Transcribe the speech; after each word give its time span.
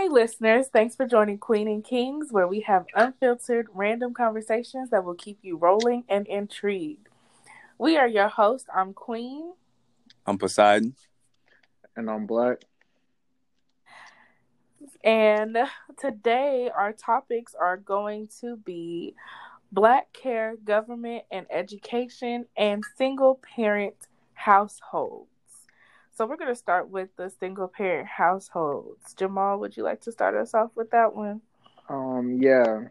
Hey, 0.00 0.08
listeners, 0.08 0.68
thanks 0.68 0.96
for 0.96 1.06
joining 1.06 1.36
Queen 1.36 1.68
and 1.68 1.84
Kings, 1.84 2.28
where 2.32 2.48
we 2.48 2.60
have 2.60 2.86
unfiltered, 2.94 3.66
random 3.74 4.14
conversations 4.14 4.88
that 4.88 5.04
will 5.04 5.14
keep 5.14 5.40
you 5.42 5.58
rolling 5.58 6.04
and 6.08 6.26
intrigued. 6.26 7.10
We 7.76 7.98
are 7.98 8.08
your 8.08 8.28
hosts. 8.28 8.66
I'm 8.74 8.94
Queen. 8.94 9.52
I'm 10.24 10.38
Poseidon. 10.38 10.94
And 11.94 12.08
I'm 12.08 12.24
Black. 12.24 12.62
And 15.04 15.58
today, 15.98 16.70
our 16.74 16.94
topics 16.94 17.54
are 17.54 17.76
going 17.76 18.30
to 18.40 18.56
be 18.56 19.14
Black 19.70 20.14
care, 20.14 20.56
government 20.64 21.24
and 21.30 21.44
education, 21.50 22.46
and 22.56 22.82
single 22.96 23.38
parent 23.54 23.96
households. 24.32 25.29
So 26.20 26.26
we're 26.26 26.36
going 26.36 26.52
to 26.52 26.54
start 26.54 26.90
with 26.90 27.08
the 27.16 27.30
single 27.40 27.66
parent 27.66 28.06
households. 28.06 29.14
Jamal, 29.14 29.58
would 29.58 29.74
you 29.74 29.82
like 29.82 30.02
to 30.02 30.12
start 30.12 30.34
us 30.34 30.52
off 30.52 30.70
with 30.74 30.90
that 30.90 31.14
one? 31.14 31.40
Um, 31.88 32.36
yeah. 32.42 32.88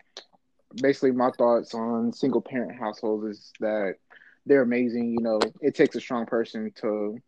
Basically, 0.81 1.11
my 1.11 1.29
thoughts 1.37 1.75
on 1.75 2.11
single 2.11 2.41
parent 2.41 2.79
households 2.79 3.37
is 3.37 3.53
that 3.59 3.97
they're 4.47 4.63
amazing. 4.63 5.11
You 5.11 5.21
know, 5.21 5.39
it 5.61 5.75
takes 5.75 5.95
a 5.95 5.99
strong 5.99 6.25
person 6.25 6.71
to 6.77 7.19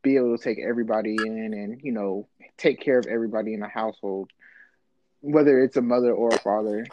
be 0.00 0.16
able 0.16 0.38
to 0.38 0.42
take 0.42 0.58
everybody 0.58 1.16
in 1.22 1.52
and 1.52 1.82
you 1.82 1.92
know 1.92 2.26
take 2.56 2.80
care 2.80 2.98
of 2.98 3.04
everybody 3.04 3.52
in 3.52 3.60
the 3.60 3.68
household, 3.68 4.30
whether 5.20 5.62
it's 5.62 5.76
a 5.76 5.82
mother 5.82 6.14
or 6.14 6.30
a 6.30 6.38
father. 6.38 6.86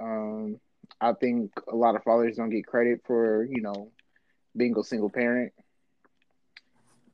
Um, 0.00 0.58
I 1.00 1.12
think 1.12 1.52
a 1.72 1.76
lot 1.76 1.94
of 1.94 2.02
fathers 2.02 2.34
don't 2.34 2.50
get 2.50 2.66
credit 2.66 3.02
for 3.06 3.44
you 3.44 3.62
know 3.62 3.92
being 4.56 4.76
a 4.76 4.82
single 4.82 5.08
parent 5.08 5.52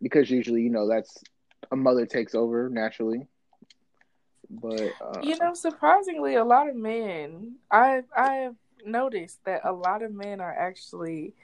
because 0.02 0.30
usually 0.30 0.62
you 0.62 0.70
know 0.70 0.88
that's 0.88 1.22
a 1.70 1.76
mother 1.76 2.06
takes 2.06 2.34
over 2.34 2.68
naturally. 2.68 3.26
But 4.50 4.90
uh, 5.00 5.20
you 5.22 5.38
know, 5.38 5.54
surprisingly, 5.54 6.36
a 6.36 6.44
lot 6.44 6.68
of 6.68 6.76
men 6.76 7.56
I 7.70 8.02
I 8.16 8.34
have 8.34 8.56
noticed 8.84 9.44
that 9.44 9.62
a 9.64 9.72
lot 9.72 10.02
of 10.02 10.12
men 10.12 10.40
are 10.40 10.52
actually 10.52 11.34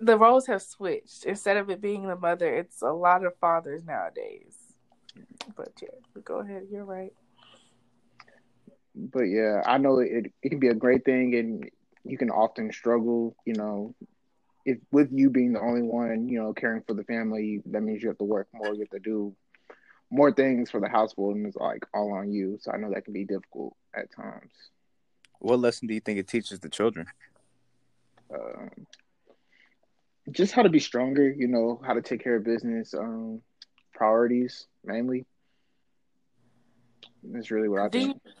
the 0.00 0.18
roles 0.18 0.46
have 0.46 0.62
switched. 0.62 1.24
Instead 1.24 1.56
of 1.56 1.70
it 1.70 1.80
being 1.80 2.06
the 2.06 2.16
mother, 2.16 2.52
it's 2.52 2.82
a 2.82 2.92
lot 2.92 3.24
of 3.24 3.36
fathers 3.38 3.84
nowadays. 3.84 4.56
But 5.56 5.72
yeah, 5.80 6.20
go 6.24 6.40
ahead. 6.40 6.66
You're 6.70 6.84
right. 6.84 7.12
But 8.94 9.22
yeah, 9.22 9.62
I 9.64 9.78
know 9.78 9.98
it. 10.00 10.32
It 10.42 10.48
can 10.50 10.58
be 10.58 10.68
a 10.68 10.74
great 10.74 11.04
thing, 11.04 11.34
and 11.34 11.70
you 12.04 12.18
can 12.18 12.30
often 12.30 12.72
struggle. 12.72 13.36
You 13.46 13.54
know, 13.54 13.94
if 14.64 14.78
with 14.90 15.08
you 15.12 15.30
being 15.30 15.52
the 15.52 15.60
only 15.60 15.82
one, 15.82 16.28
you 16.28 16.38
know, 16.38 16.52
caring 16.52 16.82
for 16.82 16.94
the 16.94 17.04
family, 17.04 17.62
that 17.66 17.82
means 17.82 18.02
you 18.02 18.08
have 18.08 18.18
to 18.18 18.24
work 18.24 18.48
more. 18.52 18.72
You 18.72 18.80
have 18.80 18.90
to 18.90 19.00
do 19.00 19.34
more 20.10 20.32
things 20.32 20.70
for 20.70 20.80
the 20.80 20.88
household, 20.88 21.36
and 21.36 21.46
it's 21.46 21.56
like 21.56 21.84
all 21.94 22.12
on 22.12 22.32
you. 22.32 22.58
So 22.60 22.70
I 22.70 22.76
know 22.76 22.90
that 22.92 23.04
can 23.04 23.14
be 23.14 23.24
difficult 23.24 23.74
at 23.94 24.14
times. 24.14 24.52
What 25.40 25.58
lesson 25.58 25.88
do 25.88 25.94
you 25.94 26.00
think 26.00 26.18
it 26.18 26.28
teaches 26.28 26.60
the 26.60 26.68
children? 26.68 27.06
Um, 28.32 28.86
just 30.30 30.52
how 30.52 30.62
to 30.62 30.68
be 30.68 30.78
stronger, 30.78 31.28
you 31.28 31.48
know, 31.48 31.80
how 31.84 31.94
to 31.94 32.02
take 32.02 32.22
care 32.22 32.36
of 32.36 32.44
business, 32.44 32.94
um, 32.94 33.40
priorities 33.92 34.66
mainly. 34.84 35.24
That's 37.24 37.50
really 37.50 37.68
what 37.68 37.80
I 37.80 37.88
do 37.88 37.98
think. 37.98 38.20
You, 38.24 38.32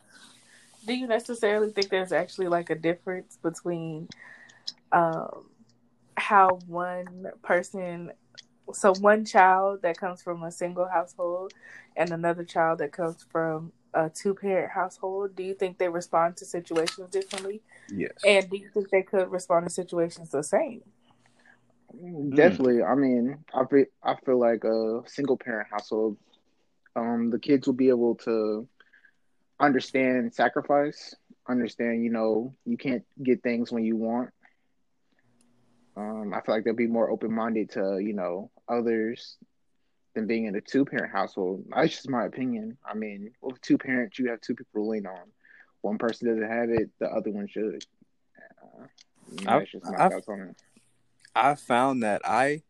do 0.86 0.94
you 0.94 1.06
necessarily 1.06 1.70
think 1.70 1.88
there's 1.88 2.12
actually 2.12 2.48
like 2.48 2.70
a 2.70 2.74
difference 2.74 3.38
between 3.42 4.08
um, 4.92 5.46
how 6.16 6.58
one 6.66 7.26
person, 7.42 8.12
so 8.72 8.94
one 9.00 9.24
child 9.24 9.82
that 9.82 9.98
comes 9.98 10.22
from 10.22 10.42
a 10.42 10.52
single 10.52 10.86
household 10.86 11.52
and 11.96 12.10
another 12.10 12.44
child 12.44 12.78
that 12.78 12.92
comes 12.92 13.24
from 13.30 13.72
a 13.94 14.08
two 14.08 14.34
parent 14.34 14.70
household, 14.70 15.36
do 15.36 15.42
you 15.42 15.54
think 15.54 15.78
they 15.78 15.88
respond 15.88 16.36
to 16.38 16.44
situations 16.44 17.10
differently? 17.10 17.60
Yes. 17.90 18.12
And 18.26 18.48
do 18.48 18.56
you 18.56 18.68
think 18.72 18.90
they 18.90 19.02
could 19.02 19.30
respond 19.30 19.66
to 19.66 19.72
situations 19.72 20.30
the 20.30 20.42
same? 20.42 20.82
Mm, 21.94 22.34
definitely. 22.34 22.76
Mm. 22.76 22.90
I 22.90 22.94
mean, 22.94 23.38
I 23.54 23.64
feel, 23.66 23.84
I 24.02 24.16
feel 24.24 24.38
like 24.38 24.64
a 24.64 25.02
single 25.06 25.36
parent 25.36 25.68
household, 25.70 26.16
um, 26.96 27.30
the 27.30 27.38
kids 27.38 27.66
will 27.66 27.74
be 27.74 27.88
able 27.88 28.14
to 28.16 28.66
understand 29.60 30.34
sacrifice, 30.34 31.14
understand, 31.48 32.02
you 32.02 32.10
know, 32.10 32.54
you 32.64 32.76
can't 32.76 33.04
get 33.22 33.42
things 33.42 33.70
when 33.70 33.84
you 33.84 33.96
want. 33.96 34.30
Um, 35.96 36.32
I 36.34 36.40
feel 36.40 36.54
like 36.54 36.64
they'll 36.64 36.74
be 36.74 36.86
more 36.86 37.10
open 37.10 37.32
minded 37.32 37.70
to, 37.72 37.98
you 37.98 38.14
know, 38.14 38.50
others 38.68 39.36
than 40.14 40.26
being 40.26 40.46
in 40.46 40.54
a 40.56 40.60
two 40.60 40.84
parent 40.84 41.12
household. 41.12 41.64
That's 41.74 41.92
just 41.92 42.08
my 42.08 42.24
opinion. 42.24 42.78
I 42.84 42.94
mean, 42.94 43.32
with 43.40 43.60
two 43.60 43.78
parents, 43.78 44.18
you 44.18 44.30
have 44.30 44.40
two 44.40 44.54
people 44.54 44.84
to 44.84 44.88
lean 44.90 45.06
on. 45.06 45.30
One 45.82 45.98
person 45.98 46.28
doesn't 46.28 46.48
have 46.48 46.70
it, 46.70 46.90
the 46.98 47.08
other 47.08 47.30
one 47.30 47.48
should. 47.48 47.84
Uh, 48.62 48.86
my 49.42 49.64
I've, 49.98 50.12
on 50.28 50.40
it. 50.50 50.56
I 51.34 51.54
found 51.54 52.02
that 52.02 52.22
I 52.24 52.62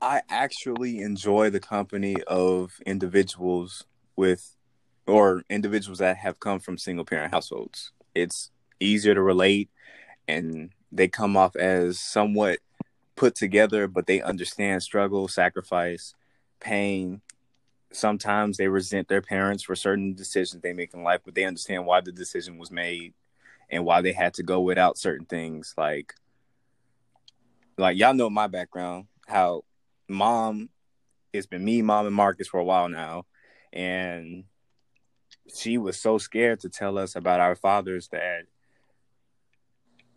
I 0.00 0.22
actually 0.28 1.00
enjoy 1.00 1.50
the 1.50 1.60
company 1.60 2.16
of 2.26 2.80
individuals 2.84 3.84
with 4.14 4.56
or 5.06 5.44
individuals 5.48 5.98
that 5.98 6.18
have 6.18 6.40
come 6.40 6.60
from 6.60 6.78
single 6.78 7.04
parent 7.04 7.32
households. 7.32 7.92
It's 8.14 8.50
easier 8.80 9.14
to 9.14 9.22
relate 9.22 9.70
and 10.28 10.70
they 10.96 11.08
come 11.08 11.36
off 11.36 11.56
as 11.56 11.98
somewhat 11.98 12.58
put 13.16 13.34
together, 13.34 13.86
but 13.86 14.06
they 14.06 14.20
understand 14.20 14.82
struggle, 14.82 15.28
sacrifice, 15.28 16.14
pain. 16.60 17.20
Sometimes 17.92 18.56
they 18.56 18.68
resent 18.68 19.08
their 19.08 19.22
parents 19.22 19.62
for 19.62 19.74
certain 19.74 20.14
decisions 20.14 20.62
they 20.62 20.72
make 20.72 20.92
in 20.94 21.02
life, 21.02 21.20
but 21.24 21.34
they 21.34 21.44
understand 21.44 21.86
why 21.86 22.00
the 22.00 22.12
decision 22.12 22.58
was 22.58 22.70
made 22.70 23.14
and 23.70 23.84
why 23.84 24.00
they 24.00 24.12
had 24.12 24.34
to 24.34 24.42
go 24.42 24.60
without 24.60 24.98
certain 24.98 25.26
things 25.26 25.74
like 25.76 26.14
like 27.78 27.98
y'all 27.98 28.14
know 28.14 28.30
my 28.30 28.46
background, 28.46 29.06
how 29.26 29.62
mom 30.08 30.70
it's 31.32 31.46
been 31.46 31.64
me, 31.64 31.82
mom, 31.82 32.06
and 32.06 32.14
Marcus 32.14 32.48
for 32.48 32.58
a 32.58 32.64
while 32.64 32.88
now. 32.88 33.24
And 33.72 34.44
she 35.54 35.78
was 35.78 36.00
so 36.00 36.18
scared 36.18 36.60
to 36.60 36.68
tell 36.68 36.98
us 36.98 37.14
about 37.14 37.40
our 37.40 37.54
fathers 37.54 38.08
that 38.08 38.44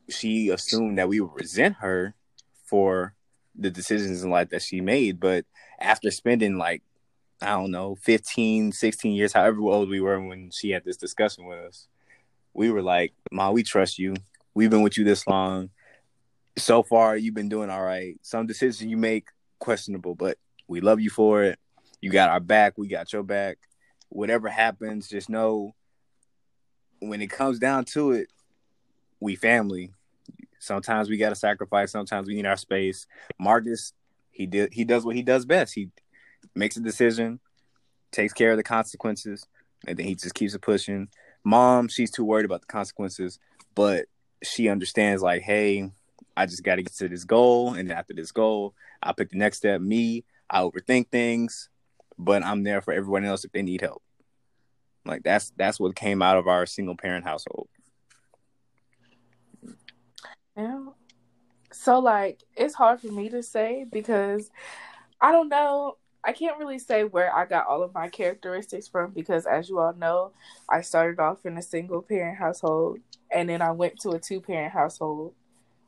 she 0.10 0.50
assumed 0.50 0.98
that 0.98 1.10
we 1.10 1.20
would 1.20 1.34
resent 1.34 1.78
her 1.78 2.16
for 2.66 3.14
the 3.56 3.70
decisions 3.70 4.24
in 4.24 4.30
life 4.30 4.50
that 4.50 4.62
she 4.62 4.82
made. 4.82 5.20
But 5.20 5.46
after 5.80 6.12
spending 6.12 6.58
like, 6.58 6.84
I 7.42 7.52
don't 7.52 7.72
know, 7.72 7.96
15, 7.96 8.72
16 8.72 9.14
years, 9.14 9.34
however 9.34 9.62
old 9.62 9.90
we 9.90 10.02
were 10.02 10.20
when 10.20 10.52
she 10.52 10.72
had 10.72 10.84
this 10.84 10.98
discussion 10.98 11.46
with 11.46 11.60
us, 11.60 11.88
we 12.54 12.70
were 12.72 12.82
like, 12.82 13.14
Mom, 13.32 13.54
we 13.54 13.64
trust 13.64 13.98
you. 13.98 14.16
We've 14.54 14.70
been 14.70 14.82
with 14.82 14.98
you 14.98 15.04
this 15.04 15.26
long 15.28 15.70
so 16.60 16.84
far 16.84 17.16
you've 17.16 17.34
been 17.34 17.50
doing 17.50 17.70
all 17.70 17.84
right. 17.84 18.18
Some 18.22 18.46
decisions 18.46 18.90
you 18.90 18.98
make 18.98 19.28
questionable, 19.60 20.16
but 20.16 20.38
we 20.68 20.82
love 20.82 21.00
you 21.00 21.10
for 21.10 21.44
it. 21.44 21.60
You 22.02 22.12
got 22.12 22.30
our 22.30 22.40
back, 22.40 22.78
we 22.78 22.88
got 22.88 23.12
your 23.12 23.24
back. 23.24 23.58
Whatever 24.10 24.50
happens, 24.50 25.08
just 25.08 25.30
know 25.30 25.74
when 27.00 27.22
it 27.22 27.30
comes 27.30 27.60
down 27.60 27.86
to 27.86 28.12
it, 28.12 28.28
we 29.20 29.36
family. 29.36 29.94
Sometimes 30.60 31.10
we 31.10 31.18
got 31.18 31.30
to 31.30 31.36
sacrifice, 31.36 31.92
sometimes 31.92 32.28
we 32.28 32.36
need 32.36 32.46
our 32.46 32.58
space. 32.58 33.08
Marcus, 33.40 33.94
he 34.32 34.46
did 34.46 34.74
he 34.74 34.84
does 34.84 35.06
what 35.06 35.16
he 35.16 35.24
does 35.24 35.46
best. 35.46 35.74
He 35.74 35.90
makes 36.56 36.78
a 36.78 36.82
decision, 36.82 37.40
takes 38.12 38.34
care 38.34 38.52
of 38.52 38.58
the 38.58 38.64
consequences, 38.64 39.46
and 39.88 39.98
then 39.98 40.06
he 40.06 40.16
just 40.16 40.36
keeps 40.36 40.54
it 40.54 40.62
pushing. 40.62 41.10
Mom, 41.44 41.88
she's 41.88 42.12
too 42.12 42.26
worried 42.26 42.46
about 42.46 42.62
the 42.62 42.68
consequences, 42.68 43.40
but 43.74 44.06
she 44.44 44.70
understands 44.70 45.22
like, 45.22 45.42
hey, 45.42 45.92
I 46.36 46.46
just 46.46 46.64
got 46.64 46.76
to 46.76 46.84
get 46.84 46.94
to 46.96 47.08
this 47.08 47.24
goal, 47.24 47.74
and 47.74 47.92
after 47.92 48.14
this 48.14 48.32
goal, 48.32 48.74
I'll 49.02 49.14
pick 49.14 49.30
the 49.30 49.38
next 49.38 49.58
step. 49.58 49.82
Me, 49.82 50.26
I 50.50 50.62
overthink 50.62 51.10
things, 51.10 51.70
but 52.18 52.44
I'm 52.44 52.64
there 52.64 52.82
for 52.82 52.94
everyone 52.94 53.26
else 53.26 53.46
if 53.46 53.52
they 53.52 53.62
need 53.62 53.82
help. 53.82 54.04
Like 55.06 55.24
that's 55.24 55.52
that's 55.58 55.80
what 55.80 55.96
came 55.96 56.22
out 56.22 56.38
of 56.38 56.48
our 56.48 56.66
single 56.66 56.96
parent 56.96 57.26
household. 57.26 57.70
Yeah. 60.60 60.86
So 61.72 62.00
like 62.00 62.44
it's 62.56 62.74
hard 62.74 63.00
for 63.00 63.08
me 63.08 63.30
to 63.30 63.42
say 63.44 63.86
because 63.90 64.50
I 65.22 65.32
don't 65.32 65.50
know. 65.50 65.98
I 66.24 66.34
can't 66.34 66.58
really 66.58 66.80
say 66.80 67.06
where 67.06 67.34
I 67.34 67.46
got 67.46 67.68
all 67.68 67.82
of 67.82 67.94
my 67.94 68.10
characteristics 68.10 68.90
from 68.90 69.12
because 69.12 69.46
as 69.46 69.70
you 69.70 69.80
all 69.80 69.94
know, 69.94 70.34
I 70.70 70.82
started 70.82 71.20
off 71.20 71.46
in 71.46 71.58
a 71.58 71.62
single 71.62 72.02
parent 72.02 72.38
household 72.38 73.00
and 73.32 73.48
then 73.48 73.62
I 73.62 73.72
went 73.72 74.00
to 74.02 74.10
a 74.12 74.20
two 74.20 74.42
parent 74.42 74.74
household 74.74 75.34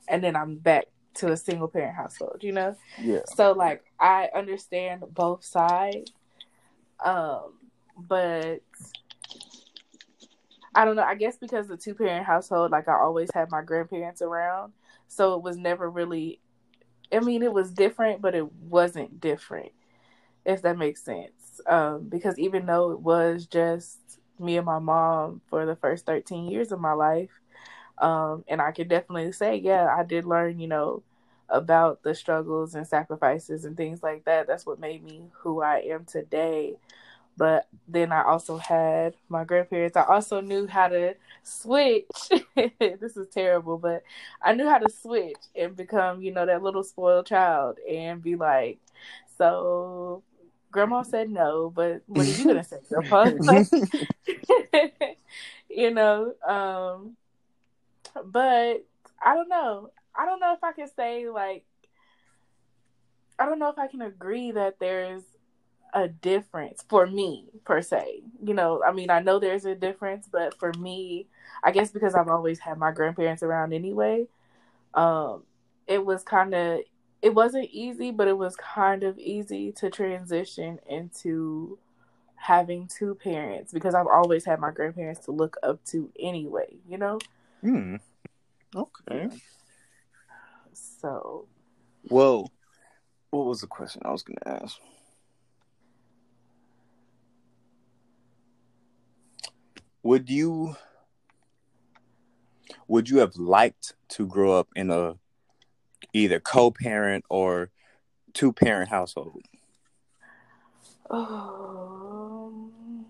and 0.07 0.23
then 0.23 0.37
I'm 0.37 0.55
back 0.55 0.85
to 1.15 1.33
a 1.33 1.37
single 1.37 1.67
parent 1.67 1.95
household, 1.95 2.37
you 2.41 2.53
know? 2.53 2.77
Yeah. 3.01 3.23
So 3.35 3.51
like 3.51 3.83
I 3.99 4.29
understand 4.33 5.03
both 5.09 5.43
sides. 5.43 6.13
Um, 7.03 7.53
but 7.97 8.61
I 10.73 10.85
don't 10.85 10.95
know, 10.95 11.03
I 11.03 11.15
guess 11.15 11.37
because 11.37 11.67
the 11.67 11.77
two 11.77 11.93
parent 11.95 12.25
household, 12.25 12.71
like 12.71 12.87
I 12.87 12.93
always 12.99 13.29
had 13.33 13.51
my 13.51 13.61
grandparents 13.61 14.21
around. 14.21 14.73
So 15.07 15.35
it 15.35 15.43
was 15.43 15.57
never 15.57 15.89
really 15.89 16.39
I 17.13 17.19
mean 17.21 17.43
it 17.43 17.53
was 17.53 17.71
different, 17.71 18.21
but 18.21 18.35
it 18.35 18.51
wasn't 18.53 19.21
different, 19.21 19.71
if 20.45 20.61
that 20.63 20.77
makes 20.77 21.03
sense. 21.03 21.61
um, 21.67 22.07
because 22.09 22.39
even 22.39 22.65
though 22.65 22.91
it 22.91 23.01
was 23.01 23.45
just 23.47 23.99
me 24.39 24.57
and 24.57 24.65
my 24.65 24.79
mom 24.79 25.41
for 25.49 25.65
the 25.65 25.75
first 25.75 26.05
13 26.05 26.49
years 26.49 26.71
of 26.71 26.79
my 26.81 26.93
life, 26.93 27.31
um, 27.99 28.43
and 28.47 28.61
I 28.61 28.71
can 28.71 28.87
definitely 28.87 29.31
say, 29.31 29.57
yeah, 29.57 29.87
I 29.95 30.03
did 30.03 30.25
learn, 30.25 30.59
you 30.59 30.67
know, 30.67 31.03
about 31.49 32.03
the 32.03 32.15
struggles 32.15 32.75
and 32.75 32.87
sacrifices 32.87 33.65
and 33.65 33.77
things 33.77 34.01
like 34.03 34.25
that. 34.25 34.47
That's 34.47 34.65
what 34.65 34.79
made 34.79 35.03
me 35.03 35.23
who 35.39 35.61
I 35.61 35.79
am 35.79 36.05
today. 36.05 36.75
But 37.37 37.67
then 37.87 38.11
I 38.11 38.23
also 38.23 38.57
had 38.57 39.15
my 39.29 39.43
grandparents. 39.43 39.97
I 39.97 40.03
also 40.03 40.41
knew 40.41 40.67
how 40.67 40.89
to 40.89 41.15
switch. 41.43 42.05
this 42.55 43.17
is 43.17 43.27
terrible, 43.29 43.77
but 43.77 44.03
I 44.41 44.53
knew 44.53 44.67
how 44.67 44.77
to 44.77 44.89
switch 44.89 45.37
and 45.55 45.75
become, 45.75 46.21
you 46.21 46.31
know, 46.31 46.45
that 46.45 46.61
little 46.61 46.83
spoiled 46.83 47.25
child 47.25 47.79
and 47.89 48.21
be 48.21 48.35
like, 48.35 48.79
so 49.37 50.23
grandma 50.71 51.03
said 51.03 51.29
no, 51.29 51.69
but 51.69 52.01
what 52.07 52.25
are 52.25 52.29
you 52.29 52.45
gonna 52.45 52.63
say, 52.63 52.77
grandpa? 52.89 53.29
you 55.69 55.91
know, 55.91 56.33
um, 56.47 57.15
but 58.25 58.85
I 59.23 59.35
don't 59.35 59.49
know. 59.49 59.89
I 60.15 60.25
don't 60.25 60.39
know 60.39 60.53
if 60.53 60.63
I 60.63 60.73
can 60.73 60.87
say 60.95 61.29
like 61.29 61.63
I 63.39 63.45
don't 63.45 63.59
know 63.59 63.69
if 63.69 63.79
I 63.79 63.87
can 63.87 64.01
agree 64.01 64.51
that 64.51 64.79
there's 64.79 65.23
a 65.93 66.07
difference 66.07 66.83
for 66.87 67.05
me 67.05 67.45
per 67.65 67.81
se. 67.81 68.21
You 68.43 68.53
know, 68.53 68.81
I 68.85 68.91
mean, 68.91 69.09
I 69.09 69.19
know 69.19 69.39
there's 69.39 69.65
a 69.65 69.75
difference, 69.75 70.27
but 70.31 70.57
for 70.57 70.71
me, 70.73 71.27
I 71.63 71.71
guess 71.71 71.91
because 71.91 72.15
I've 72.15 72.29
always 72.29 72.59
had 72.59 72.77
my 72.77 72.91
grandparents 72.91 73.43
around 73.43 73.73
anyway, 73.73 74.27
um, 74.93 75.43
it 75.87 76.05
was 76.05 76.23
kind 76.23 76.53
of 76.53 76.81
it 77.21 77.35
wasn't 77.35 77.69
easy, 77.71 78.11
but 78.11 78.27
it 78.27 78.37
was 78.37 78.55
kind 78.55 79.03
of 79.03 79.17
easy 79.19 79.71
to 79.73 79.89
transition 79.89 80.79
into 80.89 81.77
having 82.35 82.87
two 82.87 83.13
parents 83.15 83.71
because 83.71 83.93
I've 83.93 84.07
always 84.07 84.43
had 84.45 84.59
my 84.59 84.71
grandparents 84.71 85.25
to 85.25 85.31
look 85.31 85.57
up 85.61 85.83
to 85.85 86.11
anyway, 86.19 86.77
you 86.89 86.97
know? 86.97 87.19
Hmm. 87.61 87.97
Okay. 88.75 89.29
So 90.73 91.45
Well, 92.09 92.51
what 93.29 93.45
was 93.45 93.61
the 93.61 93.67
question 93.67 94.01
I 94.03 94.11
was 94.11 94.23
gonna 94.23 94.63
ask? 94.63 94.77
Would 100.03 100.29
you 100.29 100.75
would 102.87 103.09
you 103.09 103.19
have 103.19 103.35
liked 103.35 103.93
to 104.09 104.25
grow 104.25 104.57
up 104.57 104.69
in 104.75 104.89
a 104.89 105.15
either 106.13 106.39
co-parent 106.39 107.23
or 107.29 107.69
two-parent 108.33 108.89
household? 108.89 109.43
um, 111.09 113.05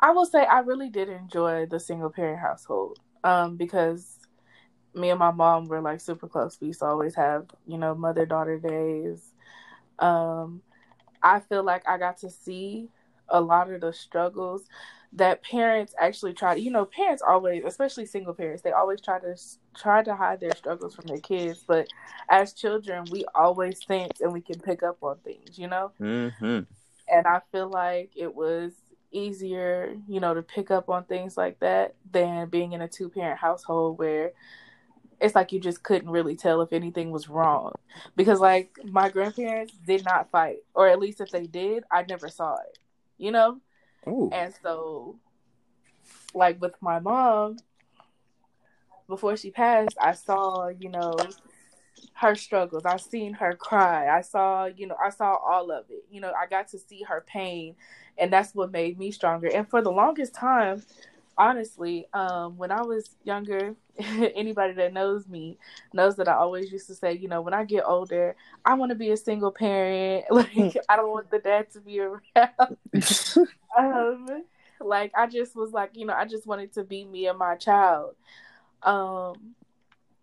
I 0.00 0.12
will 0.12 0.26
say 0.26 0.44
I 0.44 0.60
really 0.60 0.88
did 0.88 1.08
enjoy 1.08 1.66
the 1.66 1.80
single 1.80 2.10
parent 2.10 2.40
household 2.40 2.98
um, 3.24 3.56
because 3.56 4.18
me 4.94 5.10
and 5.10 5.18
my 5.18 5.30
mom 5.30 5.66
were 5.66 5.80
like 5.80 6.00
super 6.00 6.28
close. 6.28 6.58
We 6.60 6.68
used 6.68 6.80
to 6.80 6.86
always 6.86 7.14
have, 7.16 7.46
you 7.66 7.78
know, 7.78 7.94
mother 7.94 8.26
daughter 8.26 8.58
days. 8.58 9.32
Um, 9.98 10.62
I 11.22 11.40
feel 11.40 11.64
like 11.64 11.86
I 11.88 11.98
got 11.98 12.18
to 12.18 12.30
see 12.30 12.88
a 13.28 13.40
lot 13.40 13.70
of 13.70 13.80
the 13.80 13.92
struggles 13.92 14.64
that 15.12 15.42
parents 15.42 15.94
actually 15.98 16.34
try 16.34 16.54
to, 16.54 16.60
you 16.60 16.70
know, 16.70 16.84
parents 16.84 17.22
always, 17.26 17.62
especially 17.64 18.04
single 18.04 18.34
parents, 18.34 18.62
they 18.62 18.72
always 18.72 19.00
try 19.00 19.18
to 19.18 19.34
try 19.76 20.02
to 20.02 20.14
hide 20.14 20.40
their 20.40 20.54
struggles 20.54 20.94
from 20.94 21.06
their 21.06 21.20
kids. 21.20 21.64
But 21.66 21.88
as 22.28 22.52
children, 22.52 23.06
we 23.10 23.24
always 23.34 23.84
sense 23.84 24.20
and 24.20 24.32
we 24.32 24.40
can 24.40 24.60
pick 24.60 24.82
up 24.82 24.98
on 25.02 25.16
things, 25.24 25.58
you 25.58 25.68
know. 25.68 25.92
Mm-hmm. 26.00 26.60
And 27.10 27.26
I 27.26 27.40
feel 27.50 27.68
like 27.68 28.10
it 28.16 28.34
was 28.34 28.72
easier, 29.10 29.96
you 30.06 30.20
know, 30.20 30.34
to 30.34 30.42
pick 30.42 30.70
up 30.70 30.90
on 30.90 31.04
things 31.04 31.36
like 31.36 31.58
that 31.60 31.94
than 32.10 32.48
being 32.48 32.72
in 32.72 32.82
a 32.82 32.88
two 32.88 33.08
parent 33.08 33.38
household 33.38 33.98
where 33.98 34.32
it's 35.20 35.34
like 35.34 35.52
you 35.52 35.58
just 35.58 35.82
couldn't 35.82 36.10
really 36.10 36.36
tell 36.36 36.60
if 36.60 36.72
anything 36.72 37.10
was 37.10 37.28
wrong 37.28 37.72
because 38.14 38.40
like 38.40 38.78
my 38.84 39.08
grandparents 39.08 39.74
did 39.86 40.04
not 40.04 40.30
fight 40.30 40.58
or 40.74 40.88
at 40.88 41.00
least 41.00 41.20
if 41.20 41.30
they 41.30 41.46
did 41.46 41.82
i 41.90 42.04
never 42.08 42.28
saw 42.28 42.54
it 42.54 42.78
you 43.16 43.30
know 43.30 43.58
Ooh. 44.06 44.30
and 44.32 44.54
so 44.62 45.18
like 46.34 46.60
with 46.60 46.74
my 46.80 46.98
mom 47.00 47.56
before 49.08 49.36
she 49.36 49.50
passed 49.50 49.96
i 50.00 50.12
saw 50.12 50.68
you 50.68 50.88
know 50.88 51.16
her 52.14 52.34
struggles. 52.34 52.84
I 52.84 52.96
seen 52.96 53.32
her 53.34 53.54
cry. 53.54 54.08
I 54.08 54.22
saw 54.22 54.66
you 54.66 54.86
know 54.86 54.96
i 55.02 55.10
saw 55.10 55.36
all 55.36 55.70
of 55.70 55.86
it. 55.90 56.04
You 56.10 56.20
know 56.20 56.32
i 56.32 56.46
got 56.46 56.68
to 56.68 56.78
see 56.78 57.02
her 57.02 57.24
pain 57.26 57.76
and 58.18 58.32
that's 58.32 58.54
what 58.54 58.72
made 58.72 58.98
me 58.98 59.10
stronger. 59.10 59.48
And 59.48 59.68
for 59.68 59.82
the 59.82 59.92
longest 59.92 60.34
time 60.34 60.82
honestly, 61.38 62.06
um, 62.12 62.58
when 62.58 62.70
I 62.70 62.82
was 62.82 63.10
younger, 63.24 63.74
anybody 63.98 64.74
that 64.74 64.92
knows 64.92 65.26
me 65.28 65.56
knows 65.94 66.16
that 66.16 66.28
I 66.28 66.34
always 66.34 66.70
used 66.70 66.88
to 66.88 66.94
say, 66.94 67.14
you 67.14 67.28
know, 67.28 67.40
when 67.40 67.54
I 67.54 67.64
get 67.64 67.84
older, 67.86 68.34
I 68.64 68.74
want 68.74 68.90
to 68.90 68.96
be 68.96 69.10
a 69.10 69.16
single 69.16 69.52
parent. 69.52 70.26
Like, 70.30 70.76
I 70.88 70.96
don't 70.96 71.10
want 71.10 71.30
the 71.30 71.38
dad 71.38 71.70
to 71.72 71.80
be 71.80 72.00
around. 72.00 72.76
um, 73.78 74.44
like, 74.80 75.12
I 75.16 75.26
just 75.26 75.56
was 75.56 75.72
like, 75.72 75.90
you 75.94 76.06
know, 76.06 76.14
I 76.14 76.26
just 76.26 76.46
wanted 76.46 76.72
to 76.74 76.84
be 76.84 77.04
me 77.04 77.26
and 77.26 77.38
my 77.38 77.54
child. 77.54 78.14
Um, 78.82 79.54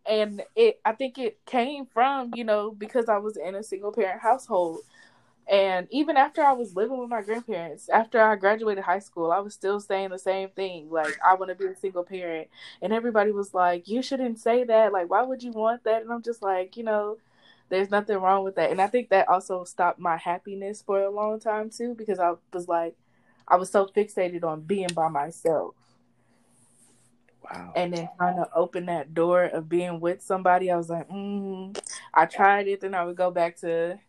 and 0.06 0.44
it, 0.56 0.80
I 0.86 0.94
think 0.94 1.18
it 1.18 1.44
came 1.46 1.86
from, 1.86 2.32
you 2.36 2.44
know, 2.44 2.72
because 2.72 3.10
I 3.10 3.18
was 3.18 3.38
in 3.38 3.56
a 3.56 3.64
single 3.64 3.92
parent 3.92 4.22
household. 4.22 4.80
And 5.48 5.88
even 5.92 6.18
after 6.18 6.42
I 6.42 6.54
was 6.54 6.76
living 6.76 6.98
with 6.98 7.10
my 7.10 7.22
grandparents, 7.22 7.88
after 7.90 8.20
I 8.20 8.36
graduated 8.36 8.84
high 8.84 9.00
school, 9.00 9.32
I 9.32 9.40
was 9.40 9.54
still 9.54 9.80
saying 9.80 10.10
the 10.10 10.18
same 10.18 10.50
thing. 10.50 10.90
Like, 10.90 11.20
I 11.24 11.36
want 11.36 11.50
to 11.50 11.56
be 11.56 11.72
a 11.72 11.76
single 11.76 12.04
parent. 12.04 12.48
And 12.82 12.92
everybody 12.92 13.32
was 13.32 13.54
like, 13.54 13.88
you 13.88 14.02
shouldn't 14.02 14.40
say 14.40 14.64
that. 14.64 14.92
Like, 14.92 15.10
why 15.10 15.22
would 15.22 15.44
you 15.44 15.52
want 15.52 15.84
that? 15.84 16.02
And 16.02 16.12
I'm 16.12 16.24
just 16.24 16.42
like, 16.42 16.78
you 16.78 16.84
know, 16.84 17.18
there's 17.70 17.92
nothing 17.92 18.18
wrong 18.18 18.44
with 18.44 18.56
that. 18.56 18.72
And 18.72 18.82
I 18.82 18.88
think 18.88 19.10
that 19.10 19.30
also 19.30 19.64
stopped 19.66 20.00
my 20.00 20.18
happiness 20.18 20.82
for 20.84 21.02
a 21.02 21.12
long 21.12 21.40
time, 21.40 21.70
too, 21.70 21.94
because 21.94 22.20
I 22.20 22.34
was 22.52 22.68
like, 22.68 22.96
I 23.48 23.58
was 23.58 23.70
so 23.70 23.86
fixated 23.86 24.44
on 24.44 24.62
being 24.62 24.90
by 24.96 25.10
myself. 25.10 25.76
Wow. 27.44 27.74
And 27.76 27.94
then 27.94 28.10
trying 28.18 28.38
to 28.38 28.50
open 28.56 28.88
that 28.88 29.14
door 29.14 29.44
of 29.44 29.70
being 29.70 30.00
with 30.00 30.24
somebody, 30.24 30.72
I 30.72 30.78
was 30.78 30.90
like, 30.90 31.08
mm. 31.08 31.78
I 32.12 32.26
tried 32.26 32.68
it, 32.68 32.82
then 32.82 32.96
I 32.96 33.06
would 33.06 33.16
go 33.16 33.30
back 33.30 33.58
to 33.58 34.00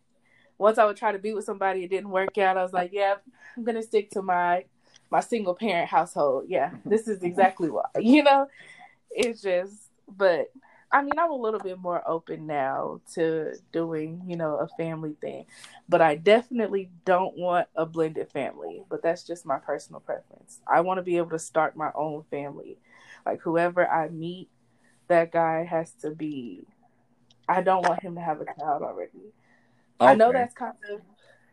once 0.57 0.77
I 0.77 0.85
would 0.85 0.97
try 0.97 1.11
to 1.11 1.19
be 1.19 1.33
with 1.33 1.45
somebody, 1.45 1.83
it 1.83 1.89
didn't 1.89 2.09
work 2.09 2.37
out. 2.37 2.57
I 2.57 2.63
was 2.63 2.73
like, 2.73 2.91
yeah, 2.93 3.15
I'm 3.55 3.63
gonna 3.63 3.83
stick 3.83 4.11
to 4.11 4.21
my 4.21 4.65
my 5.09 5.19
single 5.19 5.55
parent 5.55 5.89
household. 5.89 6.45
Yeah, 6.47 6.69
mm-hmm. 6.69 6.89
this 6.89 7.07
is 7.07 7.23
exactly 7.23 7.69
why. 7.69 7.85
You 7.99 8.23
know, 8.23 8.47
it's 9.11 9.41
just, 9.41 9.75
but 10.07 10.51
I 10.91 11.01
mean, 11.01 11.17
I'm 11.17 11.31
a 11.31 11.35
little 11.35 11.59
bit 11.59 11.77
more 11.77 12.01
open 12.07 12.47
now 12.47 13.01
to 13.15 13.53
doing, 13.73 14.23
you 14.25 14.37
know, 14.37 14.55
a 14.55 14.67
family 14.77 15.15
thing, 15.19 15.45
but 15.89 16.01
I 16.01 16.15
definitely 16.15 16.89
don't 17.03 17.37
want 17.37 17.67
a 17.75 17.85
blended 17.85 18.31
family. 18.31 18.83
But 18.89 19.03
that's 19.03 19.23
just 19.23 19.45
my 19.45 19.57
personal 19.57 19.99
preference. 19.99 20.61
I 20.65 20.81
want 20.81 20.99
to 20.99 21.03
be 21.03 21.17
able 21.17 21.31
to 21.31 21.39
start 21.39 21.75
my 21.75 21.91
own 21.93 22.23
family. 22.31 22.77
Like 23.25 23.41
whoever 23.41 23.87
I 23.87 24.07
meet, 24.09 24.49
that 25.09 25.31
guy 25.31 25.65
has 25.65 25.91
to 26.01 26.11
be. 26.11 26.65
I 27.49 27.61
don't 27.61 27.87
want 27.87 28.01
him 28.01 28.15
to 28.15 28.21
have 28.21 28.41
a 28.41 28.45
child 28.45 28.83
already. 28.83 29.33
I 29.99 30.15
know 30.15 30.31
that's 30.31 30.53
kind 30.53 30.73
of, 30.91 31.01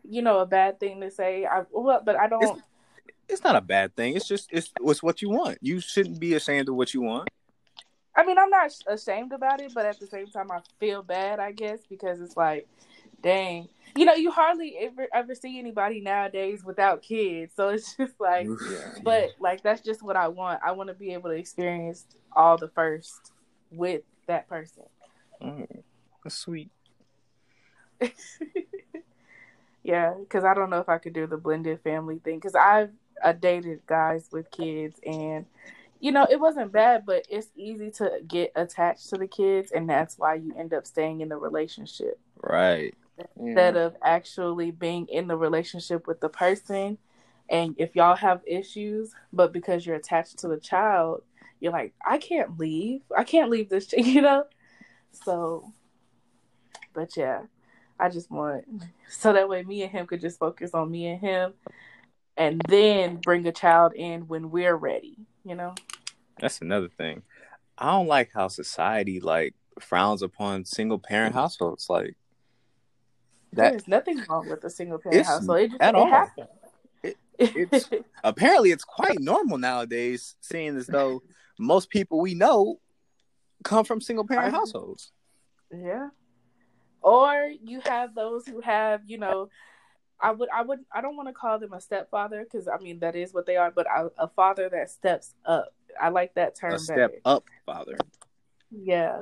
you 0.03 0.21
know, 0.21 0.39
a 0.39 0.45
bad 0.45 0.79
thing 0.79 1.01
to 1.01 1.11
say. 1.11 1.45
I 1.45 1.63
well, 1.71 2.01
but 2.03 2.15
I 2.15 2.27
don't. 2.27 2.61
It's 3.27 3.43
not 3.43 3.55
a 3.55 3.61
bad 3.61 3.95
thing. 3.95 4.15
It's 4.15 4.27
just 4.27 4.49
it's 4.51 4.71
it's 4.81 5.01
what 5.01 5.21
you 5.21 5.29
want. 5.29 5.57
You 5.61 5.79
shouldn't 5.79 6.19
be 6.19 6.35
ashamed 6.35 6.69
of 6.69 6.75
what 6.75 6.93
you 6.93 7.01
want. 7.01 7.29
I 8.15 8.25
mean, 8.25 8.37
I'm 8.37 8.49
not 8.49 8.71
ashamed 8.87 9.33
about 9.33 9.61
it, 9.61 9.73
but 9.73 9.85
at 9.85 9.99
the 9.99 10.07
same 10.07 10.27
time, 10.27 10.51
I 10.51 10.59
feel 10.79 11.03
bad. 11.03 11.39
I 11.39 11.51
guess 11.51 11.79
because 11.89 12.21
it's 12.21 12.37
like, 12.37 12.67
dang, 13.21 13.67
you 13.95 14.05
know, 14.05 14.13
you 14.13 14.31
hardly 14.31 14.75
ever 14.79 15.07
ever 15.13 15.35
see 15.35 15.57
anybody 15.57 16.01
nowadays 16.01 16.63
without 16.63 17.01
kids. 17.01 17.53
So 17.55 17.69
it's 17.69 17.95
just 17.95 18.13
like, 18.19 18.47
Oof. 18.47 18.99
but 19.03 19.31
like 19.39 19.63
that's 19.63 19.81
just 19.81 20.03
what 20.03 20.15
I 20.15 20.27
want. 20.27 20.61
I 20.63 20.71
want 20.73 20.89
to 20.89 20.93
be 20.93 21.13
able 21.13 21.29
to 21.29 21.35
experience 21.35 22.05
all 22.35 22.57
the 22.57 22.69
first 22.69 23.31
with 23.71 24.03
that 24.27 24.47
person. 24.47 24.83
Mm, 25.41 25.83
that's 26.23 26.35
sweet. 26.35 26.69
yeah, 29.83 30.13
because 30.19 30.43
I 30.43 30.53
don't 30.53 30.69
know 30.69 30.79
if 30.79 30.89
I 30.89 30.97
could 30.97 31.13
do 31.13 31.27
the 31.27 31.37
blended 31.37 31.81
family 31.81 32.19
thing. 32.23 32.35
Because 32.37 32.55
I've 32.55 32.91
uh, 33.23 33.33
dated 33.33 33.85
guys 33.87 34.29
with 34.31 34.51
kids, 34.51 34.99
and 35.05 35.45
you 35.99 36.11
know 36.11 36.27
it 36.29 36.39
wasn't 36.39 36.71
bad, 36.71 37.05
but 37.05 37.25
it's 37.29 37.49
easy 37.55 37.91
to 37.91 38.19
get 38.27 38.51
attached 38.55 39.09
to 39.09 39.17
the 39.17 39.27
kids, 39.27 39.71
and 39.71 39.89
that's 39.89 40.17
why 40.17 40.35
you 40.35 40.53
end 40.57 40.73
up 40.73 40.85
staying 40.87 41.21
in 41.21 41.29
the 41.29 41.37
relationship 41.37 42.19
Right. 42.41 42.93
instead 43.37 43.75
of 43.75 43.95
actually 44.03 44.71
being 44.71 45.07
in 45.07 45.27
the 45.27 45.37
relationship 45.37 46.07
with 46.07 46.19
the 46.19 46.29
person. 46.29 46.97
And 47.49 47.75
if 47.77 47.95
y'all 47.95 48.15
have 48.15 48.41
issues, 48.47 49.13
but 49.31 49.53
because 49.53 49.85
you're 49.85 49.95
attached 49.95 50.39
to 50.39 50.47
the 50.47 50.57
child, 50.59 51.21
you're 51.59 51.71
like, 51.71 51.93
I 52.05 52.17
can't 52.17 52.57
leave. 52.59 53.01
I 53.15 53.23
can't 53.23 53.49
leave 53.51 53.69
this, 53.69 53.87
ch-, 53.87 53.93
you 53.97 54.21
know. 54.21 54.45
So, 55.11 55.71
but 56.93 57.15
yeah, 57.15 57.43
I 57.99 58.09
just 58.09 58.29
want 58.29 58.65
so 59.09 59.33
that 59.33 59.47
way 59.47 59.63
me 59.63 59.83
and 59.83 59.91
him 59.91 60.07
could 60.07 60.21
just 60.21 60.39
focus 60.39 60.71
on 60.73 60.91
me 60.91 61.07
and 61.07 61.19
him 61.19 61.53
and 62.37 62.61
then 62.67 63.17
bring 63.17 63.47
a 63.47 63.51
child 63.51 63.93
in 63.93 64.27
when 64.27 64.51
we're 64.51 64.75
ready, 64.75 65.17
you 65.45 65.55
know? 65.55 65.73
That's 66.39 66.61
another 66.61 66.89
thing. 66.89 67.21
I 67.77 67.91
don't 67.91 68.07
like 68.07 68.31
how 68.33 68.47
society 68.49 69.19
like 69.19 69.53
frowns 69.79 70.21
upon 70.21 70.65
single 70.65 70.99
parent 70.99 71.33
households. 71.33 71.89
Like 71.89 72.15
that, 73.53 73.71
there's 73.71 73.87
nothing 73.87 74.21
wrong 74.29 74.49
with 74.49 74.63
a 74.63 74.69
single 74.69 74.97
parent 74.97 75.25
household. 75.25 75.59
It 75.59 75.69
just 75.71 75.81
at 75.81 75.89
it 75.89 75.95
all. 75.95 76.07
happens. 76.09 76.47
It, 77.03 77.17
it's 77.39 77.89
apparently 78.23 78.71
it's 78.71 78.83
quite 78.83 79.19
normal 79.19 79.57
nowadays, 79.57 80.35
seeing 80.41 80.75
as 80.77 80.87
though 80.87 81.21
most 81.57 81.89
people 81.89 82.19
we 82.19 82.33
know 82.33 82.79
come 83.63 83.85
from 83.85 84.01
single 84.01 84.27
parent 84.27 84.53
households. 84.53 85.11
Yeah. 85.71 86.09
Or 87.05 87.51
you 87.63 87.81
have 87.85 88.15
those 88.15 88.47
who 88.47 88.61
have, 88.61 89.01
you 89.05 89.19
know, 89.19 89.49
I 90.19 90.31
would, 90.31 90.49
I 90.49 90.63
would, 90.63 90.79
I 90.91 91.01
don't 91.01 91.15
want 91.15 91.29
to 91.29 91.33
call 91.33 91.59
them 91.59 91.71
a 91.71 91.79
stepfather 91.79 92.43
because 92.43 92.67
I 92.67 92.81
mean 92.81 92.97
that 92.99 93.15
is 93.15 93.31
what 93.31 93.45
they 93.45 93.57
are, 93.57 93.69
but 93.69 93.85
a, 93.85 94.09
a, 94.17 94.27
father 94.27 94.69
that 94.69 94.89
steps 94.89 95.35
up. 95.45 95.71
I 96.01 96.09
like 96.09 96.33
that 96.33 96.55
term. 96.55 96.73
A 96.73 96.79
step 96.79 97.11
better. 97.11 97.21
up 97.23 97.43
father. 97.63 97.95
Yeah. 98.71 99.21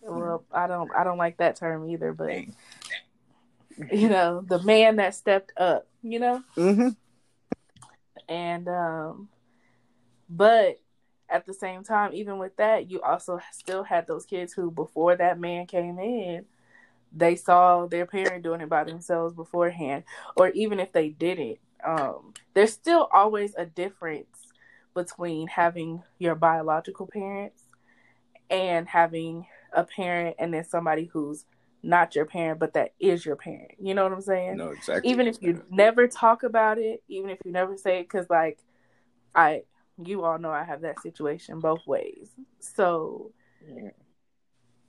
Well, 0.00 0.44
I 0.52 0.68
don't, 0.68 0.92
I 0.94 1.02
don't 1.02 1.18
like 1.18 1.38
that 1.38 1.56
term 1.56 1.90
either, 1.90 2.12
but 2.12 2.44
you 3.92 4.08
know, 4.08 4.40
the 4.46 4.62
man 4.62 4.96
that 4.96 5.16
stepped 5.16 5.52
up. 5.56 5.88
You 6.04 6.20
know. 6.20 6.42
Mm-hmm. 6.56 6.90
And 8.28 8.68
um, 8.68 9.28
but 10.30 10.80
at 11.28 11.46
the 11.46 11.54
same 11.54 11.82
time, 11.82 12.14
even 12.14 12.38
with 12.38 12.56
that, 12.58 12.88
you 12.92 13.02
also 13.02 13.40
still 13.50 13.82
had 13.82 14.06
those 14.06 14.24
kids 14.24 14.52
who, 14.52 14.70
before 14.70 15.16
that 15.16 15.40
man 15.40 15.66
came 15.66 15.98
in, 15.98 16.44
they 17.14 17.36
saw 17.36 17.86
their 17.86 18.06
parent 18.06 18.42
doing 18.42 18.60
it 18.60 18.68
by 18.68 18.84
themselves 18.84 19.34
beforehand, 19.34 20.04
or 20.36 20.48
even 20.50 20.80
if 20.80 20.92
they 20.92 21.10
didn't, 21.10 21.58
um, 21.84 22.34
there's 22.54 22.72
still 22.72 23.08
always 23.12 23.54
a 23.56 23.66
difference 23.66 24.52
between 24.94 25.48
having 25.48 26.02
your 26.18 26.34
biological 26.34 27.06
parents 27.06 27.62
and 28.50 28.88
having 28.88 29.46
a 29.72 29.84
parent 29.84 30.36
and 30.38 30.54
then 30.54 30.64
somebody 30.64 31.04
who's 31.12 31.44
not 31.82 32.14
your 32.14 32.24
parent, 32.24 32.58
but 32.58 32.74
that 32.74 32.94
is 32.98 33.26
your 33.26 33.36
parent. 33.36 33.72
You 33.78 33.94
know 33.94 34.04
what 34.04 34.12
I'm 34.12 34.22
saying? 34.22 34.56
No, 34.56 34.70
exactly. 34.70 35.10
Even 35.10 35.26
if 35.26 35.36
you 35.40 35.62
never 35.70 36.08
talk 36.08 36.42
about 36.42 36.78
it, 36.78 37.02
even 37.08 37.30
if 37.30 37.38
you 37.44 37.52
never 37.52 37.76
say 37.76 38.00
it, 38.00 38.04
because 38.04 38.30
like 38.30 38.58
I, 39.34 39.62
you 40.02 40.24
all 40.24 40.38
know 40.38 40.50
I 40.50 40.64
have 40.64 40.80
that 40.80 41.00
situation 41.00 41.60
both 41.60 41.86
ways. 41.86 42.30
So 42.60 43.32
yeah. 43.66 43.90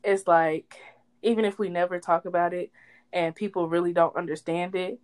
it's 0.03 0.25
like 0.27 0.77
even 1.25 1.43
if 1.43 1.59
we 1.59 1.69
never 1.69 1.99
talk 1.99 2.25
about 2.25 2.53
it 2.53 2.71
and 3.11 3.35
people 3.35 3.67
really 3.67 3.93
don't 3.93 4.15
understand 4.15 4.75
it 4.75 4.99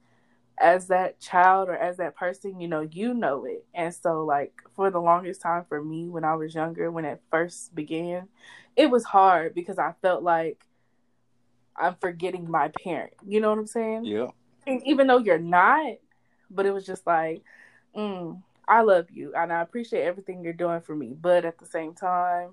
as 0.57 0.87
that 0.87 1.19
child 1.19 1.69
or 1.69 1.75
as 1.75 1.97
that 1.97 2.15
person 2.15 2.59
you 2.59 2.67
know 2.67 2.81
you 2.81 3.13
know 3.13 3.45
it. 3.45 3.65
And 3.73 3.93
so 3.93 4.23
like 4.23 4.53
for 4.75 4.91
the 4.91 5.01
longest 5.01 5.41
time 5.41 5.65
for 5.67 5.83
me 5.83 6.07
when 6.07 6.23
i 6.23 6.35
was 6.35 6.53
younger 6.53 6.91
when 6.91 7.05
it 7.05 7.21
first 7.31 7.73
began 7.73 8.27
it 8.75 8.89
was 8.89 9.03
hard 9.03 9.55
because 9.55 9.79
i 9.79 9.93
felt 10.01 10.23
like 10.23 10.65
i'm 11.75 11.95
forgetting 11.99 12.49
my 12.49 12.69
parent. 12.83 13.13
You 13.25 13.41
know 13.41 13.49
what 13.49 13.59
i'm 13.59 13.67
saying? 13.67 14.05
Yeah. 14.05 14.27
And 14.67 14.85
even 14.85 15.07
though 15.07 15.17
you're 15.17 15.39
not 15.39 15.95
but 16.49 16.65
it 16.65 16.71
was 16.71 16.85
just 16.85 17.07
like 17.07 17.43
mm, 17.97 18.41
i 18.67 18.81
love 18.81 19.09
you 19.09 19.33
and 19.35 19.51
i 19.51 19.61
appreciate 19.61 20.03
everything 20.03 20.43
you're 20.43 20.53
doing 20.53 20.81
for 20.81 20.95
me. 20.95 21.15
But 21.19 21.45
at 21.45 21.57
the 21.57 21.65
same 21.65 21.93
time 21.93 22.51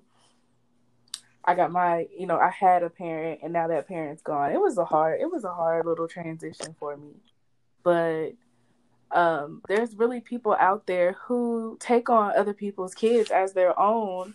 I 1.49 1.55
got 1.55 1.73
my, 1.73 2.07
you 2.15 2.27
know, 2.27 2.39
I 2.39 2.51
had 2.51 2.83
a 2.83 2.91
parent 2.91 3.41
and 3.43 3.55
now 3.55 3.69
that 3.69 3.89
parent's 3.89 4.21
gone. 4.21 4.53
It 4.53 4.61
was 4.61 4.77
a 4.77 4.85
hard, 4.85 5.19
it 5.19 5.33
was 5.33 5.45
a 5.45 5.55
hard 5.55 5.87
little 5.87 6.07
transition 6.07 6.77
for 6.79 6.95
me. 6.95 7.15
But 7.83 8.33
um, 9.11 9.63
there's 9.67 9.95
really 9.97 10.21
people 10.21 10.55
out 10.61 10.87
there 10.87 11.15
who 11.15 11.79
take 11.81 12.11
on 12.11 12.37
other 12.37 12.53
people's 12.53 12.95
kids 12.95 13.31
as 13.31 13.55
their 13.55 13.81
own, 13.81 14.35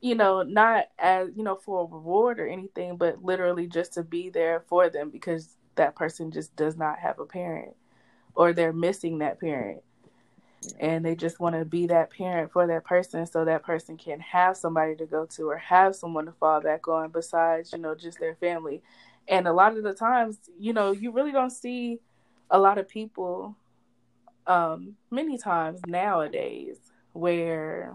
you 0.00 0.16
know, 0.16 0.42
not 0.42 0.86
as, 0.98 1.28
you 1.36 1.44
know, 1.44 1.54
for 1.54 1.82
a 1.84 1.94
reward 1.94 2.40
or 2.40 2.48
anything, 2.48 2.96
but 2.96 3.22
literally 3.22 3.68
just 3.68 3.92
to 3.92 4.02
be 4.02 4.28
there 4.28 4.64
for 4.66 4.90
them 4.90 5.10
because 5.10 5.56
that 5.76 5.94
person 5.94 6.32
just 6.32 6.56
does 6.56 6.76
not 6.76 6.98
have 6.98 7.20
a 7.20 7.24
parent 7.24 7.76
or 8.34 8.52
they're 8.52 8.72
missing 8.72 9.18
that 9.18 9.38
parent 9.38 9.80
and 10.80 11.04
they 11.04 11.14
just 11.14 11.38
want 11.38 11.54
to 11.54 11.64
be 11.64 11.86
that 11.86 12.10
parent 12.10 12.50
for 12.52 12.66
that 12.66 12.84
person 12.84 13.26
so 13.26 13.44
that 13.44 13.62
person 13.62 13.96
can 13.96 14.20
have 14.20 14.56
somebody 14.56 14.96
to 14.96 15.06
go 15.06 15.26
to 15.26 15.48
or 15.48 15.58
have 15.58 15.94
someone 15.94 16.26
to 16.26 16.32
fall 16.32 16.60
back 16.60 16.88
on 16.88 17.10
besides 17.10 17.72
you 17.72 17.78
know 17.78 17.94
just 17.94 18.18
their 18.18 18.34
family. 18.36 18.82
And 19.28 19.48
a 19.48 19.52
lot 19.52 19.76
of 19.76 19.82
the 19.82 19.94
times 19.94 20.38
you 20.58 20.72
know 20.72 20.92
you 20.92 21.12
really 21.12 21.32
don't 21.32 21.50
see 21.50 22.00
a 22.50 22.58
lot 22.58 22.78
of 22.78 22.88
people 22.88 23.56
um 24.46 24.94
many 25.10 25.36
times 25.38 25.80
nowadays 25.86 26.78
where 27.12 27.94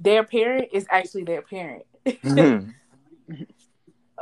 their 0.00 0.24
parent 0.24 0.68
is 0.72 0.86
actually 0.90 1.24
their 1.24 1.42
parent. 1.42 1.84
Mm-hmm. 2.06 2.70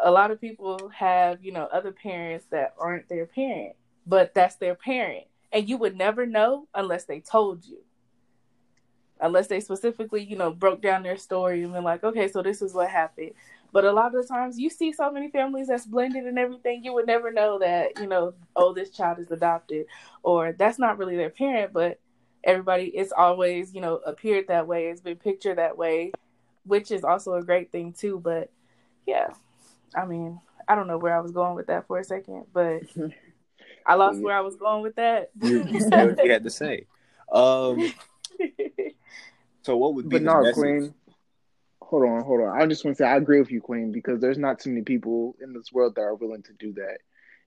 a 0.03 0.11
lot 0.11 0.31
of 0.31 0.41
people 0.41 0.91
have 0.95 1.45
you 1.45 1.53
know 1.53 1.69
other 1.73 1.93
parents 1.93 2.47
that 2.51 2.75
aren't 2.79 3.09
their 3.09 3.27
parent 3.27 3.75
but 4.07 4.35
that's 4.35 4.57
their 4.57 4.75
parent 4.75 5.25
and 5.55 5.69
you 5.69 5.79
would 5.79 5.97
never 5.97 6.27
know 6.27 6.69
unless 6.75 7.05
they 7.05 7.21
told 7.21 7.65
you. 7.65 7.79
Unless 9.21 9.47
they 9.47 9.61
specifically 9.61 10.23
you 10.23 10.37
know 10.37 10.51
broke 10.51 10.83
down 10.83 11.03
their 11.05 11.17
story 11.17 11.63
and 11.63 11.73
been 11.73 11.85
like 11.85 12.05
okay 12.05 12.29
so 12.29 12.43
this 12.43 12.61
is 12.61 12.75
what 12.75 12.91
happened. 12.91 13.31
But 13.73 13.85
a 13.85 13.93
lot 13.93 14.15
of 14.15 14.23
the 14.23 14.29
times 14.29 14.59
you 14.59 14.69
see 14.69 14.93
so 14.93 15.11
many 15.11 15.31
families 15.31 15.69
that's 15.69 15.87
blended 15.87 16.27
and 16.27 16.39
everything 16.39 16.85
you 16.85 16.93
would 16.93 17.07
never 17.07 17.31
know 17.31 17.59
that 17.61 17.99
you 18.01 18.07
know 18.07 18.35
oh 18.57 18.75
this 18.75 18.91
child 18.91 19.21
is 19.21 19.31
adopted 19.31 19.87
or 20.23 20.53
that's 20.53 20.79
not 20.79 20.99
really 20.99 21.17
their 21.17 21.31
parent 21.31 21.73
but 21.73 21.99
everybody 22.45 22.87
it's 22.87 23.13
always 23.13 23.75
you 23.75 23.81
know 23.81 23.97
appeared 24.05 24.49
that 24.49 24.67
way. 24.67 24.89
It's 24.89 25.01
been 25.01 25.17
pictured 25.17 25.59
that 25.59 25.79
way 25.79 26.13
which 26.67 26.91
is 26.91 27.05
also 27.05 27.35
a 27.35 27.43
great 27.43 27.71
thing 27.71 27.93
too. 27.93 28.21
But 28.21 28.51
yeah 29.07 29.29
i 29.95 30.05
mean 30.05 30.41
i 30.69 30.75
don't 30.75 30.87
know 30.87 30.99
where 30.99 31.17
i 31.17 31.21
was 31.21 31.33
going 31.33 31.55
with 31.55 31.67
that 31.67 31.87
for 31.87 31.99
a 31.99 32.05
second 32.05 32.45
but 32.53 32.83
I 33.87 33.95
lost 33.95 34.21
where 34.21 34.37
I 34.37 34.41
was 34.41 34.57
going 34.57 34.83
with 34.83 34.97
that. 34.97 35.31
you, 35.43 35.65
you 35.65 35.81
said 35.81 36.17
what 36.17 36.25
you 36.25 36.31
had 36.31 36.45
to 36.45 36.51
say. 36.51 36.87
Um, 37.31 37.93
so 39.63 39.77
what 39.77 39.95
would 39.95 40.09
be? 40.09 40.19
But 40.19 40.23
no, 40.23 40.53
Queen. 40.53 40.95
Hold 41.83 42.05
on, 42.05 42.25
hold 42.25 42.41
on. 42.41 42.61
I 42.61 42.67
just 42.67 42.85
want 42.85 42.97
to 42.97 43.03
say 43.03 43.09
I 43.09 43.17
agree 43.17 43.41
with 43.41 43.51
you, 43.51 43.61
Queen, 43.61 43.93
because 43.93 44.21
there's 44.21 44.39
not 44.39 44.59
too 44.59 44.71
many 44.71 44.83
people 44.83 45.37
in 45.41 45.53
this 45.53 45.71
world 45.73 45.95
that 45.97 46.03
are 46.03 46.15
willing 46.15 46.43
to 46.45 46.53
do 46.55 46.73
that. 46.75 46.99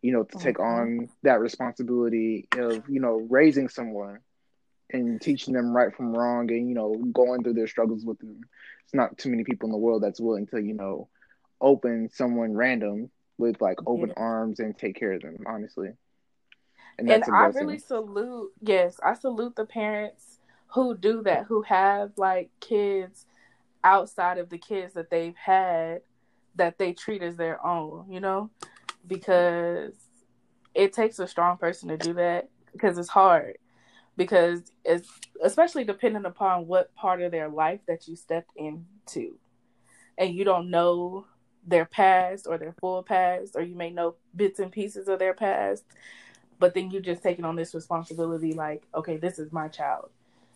You 0.01 0.11
know, 0.11 0.23
to 0.23 0.37
take 0.37 0.59
on 0.59 1.09
that 1.23 1.39
responsibility 1.39 2.47
of 2.55 2.87
you 2.87 2.99
know 2.99 3.25
raising 3.29 3.67
someone 3.67 4.19
and 4.91 5.19
teaching 5.19 5.53
them 5.53 5.75
right 5.75 5.93
from 5.95 6.15
wrong, 6.15 6.51
and 6.51 6.69
you 6.69 6.75
know 6.75 6.93
going 7.13 7.43
through 7.43 7.53
their 7.53 7.67
struggles 7.67 8.05
with 8.05 8.19
them. 8.19 8.41
It's 8.85 8.93
not 8.93 9.17
too 9.17 9.29
many 9.29 9.43
people 9.43 9.67
in 9.67 9.71
the 9.71 9.77
world 9.77 10.03
that's 10.03 10.21
willing 10.21 10.47
to 10.47 10.61
you 10.61 10.75
know 10.75 11.09
open 11.59 12.09
someone 12.13 12.53
random 12.53 13.09
with 13.37 13.59
like 13.59 13.79
open 13.87 14.09
yeah. 14.09 14.23
arms 14.23 14.59
and 14.59 14.77
take 14.77 14.95
care 14.95 15.13
of 15.13 15.21
them. 15.21 15.37
Honestly. 15.47 15.89
And, 16.99 17.09
and 17.09 17.23
I 17.31 17.45
really 17.47 17.79
salute, 17.79 18.51
yes, 18.61 18.99
I 19.03 19.13
salute 19.13 19.55
the 19.55 19.65
parents 19.65 20.39
who 20.67 20.97
do 20.97 21.21
that, 21.23 21.45
who 21.45 21.61
have 21.61 22.11
like 22.17 22.49
kids 22.59 23.25
outside 23.83 24.37
of 24.37 24.49
the 24.49 24.57
kids 24.57 24.95
that 24.95 25.09
they've 25.09 25.35
had 25.35 26.01
that 26.55 26.77
they 26.77 26.93
treat 26.93 27.21
as 27.21 27.37
their 27.37 27.63
own, 27.65 28.05
you 28.09 28.19
know, 28.19 28.49
because 29.05 29.93
it 30.73 30.91
takes 30.91 31.19
a 31.19 31.27
strong 31.27 31.57
person 31.57 31.89
to 31.89 31.97
do 31.97 32.13
that 32.13 32.49
because 32.71 32.97
it's 32.97 33.09
hard. 33.09 33.57
Because 34.15 34.71
it's 34.83 35.07
especially 35.43 35.83
depending 35.83 36.25
upon 36.25 36.65
what 36.65 36.93
part 36.95 37.21
of 37.21 37.31
their 37.31 37.49
life 37.49 37.81
that 37.87 38.07
you 38.07 38.15
stepped 38.15 38.49
into, 38.55 39.37
and 40.17 40.33
you 40.33 40.43
don't 40.43 40.71
know 40.71 41.25
their 41.67 41.85
past 41.85 42.47
or 42.47 42.57
their 42.57 42.73
full 42.81 43.03
past, 43.03 43.55
or 43.55 43.61
you 43.61 43.75
may 43.75 43.91
know 43.91 44.15
bits 44.35 44.59
and 44.59 44.71
pieces 44.71 45.07
of 45.07 45.19
their 45.19 45.35
past 45.35 45.83
but 46.59 46.73
then 46.73 46.91
you 46.91 46.99
just 46.99 47.23
taking 47.23 47.45
on 47.45 47.55
this 47.55 47.73
responsibility 47.73 48.53
like 48.53 48.83
okay 48.95 49.17
this 49.17 49.39
is 49.39 49.51
my 49.51 49.67
child. 49.67 50.09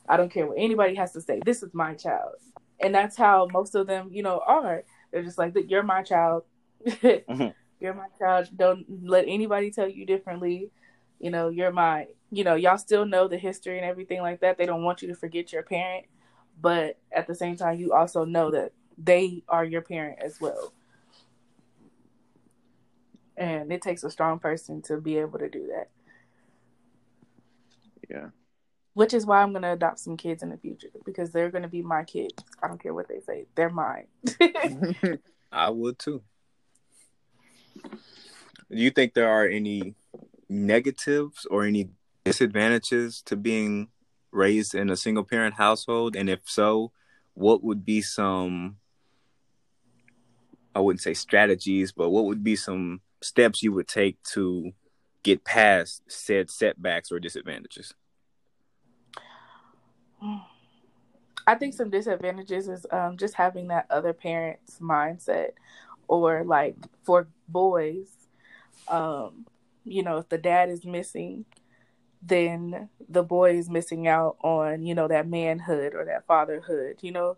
I 0.09 0.17
don't 0.17 0.31
care 0.31 0.47
what 0.47 0.57
anybody 0.57 0.95
has 0.95 1.13
to 1.13 1.21
say. 1.21 1.41
This 1.45 1.63
is 1.63 1.73
my 1.73 1.93
child. 1.93 2.33
And 2.79 2.93
that's 2.93 3.15
how 3.15 3.47
most 3.53 3.75
of 3.75 3.87
them 3.87 4.09
you 4.11 4.23
know 4.23 4.41
are. 4.45 4.83
They're 5.11 5.23
just 5.23 5.37
like 5.37 5.55
you're 5.67 5.83
my 5.83 6.03
child. 6.03 6.43
Mm-hmm. 6.83 7.47
you're 7.79 7.93
my 7.93 8.07
child. 8.17 8.49
Don't 8.55 8.85
let 9.03 9.25
anybody 9.27 9.71
tell 9.71 9.87
you 9.87 10.05
differently. 10.05 10.71
You 11.19 11.29
know 11.29 11.49
you're 11.49 11.71
my 11.71 12.07
you 12.31 12.43
know 12.43 12.55
y'all 12.55 12.77
still 12.77 13.05
know 13.05 13.27
the 13.27 13.37
history 13.37 13.77
and 13.77 13.85
everything 13.85 14.21
like 14.21 14.41
that. 14.41 14.57
They 14.57 14.65
don't 14.65 14.83
want 14.83 15.01
you 15.01 15.07
to 15.09 15.15
forget 15.15 15.53
your 15.53 15.63
parent. 15.63 16.05
But 16.59 16.97
at 17.11 17.27
the 17.27 17.35
same 17.35 17.55
time 17.55 17.79
you 17.79 17.93
also 17.93 18.25
know 18.25 18.51
that 18.51 18.73
they 18.97 19.43
are 19.47 19.63
your 19.63 19.81
parent 19.81 20.19
as 20.21 20.39
well 20.41 20.73
and 23.41 23.73
it 23.73 23.81
takes 23.81 24.03
a 24.03 24.11
strong 24.11 24.37
person 24.37 24.83
to 24.83 24.97
be 24.97 25.17
able 25.17 25.39
to 25.39 25.49
do 25.49 25.67
that. 25.73 25.89
Yeah. 28.07 28.27
Which 28.93 29.15
is 29.15 29.25
why 29.25 29.41
I'm 29.41 29.51
going 29.51 29.63
to 29.63 29.71
adopt 29.71 29.99
some 29.99 30.15
kids 30.15 30.43
in 30.43 30.49
the 30.49 30.57
future 30.57 30.89
because 31.05 31.31
they're 31.31 31.49
going 31.49 31.63
to 31.63 31.67
be 31.67 31.81
my 31.81 32.03
kids. 32.03 32.35
I 32.61 32.67
don't 32.67 32.81
care 32.81 32.93
what 32.93 33.07
they 33.07 33.19
say. 33.19 33.47
They're 33.55 33.71
mine. 33.71 34.05
I 35.51 35.69
would 35.69 35.97
too. 35.97 36.21
do 37.83 37.89
you 38.69 38.91
think 38.91 39.15
there 39.15 39.29
are 39.29 39.47
any 39.47 39.95
negatives 40.47 41.47
or 41.49 41.65
any 41.65 41.89
disadvantages 42.23 43.23
to 43.23 43.35
being 43.35 43.87
raised 44.31 44.75
in 44.75 44.91
a 44.91 44.97
single 44.97 45.23
parent 45.23 45.55
household? 45.55 46.15
And 46.15 46.29
if 46.29 46.41
so, 46.45 46.91
what 47.33 47.63
would 47.63 47.85
be 47.85 48.03
some 48.03 48.77
I 50.75 50.79
wouldn't 50.79 51.01
say 51.01 51.15
strategies, 51.15 51.91
but 51.91 52.11
what 52.11 52.25
would 52.25 52.43
be 52.43 52.55
some 52.55 53.01
steps 53.21 53.63
you 53.63 53.71
would 53.71 53.87
take 53.87 54.21
to 54.23 54.71
get 55.23 55.43
past 55.43 56.01
said 56.07 56.49
setbacks 56.49 57.11
or 57.11 57.19
disadvantages? 57.19 57.93
I 61.47 61.55
think 61.55 61.73
some 61.73 61.89
disadvantages 61.89 62.67
is 62.67 62.85
um, 62.91 63.17
just 63.17 63.33
having 63.33 63.67
that 63.67 63.87
other 63.89 64.13
parent's 64.13 64.79
mindset, 64.79 65.51
or 66.07 66.43
like 66.43 66.75
for 67.03 67.27
boys, 67.47 68.07
um, 68.87 69.45
you 69.83 70.03
know, 70.03 70.17
if 70.17 70.29
the 70.29 70.37
dad 70.37 70.69
is 70.69 70.85
missing, 70.85 71.45
then 72.21 72.89
the 73.09 73.23
boy 73.23 73.57
is 73.57 73.69
missing 73.69 74.07
out 74.07 74.37
on 74.43 74.85
you 74.85 74.93
know 74.93 75.07
that 75.07 75.27
manhood 75.27 75.95
or 75.95 76.05
that 76.05 76.27
fatherhood, 76.27 76.97
you 77.01 77.11
know, 77.11 77.37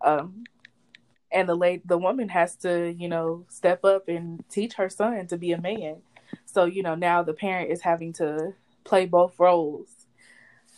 um, 0.00 0.44
and 1.30 1.48
the 1.48 1.54
late 1.54 1.86
the 1.86 1.98
woman 1.98 2.28
has 2.28 2.56
to 2.56 2.92
you 2.92 3.08
know 3.08 3.44
step 3.48 3.84
up 3.84 4.08
and 4.08 4.44
teach 4.48 4.74
her 4.74 4.88
son 4.88 5.26
to 5.28 5.36
be 5.36 5.52
a 5.52 5.60
man. 5.60 5.96
So 6.46 6.64
you 6.64 6.82
know 6.82 6.94
now 6.94 7.22
the 7.22 7.34
parent 7.34 7.70
is 7.70 7.82
having 7.82 8.12
to 8.14 8.54
play 8.84 9.06
both 9.06 9.38
roles. 9.38 9.88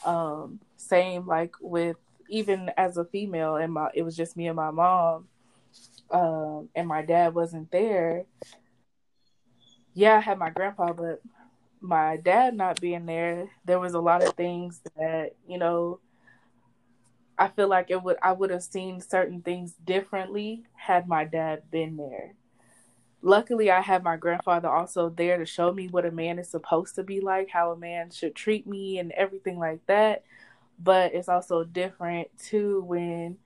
Um, 0.04 0.60
same 0.76 1.26
like 1.26 1.54
with 1.60 1.96
even 2.30 2.70
as 2.76 2.96
a 2.96 3.04
female 3.04 3.56
and 3.56 3.72
my 3.72 3.88
it 3.94 4.02
was 4.02 4.16
just 4.16 4.36
me 4.36 4.46
and 4.46 4.56
my 4.56 4.70
mom 4.70 5.28
um, 6.10 6.68
and 6.74 6.88
my 6.88 7.02
dad 7.02 7.34
wasn't 7.34 7.70
there 7.70 8.24
yeah 9.94 10.16
i 10.16 10.20
had 10.20 10.38
my 10.38 10.50
grandpa 10.50 10.92
but 10.92 11.20
my 11.80 12.16
dad 12.16 12.54
not 12.54 12.80
being 12.80 13.06
there 13.06 13.50
there 13.64 13.80
was 13.80 13.94
a 13.94 14.00
lot 14.00 14.22
of 14.22 14.34
things 14.34 14.80
that 14.96 15.34
you 15.46 15.58
know 15.58 15.98
i 17.40 17.48
feel 17.48 17.68
like 17.68 17.90
it 17.90 18.02
would 18.02 18.16
i 18.22 18.32
would 18.32 18.50
have 18.50 18.62
seen 18.62 19.00
certain 19.00 19.42
things 19.42 19.74
differently 19.84 20.64
had 20.74 21.08
my 21.08 21.24
dad 21.24 21.62
been 21.70 21.96
there. 21.96 22.34
Luckily 23.22 23.70
i 23.70 23.80
had 23.80 24.04
my 24.04 24.16
grandfather 24.16 24.68
also 24.68 25.08
there 25.08 25.38
to 25.38 25.46
show 25.46 25.72
me 25.72 25.88
what 25.88 26.06
a 26.06 26.12
man 26.12 26.38
is 26.38 26.48
supposed 26.50 26.94
to 26.94 27.02
be 27.02 27.20
like 27.20 27.48
how 27.50 27.72
a 27.72 27.76
man 27.76 28.10
should 28.10 28.34
treat 28.34 28.66
me 28.66 28.98
and 28.98 29.12
everything 29.12 29.58
like 29.58 29.84
that. 29.86 30.24
But 30.78 31.14
it's 31.14 31.28
also 31.28 31.64
different 31.64 32.28
too 32.38 32.82
when 32.82 33.38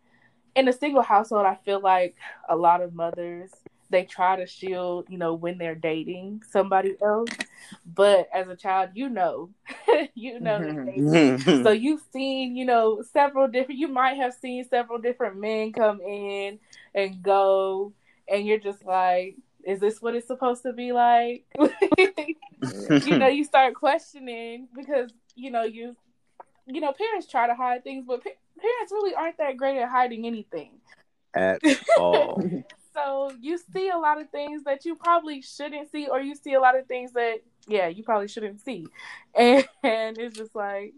in 0.54 0.68
a 0.68 0.72
single 0.72 1.02
household 1.02 1.46
i 1.46 1.56
feel 1.64 1.80
like 1.80 2.16
a 2.48 2.56
lot 2.56 2.82
of 2.82 2.94
mothers 2.94 3.50
they 3.90 4.04
try 4.04 4.36
to 4.36 4.46
shield 4.46 5.06
you 5.08 5.18
know 5.18 5.34
when 5.34 5.58
they're 5.58 5.74
dating 5.74 6.42
somebody 6.50 6.96
else. 7.02 7.30
But 7.86 8.28
as 8.32 8.48
a 8.48 8.56
child 8.56 8.90
you 8.94 9.08
know 9.08 9.50
you 10.14 10.40
know 10.40 10.58
so 10.58 10.66
mm-hmm. 10.66 11.82
you've 11.82 12.02
seen 12.12 12.56
you 12.56 12.64
know 12.64 13.02
several 13.12 13.48
different 13.48 13.78
you 13.78 13.88
might 13.88 14.14
have 14.14 14.34
seen 14.34 14.64
several 14.68 14.98
different 14.98 15.38
men 15.38 15.72
come 15.72 16.00
in 16.00 16.58
and 16.94 17.22
go 17.22 17.92
and 18.28 18.46
you're 18.46 18.58
just 18.58 18.84
like 18.84 19.36
is 19.64 19.80
this 19.80 20.02
what 20.02 20.14
it's 20.14 20.26
supposed 20.26 20.62
to 20.62 20.72
be 20.72 20.92
like? 20.92 21.44
You 23.06 23.18
know 23.18 23.26
you 23.26 23.44
start 23.52 23.74
questioning 23.74 24.68
because 24.74 25.10
you 25.34 25.50
know 25.50 25.64
you 25.64 25.96
you 26.66 26.80
know, 26.80 26.92
parents 26.92 27.26
try 27.26 27.46
to 27.46 27.54
hide 27.54 27.84
things, 27.84 28.04
but 28.06 28.22
pa- 28.22 28.30
parents 28.60 28.92
really 28.92 29.14
aren't 29.14 29.38
that 29.38 29.56
great 29.56 29.78
at 29.78 29.88
hiding 29.88 30.26
anything. 30.26 30.70
At 31.34 31.60
all. 31.98 32.42
So 32.94 33.32
you 33.40 33.58
see 33.58 33.90
a 33.90 33.98
lot 33.98 34.20
of 34.20 34.30
things 34.30 34.62
that 34.64 34.84
you 34.84 34.94
probably 34.94 35.42
shouldn't 35.42 35.90
see, 35.90 36.06
or 36.08 36.20
you 36.20 36.34
see 36.34 36.54
a 36.54 36.60
lot 36.60 36.78
of 36.78 36.86
things 36.86 37.12
that 37.12 37.38
yeah, 37.66 37.88
you 37.88 38.02
probably 38.04 38.28
shouldn't 38.28 38.60
see, 38.60 38.86
and, 39.34 39.66
and 39.82 40.18
it's 40.18 40.36
just 40.36 40.54
like, 40.54 40.94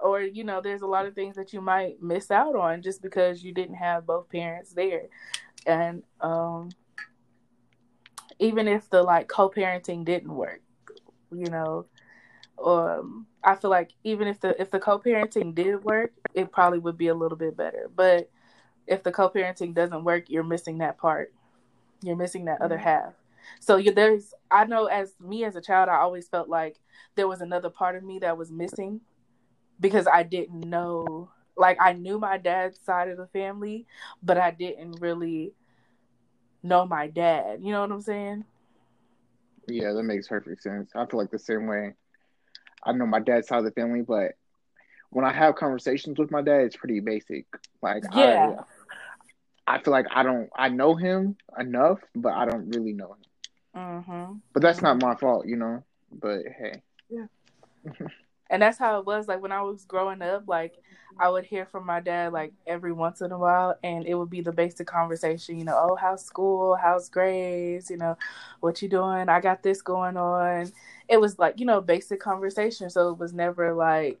or 0.00 0.22
you 0.22 0.44
know, 0.44 0.60
there's 0.60 0.82
a 0.82 0.86
lot 0.86 1.06
of 1.06 1.14
things 1.14 1.36
that 1.36 1.52
you 1.52 1.60
might 1.60 2.02
miss 2.02 2.30
out 2.30 2.56
on 2.56 2.82
just 2.82 3.02
because 3.02 3.44
you 3.44 3.52
didn't 3.52 3.76
have 3.76 4.06
both 4.06 4.28
parents 4.30 4.72
there, 4.72 5.06
and 5.66 6.02
um, 6.20 6.70
even 8.38 8.68
if 8.68 8.88
the 8.90 9.02
like 9.02 9.28
co-parenting 9.28 10.04
didn't 10.04 10.34
work, 10.34 10.62
you 11.30 11.50
know, 11.50 11.86
um 12.64 13.26
I 13.44 13.54
feel 13.54 13.70
like 13.70 13.90
even 14.02 14.26
if 14.28 14.40
the 14.40 14.60
if 14.60 14.70
the 14.70 14.78
co-parenting 14.78 15.54
did 15.54 15.84
work, 15.84 16.12
it 16.34 16.50
probably 16.50 16.78
would 16.78 16.96
be 16.96 17.08
a 17.08 17.14
little 17.14 17.36
bit 17.38 17.56
better. 17.56 17.90
But 17.94 18.30
if 18.86 19.02
the 19.02 19.12
co-parenting 19.12 19.74
doesn't 19.74 20.04
work, 20.04 20.24
you're 20.28 20.44
missing 20.44 20.78
that 20.78 20.98
part. 20.98 21.32
You're 22.02 22.16
missing 22.16 22.44
that 22.46 22.60
other 22.60 22.76
mm-hmm. 22.76 22.84
half. 22.84 23.12
So 23.60 23.76
you, 23.76 23.92
there's 23.92 24.34
I 24.50 24.64
know 24.64 24.86
as 24.86 25.14
me 25.20 25.44
as 25.44 25.56
a 25.56 25.60
child, 25.60 25.88
I 25.88 25.96
always 25.96 26.28
felt 26.28 26.48
like 26.48 26.78
there 27.14 27.28
was 27.28 27.40
another 27.40 27.70
part 27.70 27.96
of 27.96 28.02
me 28.02 28.18
that 28.20 28.36
was 28.36 28.50
missing 28.50 29.00
because 29.80 30.06
I 30.06 30.22
didn't 30.22 30.60
know 30.60 31.30
like 31.56 31.78
I 31.80 31.92
knew 31.92 32.18
my 32.18 32.38
dad's 32.38 32.78
side 32.84 33.08
of 33.08 33.16
the 33.16 33.26
family, 33.28 33.86
but 34.22 34.36
I 34.36 34.50
didn't 34.50 35.00
really 35.00 35.54
know 36.62 36.86
my 36.86 37.06
dad. 37.06 37.60
You 37.62 37.72
know 37.72 37.80
what 37.80 37.92
I'm 37.92 38.02
saying? 38.02 38.44
Yeah, 39.68 39.92
that 39.92 40.02
makes 40.02 40.28
perfect 40.28 40.62
sense. 40.62 40.90
I 40.94 41.06
feel 41.06 41.18
like 41.18 41.30
the 41.30 41.38
same 41.38 41.66
way. 41.66 41.94
I 42.84 42.92
know 42.92 43.06
my 43.06 43.20
dad's 43.20 43.48
side 43.48 43.58
of 43.58 43.64
the 43.64 43.70
family, 43.72 44.02
but 44.02 44.32
when 45.10 45.24
I 45.24 45.32
have 45.32 45.56
conversations 45.56 46.18
with 46.18 46.30
my 46.30 46.42
dad, 46.42 46.62
it's 46.62 46.76
pretty 46.76 47.00
basic. 47.00 47.46
Like, 47.82 48.04
yeah. 48.14 48.56
I, 48.58 48.62
I 49.66 49.80
feel 49.80 49.92
like 49.92 50.06
I 50.10 50.22
don't, 50.22 50.48
I 50.56 50.68
know 50.68 50.94
him 50.94 51.36
enough, 51.58 52.00
but 52.14 52.32
I 52.32 52.46
don't 52.46 52.70
really 52.70 52.92
know 52.92 53.14
him. 53.14 53.80
Mm-hmm. 53.82 54.34
But 54.52 54.62
that's 54.62 54.82
not 54.82 55.02
my 55.02 55.14
fault, 55.16 55.46
you 55.46 55.56
know. 55.56 55.82
But 56.10 56.42
hey, 56.58 56.82
yeah. 57.10 57.26
and 58.50 58.62
that's 58.62 58.78
how 58.78 58.98
it 59.00 59.06
was. 59.06 59.28
Like 59.28 59.42
when 59.42 59.52
I 59.52 59.62
was 59.62 59.84
growing 59.84 60.22
up, 60.22 60.44
like 60.46 60.74
I 61.18 61.28
would 61.28 61.44
hear 61.44 61.66
from 61.66 61.84
my 61.84 62.00
dad 62.00 62.32
like 62.32 62.52
every 62.66 62.92
once 62.92 63.20
in 63.20 63.32
a 63.32 63.38
while, 63.38 63.76
and 63.82 64.06
it 64.06 64.14
would 64.14 64.30
be 64.30 64.40
the 64.40 64.52
basic 64.52 64.86
conversation. 64.86 65.58
You 65.58 65.64
know, 65.64 65.76
oh, 65.76 65.96
how's 65.96 66.24
school? 66.24 66.76
How's 66.80 67.10
grades? 67.10 67.90
You 67.90 67.98
know, 67.98 68.16
what 68.60 68.80
you 68.80 68.88
doing? 68.88 69.28
I 69.28 69.40
got 69.40 69.62
this 69.62 69.82
going 69.82 70.16
on 70.16 70.72
it 71.08 71.20
was 71.20 71.38
like 71.38 71.58
you 71.60 71.66
know 71.66 71.80
basic 71.80 72.20
conversation 72.20 72.90
so 72.90 73.10
it 73.10 73.18
was 73.18 73.32
never 73.32 73.74
like 73.74 74.18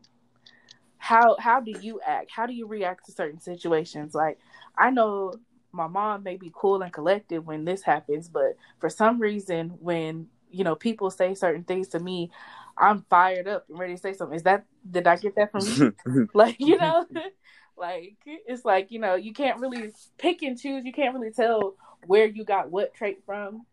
how 1.06 1.36
how 1.38 1.60
do 1.60 1.72
you 1.80 2.00
act? 2.04 2.30
How 2.32 2.46
do 2.46 2.52
you 2.52 2.66
react 2.66 3.06
to 3.06 3.12
certain 3.12 3.40
situations? 3.40 4.14
Like 4.14 4.38
i 4.76 4.90
know 4.90 5.32
my 5.72 5.86
mom 5.86 6.22
may 6.22 6.36
be 6.36 6.50
cool 6.54 6.82
and 6.82 6.92
collected 6.92 7.46
when 7.46 7.64
this 7.64 7.82
happens 7.82 8.28
but 8.28 8.56
for 8.80 8.88
some 8.88 9.20
reason 9.20 9.68
when 9.80 10.26
you 10.50 10.64
know 10.64 10.74
people 10.74 11.10
say 11.10 11.34
certain 11.34 11.64
things 11.64 11.88
to 11.88 11.98
me 11.98 12.30
i'm 12.78 13.04
fired 13.10 13.46
up 13.46 13.66
and 13.68 13.78
ready 13.78 13.94
to 13.94 14.00
say 14.00 14.12
something. 14.12 14.36
Is 14.36 14.42
that 14.44 14.64
did 14.90 15.06
i 15.06 15.16
get 15.16 15.36
that 15.36 15.52
from 15.52 15.64
you? 15.66 16.28
Like 16.34 16.56
you 16.58 16.78
know 16.78 17.06
like 17.76 18.16
it's 18.24 18.64
like 18.64 18.90
you 18.90 18.98
know 18.98 19.14
you 19.14 19.32
can't 19.32 19.60
really 19.60 19.92
pick 20.18 20.42
and 20.42 20.58
choose. 20.58 20.84
You 20.84 20.92
can't 20.92 21.14
really 21.14 21.32
tell 21.32 21.74
where 22.06 22.26
you 22.26 22.44
got 22.44 22.70
what 22.70 22.94
trait 22.94 23.22
from 23.24 23.66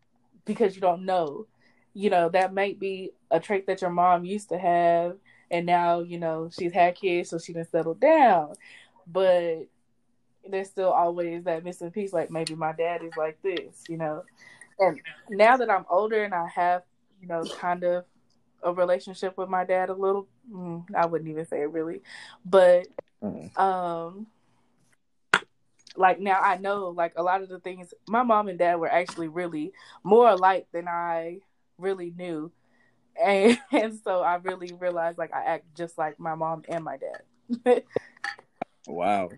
because 0.44 0.74
you 0.74 0.80
don't 0.80 1.04
know. 1.04 1.46
You 1.96 2.10
know, 2.10 2.28
that 2.30 2.52
might 2.52 2.80
be 2.80 3.12
a 3.30 3.38
trait 3.38 3.66
that 3.68 3.80
your 3.80 3.90
mom 3.90 4.24
used 4.24 4.48
to 4.48 4.58
have 4.58 5.16
and 5.54 5.66
now, 5.66 6.00
you 6.00 6.18
know, 6.18 6.50
she's 6.50 6.72
had 6.72 6.96
kids 6.96 7.30
so 7.30 7.38
she 7.38 7.52
can 7.52 7.64
settle 7.64 7.94
down. 7.94 8.54
But 9.06 9.68
there's 10.44 10.68
still 10.68 10.90
always 10.90 11.44
that 11.44 11.62
missing 11.62 11.92
piece, 11.92 12.12
like 12.12 12.28
maybe 12.28 12.56
my 12.56 12.72
dad 12.72 13.04
is 13.04 13.12
like 13.16 13.40
this, 13.40 13.84
you 13.88 13.96
know. 13.96 14.24
And 14.80 15.00
now 15.30 15.56
that 15.56 15.70
I'm 15.70 15.86
older 15.88 16.24
and 16.24 16.34
I 16.34 16.48
have, 16.48 16.82
you 17.22 17.28
know, 17.28 17.44
kind 17.44 17.84
of 17.84 18.04
a 18.64 18.72
relationship 18.72 19.38
with 19.38 19.48
my 19.48 19.62
dad 19.64 19.90
a 19.90 19.94
little 19.94 20.26
mm, 20.52 20.84
I 20.92 21.06
wouldn't 21.06 21.30
even 21.30 21.46
say 21.46 21.60
it 21.60 21.70
really. 21.70 22.02
But 22.44 22.88
mm. 23.22 23.56
um 23.56 24.26
like 25.94 26.18
now 26.18 26.40
I 26.40 26.56
know 26.56 26.88
like 26.88 27.12
a 27.14 27.22
lot 27.22 27.42
of 27.42 27.48
the 27.48 27.60
things 27.60 27.94
my 28.08 28.24
mom 28.24 28.48
and 28.48 28.58
dad 28.58 28.80
were 28.80 28.90
actually 28.90 29.28
really 29.28 29.72
more 30.02 30.30
alike 30.30 30.66
than 30.72 30.88
I 30.88 31.42
really 31.78 32.12
knew. 32.16 32.50
And, 33.22 33.58
and 33.72 33.98
so 34.02 34.22
I 34.22 34.36
really 34.36 34.72
realized 34.78 35.18
like 35.18 35.32
I 35.34 35.44
act 35.44 35.74
just 35.76 35.98
like 35.98 36.18
my 36.18 36.34
mom 36.34 36.62
and 36.68 36.84
my 36.84 36.96
dad. 36.96 37.82
wow. 38.86 39.30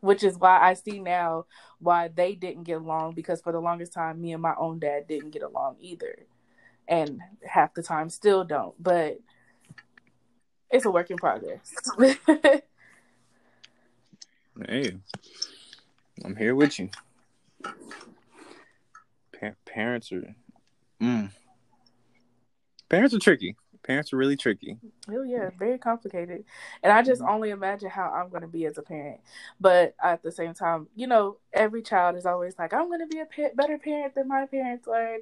Which 0.00 0.24
is 0.24 0.36
why 0.36 0.60
I 0.60 0.74
see 0.74 0.98
now 0.98 1.46
why 1.78 2.08
they 2.08 2.34
didn't 2.34 2.64
get 2.64 2.78
along 2.78 3.14
because 3.14 3.40
for 3.40 3.52
the 3.52 3.60
longest 3.60 3.92
time 3.92 4.20
me 4.20 4.32
and 4.32 4.42
my 4.42 4.54
own 4.56 4.78
dad 4.78 5.06
didn't 5.06 5.30
get 5.30 5.42
along 5.42 5.76
either. 5.80 6.26
And 6.88 7.20
half 7.46 7.74
the 7.74 7.82
time 7.82 8.10
still 8.10 8.44
don't. 8.44 8.74
But 8.82 9.18
it's 10.70 10.84
a 10.84 10.90
work 10.90 11.10
in 11.10 11.16
progress. 11.18 11.72
hey, 14.66 14.96
I'm 16.24 16.36
here 16.36 16.54
with 16.54 16.78
you. 16.78 16.90
Pa- 19.38 19.54
parents 19.66 20.10
are. 20.12 20.34
Mm 21.00 21.30
parents 22.92 23.14
are 23.14 23.18
tricky. 23.18 23.56
Parents 23.82 24.12
are 24.12 24.16
really 24.16 24.36
tricky. 24.36 24.76
Oh 25.10 25.24
yeah, 25.24 25.50
very 25.58 25.78
complicated. 25.78 26.44
And 26.84 26.92
I 26.92 27.02
just 27.02 27.20
only 27.22 27.50
imagine 27.50 27.90
how 27.90 28.10
I'm 28.10 28.28
going 28.28 28.42
to 28.42 28.48
be 28.48 28.64
as 28.66 28.78
a 28.78 28.82
parent. 28.82 29.20
But 29.58 29.96
at 30.00 30.22
the 30.22 30.30
same 30.30 30.54
time, 30.54 30.86
you 30.94 31.08
know, 31.08 31.38
every 31.52 31.82
child 31.82 32.16
is 32.16 32.26
always 32.26 32.54
like, 32.58 32.72
I'm 32.72 32.86
going 32.86 33.00
to 33.00 33.06
be 33.06 33.18
a 33.18 33.24
pa- 33.24 33.54
better 33.56 33.78
parent 33.78 34.14
than 34.14 34.28
my 34.28 34.46
parents 34.46 34.86
were. 34.86 35.18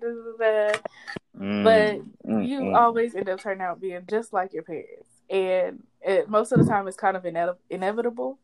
Mm, 1.39 1.65
But 1.65 2.01
mm, 2.29 2.49
you 2.49 2.61
mm. 2.61 2.77
always 2.77 3.15
end 3.15 3.31
up 3.31 3.41
turning 3.41 3.63
out 3.63 3.81
being 3.81 4.03
just 4.07 4.33
like 4.33 4.53
your 4.53 4.65
parents. 4.65 5.09
And 5.31 5.85
it, 6.03 6.29
most 6.29 6.53
of 6.53 6.59
the 6.59 6.67
time, 6.67 6.87
it's 6.89 6.97
kind 6.97 7.17
of 7.17 7.25
ine- 7.25 7.57
inevitable. 7.71 8.39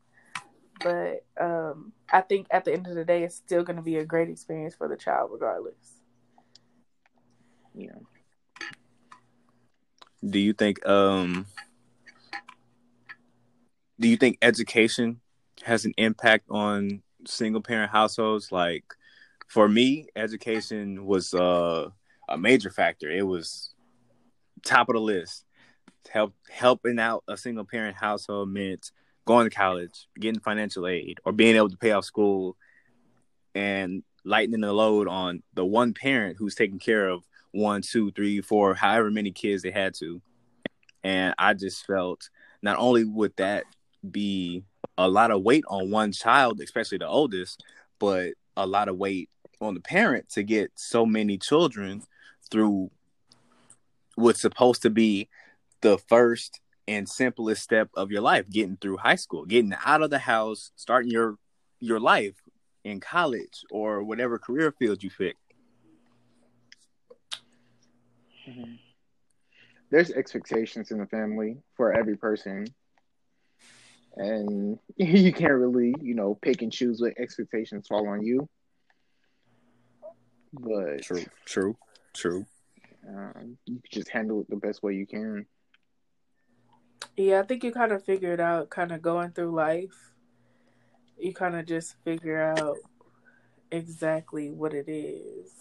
But 0.81 1.25
um, 1.39 1.91
I 2.11 2.21
think 2.21 2.47
at 2.49 2.65
the 2.65 2.73
end 2.73 2.87
of 2.87 2.95
the 2.95 3.05
day, 3.05 3.23
it's 3.23 3.35
still 3.35 3.63
going 3.63 3.75
to 3.75 3.83
be 3.83 3.97
a 3.97 4.05
great 4.05 4.29
experience 4.29 4.73
for 4.73 4.87
the 4.87 4.95
child, 4.95 5.29
regardless. 5.31 6.01
Yeah. 7.75 7.91
Do 10.23 10.39
you 10.39 10.53
think 10.53 10.85
um 10.87 11.45
do 13.99 14.07
you 14.07 14.17
think 14.17 14.37
education 14.41 15.21
has 15.63 15.85
an 15.85 15.93
impact 15.97 16.45
on 16.49 17.01
single 17.25 17.61
parent 17.61 17.91
households? 17.91 18.51
Like 18.51 18.85
for 19.47 19.67
me 19.67 20.07
education 20.15 21.05
was 21.05 21.33
uh, 21.33 21.89
a 22.29 22.37
major 22.37 22.69
factor. 22.69 23.09
It 23.09 23.25
was 23.25 23.73
top 24.65 24.89
of 24.89 24.93
the 24.95 25.01
list. 25.01 25.45
Help 26.09 26.33
helping 26.49 26.99
out 26.99 27.23
a 27.27 27.35
single 27.35 27.65
parent 27.65 27.97
household 27.97 28.49
meant 28.49 28.91
going 29.25 29.49
to 29.49 29.53
college 29.55 30.07
getting 30.17 30.39
financial 30.39 30.87
aid 30.87 31.19
or 31.25 31.33
being 31.33 31.57
able 31.57 31.69
to 31.69 31.77
pay 31.77 31.91
off 31.91 32.05
school 32.05 32.55
and 33.53 34.03
lightening 34.23 34.61
the 34.61 34.71
load 34.71 35.09
on 35.09 35.43
the 35.53 35.65
one 35.65 35.93
parent 35.93 36.37
who's 36.37 36.55
taking 36.55 36.79
care 36.79 37.09
of 37.09 37.23
one 37.51 37.81
two 37.81 38.11
three 38.11 38.41
four 38.41 38.73
however 38.73 39.09
many 39.09 39.31
kids 39.31 39.63
they 39.63 39.71
had 39.71 39.93
to 39.93 40.21
and 41.03 41.33
I 41.37 41.53
just 41.53 41.85
felt 41.85 42.29
not 42.61 42.77
only 42.77 43.05
would 43.05 43.35
that 43.37 43.63
be 44.09 44.63
a 44.97 45.07
lot 45.07 45.31
of 45.31 45.41
weight 45.41 45.63
on 45.67 45.91
one 45.91 46.11
child, 46.11 46.59
especially 46.59 46.97
the 46.97 47.07
oldest, 47.07 47.63
but 47.99 48.33
a 48.55 48.65
lot 48.65 48.89
of 48.89 48.97
weight 48.97 49.29
on 49.61 49.73
the 49.73 49.79
parent 49.79 50.29
to 50.29 50.43
get 50.43 50.71
so 50.75 51.05
many 51.05 51.37
children 51.37 52.03
through 52.51 52.91
what's 54.15 54.41
supposed 54.41 54.81
to 54.81 54.89
be 54.89 55.29
the 55.81 55.97
first 55.97 56.59
and 56.87 57.07
simplest 57.07 57.61
step 57.61 57.89
of 57.95 58.11
your 58.11 58.21
life, 58.21 58.49
getting 58.49 58.77
through 58.77 58.97
high 58.97 59.15
school, 59.15 59.45
getting 59.45 59.73
out 59.85 60.01
of 60.01 60.09
the 60.09 60.19
house, 60.19 60.71
starting 60.75 61.11
your 61.11 61.35
your 61.79 61.99
life 61.99 62.35
in 62.83 62.99
college 62.99 63.63
or 63.69 64.03
whatever 64.03 64.39
career 64.39 64.73
field 64.77 65.03
you 65.03 65.11
pick. 65.15 65.37
Hmm 68.47 68.75
There's 69.91 70.11
expectations 70.11 70.91
in 70.91 70.99
the 70.99 71.07
family 71.07 71.57
for 71.75 71.93
every 71.93 72.17
person, 72.17 72.65
and 74.17 74.79
you 74.97 75.33
can't 75.33 75.53
really, 75.53 75.95
you 76.01 76.15
know, 76.15 76.35
pick 76.41 76.61
and 76.61 76.71
choose 76.71 77.01
what 77.01 77.13
expectations 77.19 77.87
fall 77.87 78.07
on 78.09 78.23
you. 78.23 78.49
But 80.53 81.03
True, 81.03 81.25
true, 81.45 81.77
true. 82.13 82.45
um, 83.07 83.57
you 83.65 83.81
just 83.91 84.09
handle 84.09 84.41
it 84.41 84.49
the 84.49 84.57
best 84.57 84.83
way 84.83 84.93
you 84.95 85.07
can. 85.07 85.45
Yeah, 87.17 87.39
I 87.41 87.43
think 87.43 87.63
you 87.63 87.71
kind 87.71 87.91
of 87.91 88.03
figure 88.05 88.33
it 88.33 88.39
out, 88.39 88.69
kind 88.69 88.91
of 88.91 89.01
going 89.01 89.31
through 89.31 89.51
life. 89.53 90.13
You 91.17 91.33
kind 91.33 91.55
of 91.55 91.65
just 91.65 91.95
figure 92.03 92.41
out 92.41 92.77
exactly 93.71 94.51
what 94.51 94.73
it 94.73 94.89
is 94.89 95.51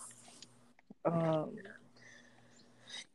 um, 1.05 1.57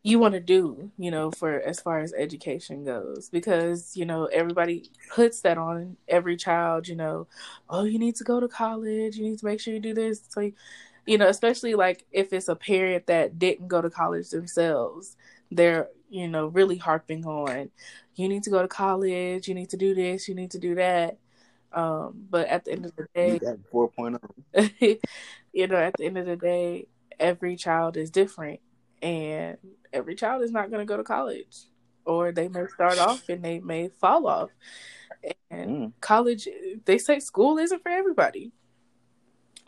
you 0.04 0.18
want 0.18 0.34
to 0.34 0.40
do, 0.40 0.92
you 0.98 1.12
know, 1.12 1.30
for 1.30 1.60
as 1.62 1.80
far 1.80 2.00
as 2.00 2.14
education 2.14 2.84
goes, 2.84 3.30
because 3.30 3.96
you 3.96 4.06
know 4.06 4.26
everybody 4.26 4.90
puts 5.14 5.42
that 5.42 5.58
on 5.58 5.98
every 6.08 6.36
child. 6.38 6.88
You 6.88 6.96
know, 6.96 7.28
oh, 7.70 7.84
you 7.84 8.00
need 8.00 8.16
to 8.16 8.24
go 8.24 8.40
to 8.40 8.48
college. 8.48 9.18
You 9.18 9.26
need 9.30 9.40
to 9.40 9.46
make 9.46 9.60
sure 9.60 9.74
you 9.74 9.80
do 9.80 9.94
this. 9.94 10.22
So, 10.30 10.52
you 11.06 11.18
know, 11.18 11.28
especially 11.28 11.76
like 11.76 12.06
if 12.12 12.34
it's 12.34 12.48
a 12.48 12.56
parent 12.56 13.08
that 13.08 13.38
didn't 13.38 13.68
go 13.68 13.82
to 13.82 13.90
college 13.90 14.30
themselves, 14.30 15.16
they're 15.52 15.90
you 16.10 16.28
know 16.28 16.48
really 16.48 16.78
harping 16.78 17.26
on, 17.26 17.70
you 18.16 18.28
need 18.28 18.44
to 18.44 18.50
go 18.50 18.62
to 18.62 18.68
college. 18.68 19.48
You 19.48 19.54
need 19.54 19.70
to 19.70 19.78
do 19.78 19.94
this. 19.94 20.28
You 20.28 20.36
need 20.36 20.52
to 20.52 20.60
do 20.60 20.76
that. 20.76 21.18
Um, 21.74 22.26
but 22.30 22.48
at 22.48 22.66
the 22.66 22.72
end 22.74 22.86
of 22.86 22.96
the 22.96 23.08
day, 23.16 23.40
Four 23.72 23.92
oh. 23.98 24.70
you 25.54 25.68
know, 25.68 25.78
at 25.78 25.96
the 25.98 26.06
end 26.06 26.18
of 26.18 26.26
the 26.26 26.36
day, 26.36 26.88
every 27.20 27.56
child 27.56 27.98
is 27.98 28.10
different, 28.10 28.60
and 29.02 29.58
every 29.94 30.16
child 30.16 30.44
is 30.44 30.52
not 30.52 30.70
going 30.70 30.86
to 30.86 30.92
go 30.92 30.98
to 30.98 31.04
college, 31.04 31.66
or 32.06 32.32
they 32.32 32.48
may 32.48 32.66
start 32.68 32.98
off 33.00 33.22
and 33.30 33.44
they 33.44 33.60
may 33.60 33.90
fall 33.90 34.28
off. 34.28 34.50
And 35.50 35.70
Mm. 35.70 35.94
college, 36.02 36.48
they 36.86 36.98
say 36.98 37.20
school 37.20 37.58
isn't 37.58 37.84
for 37.84 37.90
everybody. 37.90 38.52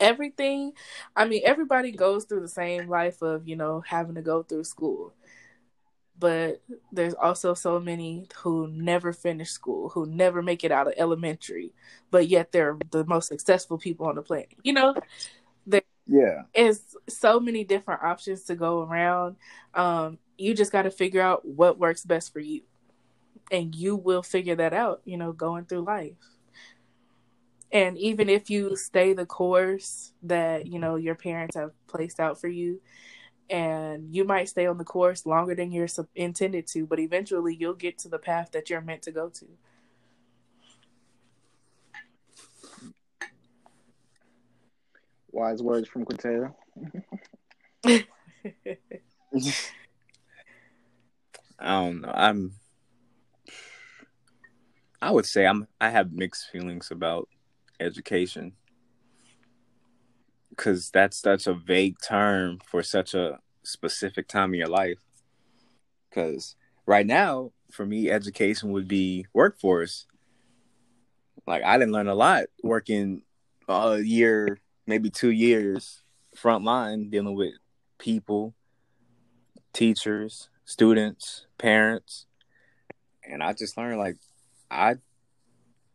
Everything, 0.00 0.72
I 1.14 1.24
mean, 1.24 1.42
everybody 1.44 1.92
goes 1.92 2.24
through 2.24 2.40
the 2.40 2.48
same 2.48 2.88
life 2.88 3.22
of, 3.22 3.46
you 3.46 3.54
know, 3.54 3.80
having 3.80 4.16
to 4.16 4.22
go 4.22 4.42
through 4.42 4.64
school. 4.64 5.14
But 6.18 6.62
there's 6.92 7.14
also 7.14 7.54
so 7.54 7.80
many 7.80 8.28
who 8.36 8.68
never 8.68 9.12
finish 9.12 9.50
school, 9.50 9.88
who 9.90 10.06
never 10.06 10.42
make 10.42 10.64
it 10.64 10.72
out 10.72 10.86
of 10.86 10.94
elementary, 10.96 11.72
but 12.10 12.28
yet 12.28 12.52
they're 12.52 12.76
the 12.90 13.04
most 13.04 13.28
successful 13.28 13.78
people 13.78 14.06
on 14.06 14.14
the 14.14 14.22
planet. 14.22 14.54
You 14.62 14.72
know, 14.74 14.94
Yeah. 16.06 16.42
it's 16.52 16.96
so 17.08 17.40
many 17.40 17.64
different 17.64 18.02
options 18.02 18.44
to 18.44 18.54
go 18.54 18.82
around. 18.82 19.36
Um, 19.72 20.18
you 20.36 20.54
just 20.54 20.72
got 20.72 20.82
to 20.82 20.90
figure 20.90 21.22
out 21.22 21.44
what 21.46 21.78
works 21.78 22.04
best 22.04 22.32
for 22.32 22.40
you, 22.40 22.62
and 23.50 23.74
you 23.74 23.96
will 23.96 24.22
figure 24.22 24.56
that 24.56 24.72
out. 24.72 25.00
You 25.04 25.16
know, 25.16 25.32
going 25.32 25.64
through 25.64 25.82
life. 25.82 26.16
And 27.72 27.98
even 27.98 28.28
if 28.28 28.50
you 28.50 28.76
stay 28.76 29.14
the 29.14 29.26
course 29.26 30.12
that 30.22 30.66
you 30.66 30.78
know 30.78 30.96
your 30.96 31.14
parents 31.14 31.56
have 31.56 31.72
placed 31.86 32.20
out 32.20 32.40
for 32.40 32.48
you, 32.48 32.80
and 33.50 34.14
you 34.14 34.24
might 34.24 34.48
stay 34.48 34.66
on 34.66 34.78
the 34.78 34.84
course 34.84 35.26
longer 35.26 35.54
than 35.54 35.72
you're 35.72 35.88
intended 36.14 36.66
to, 36.68 36.86
but 36.86 36.98
eventually 36.98 37.54
you'll 37.54 37.74
get 37.74 37.98
to 37.98 38.08
the 38.08 38.18
path 38.18 38.50
that 38.52 38.70
you're 38.70 38.80
meant 38.80 39.02
to 39.02 39.12
go 39.12 39.28
to. 39.28 39.46
Wise 45.34 45.60
words 45.60 45.88
from 45.88 46.04
Quintana. 46.04 46.54
I 47.84 48.04
don't 51.58 52.02
know. 52.02 52.12
I'm. 52.14 52.52
I 55.02 55.10
would 55.10 55.26
say 55.26 55.44
I'm. 55.44 55.66
I 55.80 55.90
have 55.90 56.12
mixed 56.12 56.50
feelings 56.52 56.92
about 56.92 57.28
education 57.80 58.52
because 60.50 60.90
that's 60.90 61.20
such 61.20 61.48
a 61.48 61.54
vague 61.54 61.96
term 62.06 62.60
for 62.64 62.84
such 62.84 63.12
a 63.12 63.40
specific 63.64 64.28
time 64.28 64.54
in 64.54 64.60
your 64.60 64.68
life. 64.68 65.00
Because 66.08 66.54
right 66.86 67.06
now, 67.06 67.50
for 67.72 67.84
me, 67.84 68.08
education 68.08 68.70
would 68.70 68.86
be 68.86 69.26
workforce. 69.32 70.06
Like 71.44 71.64
I 71.64 71.76
didn't 71.76 71.92
learn 71.92 72.06
a 72.06 72.14
lot 72.14 72.44
working 72.62 73.22
a 73.68 73.98
year, 73.98 74.60
maybe 74.86 75.10
two 75.10 75.30
years 75.30 76.02
front 76.34 76.64
line 76.64 77.10
dealing 77.10 77.34
with 77.34 77.54
people, 77.98 78.54
teachers, 79.72 80.48
students, 80.64 81.46
parents, 81.58 82.26
and 83.28 83.42
I 83.42 83.52
just 83.52 83.76
learned 83.76 83.98
like 83.98 84.16
I 84.70 84.96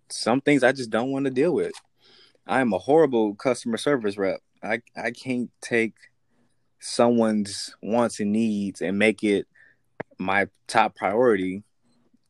some 0.09 0.41
things 0.41 0.63
I 0.63 0.71
just 0.71 0.89
don't 0.89 1.11
want 1.11 1.25
to 1.25 1.31
deal 1.31 1.53
with. 1.53 1.73
I 2.47 2.61
am 2.61 2.73
a 2.73 2.79
horrible 2.79 3.35
customer 3.35 3.77
service 3.77 4.17
rep. 4.17 4.41
I 4.63 4.81
I 4.95 5.11
can't 5.11 5.51
take 5.61 5.93
someone's 6.79 7.75
wants 7.81 8.19
and 8.19 8.31
needs 8.31 8.81
and 8.81 8.97
make 8.97 9.23
it 9.23 9.47
my 10.17 10.47
top 10.67 10.95
priority 10.95 11.63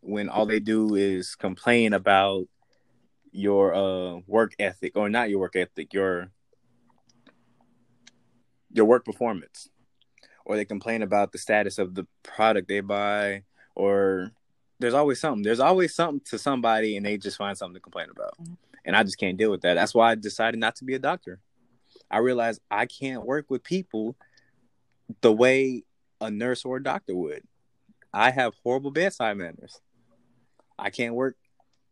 when 0.02 0.30
all 0.30 0.46
they 0.46 0.60
do 0.60 0.96
is 0.96 1.36
complain 1.36 1.94
about 1.94 2.48
your 3.32 3.74
uh 3.76 4.20
work 4.28 4.54
ethic 4.60 4.94
or 4.96 5.10
not 5.10 5.30
your 5.30 5.40
work 5.40 5.56
ethic, 5.56 5.94
your 5.94 6.32
your 8.72 8.86
work 8.86 9.06
performance. 9.06 9.70
Or 10.46 10.56
they 10.56 10.66
complain 10.66 11.04
about 11.04 11.32
the 11.32 11.38
status 11.38 11.78
of 11.78 11.94
the 11.96 12.08
product 12.24 12.68
they 12.68 12.80
buy 12.80 13.44
or 13.76 14.32
there's 14.80 14.94
always 14.94 15.20
something. 15.20 15.44
There's 15.44 15.60
always 15.60 15.94
something 15.94 16.22
to 16.30 16.40
somebody 16.40 16.98
and 16.98 17.06
they 17.06 17.18
just 17.18 17.38
find 17.38 17.58
something 17.58 17.76
to 17.76 17.82
complain 17.82 18.08
about. 18.10 18.40
Mm-hmm. 18.42 18.54
And 18.86 18.96
I 18.96 19.04
just 19.04 19.20
can't 19.20 19.38
deal 19.38 19.52
with 19.52 19.62
that. 19.62 19.76
That's 19.76 19.94
why 19.94 20.12
I 20.12 20.16
decided 20.16 20.60
not 20.60 20.76
to 20.78 20.86
be 20.86 20.96
a 20.96 21.00
doctor. 21.00 21.40
I 22.10 22.20
realized 22.20 22.62
I 22.72 22.86
can't 22.86 23.26
work 23.26 23.46
with 23.50 23.64
people 23.64 24.16
the 25.22 25.32
way 25.32 25.84
a 26.22 26.32
nurse 26.32 26.66
or 26.66 26.78
a 26.78 26.84
doctor 26.84 27.16
would. 27.16 27.44
I 28.14 28.32
have 28.32 28.56
horrible 28.64 28.92
bedside 28.92 29.38
manners. 29.38 29.80
I 30.78 30.90
can't 30.90 31.14
work 31.14 31.36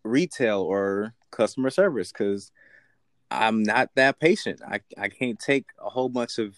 retail 0.04 0.62
or 0.62 1.14
customer 1.32 1.70
service 1.70 2.12
because 2.12 2.52
I'm 3.30 3.64
not 3.64 3.90
that 3.96 4.20
patient. 4.20 4.62
I, 4.66 4.80
I 4.98 5.10
can't 5.10 5.40
take 5.40 5.66
a 5.80 5.90
whole 5.90 6.10
bunch 6.10 6.40
of 6.40 6.56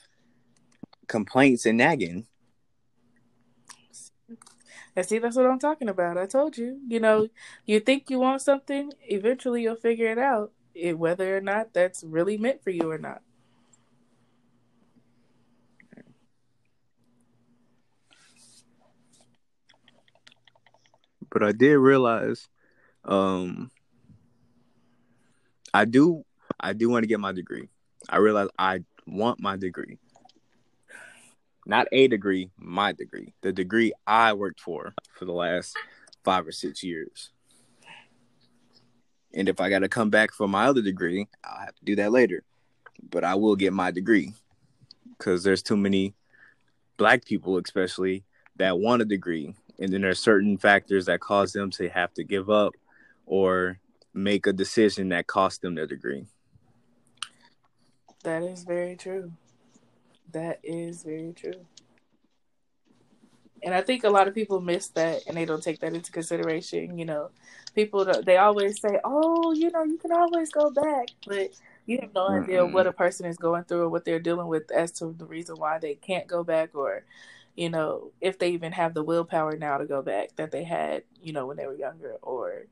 complaints 1.09 1.65
and 1.65 1.77
nagging. 1.77 2.25
And 4.95 5.05
see, 5.05 5.19
that's 5.19 5.35
what 5.35 5.45
I'm 5.45 5.59
talking 5.59 5.89
about. 5.89 6.17
I 6.17 6.25
told 6.25 6.57
you. 6.57 6.79
You 6.87 6.99
know, 6.99 7.27
you 7.65 7.79
think 7.79 8.09
you 8.09 8.19
want 8.19 8.41
something, 8.41 8.93
eventually 9.01 9.63
you'll 9.63 9.75
figure 9.75 10.11
it 10.11 10.17
out, 10.17 10.51
it, 10.73 10.97
whether 10.97 11.35
or 11.35 11.41
not 11.41 11.73
that's 11.73 12.03
really 12.03 12.37
meant 12.37 12.63
for 12.63 12.69
you 12.69 12.89
or 12.89 12.97
not. 12.97 13.21
But 21.31 21.43
I 21.43 21.51
did 21.51 21.77
realize, 21.77 22.47
um, 23.05 23.69
I 25.73 25.85
do, 25.85 26.25
I 26.59 26.73
do 26.73 26.89
want 26.89 27.03
to 27.03 27.07
get 27.07 27.19
my 27.19 27.31
degree. 27.31 27.69
I 28.09 28.17
realize 28.17 28.49
I 28.57 28.83
want 29.05 29.39
my 29.39 29.55
degree, 29.55 29.99
not 31.69 31.87
a 31.91 32.07
degree, 32.07 32.49
my 32.57 32.91
degree, 32.91 33.31
the 33.41 33.53
degree 33.53 33.93
I 34.07 34.33
worked 34.33 34.59
for 34.59 34.95
for 35.13 35.25
the 35.25 35.31
last 35.31 35.77
five 36.23 36.47
or 36.47 36.51
six 36.51 36.83
years. 36.83 37.29
And 39.35 39.47
if 39.47 39.61
I 39.61 39.69
got 39.69 39.79
to 39.79 39.87
come 39.87 40.09
back 40.09 40.33
for 40.33 40.47
my 40.47 40.65
other 40.65 40.81
degree, 40.81 41.27
I'll 41.43 41.59
have 41.59 41.75
to 41.75 41.85
do 41.85 41.95
that 41.97 42.11
later. 42.11 42.43
But 43.11 43.23
I 43.23 43.35
will 43.35 43.55
get 43.55 43.71
my 43.71 43.91
degree 43.91 44.33
because 45.15 45.43
there's 45.43 45.61
too 45.61 45.77
many 45.77 46.15
black 46.97 47.23
people, 47.23 47.59
especially, 47.59 48.23
that 48.55 48.79
want 48.79 49.03
a 49.03 49.05
degree. 49.05 49.53
And 49.77 49.93
then 49.93 50.01
there's 50.01 50.19
certain 50.19 50.57
factors 50.57 51.05
that 51.05 51.19
cause 51.19 51.53
them 51.53 51.69
to 51.71 51.87
have 51.89 52.11
to 52.15 52.23
give 52.23 52.49
up 52.49 52.73
or 53.27 53.79
make 54.11 54.47
a 54.47 54.53
decision 54.53 55.09
that 55.09 55.27
costs 55.27 55.59
them 55.59 55.75
their 55.75 55.85
degree. 55.85 56.25
That 58.23 58.41
is 58.41 58.63
very 58.63 58.95
true. 58.95 59.31
That 60.31 60.59
is 60.63 61.03
very 61.03 61.33
true. 61.33 61.65
And 63.61 63.73
I 63.73 63.81
think 63.81 64.03
a 64.03 64.09
lot 64.09 64.27
of 64.27 64.35
people 64.35 64.61
miss 64.61 64.87
that 64.89 65.23
and 65.27 65.35
they 65.35 65.45
don't 65.45 65.63
take 65.63 65.79
that 65.81 65.93
into 65.93 66.11
consideration. 66.11 66.97
You 66.97 67.05
know, 67.05 67.31
people, 67.75 68.05
they 68.25 68.37
always 68.37 68.79
say, 68.79 68.99
oh, 69.03 69.51
you 69.53 69.69
know, 69.71 69.83
you 69.83 69.97
can 69.97 70.11
always 70.13 70.51
go 70.51 70.71
back. 70.71 71.09
But 71.27 71.51
you 71.85 71.99
have 72.01 72.13
no 72.13 72.29
mm 72.29 72.43
idea 72.43 72.65
what 72.65 72.87
a 72.87 72.93
person 72.93 73.25
is 73.25 73.37
going 73.37 73.65
through 73.65 73.81
or 73.83 73.89
what 73.89 74.05
they're 74.05 74.19
dealing 74.19 74.47
with 74.47 74.71
as 74.71 74.91
to 74.93 75.13
the 75.17 75.25
reason 75.25 75.57
why 75.57 75.79
they 75.79 75.95
can't 75.95 76.27
go 76.27 76.43
back 76.43 76.75
or, 76.75 77.03
you 77.55 77.69
know, 77.69 78.11
if 78.21 78.39
they 78.39 78.51
even 78.51 78.71
have 78.73 78.93
the 78.93 79.03
willpower 79.03 79.57
now 79.57 79.77
to 79.77 79.85
go 79.85 80.01
back 80.01 80.35
that 80.37 80.51
they 80.51 80.63
had, 80.63 81.03
you 81.21 81.33
know, 81.33 81.47
when 81.47 81.57
they 81.57 81.65
were 81.67 81.75
younger 81.75 82.17
or 82.21 82.67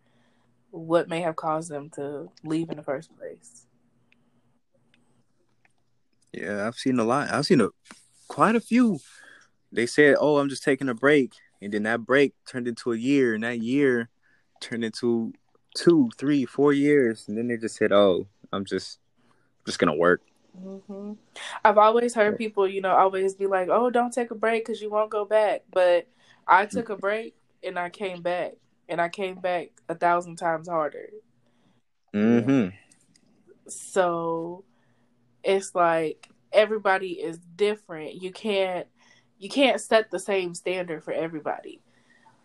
what 0.72 1.10
may 1.10 1.22
have 1.22 1.36
caused 1.36 1.70
them 1.70 1.90
to 1.92 2.32
leave 2.44 2.70
in 2.70 2.78
the 2.78 2.84
first 2.84 3.16
place. 3.18 3.67
Yeah, 6.38 6.68
I've 6.68 6.76
seen 6.76 7.00
a 7.00 7.04
lot. 7.04 7.32
I've 7.32 7.46
seen 7.46 7.62
a 7.62 7.70
quite 8.28 8.56
a 8.56 8.60
few. 8.60 9.00
They 9.72 9.86
said, 9.86 10.16
"Oh, 10.20 10.38
I'm 10.38 10.50
just 10.50 10.64
taking 10.64 10.90
a 10.90 10.94
break," 10.94 11.34
and 11.62 11.74
then 11.74 11.84
that 11.84 12.06
break 12.06 12.34
turned 12.46 12.68
into 12.68 12.94
a 12.94 12.98
year, 12.98 13.34
and 13.34 13.44
that 13.44 13.60
year 13.60 14.10
turned 14.62 14.84
into 14.84 15.34
two, 15.76 16.10
three, 16.18 16.46
four 16.46 16.74
years, 16.74 17.28
and 17.28 17.38
then 17.38 17.48
they 17.48 17.58
just 17.58 17.76
said, 17.76 17.92
"Oh, 17.92 18.28
I'm 18.54 18.66
just 18.66 19.00
just 19.66 19.80
gonna 19.80 19.96
work." 19.96 20.22
Mm-hmm. 20.62 21.14
I've 21.66 21.78
always 21.78 22.14
heard 22.14 22.38
people, 22.38 22.68
you 22.68 22.82
know, 22.82 22.96
always 22.96 23.34
be 23.36 23.48
like, 23.48 23.70
"Oh, 23.70 23.90
don't 23.90 24.14
take 24.14 24.32
a 24.32 24.36
break 24.36 24.66
because 24.66 24.82
you 24.82 24.90
won't 24.90 25.10
go 25.10 25.26
back." 25.26 25.64
But 25.72 26.08
I 26.48 26.66
took 26.66 26.90
a 26.90 26.96
break 26.96 27.36
and 27.64 27.80
I 27.80 27.90
came 27.90 28.22
back, 28.22 28.54
and 28.88 29.02
I 29.02 29.10
came 29.10 29.36
back 29.36 29.70
a 29.90 29.96
thousand 29.96 30.38
times 30.38 30.70
harder. 30.70 31.10
Mm-hmm. 32.14 32.76
So 33.68 34.64
it's 35.48 35.74
like 35.74 36.30
everybody 36.52 37.14
is 37.14 37.40
different. 37.56 38.22
You 38.22 38.32
can't 38.32 38.86
you 39.40 39.50
can't 39.50 39.80
set 39.80 40.12
the 40.12 40.20
same 40.20 40.54
standard 40.54 41.04
for 41.04 41.14
everybody. 41.14 41.82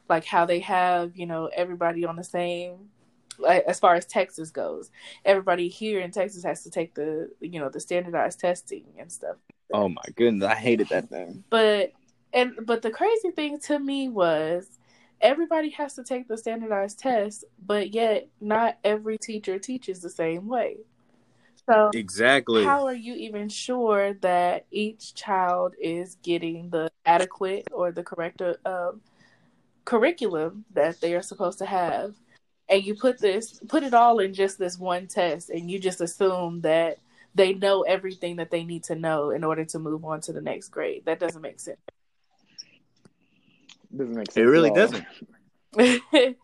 Like 0.09 0.25
how 0.25 0.47
they 0.47 0.61
have, 0.61 1.17
you 1.17 1.27
know, 1.27 1.51
everybody 1.53 2.05
on 2.05 2.17
the 2.17 2.25
same 2.25 2.91
like, 3.39 3.65
as 3.65 3.81
far 3.81 3.95
as 3.95 4.07
Texas 4.07 4.51
goes. 4.51 4.91
Everybody 5.25 5.69
here 5.69 6.01
in 6.01 6.13
Texas 6.13 6.45
has 6.45 6.63
to 6.63 6.71
take 6.71 6.95
the 6.95 7.31
you 7.41 7.59
know, 7.59 7.69
the 7.69 7.81
standardized 7.81 8.39
testing 8.39 8.85
and 8.99 9.11
stuff. 9.11 9.37
Oh 9.73 9.89
my 9.89 10.05
goodness, 10.15 10.49
I 10.49 10.55
hated 10.55 10.89
that 10.91 11.11
thing. 11.11 11.43
But 11.51 11.93
and 12.33 12.53
but 12.65 12.83
the 12.83 12.91
crazy 12.91 13.33
thing 13.33 13.59
to 13.61 13.81
me 13.81 14.09
was 14.09 14.79
everybody 15.21 15.71
has 15.71 15.95
to 15.95 16.05
take 16.05 16.29
the 16.29 16.39
standardized 16.39 17.01
test, 17.01 17.45
but 17.67 17.93
yet 17.93 18.29
not 18.41 18.79
every 18.85 19.19
teacher 19.19 19.59
teaches 19.59 20.01
the 20.01 20.11
same 20.11 20.47
way. 20.47 20.77
So 21.71 21.91
exactly, 21.95 22.65
how 22.65 22.87
are 22.87 22.95
you 22.95 23.15
even 23.15 23.49
sure 23.49 24.15
that 24.15 24.67
each 24.71 25.15
child 25.15 25.75
is 25.81 26.17
getting 26.23 26.71
the 26.71 26.91
adequate 27.07 27.69
or 27.73 27.93
the 27.93 28.03
correct 28.03 28.43
um, 28.65 29.01
curriculum 29.85 30.65
that 30.75 31.01
they 31.01 31.15
are 31.15 31.23
supposed 31.23 31.59
to 31.59 31.67
have? 31.67 32.15
And 32.69 32.83
you 32.85 32.95
put 32.95 33.19
this, 33.19 33.61
put 33.69 33.83
it 33.83 33.93
all 33.95 34.19
in 34.19 34.35
just 34.35 34.59
this 34.59 34.79
one 34.79 35.07
test, 35.07 35.51
and 35.51 35.71
you 35.71 35.79
just 35.79 36.01
assume 36.01 36.63
that 36.63 36.99
they 37.35 37.55
know 37.55 37.83
everything 37.83 38.37
that 38.37 38.51
they 38.51 38.65
need 38.65 38.85
to 38.85 38.95
know 38.95 39.31
in 39.31 39.45
order 39.45 39.65
to 39.67 39.79
move 39.79 40.05
on 40.05 40.21
to 40.23 40.33
the 40.33 40.41
next 40.41 40.69
grade. 40.69 41.05
That 41.05 41.21
doesn't 41.21 41.43
make 41.43 41.61
sense. 41.61 41.79
Doesn't 43.95 44.15
make 44.15 44.31
sense. 44.31 44.37
It 44.37 44.49
really 44.49 44.71
doesn't. 44.71 45.05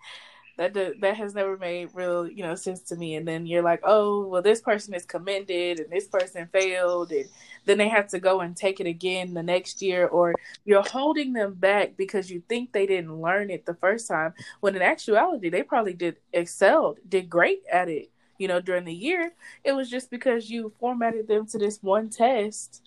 that 0.58 0.74
that 0.74 1.16
has 1.16 1.34
never 1.34 1.56
made 1.56 1.88
real 1.94 2.28
you 2.28 2.42
know 2.42 2.54
sense 2.54 2.82
to 2.82 2.96
me. 2.96 3.14
And 3.14 3.26
then 3.26 3.46
you're 3.46 3.62
like, 3.62 3.80
oh, 3.84 4.26
well, 4.26 4.42
this 4.42 4.60
person 4.60 4.92
is 4.92 5.06
commended 5.06 5.78
and 5.78 5.90
this 5.90 6.08
person 6.08 6.48
failed, 6.52 7.12
and 7.12 7.26
then 7.64 7.78
they 7.78 7.88
have 7.88 8.08
to 8.08 8.18
go 8.18 8.40
and 8.40 8.56
take 8.56 8.80
it 8.80 8.86
again 8.86 9.34
the 9.34 9.42
next 9.42 9.80
year, 9.80 10.06
or 10.08 10.34
you're 10.64 10.82
holding 10.82 11.32
them 11.32 11.54
back 11.54 11.96
because 11.96 12.30
you 12.30 12.42
think 12.48 12.72
they 12.72 12.86
didn't 12.86 13.22
learn 13.22 13.50
it 13.50 13.64
the 13.64 13.74
first 13.74 14.08
time, 14.08 14.34
when 14.60 14.76
in 14.76 14.82
actuality 14.82 15.48
they 15.48 15.62
probably 15.62 15.94
did 15.94 16.16
excelled, 16.32 16.98
did 17.08 17.30
great 17.30 17.62
at 17.72 17.88
it. 17.88 18.10
You 18.36 18.48
know, 18.48 18.60
during 18.60 18.84
the 18.84 18.94
year, 18.94 19.32
it 19.64 19.72
was 19.72 19.88
just 19.90 20.10
because 20.10 20.50
you 20.50 20.72
formatted 20.78 21.26
them 21.26 21.46
to 21.46 21.58
this 21.58 21.82
one 21.82 22.10
test 22.10 22.82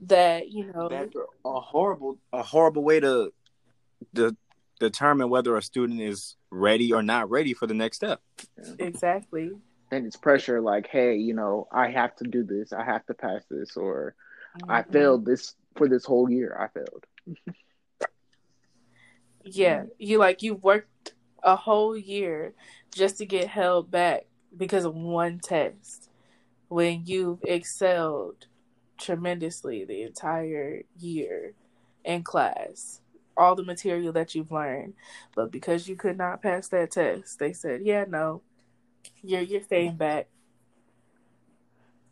that 0.00 0.50
you 0.50 0.72
know 0.72 0.88
That's 0.88 1.14
a 1.44 1.60
horrible 1.60 2.18
a 2.32 2.42
horrible 2.42 2.82
way 2.82 3.00
to 3.00 3.32
to 4.14 4.36
determine 4.80 5.30
whether 5.30 5.56
a 5.56 5.62
student 5.62 6.00
is 6.00 6.36
ready 6.54 6.92
or 6.92 7.02
not 7.02 7.30
ready 7.30 7.52
for 7.52 7.66
the 7.66 7.74
next 7.74 7.96
step. 7.96 8.20
Exactly. 8.78 9.50
And 9.90 10.06
it's 10.06 10.16
pressure 10.16 10.60
like, 10.60 10.88
hey, 10.88 11.16
you 11.16 11.34
know, 11.34 11.68
I 11.70 11.90
have 11.90 12.16
to 12.16 12.24
do 12.24 12.44
this, 12.44 12.72
I 12.72 12.84
have 12.84 13.04
to 13.06 13.14
pass 13.14 13.42
this, 13.50 13.76
or 13.76 14.14
mm-hmm. 14.58 14.70
I 14.70 14.82
failed 14.82 15.26
this 15.26 15.54
for 15.76 15.88
this 15.88 16.04
whole 16.04 16.30
year. 16.30 16.56
I 16.58 16.68
failed. 16.68 17.04
yeah, 19.44 19.84
you 19.98 20.18
like 20.18 20.42
you 20.42 20.54
worked 20.54 21.14
a 21.42 21.56
whole 21.56 21.96
year 21.96 22.54
just 22.94 23.18
to 23.18 23.26
get 23.26 23.48
held 23.48 23.90
back 23.90 24.26
because 24.56 24.84
of 24.84 24.94
one 24.94 25.40
test 25.40 26.10
when 26.68 27.02
you've 27.04 27.40
excelled 27.44 28.46
tremendously 28.98 29.84
the 29.84 30.02
entire 30.02 30.82
year 30.98 31.52
in 32.04 32.22
class 32.22 33.00
all 33.36 33.54
the 33.54 33.64
material 33.64 34.12
that 34.12 34.34
you've 34.34 34.52
learned. 34.52 34.94
But 35.34 35.50
because 35.50 35.88
you 35.88 35.96
could 35.96 36.16
not 36.16 36.42
pass 36.42 36.68
that 36.68 36.92
test, 36.92 37.38
they 37.38 37.52
said, 37.52 37.82
"Yeah, 37.84 38.04
no, 38.08 38.42
you're 39.22 39.42
you're 39.42 39.62
staying 39.62 39.96
back." 39.96 40.28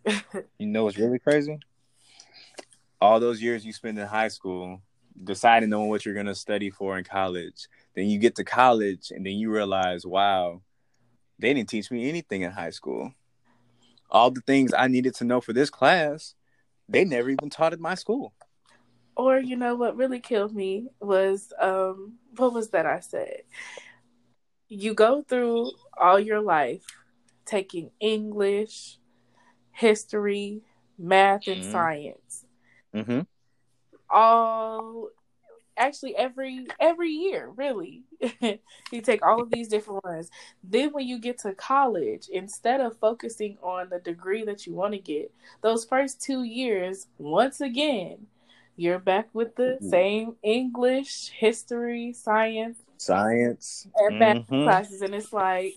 you 0.59 0.67
know 0.67 0.85
what's 0.85 0.99
really 0.99 1.19
crazy? 1.19 1.59
All 3.01 3.21
those 3.21 3.43
years 3.43 3.65
you 3.65 3.73
spend 3.73 3.99
in 3.99 4.07
high 4.07 4.29
school 4.29 4.81
deciding 5.23 5.73
on 5.73 5.89
what 5.89 6.05
you're 6.05 6.15
going 6.15 6.27
to 6.27 6.35
study 6.35 6.71
for 6.71 6.99
in 6.99 7.05
college, 7.05 7.69
then 7.95 8.07
you 8.07 8.19
get 8.19 8.37
to 8.37 8.45
college 8.45 9.11
and 9.11 9.25
then 9.25 9.35
you 9.35 9.51
realize, 9.51 10.07
wow, 10.07 10.63
they 11.39 11.53
didn't 11.53 11.69
teach 11.69 11.91
me 11.91 12.09
anything 12.09 12.43
in 12.43 12.51
high 12.51 12.71
school. 12.71 13.13
All 14.11 14.31
the 14.31 14.41
things 14.43 14.73
I 14.77 14.89
needed 14.89 15.15
to 15.17 15.25
know 15.25 15.41
for 15.41 15.53
this 15.53 15.71
class, 15.71 16.35
they 16.89 17.05
never 17.05 17.31
even 17.31 17.51
taught 17.51 17.73
at 17.73 17.81
my 17.81 17.95
school. 17.95 18.35
Or 19.23 19.39
you 19.39 19.55
know 19.55 19.77
what 19.77 19.97
really 19.97 20.19
killed 20.19 20.53
me 20.53 20.89
was 20.99 21.53
um 21.61 22.15
what 22.37 22.53
was 22.53 22.71
that 22.71 22.87
I 22.87 22.99
said? 22.99 23.43
You 24.69 24.95
go 24.95 25.23
through 25.23 25.71
all 25.97 26.19
your 26.19 26.41
life 26.41 26.85
taking 27.45 27.93
English, 28.01 28.99
history, 29.71 30.63
math, 30.99 31.47
and 31.47 31.63
mm-hmm. 31.63 31.71
science. 31.71 32.47
Mm-hmm. 32.93 33.21
All 34.11 35.11
actually 35.77 36.17
every 36.17 36.67
every 36.81 37.11
year, 37.13 37.49
really. 37.55 38.03
you 38.41 39.01
take 39.03 39.25
all 39.25 39.41
of 39.41 39.53
these 39.53 39.69
different 39.69 40.03
ones. 40.03 40.33
Then 40.65 40.93
when 40.93 41.07
you 41.07 41.21
get 41.21 41.39
to 41.43 41.55
college, 41.55 42.29
instead 42.29 42.81
of 42.81 42.99
focusing 42.99 43.57
on 43.63 43.89
the 43.89 44.01
degree 44.01 44.45
that 44.47 44.67
you 44.67 44.75
want 44.75 44.95
to 44.95 44.99
get, 44.99 45.33
those 45.61 45.85
first 45.85 46.21
two 46.21 46.43
years, 46.43 47.07
once 47.19 47.61
again, 47.61 48.27
you're 48.83 48.99
back 48.99 49.29
with 49.33 49.55
the 49.55 49.79
mm-hmm. 49.81 49.89
same 49.89 50.37
English, 50.43 51.29
history, 51.29 52.13
science, 52.13 52.79
science, 52.97 53.87
and 53.97 54.19
math 54.19 54.37
mm-hmm. 54.39 54.65
classes, 54.65 55.03
and 55.03 55.15
it's 55.15 55.33
like 55.33 55.75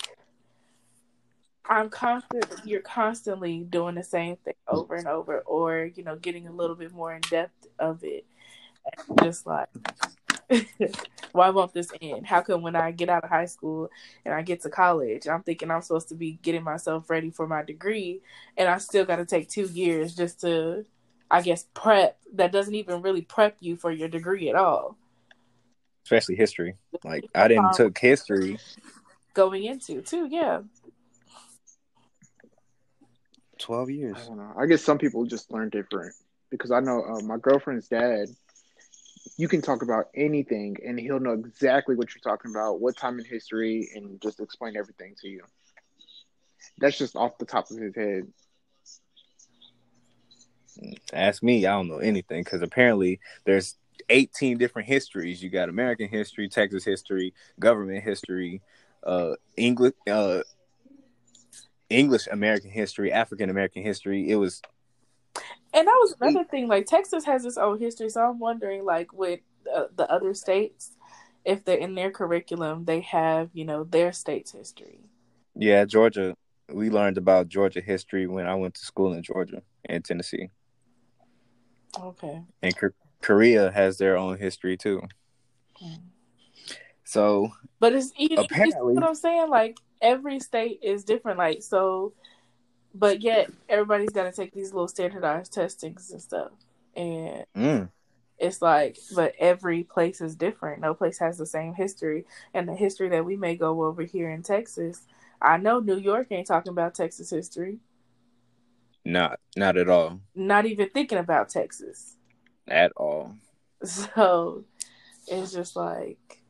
I'm 1.68 1.90
constant. 1.90 2.48
You're 2.64 2.82
constantly 2.82 3.60
doing 3.60 3.96
the 3.96 4.04
same 4.04 4.38
thing 4.38 4.56
over 4.68 4.96
and 4.96 5.08
over, 5.08 5.40
or 5.42 5.92
you 5.96 6.04
know, 6.04 6.16
getting 6.16 6.48
a 6.48 6.52
little 6.52 6.76
bit 6.76 6.92
more 6.92 7.14
in 7.14 7.22
depth 7.30 7.68
of 7.80 8.04
it. 8.04 8.26
And 9.08 9.20
just 9.24 9.46
like 9.46 9.70
why 11.32 11.50
won't 11.50 11.74
this 11.74 11.92
end? 12.02 12.26
How 12.26 12.42
come 12.42 12.62
when 12.62 12.76
I 12.76 12.92
get 12.92 13.10
out 13.10 13.24
of 13.24 13.30
high 13.30 13.46
school 13.46 13.90
and 14.24 14.34
I 14.34 14.42
get 14.42 14.62
to 14.62 14.70
college, 14.70 15.28
I'm 15.28 15.44
thinking 15.44 15.72
I'm 15.72 15.82
supposed 15.82 16.10
to 16.10 16.16
be 16.16 16.40
getting 16.42 16.64
myself 16.64 17.10
ready 17.10 17.30
for 17.30 17.48
my 17.48 17.64
degree, 17.64 18.22
and 18.58 18.68
I 18.68 18.78
still 18.78 19.06
got 19.06 19.18
to 19.18 19.26
take 19.26 19.50
two 19.50 19.66
years 19.66 20.16
just 20.16 20.42
to, 20.42 20.86
I 21.30 21.42
guess, 21.42 21.66
prep. 21.74 22.18
That 22.34 22.52
doesn't 22.52 22.76
even 22.76 23.02
really 23.02 23.22
prep 23.22 23.58
you 23.60 23.76
for 23.76 23.92
your 23.92 24.08
degree 24.08 24.50
at 24.50 24.56
all. 24.56 24.98
Especially 26.04 26.36
history. 26.36 26.76
Like 27.04 27.26
I 27.34 27.48
didn't 27.48 27.66
um, 27.66 27.74
took 27.74 27.98
history 27.98 28.60
going 29.34 29.66
into 29.66 30.02
too. 30.02 30.28
Yeah. 30.30 30.62
12 33.60 33.90
years. 33.90 34.18
I 34.24 34.28
don't 34.28 34.38
know. 34.38 34.54
I 34.58 34.66
guess 34.66 34.84
some 34.84 34.98
people 34.98 35.26
just 35.26 35.52
learn 35.52 35.70
different 35.70 36.14
because 36.52 36.72
I 36.72 36.80
know 36.80 37.04
uh, 37.04 37.22
my 37.22 37.38
girlfriend's 37.38 37.88
dad 37.88 38.28
you 39.38 39.48
can 39.48 39.62
talk 39.62 39.82
about 39.82 40.06
anything 40.16 40.78
and 40.86 41.00
he'll 41.00 41.20
know 41.20 41.34
exactly 41.34 41.96
what 41.96 42.10
you're 42.14 42.22
talking 42.22 42.52
about, 42.52 42.80
what 42.80 42.96
time 42.96 43.20
in 43.20 43.26
history, 43.26 43.90
and 43.96 44.22
just 44.22 44.40
explain 44.40 44.78
everything 44.78 45.14
to 45.22 45.28
you. 45.28 45.42
That's 46.78 46.98
just 46.98 47.16
off 47.16 47.38
the 47.38 47.46
top 47.46 47.70
of 47.72 47.78
his 47.78 47.96
head. 47.96 48.28
Ask 51.14 51.44
me, 51.44 51.66
I 51.66 51.72
don't 51.72 51.88
know 51.88 51.98
anything 51.98 52.44
because 52.44 52.62
apparently 52.62 53.20
there's 53.46 53.78
18 54.10 54.58
different 54.58 54.88
histories. 54.88 55.42
You 55.42 55.50
got 55.50 55.70
American 55.70 56.08
history, 56.10 56.50
Texas 56.50 56.84
history, 56.84 57.34
government 57.60 58.04
history, 58.04 58.62
uh, 59.04 59.36
English, 59.58 59.94
uh, 60.10 60.42
English 61.90 62.28
American 62.32 62.72
history, 62.72 63.12
African 63.12 63.50
American 63.50 63.84
history. 63.84 64.30
It 64.30 64.36
was 64.36 64.62
and 65.74 65.88
that 65.88 65.98
was 66.00 66.16
another 66.22 66.46
thing. 66.46 66.68
Like 66.68 66.86
Texas 66.86 67.26
has 67.26 67.46
its 67.46 67.58
own 67.58 67.80
history, 67.80 68.10
so 68.10 68.22
I'm 68.22 68.40
wondering, 68.40 68.86
like 68.86 69.12
with 69.14 69.42
uh, 69.74 69.86
the 69.96 70.10
other 70.10 70.34
states, 70.34 70.92
if 71.44 71.66
they're 71.66 71.78
in 71.78 71.96
their 71.96 72.12
curriculum, 72.12 72.86
they 72.86 73.02
have 73.02 73.50
you 73.54 73.66
know 73.66 73.84
their 73.84 74.12
state's 74.14 74.52
history. 74.52 75.00
Yeah, 75.56 75.86
Georgia. 75.86 76.36
We 76.72 76.90
learned 76.90 77.18
about 77.18 77.48
Georgia 77.48 77.82
history 77.82 78.26
when 78.26 78.48
I 78.48 78.56
went 78.56 78.74
to 78.76 78.86
school 78.86 79.14
in 79.14 79.22
Georgia 79.22 79.62
and 79.86 80.04
Tennessee. 80.04 80.50
Okay. 82.00 82.42
And 82.62 82.76
Korea 83.22 83.72
has 83.72 83.98
their 83.98 84.18
own 84.18 84.38
history 84.38 84.78
too. 84.78 85.02
Mm. 85.84 86.00
So, 87.04 87.50
but 87.80 87.94
it's 87.94 88.12
you, 88.18 88.38
apparently 88.38 88.94
you 88.94 89.00
what 89.00 89.04
I'm 89.04 89.16
saying. 89.16 89.50
Like 89.50 89.78
every 90.02 90.40
state 90.40 90.80
is 90.82 91.04
different. 91.04 91.38
Like 91.38 91.62
so, 91.62 92.14
but 92.94 93.22
yet 93.22 93.50
everybody's 93.70 94.10
got 94.10 94.24
to 94.24 94.32
take 94.32 94.54
these 94.54 94.74
little 94.74 94.88
standardized 94.88 95.54
testings 95.54 96.12
and 96.12 96.22
stuff 96.22 96.52
and 96.96 97.46
mm. 97.56 97.90
it's 98.40 98.62
like 98.62 98.98
but 99.16 99.34
every 99.40 99.84
place 99.84 100.22
is 100.22 100.36
different 100.36 100.82
no 100.82 100.94
place 100.94 101.20
has 101.20 101.38
the 101.38 101.46
same 101.46 101.74
history 101.74 102.26
and 102.54 102.68
the 102.68 102.76
history 102.76 103.10
that 103.10 103.26
we 103.26 103.36
may 103.36 103.56
go 103.56 103.84
over 103.84 104.04
here 104.04 104.32
in 104.32 104.42
texas 104.42 105.04
i 105.42 105.58
know 105.58 105.80
new 105.80 105.98
york 105.98 106.28
ain't 106.32 106.48
talking 106.48 106.72
about 106.72 106.96
texas 106.96 107.30
history 107.30 107.78
not 109.06 109.40
not 109.56 109.78
at 109.78 109.90
all 109.90 110.20
not 110.34 110.66
even 110.66 110.90
thinking 110.90 111.18
about 111.18 111.50
texas 111.50 112.16
at 112.68 112.92
all 112.98 113.36
so 113.84 114.64
it's 115.28 115.52
just 115.52 115.76
like 115.76 116.44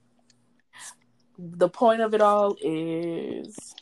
the 1.38 1.70
point 1.70 2.02
of 2.02 2.14
it 2.14 2.22
all 2.22 2.56
is 2.62 3.76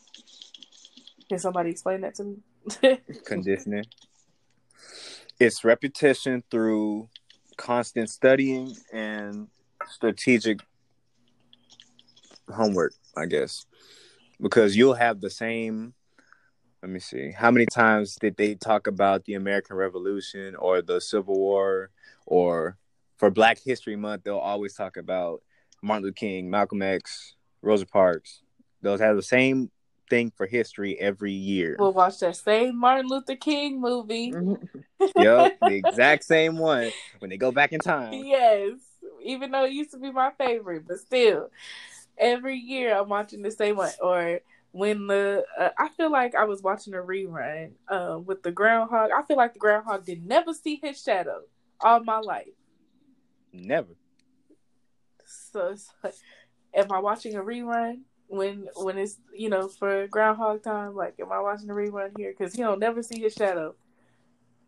can 1.29 1.37
somebody 1.39 1.69
explain 1.69 2.01
that 2.01 2.15
to 2.15 2.23
me 2.23 2.37
conditioning. 3.25 3.85
It's 5.39 5.63
repetition 5.63 6.43
through 6.49 7.09
constant 7.57 8.09
studying 8.09 8.75
and 8.91 9.47
strategic 9.87 10.59
homework, 12.53 12.93
I 13.17 13.25
guess. 13.25 13.65
Because 14.41 14.75
you'll 14.75 14.93
have 14.93 15.21
the 15.21 15.29
same 15.29 15.93
let 16.83 16.89
me 16.89 16.99
see. 16.99 17.31
How 17.31 17.49
many 17.49 17.65
times 17.65 18.15
did 18.15 18.35
they 18.35 18.55
talk 18.55 18.87
about 18.87 19.23
the 19.23 19.35
American 19.35 19.77
Revolution 19.77 20.53
or 20.57 20.81
the 20.81 20.99
Civil 20.99 21.39
War 21.39 21.91
or 22.25 22.77
for 23.15 23.31
Black 23.31 23.57
History 23.63 23.95
Month 23.95 24.25
they'll 24.25 24.37
always 24.37 24.73
talk 24.73 24.97
about 24.97 25.41
Martin 25.81 26.03
Luther 26.03 26.13
King, 26.15 26.49
Malcolm 26.49 26.81
X, 26.81 27.35
Rosa 27.61 27.85
Parks. 27.85 28.41
Those 28.81 28.99
have 28.99 29.15
the 29.15 29.23
same 29.23 29.71
thing 30.09 30.33
for 30.35 30.45
history 30.45 30.99
every 30.99 31.31
year. 31.31 31.77
We'll 31.79 31.93
watch 31.93 32.19
that 32.19 32.35
same 32.35 32.77
Martin 32.77 33.07
Luther 33.07 33.37
King 33.37 33.79
movie. 33.79 34.33
Mm-hmm. 34.33 35.05
yep, 35.21 35.57
the 35.61 35.75
exact 35.75 36.25
same 36.25 36.57
one 36.57 36.91
when 37.19 37.29
they 37.29 37.37
go 37.37 37.53
back 37.53 37.71
in 37.71 37.79
time. 37.79 38.13
Yes, 38.25 38.73
even 39.23 39.51
though 39.51 39.63
it 39.63 39.71
used 39.71 39.91
to 39.91 39.99
be 39.99 40.11
my 40.11 40.31
favorite, 40.37 40.85
but 40.85 40.99
still, 40.99 41.49
every 42.17 42.57
year 42.57 42.93
I'm 42.93 43.07
watching 43.07 43.41
the 43.41 43.51
same 43.51 43.77
one. 43.77 43.91
Or 44.01 44.41
when 44.73 45.07
the 45.07 45.45
uh, 45.57 45.69
I 45.77 45.87
feel 45.89 46.11
like 46.11 46.35
I 46.35 46.43
was 46.43 46.61
watching 46.61 46.93
a 46.93 46.97
rerun 46.97 47.71
uh, 47.87 48.19
with 48.19 48.43
the 48.43 48.51
groundhog. 48.51 49.11
I 49.15 49.21
feel 49.23 49.37
like 49.37 49.53
the 49.53 49.59
groundhog 49.59 50.05
did 50.05 50.27
never 50.27 50.53
see 50.53 50.79
his 50.83 51.01
shadow 51.01 51.43
all 51.79 52.03
my 52.03 52.19
life. 52.19 52.47
Never. 53.53 53.95
So 55.25 55.69
it's 55.69 55.89
like, 56.03 56.15
am 56.73 56.91
I 56.91 56.99
watching 56.99 57.35
a 57.35 57.41
rerun? 57.41 58.01
when 58.33 58.67
when 58.75 58.97
it's 58.97 59.17
you 59.35 59.49
know 59.49 59.67
for 59.67 60.07
Groundhog 60.07 60.63
Time. 60.63 60.95
Like, 60.95 61.15
am 61.19 61.31
I 61.31 61.39
watching 61.39 61.67
the 61.67 61.73
rerun 61.73 62.17
here? 62.17 62.33
Because 62.37 62.53
he 62.53 62.61
don't 62.61 62.79
never 62.79 63.03
see 63.03 63.21
his 63.21 63.33
shadow. 63.33 63.75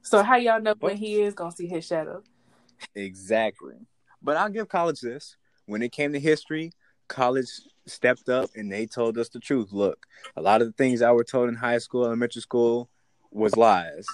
So 0.01 0.21
how 0.21 0.35
y'all 0.35 0.61
know 0.61 0.75
when 0.79 0.97
he 0.97 1.21
is 1.21 1.33
gonna 1.33 1.51
see 1.51 1.67
his 1.67 1.85
shadow? 1.85 2.23
Exactly. 2.93 3.75
But 4.21 4.37
I'll 4.37 4.49
give 4.49 4.69
college 4.69 5.01
this. 5.01 5.35
When 5.65 5.81
it 5.81 5.91
came 5.91 6.13
to 6.13 6.19
history, 6.19 6.71
college 7.07 7.49
stepped 7.87 8.29
up 8.29 8.49
and 8.55 8.71
they 8.71 8.85
told 8.85 9.17
us 9.17 9.29
the 9.29 9.39
truth. 9.39 9.71
Look, 9.71 10.05
a 10.35 10.41
lot 10.41 10.61
of 10.61 10.67
the 10.67 10.73
things 10.73 11.01
I 11.01 11.11
were 11.11 11.23
told 11.23 11.49
in 11.49 11.55
high 11.55 11.77
school, 11.77 12.05
elementary 12.05 12.41
school, 12.41 12.89
was 13.31 13.55
lies. 13.55 14.07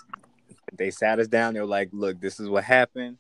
They 0.74 0.92
sat 0.92 1.20
us 1.20 1.28
down. 1.28 1.54
They 1.54 1.60
were 1.60 1.66
like, 1.66 1.90
"Look, 1.92 2.20
this 2.20 2.40
is 2.40 2.50
what 2.50 2.64
happened. 2.64 3.18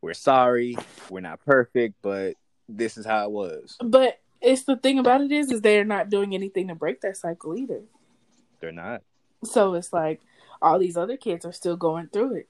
We're 0.00 0.14
sorry. 0.14 0.76
We're 1.10 1.20
not 1.20 1.44
perfect, 1.44 1.96
but 2.02 2.34
this 2.68 2.96
is 2.96 3.06
how 3.06 3.24
it 3.24 3.30
was." 3.30 3.76
But 3.82 4.20
it's 4.40 4.64
the 4.64 4.76
thing 4.76 4.98
about 4.98 5.22
it 5.22 5.32
is 5.32 5.50
is 5.50 5.60
they're 5.60 5.84
not 5.84 6.10
doing 6.10 6.34
anything 6.34 6.68
to 6.68 6.74
break 6.74 7.00
that 7.00 7.16
cycle 7.16 7.56
either. 7.56 7.82
They're 8.60 8.72
not. 8.72 9.02
So 9.42 9.74
it's 9.74 9.92
like 9.92 10.20
all 10.60 10.78
these 10.78 10.96
other 10.96 11.16
kids 11.16 11.44
are 11.44 11.52
still 11.52 11.76
going 11.76 12.08
through 12.08 12.34
it. 12.34 12.48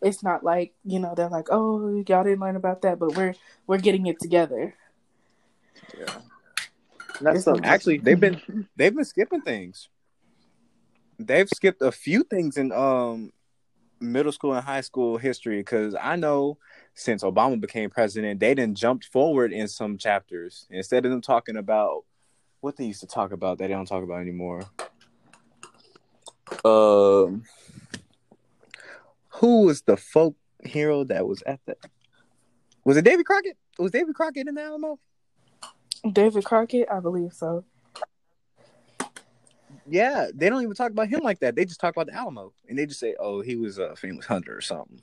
It's 0.00 0.22
not 0.22 0.44
like, 0.44 0.72
you 0.84 1.00
know, 1.00 1.14
they're 1.14 1.28
like, 1.28 1.48
Oh, 1.50 2.04
y'all 2.06 2.24
didn't 2.24 2.40
learn 2.40 2.56
about 2.56 2.82
that, 2.82 2.98
but 2.98 3.16
we're 3.16 3.34
we're 3.66 3.78
getting 3.78 4.06
it 4.06 4.20
together. 4.20 4.74
Yeah. 5.98 6.18
That's 7.20 7.44
so, 7.44 7.56
actually 7.62 7.98
they've 8.02 8.18
been 8.18 8.68
they've 8.76 8.94
been 8.94 9.04
skipping 9.04 9.42
things. 9.42 9.88
They've 11.18 11.48
skipped 11.48 11.82
a 11.82 11.92
few 11.92 12.22
things 12.22 12.56
in 12.56 12.72
um 12.72 13.32
middle 14.00 14.32
school 14.32 14.54
and 14.54 14.64
high 14.64 14.80
school 14.80 15.18
history 15.18 15.58
because 15.58 15.94
I 16.00 16.16
know 16.16 16.58
since 16.94 17.22
Obama 17.22 17.60
became 17.60 17.90
president, 17.90 18.40
they 18.40 18.54
didn't 18.54 18.76
jumped 18.76 19.06
forward 19.06 19.52
in 19.52 19.68
some 19.68 19.98
chapters 19.98 20.66
instead 20.70 21.04
of 21.04 21.10
them 21.10 21.20
talking 21.20 21.56
about 21.56 22.04
what 22.60 22.76
they 22.76 22.84
used 22.84 23.00
to 23.00 23.06
talk 23.06 23.32
about 23.32 23.58
that 23.58 23.68
they 23.68 23.74
don't 23.74 23.86
talk 23.86 24.02
about 24.02 24.20
anymore. 24.20 24.62
Um, 26.64 27.44
who 29.28 29.62
was 29.66 29.82
the 29.82 29.96
folk 29.96 30.34
hero 30.64 31.04
that 31.04 31.26
was 31.26 31.42
at 31.42 31.60
that? 31.66 31.78
Was 32.84 32.96
it 32.96 33.04
David 33.04 33.26
Crockett? 33.26 33.56
Was 33.78 33.92
David 33.92 34.14
Crockett 34.14 34.48
in 34.48 34.54
the 34.54 34.62
Alamo? 34.62 34.98
David 36.12 36.44
Crockett, 36.44 36.88
I 36.90 37.00
believe 37.00 37.32
so. 37.32 37.64
Yeah, 39.86 40.28
they 40.34 40.50
don't 40.50 40.62
even 40.62 40.74
talk 40.74 40.90
about 40.90 41.08
him 41.08 41.20
like 41.20 41.40
that. 41.40 41.56
They 41.56 41.64
just 41.64 41.80
talk 41.80 41.96
about 41.96 42.06
the 42.06 42.14
Alamo, 42.14 42.52
and 42.68 42.78
they 42.78 42.86
just 42.86 43.00
say, 43.00 43.14
"Oh, 43.18 43.40
he 43.40 43.56
was 43.56 43.78
a 43.78 43.96
famous 43.96 44.26
hunter 44.26 44.56
or 44.56 44.60
something." 44.60 45.02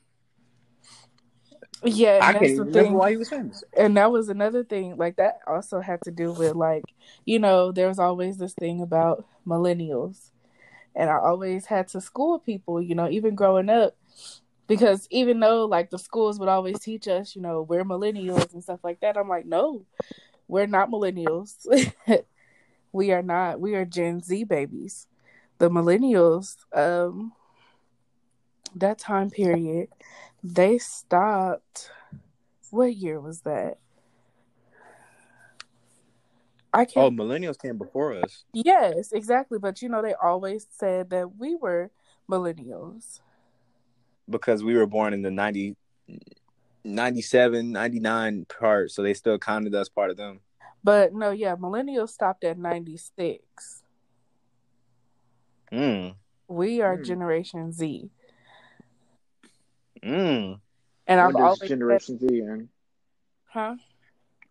Yeah, 1.83 2.19
I 2.21 2.33
can't 2.33 2.57
remember 2.59 2.81
thing. 2.81 2.93
why 2.93 3.11
he 3.11 3.17
was 3.17 3.29
famous. 3.29 3.63
And 3.77 3.97
that 3.97 4.11
was 4.11 4.29
another 4.29 4.63
thing. 4.63 4.97
Like 4.97 5.17
that 5.17 5.39
also 5.47 5.81
had 5.81 6.01
to 6.03 6.11
do 6.11 6.31
with 6.31 6.55
like, 6.55 6.83
you 7.25 7.37
know, 7.37 7.71
there 7.71 7.87
was 7.87 7.99
always 7.99 8.37
this 8.37 8.53
thing 8.53 8.81
about 8.81 9.25
millennials, 9.45 10.31
and 10.95 11.09
I 11.09 11.17
always 11.17 11.65
had 11.65 11.87
to 11.89 12.01
school 12.01 12.39
people. 12.39 12.81
You 12.81 12.95
know, 12.95 13.09
even 13.09 13.35
growing 13.35 13.69
up, 13.69 13.95
because 14.67 15.07
even 15.11 15.39
though 15.39 15.65
like 15.65 15.89
the 15.89 15.99
schools 15.99 16.39
would 16.39 16.49
always 16.49 16.79
teach 16.79 17.07
us, 17.07 17.35
you 17.35 17.41
know, 17.41 17.61
we're 17.61 17.83
millennials 17.83 18.53
and 18.53 18.63
stuff 18.63 18.79
like 18.83 18.99
that. 19.01 19.17
I'm 19.17 19.29
like, 19.29 19.45
no, 19.45 19.85
we're 20.47 20.67
not 20.67 20.89
millennials. 20.89 21.65
we 22.91 23.11
are 23.11 23.23
not. 23.23 23.59
We 23.59 23.75
are 23.75 23.85
Gen 23.85 24.21
Z 24.21 24.43
babies. 24.45 25.07
The 25.57 25.69
millennials, 25.69 26.57
um, 26.73 27.33
that 28.75 28.99
time 28.99 29.29
period 29.29 29.87
they 30.43 30.77
stopped. 30.77 31.89
What 32.69 32.95
year 32.95 33.19
was 33.19 33.41
that? 33.41 33.77
I 36.73 36.85
can't. 36.85 37.19
Oh, 37.19 37.23
millennials 37.23 37.57
came 37.59 37.77
before 37.77 38.13
us. 38.13 38.43
Yes, 38.53 39.13
exactly. 39.13 39.59
But 39.59 39.81
you 39.81 39.89
know, 39.89 40.01
they 40.01 40.13
always 40.13 40.67
said 40.69 41.09
that 41.11 41.37
we 41.37 41.55
were 41.55 41.91
millennials 42.29 43.21
because 44.29 44.63
we 44.63 44.75
were 44.75 44.87
born 44.87 45.13
in 45.13 45.21
the 45.21 45.31
ninety 45.31 45.75
97, 46.85 47.71
99 47.71 48.45
part, 48.45 48.91
so 48.91 49.01
they 49.01 49.13
still 49.13 49.39
counted 49.39 49.73
us 49.73 49.89
part 49.89 50.11
of 50.11 50.17
them. 50.17 50.39
But 50.83 51.13
no, 51.13 51.31
yeah, 51.31 51.55
millennials 51.55 52.09
stopped 52.09 52.43
at 52.43 52.57
96. 52.59 53.81
Mm. 55.71 56.15
We 56.47 56.81
are 56.81 56.95
Hmm. 56.95 57.03
Generation 57.03 57.71
Z. 57.71 58.09
Mm. 60.03 60.59
And 61.07 61.19
I've 61.19 61.27
When 61.27 61.35
does 61.35 61.43
always 61.43 61.59
said, 61.59 61.67
Generation 61.69 62.19
Z 62.19 62.27
end? 62.41 62.69
huh? 63.45 63.75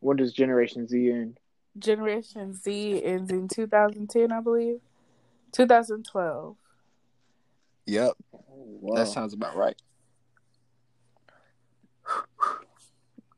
When 0.00 0.16
does 0.16 0.32
Generation 0.32 0.88
Z 0.88 1.10
end? 1.10 1.38
Generation 1.78 2.52
Z 2.54 3.02
ends 3.04 3.30
in 3.30 3.48
2010, 3.48 4.32
I 4.32 4.40
believe. 4.40 4.80
2012. 5.52 6.56
Yep. 7.86 8.12
Wow. 8.32 8.96
That 8.96 9.06
sounds 9.06 9.34
about 9.34 9.56
right. 9.56 9.80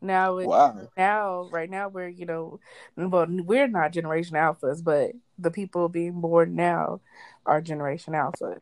Now 0.06 0.36
Wow. 0.36 0.88
now 0.96 1.48
right 1.52 1.68
now 1.70 1.88
we're 1.88 2.08
you 2.08 2.26
know 2.26 2.60
well 2.96 3.26
we're 3.28 3.68
not 3.68 3.92
generation 3.92 4.36
alphas 4.36 4.82
but 4.82 5.12
the 5.38 5.50
people 5.50 5.88
being 5.88 6.20
born 6.20 6.54
now 6.56 7.00
are 7.44 7.60
generation 7.60 8.14
alpha 8.14 8.60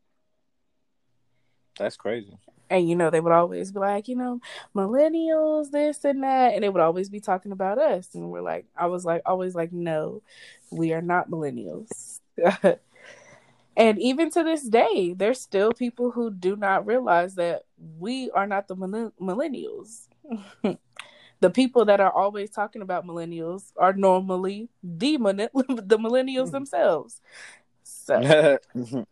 That's 1.79 1.97
crazy. 1.97 2.39
and 2.71 2.89
you 2.89 2.97
know 2.97 3.11
they 3.11 3.21
would 3.21 3.33
always 3.33 3.71
be 3.73 3.79
like 3.81 4.09
you 4.09 4.17
know 4.17 4.41
millennials 4.75 5.71
this 5.71 6.05
and 6.05 6.23
that 6.23 6.55
and 6.55 6.63
they 6.65 6.69
would 6.69 6.83
always 6.83 7.09
be 7.09 7.21
talking 7.21 7.53
about 7.53 7.79
us 7.79 8.15
and 8.15 8.31
we're 8.31 8.41
like 8.43 8.67
i 8.77 8.87
was 8.87 9.05
like 9.05 9.23
always 9.27 9.55
like 9.55 9.73
no 9.73 10.23
we 10.71 10.93
are 10.93 11.03
not 11.03 11.31
millennials 11.31 12.21
and 13.77 13.99
even 14.01 14.31
to 14.31 14.43
this 14.43 14.63
day 14.69 15.15
there's 15.17 15.41
still 15.41 15.73
people 15.73 16.11
who 16.13 16.31
do 16.31 16.57
not 16.57 16.87
realize 16.87 17.35
that 17.37 17.63
we 17.99 18.31
are 18.31 18.47
not 18.47 18.67
the 18.69 18.77
millen- 18.77 19.13
millennials 19.21 20.09
the 21.41 21.51
people 21.51 21.85
that 21.85 22.01
are 22.01 22.13
always 22.13 22.51
talking 22.51 22.83
about 22.83 23.07
millennials 23.07 23.73
are 23.77 23.93
normally 23.93 24.69
the 24.83 25.17
the 25.17 25.99
millennials 25.99 26.47
hmm. 26.47 26.53
themselves 26.53 27.21
so 27.83 28.59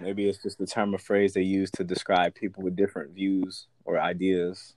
Maybe 0.00 0.28
it's 0.28 0.42
just 0.42 0.58
the 0.58 0.66
term 0.66 0.94
or 0.94 0.98
phrase 0.98 1.34
they 1.34 1.42
use 1.42 1.70
to 1.72 1.84
describe 1.84 2.34
people 2.34 2.62
with 2.62 2.76
different 2.76 3.12
views 3.12 3.66
or 3.84 3.98
ideas. 3.98 4.74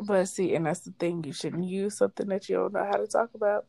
But 0.00 0.26
see, 0.28 0.54
and 0.54 0.66
that's 0.66 0.80
the 0.80 0.94
thing, 0.98 1.24
you 1.24 1.32
shouldn't 1.32 1.64
use 1.64 1.98
something 1.98 2.26
that 2.28 2.48
you 2.48 2.56
don't 2.56 2.72
know 2.72 2.84
how 2.84 2.96
to 2.96 3.06
talk 3.06 3.30
about. 3.34 3.66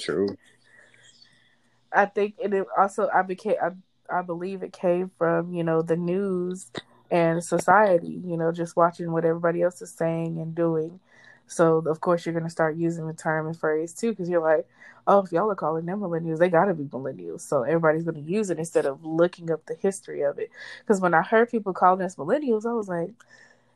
True. 0.00 0.28
I 1.92 2.06
think, 2.06 2.34
and 2.42 2.52
it 2.52 2.66
also, 2.76 3.08
I 3.14 3.22
became, 3.22 3.54
I, 3.62 4.18
I 4.18 4.22
believe 4.22 4.62
it 4.62 4.72
came 4.72 5.12
from 5.16 5.54
you 5.54 5.62
know 5.62 5.80
the 5.80 5.96
news 5.96 6.72
and 7.10 7.42
society. 7.42 8.20
You 8.24 8.36
know, 8.36 8.52
just 8.52 8.76
watching 8.76 9.12
what 9.12 9.24
everybody 9.24 9.62
else 9.62 9.80
is 9.82 9.90
saying 9.90 10.38
and 10.38 10.54
doing. 10.54 11.00
So 11.46 11.78
of 11.86 12.00
course 12.00 12.24
you're 12.24 12.34
gonna 12.34 12.50
start 12.50 12.76
using 12.76 13.06
the 13.06 13.12
term 13.12 13.46
and 13.46 13.56
phrase 13.56 13.92
too, 13.92 14.10
because 14.10 14.28
you're 14.28 14.40
like, 14.40 14.66
oh, 15.06 15.18
if 15.18 15.32
y'all 15.32 15.50
are 15.50 15.54
calling 15.54 15.84
them 15.86 16.00
millennials, 16.00 16.38
they 16.38 16.48
gotta 16.48 16.74
be 16.74 16.84
millennials. 16.84 17.42
So 17.42 17.62
everybody's 17.62 18.04
gonna 18.04 18.20
use 18.20 18.50
it 18.50 18.58
instead 18.58 18.86
of 18.86 19.04
looking 19.04 19.50
up 19.50 19.66
the 19.66 19.74
history 19.74 20.22
of 20.22 20.38
it. 20.38 20.50
Because 20.80 21.00
when 21.00 21.14
I 21.14 21.22
heard 21.22 21.50
people 21.50 21.72
calling 21.72 22.02
us 22.02 22.16
millennials, 22.16 22.64
I 22.66 22.72
was 22.72 22.88
like, 22.88 23.10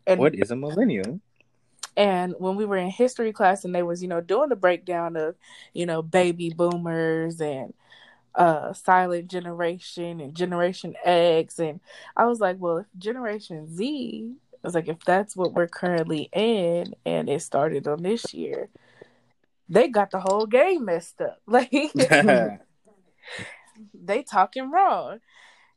and 0.07 0.21
What 0.21 0.35
is 0.35 0.51
a 0.51 0.57
millennial? 0.57 1.21
And 1.97 2.35
when 2.39 2.55
we 2.55 2.65
were 2.65 2.77
in 2.77 2.91
history 2.91 3.33
class 3.33 3.65
and 3.65 3.75
they 3.75 3.83
was, 3.83 4.03
you 4.03 4.09
know, 4.09 4.21
doing 4.21 4.49
the 4.49 4.57
breakdown 4.57 5.17
of, 5.17 5.35
you 5.75 5.85
know, 5.85 6.01
baby 6.01 6.51
boomers 6.51 7.41
and 7.41 7.75
uh 8.39 8.73
silent 8.73 9.29
generation 9.29 10.21
and 10.21 10.35
generation 10.35 10.95
X 11.05 11.59
and 11.61 11.81
I 12.17 12.27
was 12.27 12.41
like, 12.41 12.59
well, 12.61 12.79
if 12.79 12.87
generation 12.99 13.75
Z 13.75 14.35
I 14.55 14.67
was 14.67 14.75
like 14.75 14.89
if 14.89 15.01
that's 15.05 15.37
what 15.37 15.55
we're 15.55 15.69
currently 15.69 16.31
in 16.33 16.95
and 17.07 17.29
it 17.29 17.43
started 17.43 17.89
on 17.89 18.03
this 18.03 18.35
year, 18.35 18.71
they 19.69 19.89
got 19.89 20.11
the 20.13 20.21
whole 20.21 20.47
game 20.47 20.87
messed 20.87 21.21
up. 21.21 21.41
Like 21.47 21.73
they 23.95 24.23
talking 24.23 24.71
wrong. 24.71 25.21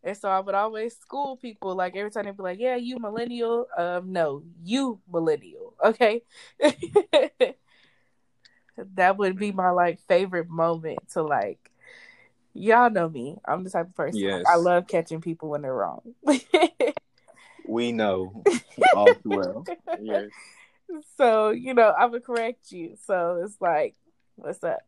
And 0.04 0.18
so 0.18 0.30
I 0.30 0.40
would 0.40 0.56
always 0.56 0.98
school 0.98 1.38
people 1.38 1.76
like 1.76 1.96
every 1.96 2.12
time 2.12 2.26
they'd 2.26 2.38
be 2.38 2.44
like, 2.44 2.60
Yeah, 2.60 2.76
you 2.76 3.00
millennial. 3.00 3.68
Um, 3.78 4.14
no, 4.14 4.44
you 4.64 5.00
millennial. 5.12 5.76
Okay. 5.84 6.24
that 8.78 9.18
would 9.18 9.38
be 9.38 9.52
my 9.52 9.72
like 9.72 10.00
favorite 10.08 10.50
moment 10.50 11.00
to 11.14 11.24
like 11.24 11.71
y'all 12.54 12.90
know 12.90 13.10
me. 13.10 13.38
I'm 13.46 13.64
the 13.64 13.70
type 13.70 13.88
of 13.88 13.96
person 13.96 14.20
Yes. 14.20 14.44
I 14.48 14.56
love 14.56 14.88
catching 14.88 15.22
people 15.22 15.50
when 15.50 15.62
they're 15.62 15.74
wrong. 15.74 16.02
we 17.68 17.92
know 17.92 18.44
all 18.96 19.14
too 19.16 19.30
well. 19.30 19.66
Yes. 20.02 20.30
so, 21.18 21.50
you 21.52 21.74
know, 21.74 21.94
I 21.98 22.06
would 22.06 22.24
correct 22.24 22.72
you. 22.72 22.98
So 23.06 23.42
it's 23.44 23.60
like, 23.60 23.96
what's 24.36 24.64
up? 24.64 24.80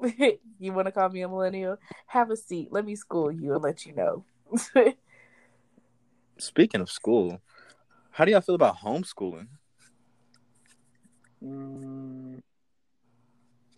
you 0.58 0.72
want 0.72 0.86
to 0.86 0.92
call 0.92 1.08
me 1.08 1.22
a 1.22 1.28
millennial? 1.28 1.78
Have 2.06 2.30
a 2.30 2.36
seat. 2.36 2.68
Let 2.70 2.84
me 2.84 2.96
school 2.96 3.30
you 3.30 3.54
and 3.54 3.62
let 3.62 3.84
you 3.84 3.94
know. 3.94 4.24
Speaking 6.38 6.80
of 6.80 6.90
school, 6.90 7.40
how 8.10 8.24
do 8.24 8.32
y'all 8.32 8.40
feel 8.40 8.54
about 8.54 8.78
homeschooling? 8.78 9.48
Mm, 11.44 12.40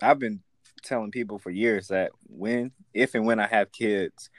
I've 0.01 0.19
been 0.19 0.43
telling 0.83 1.11
people 1.11 1.39
for 1.39 1.51
years 1.51 1.89
that 1.89 2.11
when, 2.29 2.73
if 2.93 3.15
and 3.15 3.27
when 3.27 3.41
I 3.41 3.47
have 3.47 3.73
kids, 3.73 4.31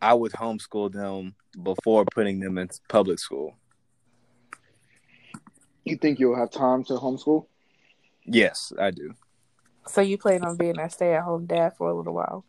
I 0.00 0.14
would 0.14 0.32
homeschool 0.32 0.92
them 0.92 1.34
before 1.62 2.04
putting 2.04 2.40
them 2.40 2.58
in 2.58 2.68
public 2.88 3.18
school. 3.18 3.56
you 5.84 5.96
think 5.96 6.18
you'll 6.18 6.36
have 6.36 6.50
time 6.50 6.84
to 6.84 6.94
homeschool? 6.94 7.46
Yes, 8.24 8.72
I 8.78 8.90
do. 8.90 9.14
so 9.86 10.00
you 10.02 10.18
plan 10.18 10.44
on 10.44 10.56
being 10.56 10.74
that 10.74 10.92
stay 10.92 11.14
at 11.14 11.22
home 11.22 11.46
dad 11.46 11.72
for 11.76 11.88
a 11.88 11.94
little 11.94 12.14
while? 12.14 12.44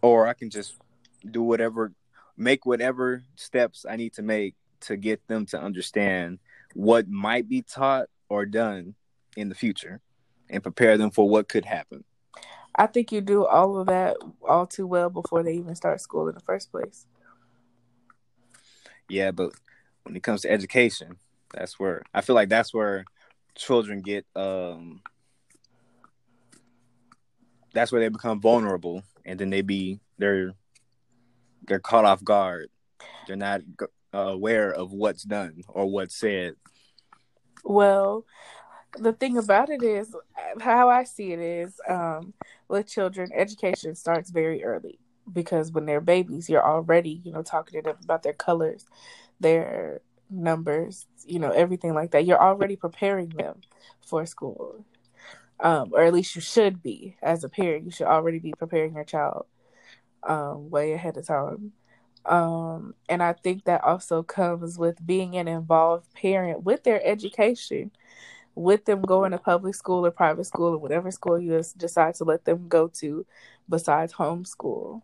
Or 0.00 0.26
I 0.26 0.32
can 0.32 0.50
just 0.50 0.76
do 1.30 1.42
whatever, 1.42 1.92
make 2.36 2.66
whatever 2.66 3.22
steps 3.36 3.84
I 3.88 3.96
need 3.96 4.14
to 4.14 4.22
make 4.22 4.54
to 4.80 4.96
get 4.96 5.26
them 5.28 5.46
to 5.46 5.60
understand 5.60 6.38
what 6.74 7.08
might 7.08 7.48
be 7.48 7.62
taught 7.62 8.08
or 8.28 8.46
done 8.46 8.94
in 9.36 9.48
the 9.48 9.54
future 9.54 10.00
and 10.54 10.62
prepare 10.62 10.96
them 10.96 11.10
for 11.10 11.28
what 11.28 11.48
could 11.48 11.64
happen. 11.64 12.04
I 12.76 12.86
think 12.86 13.12
you 13.12 13.20
do 13.20 13.46
all 13.46 13.76
of 13.76 13.88
that 13.88 14.16
all 14.48 14.66
too 14.66 14.86
well 14.86 15.10
before 15.10 15.42
they 15.42 15.54
even 15.54 15.74
start 15.74 16.00
school 16.00 16.28
in 16.28 16.34
the 16.34 16.40
first 16.40 16.70
place. 16.70 17.06
Yeah, 19.08 19.32
but 19.32 19.52
when 20.04 20.16
it 20.16 20.22
comes 20.22 20.42
to 20.42 20.50
education, 20.50 21.18
that's 21.52 21.78
where 21.78 22.02
I 22.12 22.20
feel 22.20 22.34
like 22.34 22.48
that's 22.48 22.72
where 22.72 23.04
children 23.54 24.00
get 24.00 24.26
um 24.34 25.00
that's 27.72 27.92
where 27.92 28.00
they 28.00 28.08
become 28.08 28.40
vulnerable 28.40 29.02
and 29.24 29.38
then 29.38 29.50
they 29.50 29.62
be 29.62 30.00
they're 30.18 30.52
they're 31.66 31.80
caught 31.80 32.04
off 32.04 32.22
guard. 32.22 32.68
They're 33.26 33.36
not 33.36 33.62
uh, 34.14 34.18
aware 34.18 34.70
of 34.70 34.92
what's 34.92 35.22
done 35.22 35.62
or 35.68 35.90
what's 35.90 36.16
said. 36.16 36.54
Well, 37.64 38.26
the 38.98 39.12
thing 39.12 39.36
about 39.36 39.70
it 39.70 39.82
is, 39.82 40.14
how 40.60 40.88
I 40.88 41.04
see 41.04 41.32
it 41.32 41.40
is, 41.40 41.80
um, 41.88 42.34
with 42.68 42.86
children, 42.86 43.30
education 43.34 43.94
starts 43.94 44.30
very 44.30 44.64
early 44.64 44.98
because 45.32 45.72
when 45.72 45.86
they're 45.86 46.00
babies, 46.00 46.48
you're 46.48 46.66
already, 46.66 47.20
you 47.24 47.32
know, 47.32 47.42
talking 47.42 47.80
to 47.80 47.90
them 47.90 47.96
about 48.02 48.22
their 48.22 48.32
colors, 48.32 48.86
their 49.40 50.00
numbers, 50.30 51.06
you 51.26 51.38
know, 51.38 51.50
everything 51.50 51.94
like 51.94 52.10
that. 52.12 52.26
You're 52.26 52.42
already 52.42 52.76
preparing 52.76 53.30
them 53.30 53.60
for 54.00 54.26
school, 54.26 54.84
um, 55.60 55.90
or 55.92 56.02
at 56.02 56.12
least 56.12 56.34
you 56.34 56.40
should 56.40 56.82
be 56.82 57.16
as 57.22 57.44
a 57.44 57.48
parent. 57.48 57.84
You 57.84 57.90
should 57.90 58.06
already 58.06 58.38
be 58.38 58.52
preparing 58.52 58.94
your 58.94 59.04
child 59.04 59.46
um, 60.22 60.70
way 60.70 60.92
ahead 60.92 61.16
of 61.16 61.26
time. 61.26 61.72
Um, 62.26 62.94
and 63.08 63.22
I 63.22 63.34
think 63.34 63.64
that 63.64 63.84
also 63.84 64.22
comes 64.22 64.78
with 64.78 65.06
being 65.06 65.36
an 65.36 65.46
involved 65.46 66.12
parent 66.14 66.62
with 66.62 66.82
their 66.84 67.04
education, 67.06 67.90
with 68.54 68.84
them 68.84 69.02
going 69.02 69.32
to 69.32 69.38
public 69.38 69.74
school 69.74 70.06
or 70.06 70.10
private 70.10 70.44
school 70.44 70.74
or 70.74 70.78
whatever 70.78 71.10
school 71.10 71.38
you 71.38 71.62
decide 71.76 72.14
to 72.16 72.24
let 72.24 72.44
them 72.44 72.68
go 72.68 72.88
to 72.88 73.26
besides 73.68 74.14
homeschool. 74.14 75.02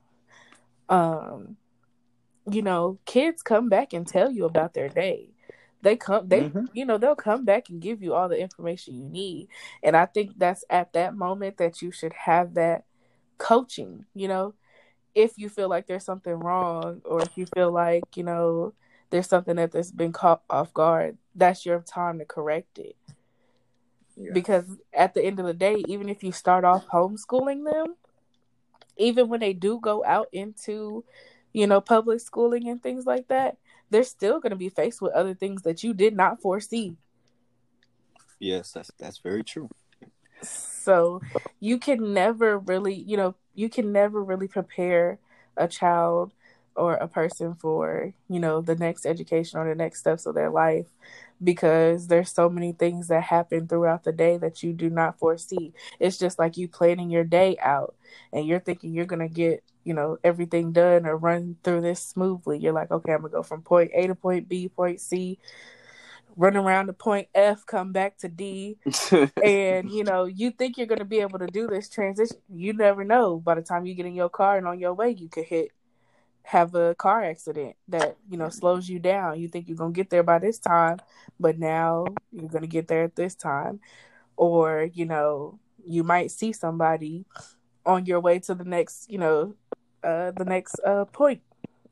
Um, 0.89 1.57
you 2.51 2.63
know, 2.63 2.99
kids 3.05 3.43
come 3.43 3.69
back 3.69 3.93
and 3.93 4.07
tell 4.07 4.31
you 4.31 4.45
about 4.45 4.75
their 4.75 4.89
day. 4.89 5.31
They 5.83 5.97
come, 5.97 6.29
they, 6.29 6.43
Mhm. 6.43 6.69
you 6.73 6.85
know, 6.85 6.99
they'll 6.99 7.17
come 7.17 7.45
back 7.45 7.71
and 7.71 7.81
give 7.81 8.03
you 8.03 8.15
all 8.15 8.29
the 8.29 8.41
information 8.41 8.95
you 8.95 9.09
need. 9.09 9.49
And 9.83 9.97
I 9.97 10.07
think 10.07 10.39
that's 10.39 10.65
at 10.69 10.93
that 10.93 11.15
moment 11.15 11.57
that 11.57 11.81
you 11.81 11.91
should 11.91 12.13
have 12.13 12.55
that 12.55 12.85
coaching, 13.39 14.05
you 14.15 14.29
know, 14.29 14.55
if 15.15 15.39
you 15.39 15.49
feel 15.49 15.69
like 15.69 15.87
there's 15.87 16.05
something 16.05 16.35
wrong 16.35 17.01
or 17.05 17.23
if 17.23 17.37
you 17.37 17.47
feel 17.47 17.73
like, 17.73 18.17
you 18.17 18.23
know, 18.23 18.75
there's 19.11 19.27
something 19.27 19.57
that 19.57 19.73
that's 19.73 19.91
been 19.91 20.13
caught 20.13 20.43
off 20.51 20.73
guard, 20.75 21.17
that's 21.35 21.67
your 21.67 21.81
time 21.81 22.19
to 22.19 22.25
correct 22.25 22.79
it. 22.79 22.97
Yeah. 24.21 24.33
Because 24.33 24.65
at 24.93 25.15
the 25.15 25.25
end 25.25 25.41
of 25.41 25.47
the 25.47 25.55
day, 25.55 25.83
even 25.89 26.09
if 26.09 26.23
you 26.23 26.31
start 26.31 26.65
off 26.65 26.87
homeschooling 26.89 27.65
them, 27.65 27.97
even 28.97 29.29
when 29.29 29.41
they 29.41 29.55
do 29.55 29.81
go 29.81 30.05
out 30.05 30.29
into, 30.31 31.05
you 31.55 31.67
know, 31.67 31.81
public 31.81 32.21
schooling 32.21 32.69
and 32.69 32.83
things 32.83 33.07
like 33.07 33.29
that, 33.29 33.57
they're 33.89 34.05
still 34.05 34.39
going 34.39 34.51
to 34.51 34.57
be 34.57 34.69
faced 34.69 35.01
with 35.01 35.13
other 35.13 35.35
things 35.35 35.63
that 35.63 35.83
you 35.83 35.95
did 35.95 36.15
not 36.15 36.41
foresee. 36.43 36.97
Yes, 38.39 38.73
that's 38.73 38.91
that's 38.99 39.19
very 39.19 39.43
true. 39.43 39.69
So 40.43 41.21
you 41.59 41.79
can 41.79 42.13
never 42.15 42.59
really, 42.59 42.95
you 42.95 43.17
know, 43.17 43.35
you 43.55 43.69
can 43.69 43.93
never 43.93 44.23
really 44.23 44.49
prepare 44.49 45.19
a 45.57 45.67
child 45.67 46.33
or 46.81 46.95
a 46.95 47.07
person 47.07 47.55
for, 47.55 48.15
you 48.29 48.41
know, 48.41 48.61
the 48.63 48.75
next 48.75 49.05
education 49.05 49.59
or 49.61 49.69
the 49.69 49.75
next 49.75 50.01
steps 50.01 50.27
of 50.27 50.35
their 50.35 50.51
life 50.51 50.87
because 51.43 52.07
there's 52.07 52.33
so 52.33 52.49
many 52.49 52.73
things 52.73 53.09
that 53.09 53.23
happen 53.25 53.67
throughout 53.67 54.05
the 54.05 54.13
day 54.13 54.37
that 54.37 54.63
you 54.63 54.73
do 54.73 54.91
not 54.91 55.19
foresee. 55.19 55.73
It's 55.99 56.19
just 56.19 56.39
like 56.39 56.57
you 56.57 56.69
planning 56.69 57.11
your 57.11 57.25
day 57.25 57.57
out 57.61 57.95
and 58.33 58.47
you're 58.47 58.61
thinking 58.61 58.93
you're 58.93 59.07
going 59.07 59.27
to 59.27 59.35
get, 59.35 59.63
you 59.85 59.95
know, 59.95 60.19
everything 60.23 60.73
done 60.73 61.07
or 61.07 61.17
run 61.17 61.57
through 61.63 61.83
this 61.83 62.03
smoothly. 62.03 62.59
You're 62.59 62.73
like, 62.73 62.91
okay, 62.91 63.13
I'm 63.13 63.21
going 63.21 63.31
to 63.33 63.37
go 63.37 63.43
from 63.43 63.63
point 63.63 63.91
A 63.95 64.07
to 64.07 64.15
point 64.15 64.49
B, 64.49 64.69
point 64.69 65.01
C, 65.01 65.39
run 66.37 66.57
around 66.57 66.87
to 66.87 66.93
point 66.93 67.29
F, 67.35 67.65
come 67.67 67.93
back 67.93 68.19
to 68.19 68.29
D. 68.29 68.77
and, 69.43 69.91
you 69.91 70.05
know, 70.05 70.25
you 70.25 70.51
think 70.51 70.77
you're 70.77 70.87
going 70.87 70.99
to 70.99 71.05
be 71.05 71.21
able 71.21 71.39
to 71.39 71.47
do 71.47 71.67
this 71.67 71.89
transition. 71.89 72.37
You 72.51 72.75
never 72.75 73.05
know. 73.05 73.39
By 73.39 73.55
the 73.55 73.63
time 73.63 73.87
you 73.87 73.95
get 73.95 74.07
in 74.07 74.15
your 74.15 74.29
car 74.29 74.59
and 74.59 74.67
on 74.67 74.79
your 74.79 74.95
way, 74.95 75.11
you 75.11 75.29
could 75.29 75.45
hit 75.45 75.71
have 76.51 76.75
a 76.75 76.97
car 76.97 77.23
accident 77.23 77.77
that 77.87 78.17
you 78.29 78.37
know 78.37 78.49
slows 78.49 78.89
you 78.89 78.99
down. 78.99 79.39
You 79.39 79.47
think 79.47 79.69
you're 79.69 79.77
going 79.77 79.93
to 79.93 79.97
get 79.97 80.11
there 80.11 80.25
by 80.25 80.41
this 80.41 80.59
time 80.59 80.99
but 81.41 81.59
now 81.59 82.05
you're 82.33 82.49
going 82.49 82.63
to 82.63 82.69
get 82.69 82.89
there 82.89 83.05
at 83.05 83.17
this 83.17 83.35
time. 83.35 83.81
Or 84.37 84.89
you 84.93 85.07
know 85.07 85.59
you 85.87 86.03
might 86.03 86.31
see 86.31 86.53
somebody 86.53 87.25
on 87.87 88.07
your 88.07 88.21
way 88.21 88.39
to 88.39 88.55
the 88.55 88.65
next 88.65 89.11
you 89.11 89.17
know 89.17 89.55
uh 90.05 90.31
the 90.33 90.45
next 90.45 90.79
uh 90.87 91.07
point 91.07 91.41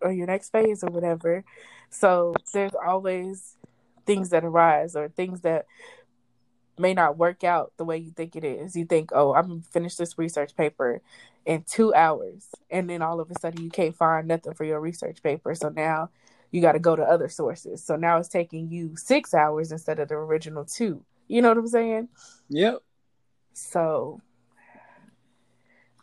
or 0.03 0.13
your 0.13 0.27
next 0.27 0.51
phase 0.51 0.83
or 0.83 0.91
whatever. 0.91 1.45
So 1.91 2.35
there's 2.53 2.75
always 2.75 3.57
things 4.07 4.31
that 4.31 4.45
arise 4.45 4.97
or 4.97 5.09
things 5.09 5.43
that 5.43 5.67
may 6.79 6.95
not 6.95 7.19
work 7.19 7.45
out 7.45 7.73
the 7.77 7.85
way 7.85 7.99
you 7.99 8.13
think 8.13 8.37
it 8.37 8.45
is. 8.45 8.77
You 8.77 8.87
think, 8.87 9.11
oh, 9.13 9.35
I'm 9.35 9.49
gonna 9.49 9.61
finish 9.71 9.97
this 9.97 10.17
research 10.19 10.57
paper 10.57 11.03
in 11.49 11.63
two 11.63 11.95
hours, 11.95 12.47
and 12.71 12.91
then 12.91 13.01
all 13.01 13.21
of 13.21 13.31
a 13.31 13.39
sudden 13.41 13.65
you 13.65 13.71
can't 13.71 13.97
find 13.97 14.29
nothing 14.29 14.53
for 14.53 14.65
your 14.65 14.81
research 14.81 15.23
paper. 15.23 15.55
So 15.55 15.71
now 15.71 16.11
you 16.51 16.61
got 16.61 16.73
to 16.73 16.79
go 16.79 16.95
to 16.95 17.03
other 17.03 17.31
sources. 17.31 17.83
So 17.83 17.97
now 17.97 18.19
it's 18.19 18.29
taking 18.29 18.71
you 18.71 18.97
six 18.97 19.33
hours 19.33 19.73
instead 19.73 19.99
of 19.99 20.09
the 20.09 20.15
original 20.15 20.67
two. 20.67 21.03
You 21.27 21.41
know 21.41 21.49
what 21.49 21.57
I'm 21.57 21.67
saying? 21.67 22.09
Yep. 22.51 22.81
So 23.55 24.21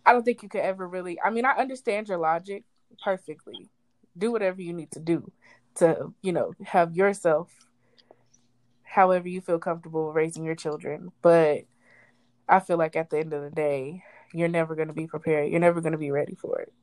I 0.03 0.13
don't 0.13 0.23
think 0.23 0.41
you 0.41 0.49
could 0.49 0.61
ever 0.61 0.87
really. 0.87 1.21
I 1.21 1.29
mean, 1.29 1.45
I 1.45 1.51
understand 1.51 2.09
your 2.09 2.17
logic 2.17 2.63
perfectly. 3.03 3.69
Do 4.17 4.31
whatever 4.31 4.63
you 4.63 4.73
need 4.73 4.89
to 4.91 4.99
do 4.99 5.31
to, 5.75 6.11
you 6.23 6.31
know, 6.31 6.53
have 6.65 6.95
yourself 6.95 7.51
however 8.81 9.27
you 9.27 9.41
feel 9.41 9.59
comfortable 9.59 10.11
raising 10.11 10.43
your 10.43 10.55
children. 10.55 11.11
But 11.21 11.65
I 12.49 12.61
feel 12.61 12.77
like 12.77 12.95
at 12.95 13.11
the 13.11 13.19
end 13.19 13.33
of 13.33 13.43
the 13.43 13.51
day, 13.51 14.03
you're 14.37 14.47
never 14.47 14.75
going 14.75 14.87
to 14.87 14.93
be 14.93 15.07
prepared. 15.07 15.51
You're 15.51 15.59
never 15.59 15.81
going 15.81 15.93
to 15.93 15.97
be 15.97 16.11
ready 16.11 16.35
for 16.35 16.59
it. 16.59 16.73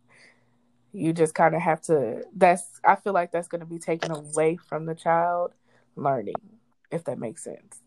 You 0.92 1.12
just 1.12 1.34
kind 1.34 1.55
of 1.55 1.61
have 1.61 1.80
to. 1.82 2.24
That's. 2.34 2.64
I 2.84 2.96
feel 2.96 3.12
like 3.12 3.32
that's 3.32 3.48
going 3.48 3.61
to 3.61 3.66
be 3.66 3.78
taken 3.78 4.11
away 4.11 4.57
from 4.57 4.86
the 4.86 4.94
child 4.94 5.53
learning, 5.96 6.34
if 6.90 7.05
that 7.05 7.18
makes 7.18 7.44
sense. 7.44 7.80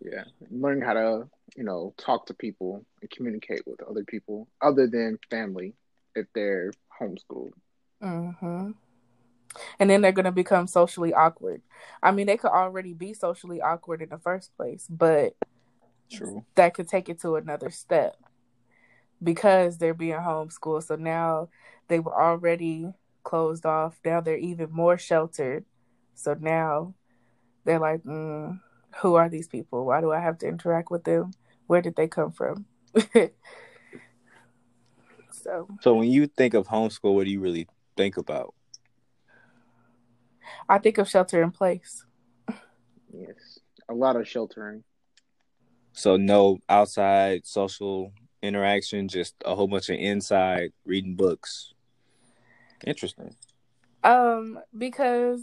Yeah, 0.00 0.24
learning 0.50 0.82
how 0.82 0.94
to, 0.94 1.28
you 1.56 1.64
know, 1.64 1.94
talk 1.96 2.26
to 2.26 2.34
people 2.34 2.84
and 3.00 3.10
communicate 3.10 3.62
with 3.66 3.82
other 3.82 4.04
people 4.04 4.48
other 4.62 4.86
than 4.86 5.18
family 5.30 5.74
if 6.14 6.26
they're 6.34 6.72
homeschooled. 7.00 7.52
Mm-hmm 8.02 8.70
and 9.78 9.90
then 9.90 10.00
they're 10.00 10.12
going 10.12 10.24
to 10.24 10.32
become 10.32 10.66
socially 10.66 11.12
awkward. 11.12 11.62
I 12.02 12.10
mean, 12.12 12.26
they 12.26 12.36
could 12.36 12.50
already 12.50 12.92
be 12.92 13.14
socially 13.14 13.60
awkward 13.60 14.02
in 14.02 14.08
the 14.08 14.18
first 14.18 14.56
place, 14.56 14.86
but 14.88 15.34
True. 16.10 16.44
that 16.54 16.74
could 16.74 16.88
take 16.88 17.08
it 17.08 17.20
to 17.22 17.36
another 17.36 17.70
step 17.70 18.16
because 19.22 19.78
they're 19.78 19.94
being 19.94 20.14
homeschooled. 20.14 20.84
So 20.84 20.96
now 20.96 21.48
they 21.88 21.98
were 21.98 22.14
already 22.14 22.92
closed 23.24 23.66
off. 23.66 23.98
Now 24.04 24.20
they're 24.20 24.36
even 24.36 24.70
more 24.70 24.98
sheltered. 24.98 25.64
So 26.14 26.34
now 26.38 26.94
they're 27.64 27.78
like, 27.78 28.02
mm, 28.02 28.60
who 29.00 29.14
are 29.14 29.28
these 29.28 29.48
people? 29.48 29.84
Why 29.84 30.00
do 30.00 30.12
I 30.12 30.20
have 30.20 30.38
to 30.38 30.48
interact 30.48 30.90
with 30.90 31.04
them? 31.04 31.32
Where 31.66 31.82
did 31.82 31.96
they 31.96 32.08
come 32.08 32.32
from? 32.32 32.66
so, 35.30 35.68
so 35.80 35.94
when 35.94 36.08
you 36.10 36.26
think 36.26 36.54
of 36.54 36.66
homeschool, 36.66 37.14
what 37.14 37.24
do 37.24 37.30
you 37.30 37.40
really 37.40 37.68
think 37.96 38.16
about? 38.16 38.54
I 40.68 40.78
think 40.78 40.98
of 40.98 41.08
shelter 41.08 41.42
in 41.42 41.50
place. 41.50 42.04
Yes, 43.12 43.58
a 43.88 43.94
lot 43.94 44.16
of 44.16 44.26
sheltering. 44.26 44.84
So 45.92 46.16
no 46.16 46.58
outside 46.68 47.46
social 47.46 48.12
interaction, 48.42 49.08
just 49.08 49.34
a 49.44 49.54
whole 49.54 49.68
bunch 49.68 49.88
of 49.88 49.96
inside 49.98 50.72
reading 50.84 51.14
books. 51.14 51.74
Interesting. 52.86 53.34
Um, 54.04 54.60
because 54.76 55.42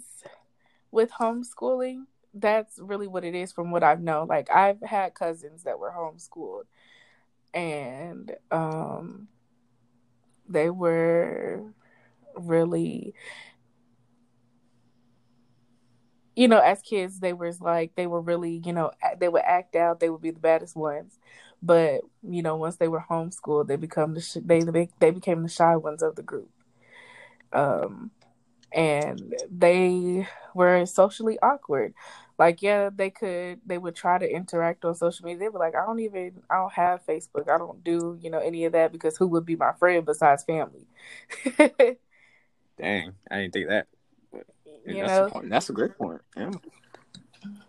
with 0.91 1.11
homeschooling, 1.11 2.05
that's 2.33 2.79
really 2.79 3.07
what 3.07 3.23
it 3.23 3.35
is 3.35 3.51
from 3.51 3.71
what 3.71 3.83
I've 3.83 4.01
known. 4.01 4.27
Like 4.27 4.49
I've 4.51 4.81
had 4.81 5.13
cousins 5.13 5.63
that 5.63 5.79
were 5.79 5.91
homeschooled 5.91 6.63
and 7.53 8.35
um 8.51 9.29
they 10.47 10.69
were 10.69 11.63
really 12.35 13.13
you 16.35 16.49
know, 16.49 16.59
as 16.59 16.81
kids, 16.81 17.21
they 17.21 17.31
were 17.31 17.53
like 17.61 17.95
they 17.95 18.07
were 18.07 18.19
really, 18.19 18.61
you 18.65 18.73
know, 18.73 18.91
they 19.19 19.29
would 19.29 19.43
act 19.43 19.75
out. 19.75 20.01
They 20.01 20.09
would 20.09 20.21
be 20.21 20.31
the 20.31 20.39
baddest 20.39 20.75
ones, 20.75 21.17
but 21.65 22.01
you 22.23 22.41
know, 22.41 22.55
once 22.55 22.77
they 22.77 22.87
were 22.87 23.03
homeschooled, 23.09 23.67
they 23.67 23.75
become 23.75 24.13
the 24.13 24.21
sh- 24.21 24.37
they 24.43 24.61
they 24.99 25.11
became 25.11 25.43
the 25.43 25.49
shy 25.49 25.75
ones 25.75 26.03
of 26.03 26.15
the 26.15 26.23
group. 26.23 26.49
Um, 27.51 28.11
and 28.71 29.33
they 29.49 30.27
were 30.53 30.85
socially 30.85 31.39
awkward. 31.41 31.93
Like, 32.37 32.61
yeah, 32.61 32.89
they 32.93 33.11
could, 33.11 33.61
they 33.65 33.77
would 33.77 33.95
try 33.95 34.17
to 34.17 34.29
interact 34.29 34.83
on 34.83 34.93
social 34.93 35.25
media. 35.25 35.39
They 35.39 35.49
were 35.49 35.59
like, 35.59 35.73
I 35.73 35.85
don't 35.85 36.01
even, 36.01 36.41
I 36.49 36.55
don't 36.55 36.73
have 36.73 37.05
Facebook. 37.05 37.47
I 37.49 37.57
don't 37.57 37.81
do, 37.81 38.19
you 38.21 38.29
know, 38.29 38.39
any 38.39 38.65
of 38.65 38.73
that 38.73 38.91
because 38.91 39.15
who 39.15 39.27
would 39.27 39.45
be 39.45 39.55
my 39.55 39.71
friend 39.79 40.05
besides 40.05 40.43
family? 40.43 40.85
Dang, 42.77 43.13
I 43.31 43.37
didn't 43.37 43.53
think 43.53 43.69
that 43.69 43.87
you 44.85 45.01
that's 45.01 45.33
know, 45.33 45.41
a 45.41 45.47
that's 45.47 45.69
a 45.69 45.73
great 45.73 45.97
point. 45.97 46.21
Yeah. 46.35 46.51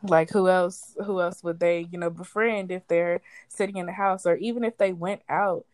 Like 0.03 0.31
who 0.31 0.49
else? 0.49 0.95
Who 1.05 1.21
else 1.21 1.43
would 1.43 1.61
they, 1.61 1.89
you 1.91 1.99
know, 1.99 2.11
befriend 2.11 2.71
if 2.71 2.87
they're 2.89 3.21
sitting 3.49 3.77
in 3.77 3.87
the 3.87 3.93
house, 3.93 4.27
or 4.27 4.37
even 4.37 4.65
if 4.65 4.79
they 4.79 4.93
went 4.93 5.23
out, 5.29 5.67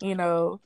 you 0.00 0.14
know, 0.14 0.60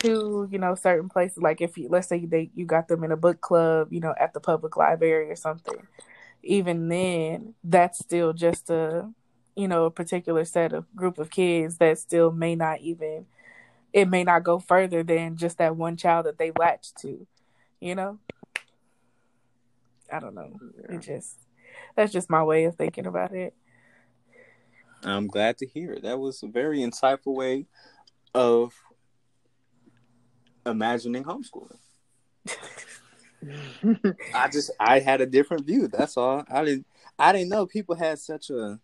to 0.00 0.48
you 0.50 0.58
know 0.58 0.74
certain 0.74 1.08
places. 1.08 1.38
Like 1.38 1.60
if 1.60 1.78
you, 1.78 1.88
let's 1.88 2.08
say 2.08 2.24
they 2.24 2.50
you 2.54 2.64
got 2.66 2.88
them 2.88 3.04
in 3.04 3.12
a 3.12 3.16
book 3.16 3.40
club, 3.40 3.92
you 3.92 4.00
know, 4.00 4.14
at 4.18 4.34
the 4.34 4.40
public 4.40 4.76
library 4.76 5.30
or 5.30 5.36
something. 5.36 5.86
Even 6.42 6.88
then, 6.88 7.54
that's 7.64 7.98
still 7.98 8.32
just 8.32 8.70
a 8.70 9.10
you 9.56 9.68
know 9.68 9.86
a 9.86 9.90
particular 9.90 10.44
set 10.44 10.72
of 10.72 10.84
group 10.94 11.18
of 11.18 11.30
kids 11.30 11.78
that 11.78 11.98
still 11.98 12.30
may 12.30 12.54
not 12.54 12.80
even 12.80 13.26
it 13.92 14.06
may 14.06 14.22
not 14.22 14.44
go 14.44 14.58
further 14.58 15.02
than 15.02 15.36
just 15.36 15.58
that 15.58 15.74
one 15.74 15.96
child 15.96 16.26
that 16.26 16.38
they 16.38 16.52
latched 16.56 16.96
to 16.98 17.26
you 17.80 17.94
know 17.94 18.18
I 20.12 20.20
don't 20.20 20.34
know. 20.34 20.58
Yeah. 20.88 20.96
It 20.96 21.02
just 21.02 21.36
that's 21.96 22.12
just 22.12 22.30
my 22.30 22.42
way 22.42 22.64
of 22.64 22.74
thinking 22.76 23.06
about 23.06 23.32
it. 23.32 23.54
I'm 25.04 25.26
glad 25.28 25.58
to 25.58 25.66
hear 25.66 25.92
it. 25.92 26.02
That 26.02 26.18
was 26.18 26.42
a 26.42 26.48
very 26.48 26.78
insightful 26.78 27.34
way 27.34 27.66
of 28.34 28.74
imagining 30.66 31.24
homeschooling. 31.24 31.78
I 34.34 34.48
just 34.52 34.70
I 34.80 35.00
had 35.00 35.20
a 35.20 35.26
different 35.26 35.66
view. 35.66 35.88
That's 35.88 36.16
all. 36.16 36.44
I 36.50 36.64
didn't 36.64 36.86
I 37.18 37.32
didn't 37.32 37.50
know 37.50 37.66
people 37.66 37.94
had 37.94 38.18
such 38.18 38.50
a 38.50 38.80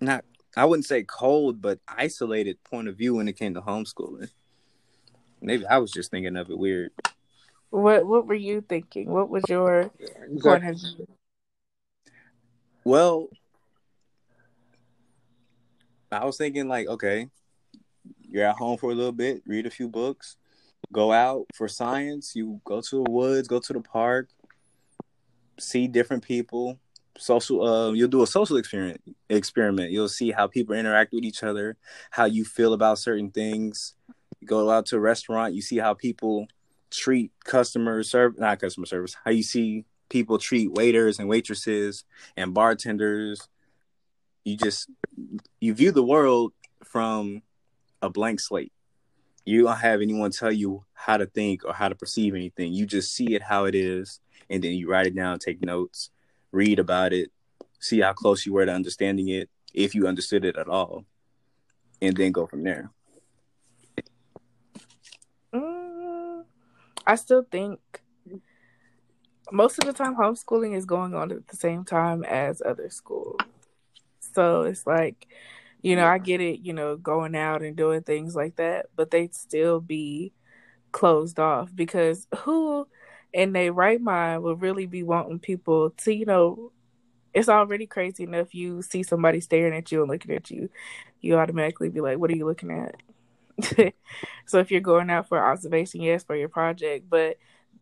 not 0.00 0.24
I 0.56 0.64
wouldn't 0.64 0.86
say 0.86 1.02
cold, 1.02 1.60
but 1.60 1.80
isolated 1.86 2.62
point 2.64 2.88
of 2.88 2.96
view 2.96 3.14
when 3.14 3.28
it 3.28 3.38
came 3.38 3.54
to 3.54 3.60
homeschooling. 3.60 4.30
Maybe 5.40 5.66
I 5.66 5.78
was 5.78 5.92
just 5.92 6.10
thinking 6.10 6.36
of 6.36 6.50
it 6.50 6.58
weird. 6.58 6.92
What 7.70 8.06
What 8.06 8.26
were 8.26 8.34
you 8.34 8.62
thinking? 8.62 9.10
What 9.10 9.28
was 9.28 9.44
your 9.48 9.90
point 10.40 10.66
of 10.66 10.76
view? 10.76 11.06
Well, 12.86 13.30
I 16.12 16.24
was 16.24 16.36
thinking 16.36 16.68
like, 16.68 16.86
okay, 16.86 17.26
you're 18.20 18.46
at 18.46 18.54
home 18.54 18.78
for 18.78 18.92
a 18.92 18.94
little 18.94 19.10
bit, 19.10 19.42
read 19.44 19.66
a 19.66 19.70
few 19.70 19.88
books, 19.88 20.36
go 20.92 21.10
out 21.10 21.46
for 21.52 21.66
science. 21.66 22.36
You 22.36 22.60
go 22.64 22.80
to 22.80 23.02
the 23.02 23.10
woods, 23.10 23.48
go 23.48 23.58
to 23.58 23.72
the 23.72 23.80
park, 23.80 24.28
see 25.58 25.88
different 25.88 26.22
people. 26.22 26.78
Social, 27.18 27.66
uh, 27.66 27.90
you'll 27.90 28.06
do 28.06 28.22
a 28.22 28.26
social 28.26 28.56
experiment. 28.56 29.00
Experiment. 29.28 29.90
You'll 29.90 30.08
see 30.08 30.30
how 30.30 30.46
people 30.46 30.76
interact 30.76 31.12
with 31.12 31.24
each 31.24 31.42
other, 31.42 31.76
how 32.12 32.26
you 32.26 32.44
feel 32.44 32.72
about 32.72 33.00
certain 33.00 33.32
things. 33.32 33.96
You 34.38 34.46
go 34.46 34.70
out 34.70 34.86
to 34.86 34.96
a 34.96 35.00
restaurant, 35.00 35.54
you 35.54 35.60
see 35.60 35.78
how 35.78 35.94
people 35.94 36.46
treat 36.92 37.32
customer 37.42 38.04
service, 38.04 38.38
not 38.38 38.60
customer 38.60 38.86
service, 38.86 39.16
how 39.24 39.32
you 39.32 39.42
see 39.42 39.86
people 40.08 40.38
treat 40.38 40.72
waiters 40.72 41.18
and 41.18 41.28
waitresses 41.28 42.04
and 42.36 42.54
bartenders. 42.54 43.48
You 44.44 44.56
just 44.56 44.88
you 45.60 45.74
view 45.74 45.92
the 45.92 46.04
world 46.04 46.52
from 46.84 47.42
a 48.02 48.10
blank 48.10 48.40
slate. 48.40 48.72
You 49.44 49.64
don't 49.64 49.76
have 49.76 50.00
anyone 50.00 50.30
tell 50.30 50.52
you 50.52 50.84
how 50.92 51.16
to 51.16 51.26
think 51.26 51.64
or 51.64 51.72
how 51.72 51.88
to 51.88 51.94
perceive 51.94 52.34
anything. 52.34 52.72
You 52.72 52.86
just 52.86 53.14
see 53.14 53.34
it 53.34 53.42
how 53.42 53.64
it 53.64 53.74
is, 53.74 54.20
and 54.50 54.62
then 54.62 54.72
you 54.72 54.88
write 54.88 55.06
it 55.06 55.14
down, 55.14 55.38
take 55.38 55.62
notes, 55.62 56.10
read 56.50 56.78
about 56.78 57.12
it, 57.12 57.30
see 57.78 58.00
how 58.00 58.12
close 58.12 58.44
you 58.44 58.52
were 58.52 58.66
to 58.66 58.72
understanding 58.72 59.28
it, 59.28 59.48
if 59.72 59.94
you 59.94 60.08
understood 60.08 60.44
it 60.44 60.56
at 60.56 60.68
all, 60.68 61.04
and 62.02 62.16
then 62.16 62.32
go 62.32 62.46
from 62.46 62.64
there. 62.64 62.90
Mm, 65.54 66.44
I 67.06 67.14
still 67.14 67.46
think 67.48 67.78
most 69.52 69.78
of 69.78 69.84
the 69.84 69.92
time 69.92 70.16
homeschooling 70.16 70.76
is 70.76 70.84
going 70.84 71.14
on 71.14 71.32
at 71.32 71.48
the 71.48 71.56
same 71.56 71.84
time 71.84 72.24
as 72.24 72.62
other 72.64 72.90
schools. 72.90 73.38
So 74.34 74.62
it's 74.62 74.86
like, 74.86 75.26
you 75.82 75.96
know, 75.96 76.06
I 76.06 76.18
get 76.18 76.40
it, 76.40 76.60
you 76.60 76.72
know, 76.72 76.96
going 76.96 77.36
out 77.36 77.62
and 77.62 77.76
doing 77.76 78.02
things 78.02 78.34
like 78.34 78.56
that, 78.56 78.86
but 78.96 79.10
they'd 79.10 79.34
still 79.34 79.80
be 79.80 80.32
closed 80.92 81.38
off 81.38 81.70
because 81.74 82.26
who 82.38 82.86
in 83.32 83.52
their 83.52 83.72
right 83.72 84.00
mind 84.00 84.42
would 84.42 84.60
really 84.62 84.86
be 84.86 85.02
wanting 85.02 85.38
people 85.38 85.90
to, 85.90 86.12
you 86.12 86.26
know, 86.26 86.72
it's 87.34 87.50
already 87.50 87.86
crazy 87.86 88.24
enough 88.24 88.54
you 88.54 88.80
see 88.80 89.02
somebody 89.02 89.40
staring 89.40 89.76
at 89.76 89.92
you 89.92 90.00
and 90.00 90.10
looking 90.10 90.34
at 90.34 90.50
you, 90.50 90.70
you 91.20 91.36
automatically 91.36 91.90
be 91.90 92.00
like, 92.00 92.18
What 92.18 92.30
are 92.30 92.36
you 92.36 92.46
looking 92.46 92.70
at? 92.70 92.94
so 94.46 94.58
if 94.58 94.70
you're 94.70 94.80
going 94.80 95.10
out 95.10 95.28
for 95.28 95.38
observation, 95.38 96.00
yes, 96.00 96.24
for 96.24 96.34
your 96.34 96.48
project, 96.48 97.08
but 97.10 97.36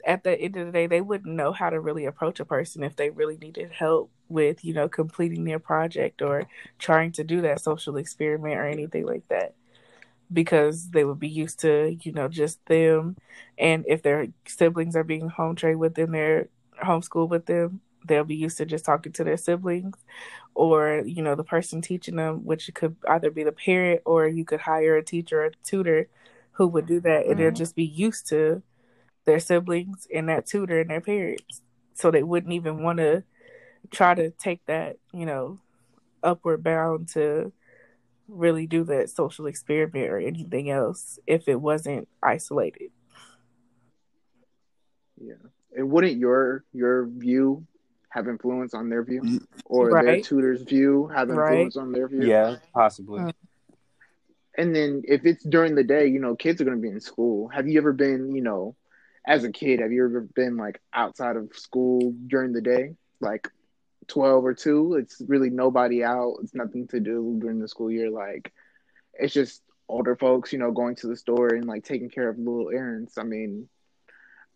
at 0.06 0.24
the 0.24 0.38
end 0.38 0.56
of 0.56 0.66
the 0.66 0.72
day, 0.72 0.86
they 0.86 1.00
wouldn't 1.00 1.34
know 1.34 1.52
how 1.52 1.70
to 1.70 1.80
really 1.80 2.04
approach 2.04 2.40
a 2.40 2.44
person 2.44 2.82
if 2.82 2.96
they 2.96 3.10
really 3.10 3.36
needed 3.36 3.70
help 3.70 4.10
with, 4.28 4.64
you 4.64 4.74
know, 4.74 4.88
completing 4.88 5.44
their 5.44 5.58
project 5.58 6.22
or 6.22 6.46
trying 6.78 7.12
to 7.12 7.24
do 7.24 7.40
that 7.42 7.60
social 7.60 7.96
experiment 7.96 8.56
or 8.56 8.66
anything 8.66 9.06
like 9.06 9.26
that. 9.28 9.54
Because 10.32 10.90
they 10.90 11.04
would 11.04 11.20
be 11.20 11.28
used 11.28 11.60
to, 11.60 11.96
you 12.02 12.12
know, 12.12 12.28
just 12.28 12.64
them. 12.66 13.16
And 13.58 13.84
if 13.86 14.02
their 14.02 14.28
siblings 14.46 14.96
are 14.96 15.04
being 15.04 15.28
home 15.28 15.54
trained 15.56 15.80
within 15.80 16.12
their 16.12 16.48
homeschool 16.82 17.28
with 17.28 17.46
them, 17.46 17.80
they'll 18.06 18.24
be 18.24 18.36
used 18.36 18.58
to 18.58 18.66
just 18.66 18.84
talking 18.84 19.12
to 19.12 19.24
their 19.24 19.36
siblings 19.36 19.96
or, 20.54 21.02
you 21.06 21.22
know, 21.22 21.34
the 21.34 21.44
person 21.44 21.80
teaching 21.80 22.16
them, 22.16 22.44
which 22.44 22.70
could 22.74 22.96
either 23.08 23.30
be 23.30 23.44
the 23.44 23.52
parent 23.52 24.02
or 24.04 24.26
you 24.26 24.44
could 24.44 24.60
hire 24.60 24.96
a 24.96 25.04
teacher 25.04 25.42
or 25.42 25.46
a 25.46 25.52
tutor 25.64 26.08
who 26.52 26.66
would 26.66 26.86
do 26.86 27.00
that. 27.00 27.22
Mm-hmm. 27.22 27.30
And 27.30 27.40
they'll 27.40 27.48
mm-hmm. 27.48 27.56
just 27.56 27.76
be 27.76 27.84
used 27.84 28.28
to 28.28 28.62
their 29.24 29.40
siblings 29.40 30.06
and 30.14 30.28
that 30.28 30.46
tutor 30.46 30.80
and 30.80 30.90
their 30.90 31.00
parents. 31.00 31.62
So 31.94 32.10
they 32.10 32.22
wouldn't 32.22 32.52
even 32.52 32.82
want 32.82 32.98
to 32.98 33.24
try 33.90 34.14
to 34.14 34.30
take 34.30 34.64
that, 34.66 34.96
you 35.12 35.26
know, 35.26 35.60
upward 36.22 36.62
bound 36.62 37.08
to 37.08 37.52
really 38.28 38.66
do 38.66 38.84
that 38.84 39.10
social 39.10 39.46
experiment 39.46 40.08
or 40.08 40.18
anything 40.18 40.70
else 40.70 41.18
if 41.26 41.48
it 41.48 41.60
wasn't 41.60 42.08
isolated. 42.22 42.90
Yeah. 45.20 45.34
And 45.76 45.90
wouldn't 45.90 46.16
your 46.16 46.64
your 46.72 47.06
view 47.06 47.66
have 48.10 48.28
influence 48.28 48.74
on 48.74 48.88
their 48.88 49.02
view? 49.04 49.40
Or 49.66 49.90
right. 49.90 50.04
their 50.04 50.20
tutor's 50.20 50.62
view 50.62 51.08
have 51.08 51.28
influence 51.28 51.76
right. 51.76 51.82
on 51.82 51.92
their 51.92 52.08
view? 52.08 52.26
Yeah, 52.26 52.56
possibly. 52.72 53.20
Mm. 53.20 53.32
And 54.56 54.74
then 54.74 55.02
if 55.04 55.26
it's 55.26 55.42
during 55.42 55.74
the 55.74 55.82
day, 55.82 56.06
you 56.06 56.20
know, 56.20 56.36
kids 56.36 56.60
are 56.60 56.64
gonna 56.64 56.76
be 56.76 56.88
in 56.88 57.00
school. 57.00 57.48
Have 57.48 57.66
you 57.66 57.78
ever 57.78 57.92
been, 57.92 58.34
you 58.34 58.42
know, 58.42 58.76
as 59.26 59.44
a 59.44 59.52
kid, 59.52 59.80
have 59.80 59.92
you 59.92 60.04
ever 60.04 60.20
been 60.20 60.56
like 60.56 60.80
outside 60.92 61.36
of 61.36 61.54
school 61.54 62.14
during 62.26 62.52
the 62.52 62.60
day, 62.60 62.94
like 63.20 63.48
twelve 64.06 64.44
or 64.44 64.54
two? 64.54 64.94
It's 64.94 65.22
really 65.26 65.50
nobody 65.50 66.04
out. 66.04 66.36
It's 66.42 66.54
nothing 66.54 66.88
to 66.88 67.00
do 67.00 67.38
during 67.40 67.58
the 67.58 67.68
school 67.68 67.90
year. 67.90 68.10
Like 68.10 68.52
it's 69.14 69.32
just 69.32 69.62
older 69.88 70.16
folks, 70.16 70.52
you 70.52 70.58
know, 70.58 70.72
going 70.72 70.96
to 70.96 71.06
the 71.06 71.16
store 71.16 71.48
and 71.48 71.66
like 71.66 71.84
taking 71.84 72.10
care 72.10 72.28
of 72.28 72.38
little 72.38 72.70
errands. 72.70 73.16
I 73.16 73.22
mean, 73.22 73.68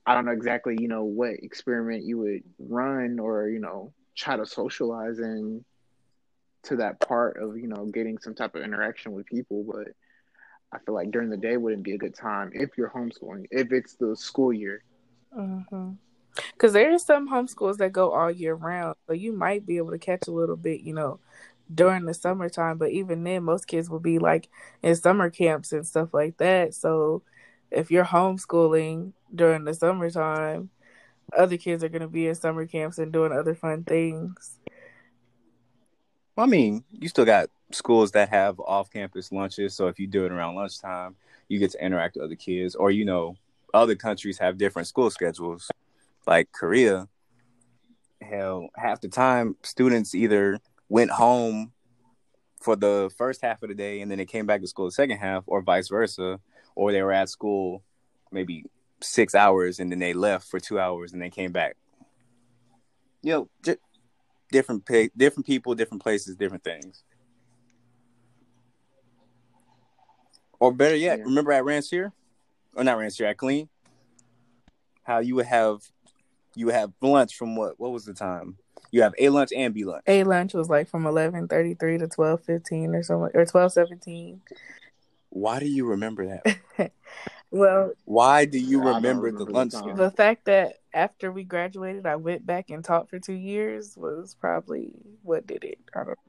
I 0.05 0.14
don't 0.14 0.27
know 0.27 0.33
exactly, 0.33 0.77
you 0.81 0.89
know, 0.89 1.05
what 1.05 1.33
experiment 1.43 2.05
you 2.05 2.19
would 2.19 2.43
run 2.59 3.19
or 3.19 3.49
you 3.49 3.61
know 3.61 3.93
try 4.16 4.37
to 4.37 4.47
socialize 4.47 5.19
in 5.19 5.64
to 6.64 6.77
that 6.77 7.01
part 7.01 7.41
of 7.41 7.57
you 7.57 7.69
know 7.69 7.87
getting 7.87 8.19
some 8.19 8.35
type 8.35 8.55
of 8.55 8.62
interaction 8.62 9.12
with 9.12 9.27
people, 9.27 9.64
but 9.64 9.89
I 10.73 10.79
feel 10.79 10.95
like 10.95 11.11
during 11.11 11.31
the 11.31 11.37
day 11.37 11.57
wouldn't 11.57 11.83
be 11.83 11.95
a 11.95 11.99
good 11.99 12.14
time 12.14 12.51
if 12.53 12.77
you're 12.77 12.91
homeschooling, 12.91 13.47
if 13.51 13.73
it's 13.73 13.95
the 13.95 14.14
school 14.16 14.53
year. 14.53 14.83
Mm-hmm. 15.37 15.93
Are 16.62 16.99
some 16.99 17.29
homeschools 17.29 17.79
that 17.79 17.93
go 17.93 18.12
all 18.12 18.31
year 18.31 18.55
round, 18.55 18.97
so 19.07 19.12
you 19.12 19.33
might 19.33 19.66
be 19.66 19.79
able 19.79 19.91
to 19.91 19.99
catch 19.99 20.29
a 20.29 20.33
little 20.33 20.57
bit, 20.57 20.81
you 20.83 20.95
know, 20.95 21.21
during 21.75 22.05
the 22.05 22.14
summertime. 22.14 22.79
But 22.79 22.91
even 22.91 23.25
then, 23.25 23.45
most 23.45 23.66
kids 23.66 23.91
will 23.91 24.01
be 24.01 24.19
like 24.19 24.49
in 24.83 24.95
summer 24.95 25.31
camps 25.31 25.73
and 25.73 25.87
stuff 25.87 26.12
like 26.12 26.37
that. 26.39 26.75
So 26.75 27.23
if 27.71 27.91
you're 27.91 28.05
homeschooling 28.05 29.12
during 29.35 29.64
the 29.64 29.75
summertime, 29.75 30.71
other 31.37 31.57
kids 31.57 31.85
are 31.85 31.89
going 31.89 32.03
to 32.03 32.09
be 32.09 32.27
in 32.27 32.35
summer 32.35 32.66
camps 32.66 32.99
and 32.99 33.12
doing 33.12 33.33
other 33.33 33.55
fun 33.55 33.85
things. 33.85 34.58
I 36.39 36.47
mean, 36.47 36.84
you 36.91 37.09
still 37.09 37.24
got 37.24 37.51
schools 37.72 38.12
that 38.12 38.28
have 38.28 38.61
off-campus 38.61 39.32
lunches, 39.32 39.74
so 39.74 39.89
if 39.89 39.99
you 39.99 40.07
do 40.07 40.24
it 40.24 40.32
around 40.32 40.55
lunchtime, 40.55 41.16
you 41.49 41.59
get 41.59 41.72
to 41.72 41.84
interact 41.84 42.14
with 42.14 42.24
other 42.24 42.36
kids. 42.36 42.74
Or 42.74 42.91
you 42.91 43.05
know, 43.05 43.36
other 43.74 43.97
countries 43.97 44.39
have 44.39 44.57
different 44.57 44.89
school 44.89 45.11
schedules, 45.11 45.70
like 46.26 46.51
Korea. 46.53 47.09
Hell, 48.22 48.68
half 48.76 49.01
the 49.01 49.09
time 49.09 49.57
students 49.62 50.14
either 50.14 50.61
went 50.89 51.11
home 51.11 51.72
for 52.61 52.76
the 52.76 53.11
first 53.16 53.41
half 53.41 53.62
of 53.62 53.68
the 53.68 53.74
day 53.74 54.01
and 54.01 54.11
then 54.11 54.18
they 54.18 54.24
came 54.24 54.47
back 54.47 54.61
to 54.61 54.66
school 54.66 54.86
the 54.86 54.93
second 54.93 55.18
half, 55.18 55.45
or 55.47 55.62
vice 55.62 55.89
versa, 55.89 56.41
or 56.74 56.93
they 56.93 57.03
were 57.03 57.12
at 57.12 57.28
school 57.28 57.82
maybe 58.30 58.64
six 59.01 59.34
hours 59.34 59.78
and 59.78 59.91
then 59.91 59.99
they 59.99 60.12
left 60.12 60.49
for 60.49 60.61
two 60.61 60.78
hours 60.78 61.12
and 61.12 61.22
they 61.22 61.30
came 61.30 61.53
back. 61.53 61.76
You 63.22 63.49
know, 63.64 63.76
different 64.51 64.84
pe- 64.84 65.11
different 65.16 65.46
people, 65.46 65.74
different 65.74 66.03
places, 66.03 66.36
different 66.36 66.64
things. 66.64 67.03
Or 70.61 70.72
better 70.72 70.96
yet, 70.96 71.18
yeah. 71.18 71.24
remember 71.24 71.53
at 71.53 71.64
Rancier, 71.64 72.12
or 72.74 72.84
not 72.84 72.99
Rancier, 72.99 73.26
at 73.26 73.36
Killeen, 73.36 73.68
how 75.05 75.18
you 75.18 75.36
would 75.36 75.46
have 75.46 75.82
you 76.55 76.66
would 76.66 76.74
have 76.74 76.92
lunch 77.01 77.36
from 77.36 77.55
what? 77.57 77.78
What 77.78 77.92
was 77.92 78.05
the 78.05 78.14
time? 78.14 78.57
You 78.90 79.03
have 79.03 79.14
a 79.18 79.28
lunch 79.28 79.51
and 79.55 79.72
b 79.74 79.84
lunch. 79.84 80.03
A 80.07 80.24
lunch 80.24 80.55
was 80.55 80.68
like 80.68 80.88
from 80.88 81.07
eleven 81.07 81.46
thirty 81.46 81.74
three 81.74 81.99
to 81.99 82.09
twelve 82.09 82.42
fifteen 82.42 82.94
or 82.94 83.03
something, 83.03 83.30
or 83.34 83.44
twelve 83.44 83.72
seventeen. 83.72 84.40
Why 85.31 85.61
do 85.61 85.66
you 85.66 85.87
remember 85.87 86.26
that? 86.26 86.93
well, 87.51 87.93
why 88.05 88.45
do 88.45 88.59
you 88.59 88.81
remember, 88.81 89.26
remember, 89.26 89.45
the 89.45 89.51
lunch? 89.51 89.72
The, 89.72 89.95
the 89.95 90.11
fact 90.11 90.47
that 90.47 90.76
after 90.95 91.31
we 91.31 91.45
graduated, 91.45 92.07
I 92.07 92.16
went 92.16 92.47
back 92.47 92.70
and 92.70 92.85
taught 92.85 93.09
for 93.09 93.18
two 93.18 93.35
years 93.35 93.97
was 93.97 94.35
probably 94.41 94.93
what 95.22 95.47
did 95.47 95.64
it. 95.64 95.79
I 95.95 96.05
don't. 96.05 96.18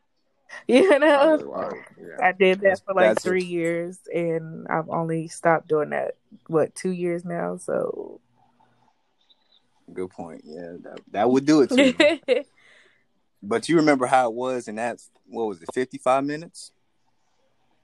You 0.67 0.97
know, 0.97 1.37
wow. 1.45 1.71
yeah. 1.95 2.25
I 2.27 2.31
did 2.31 2.61
that 2.61 2.81
for 2.83 2.95
like 2.95 3.09
That's 3.09 3.23
three 3.23 3.43
it. 3.43 3.49
years, 3.49 3.99
and 4.11 4.67
I've 4.67 4.89
only 4.89 5.27
stopped 5.27 5.67
doing 5.67 5.91
that 5.91 6.15
what 6.47 6.73
two 6.73 6.89
years 6.89 7.23
now. 7.23 7.57
So, 7.57 8.19
good 9.93 10.09
point. 10.09 10.41
Yeah, 10.43 10.77
that, 10.81 10.99
that 11.11 11.29
would 11.29 11.45
do 11.45 11.61
it 11.61 11.69
to 11.69 12.43
but 13.43 13.69
you 13.69 13.75
remember 13.75 14.07
how 14.07 14.29
it 14.29 14.33
was, 14.33 14.67
and 14.67 14.79
that's 14.79 15.11
what 15.27 15.45
was 15.45 15.61
it, 15.61 15.69
fifty 15.71 15.99
five 15.99 16.25
minutes? 16.25 16.71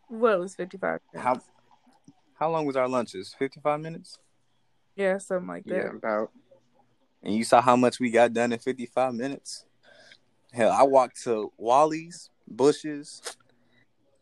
What 0.07 0.39
was 0.39 0.55
fifty 0.55 0.77
five? 0.77 0.99
How 1.15 1.41
how 2.35 2.51
long 2.51 2.65
was 2.65 2.75
our 2.75 2.87
lunches? 2.87 3.33
Fifty 3.37 3.59
five 3.59 3.79
minutes. 3.79 4.17
Yeah, 4.95 5.17
something 5.17 5.47
like 5.47 5.65
that. 5.65 5.75
Yeah, 5.75 5.95
about. 5.95 6.31
And 7.23 7.33
you 7.33 7.43
saw 7.43 7.61
how 7.61 7.75
much 7.75 7.99
we 7.99 8.11
got 8.11 8.33
done 8.33 8.53
in 8.53 8.59
fifty 8.59 8.85
five 8.85 9.13
minutes. 9.13 9.65
Hell, 10.53 10.71
I 10.71 10.83
walked 10.83 11.21
to 11.23 11.51
Wally's, 11.57 12.29
Bush's, 12.47 13.21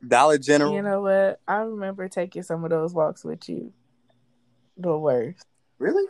Dollar 0.05 0.37
General. 0.37 0.73
You 0.73 0.81
know 0.81 1.01
what? 1.01 1.39
I 1.47 1.57
remember 1.57 2.07
taking 2.07 2.43
some 2.43 2.63
of 2.63 2.69
those 2.69 2.93
walks 2.93 3.23
with 3.23 3.47
you. 3.47 3.71
The 4.77 4.97
worst. 4.97 5.45
Really? 5.77 6.07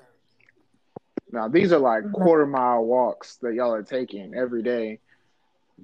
Now 1.32 1.48
these 1.48 1.74
are 1.74 1.80
like 1.80 2.04
mm-hmm. 2.04 2.22
quarter 2.22 2.46
mile 2.46 2.86
walks 2.86 3.38
that 3.38 3.54
y'all 3.54 3.74
are 3.74 3.84
taking 3.84 4.36
every 4.36 4.62
day 4.62 5.00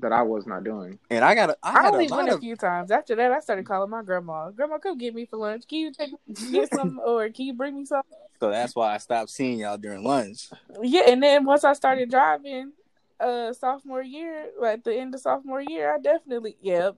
that 0.02 0.12
I 0.12 0.22
was 0.22 0.45
not 0.45 0.64
doing. 0.64 1.00
And 1.10 1.24
I 1.24 1.36
got 1.36 1.58
I, 1.64 1.86
I 1.86 1.89
only 1.89 2.08
went 2.08 2.30
of... 2.30 2.38
a 2.38 2.39
few 2.39 2.56
times. 2.56 2.91
After 2.91 3.16
that, 3.16 3.32
I 3.32 3.39
started 3.39 3.66
calling 3.66 3.89
my 3.89 4.04
grandma. 4.04 4.52
Grandma, 4.52 4.78
come 4.78 4.97
get 4.97 5.14
me 5.14 5.26
for 5.26 5.38
lunch. 5.38 5.68
Can 5.68 5.80
you 5.80 5.91
take 5.91 6.12
get 6.52 6.74
some, 6.74 7.00
or 7.06 7.30
can 7.30 7.45
you 7.45 7.54
bring 7.54 7.76
me 7.76 7.86
some? 7.86 8.04
So 8.39 8.50
that's 8.50 8.76
why 8.76 8.93
I 8.93 8.97
stopped 8.97 9.30
seeing 9.30 9.60
y'all 9.60 9.78
during 9.78 10.04
lunch. 10.04 10.50
Yeah, 10.82 11.04
and 11.08 11.22
then 11.22 11.45
once 11.45 11.64
I 11.64 11.74
started 11.74 12.10
driving, 12.10 12.72
uh, 13.20 13.54
sophomore 13.54 14.02
year, 14.02 14.50
at 14.66 14.84
the 14.84 14.95
end 14.95 15.14
of 15.14 15.22
sophomore 15.22 15.62
year, 15.62 15.93
I 15.93 16.00
definitely, 16.00 16.56
yep, 16.62 16.95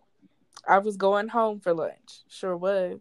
I 0.67 0.77
was 0.77 0.97
going 0.97 1.29
home 1.29 1.59
for 1.59 1.73
lunch. 1.73 2.21
Sure 2.29 2.55
was. 2.55 2.99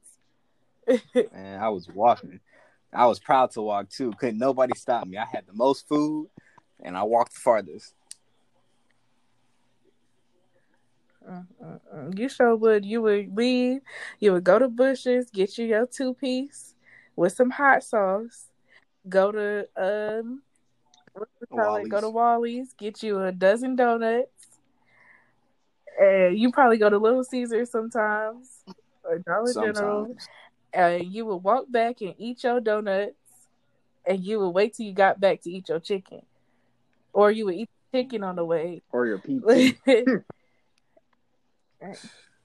and 1.14 1.60
I 1.60 1.68
was 1.68 1.88
walking. 1.88 2.40
I 2.92 3.06
was 3.06 3.20
proud 3.20 3.52
to 3.52 3.62
walk 3.62 3.90
too. 3.90 4.12
Couldn't 4.12 4.38
nobody 4.38 4.72
stop 4.76 5.06
me. 5.06 5.16
I 5.16 5.26
had 5.26 5.46
the 5.46 5.52
most 5.52 5.86
food, 5.86 6.28
and 6.82 6.96
I 6.96 7.02
walked 7.02 7.34
the 7.34 7.40
farthest. 7.40 7.94
You 12.16 12.28
sure 12.28 12.56
would. 12.56 12.84
You 12.84 13.02
would 13.02 13.36
leave. 13.36 13.80
You 14.18 14.32
would 14.32 14.44
go 14.44 14.58
to 14.58 14.68
Bush's, 14.68 15.30
get 15.30 15.58
you 15.58 15.66
your 15.66 15.86
two 15.86 16.14
piece 16.14 16.74
with 17.16 17.32
some 17.32 17.50
hot 17.50 17.82
sauce. 17.82 18.46
Go 19.08 19.32
to 19.32 19.68
um, 19.76 20.42
what 21.12 21.28
do 21.28 21.46
you 21.50 21.56
call? 21.58 21.84
Go 21.86 22.00
to 22.00 22.10
Wally's, 22.10 22.72
get 22.74 23.02
you 23.02 23.20
a 23.20 23.32
dozen 23.32 23.76
donuts. 23.76 24.28
And 25.98 26.38
you 26.38 26.50
probably 26.50 26.78
go 26.78 26.88
to 26.88 26.98
Little 26.98 27.24
Caesar 27.24 27.64
sometimes 27.66 28.64
or 29.04 29.18
Dollar 29.18 29.52
Sometimes. 29.52 29.78
General. 29.78 30.16
And 30.72 31.12
you 31.12 31.26
would 31.26 31.38
walk 31.38 31.64
back 31.68 32.00
and 32.00 32.14
eat 32.16 32.44
your 32.44 32.60
donuts, 32.60 33.14
and 34.06 34.24
you 34.24 34.38
would 34.38 34.50
wait 34.50 34.74
till 34.74 34.86
you 34.86 34.94
got 34.94 35.20
back 35.20 35.42
to 35.42 35.50
eat 35.50 35.68
your 35.68 35.80
chicken, 35.80 36.22
or 37.12 37.32
you 37.32 37.46
would 37.46 37.56
eat 37.56 37.70
chicken 37.92 38.22
on 38.22 38.36
the 38.36 38.44
way. 38.44 38.82
Or 38.92 39.06
your 39.06 39.18
pizza. 39.18 39.74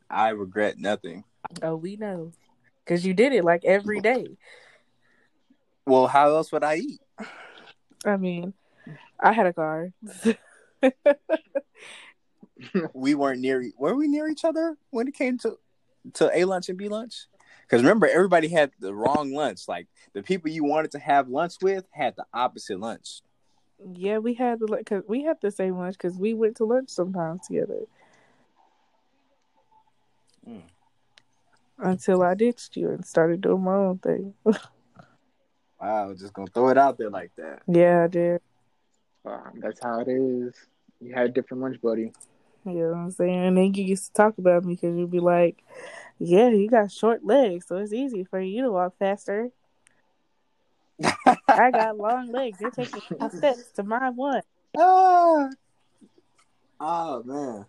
I 0.10 0.30
regret 0.30 0.78
nothing. 0.78 1.24
oh, 1.62 1.76
we 1.76 1.96
know, 1.96 2.32
because 2.84 3.06
you 3.06 3.14
did 3.14 3.34
it 3.34 3.44
like 3.44 3.66
every 3.66 4.02
day. 4.02 4.26
Well, 5.86 6.08
how 6.08 6.30
else 6.30 6.52
would 6.52 6.64
I 6.64 6.78
eat? 6.78 7.02
I 8.06 8.18
mean, 8.18 8.54
I 9.20 9.34
had 9.34 9.46
a 9.48 9.54
car. 9.54 9.90
We 12.94 13.16
weren't 13.16 13.42
near. 13.42 13.64
Were 13.78 13.96
we 13.96 14.08
near 14.08 14.30
each 14.30 14.46
other 14.46 14.78
when 14.90 15.08
it 15.08 15.14
came 15.14 15.38
to 15.40 15.58
to 16.14 16.32
A 16.38 16.46
lunch 16.46 16.70
and 16.70 16.78
B 16.78 16.88
lunch? 16.88 17.28
Because 17.64 17.82
remember, 17.84 18.08
everybody 18.08 18.48
had 18.48 18.72
the 18.80 18.94
wrong 18.94 19.34
lunch. 19.34 19.68
Like 19.68 19.88
the 20.14 20.24
people 20.24 20.50
you 20.50 20.64
wanted 20.64 20.92
to 20.92 21.00
have 21.00 21.28
lunch 21.28 21.56
with 21.62 21.86
had 21.92 22.16
the 22.16 22.26
opposite 22.34 22.80
lunch. 22.80 23.22
yeah, 23.94 24.20
we 24.20 24.34
had 24.36 24.60
the 24.60 24.84
cause 24.86 25.04
we 25.08 25.24
had 25.24 25.38
the 25.42 25.52
same 25.52 25.78
lunch 25.78 25.98
because 25.98 26.18
we 26.18 26.34
went 26.34 26.56
to 26.58 26.66
lunch 26.66 26.90
sometimes 26.90 27.46
together. 27.48 27.80
Mm. 30.48 30.62
Until 31.78 32.24
I 32.24 32.36
ditched 32.36 32.78
you 32.78 32.90
and 32.90 33.06
started 33.06 33.42
doing 33.42 33.64
my 33.64 33.74
own 33.74 33.98
thing. 34.00 34.34
Wow, 35.80 36.14
just 36.18 36.34
gonna 36.34 36.50
throw 36.54 36.70
it 36.70 36.78
out 36.78 36.98
there 36.98 37.10
like 37.10 37.32
that. 37.36 37.62
yeah, 37.68 38.06
I 38.06 38.08
did. 38.08 38.42
Uh, 39.26 39.40
that's 39.60 39.80
how 39.84 40.00
it 40.00 40.08
is. 40.08 40.56
You 41.02 41.14
had 41.14 41.26
a 41.26 41.30
different 41.30 41.62
lunch 41.62 41.82
buddy. 41.82 42.12
You 42.66 42.74
know 42.74 42.90
what 42.90 42.98
I'm 42.98 43.12
saying? 43.12 43.46
And 43.46 43.58
then 43.58 43.74
you 43.74 43.84
used 43.84 44.08
to 44.08 44.14
talk 44.14 44.38
about 44.38 44.66
me 44.66 44.76
because 44.76 44.98
you'd 44.98 45.12
be 45.12 45.20
like, 45.20 45.64
"Yeah, 46.18 46.50
you 46.50 46.70
got 46.70 46.92
short 46.92 47.24
legs, 47.24 47.68
so 47.68 47.78
it's 47.78 47.94
easy 47.94 48.24
for 48.24 48.40
you 48.40 48.64
to 48.64 48.72
walk 48.72 48.98
faster. 48.98 49.52
I 51.48 51.72
got 51.72 51.98
long 51.98 52.32
legs. 52.32 52.60
You're 52.60 52.72
taking 52.72 53.02
five 53.02 53.34
steps 53.34 53.72
to 53.76 53.84
my 53.84 54.10
one." 54.10 54.42
ah, 54.78 55.50
oh 56.80 57.24
man, 57.24 57.66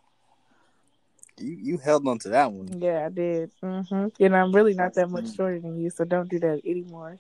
you 1.39 1.57
you 1.61 1.79
held 1.79 2.07
on 2.09 2.19
to 2.21 2.29
that 2.31 2.53
one. 2.53 2.81
Yeah, 2.81 3.07
I 3.07 3.09
did. 3.11 3.51
hmm 3.63 4.09
And 4.19 4.37
I'm 4.37 4.53
really 4.53 4.75
not 4.75 4.95
that 4.95 5.11
much 5.11 5.35
shorter 5.35 5.61
than 5.61 5.79
you, 5.81 5.91
so 5.91 6.05
don't 6.05 6.29
do 6.29 6.39
that 6.41 6.63
anymore. 6.65 7.19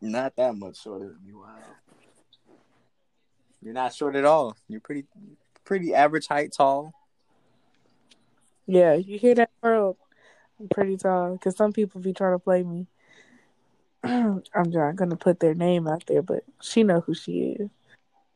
Not 0.00 0.36
that 0.36 0.56
much 0.56 0.82
shorter 0.82 1.06
than 1.06 1.26
you. 1.26 1.38
Wow, 1.40 1.56
you're 3.62 3.74
not 3.74 3.94
short 3.94 4.16
at 4.16 4.24
all. 4.24 4.56
You're 4.68 4.80
pretty 4.80 5.04
pretty 5.64 5.94
average 5.94 6.26
height, 6.26 6.52
tall. 6.52 6.92
Yeah, 8.66 8.94
you 8.94 9.18
hear 9.18 9.34
that, 9.36 9.50
world? 9.62 9.96
I'm 10.58 10.68
pretty 10.68 10.96
tall 10.96 11.32
because 11.32 11.56
some 11.56 11.72
people 11.72 12.00
be 12.00 12.12
trying 12.12 12.34
to 12.34 12.38
play 12.38 12.62
me. 12.62 12.86
I'm 14.04 14.42
not 14.54 14.96
gonna 14.96 15.16
put 15.16 15.40
their 15.40 15.54
name 15.54 15.86
out 15.88 16.04
there, 16.06 16.22
but 16.22 16.44
she 16.60 16.82
know 16.82 17.00
who 17.00 17.14
she 17.14 17.56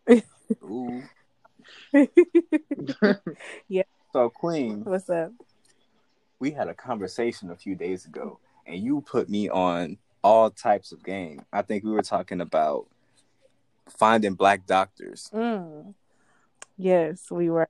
is. 0.07 0.23
Ooh. 0.63 1.03
Yeah. 3.69 3.83
So 4.13 4.29
Queen, 4.31 4.83
What's 4.85 5.09
up? 5.09 5.33
we 6.41 6.51
had 6.51 6.69
a 6.69 6.75
conversation 6.75 7.51
a 7.51 7.57
few 7.57 7.75
days 7.75 8.07
ago, 8.07 8.39
and 8.67 8.83
you 8.83 9.03
put 9.03 9.29
me 9.29 9.49
on 9.49 9.99
all 10.23 10.51
types 10.51 10.93
of 10.93 11.05
game. 11.05 11.45
I 11.53 11.63
think 11.63 11.85
we 11.85 11.93
were 11.93 12.03
talking 12.03 12.41
about 12.41 12.87
finding 13.89 14.35
black 14.35 14.67
doctors. 14.67 15.31
Mm. 15.33 15.95
Yes, 16.77 17.31
we 17.31 17.51
were. 17.51 17.69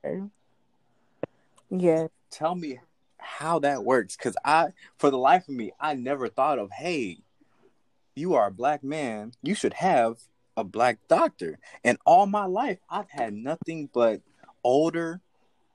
Yeah. 1.70 2.07
Tell 2.30 2.55
me 2.55 2.80
how 3.18 3.59
that 3.61 3.84
works, 3.84 4.16
because 4.16 4.36
I, 4.44 4.68
for 4.98 5.11
the 5.11 5.18
life 5.18 5.48
of 5.48 5.55
me, 5.55 5.72
I 5.78 5.94
never 5.94 6.28
thought 6.28 6.59
of, 6.59 6.70
hey, 6.70 7.18
you 8.14 8.34
are 8.34 8.46
a 8.46 8.53
black 8.53 8.82
man, 8.82 9.32
you 9.42 9.55
should 9.55 9.74
have 9.74 10.18
a 10.61 10.65
black 10.65 10.99
doctor. 11.09 11.59
And 11.85 11.99
all 12.07 12.27
my 12.27 12.45
life, 12.45 12.79
I've 12.89 13.11
had 13.11 13.35
nothing 13.35 13.89
but 13.93 14.21
older 14.63 15.21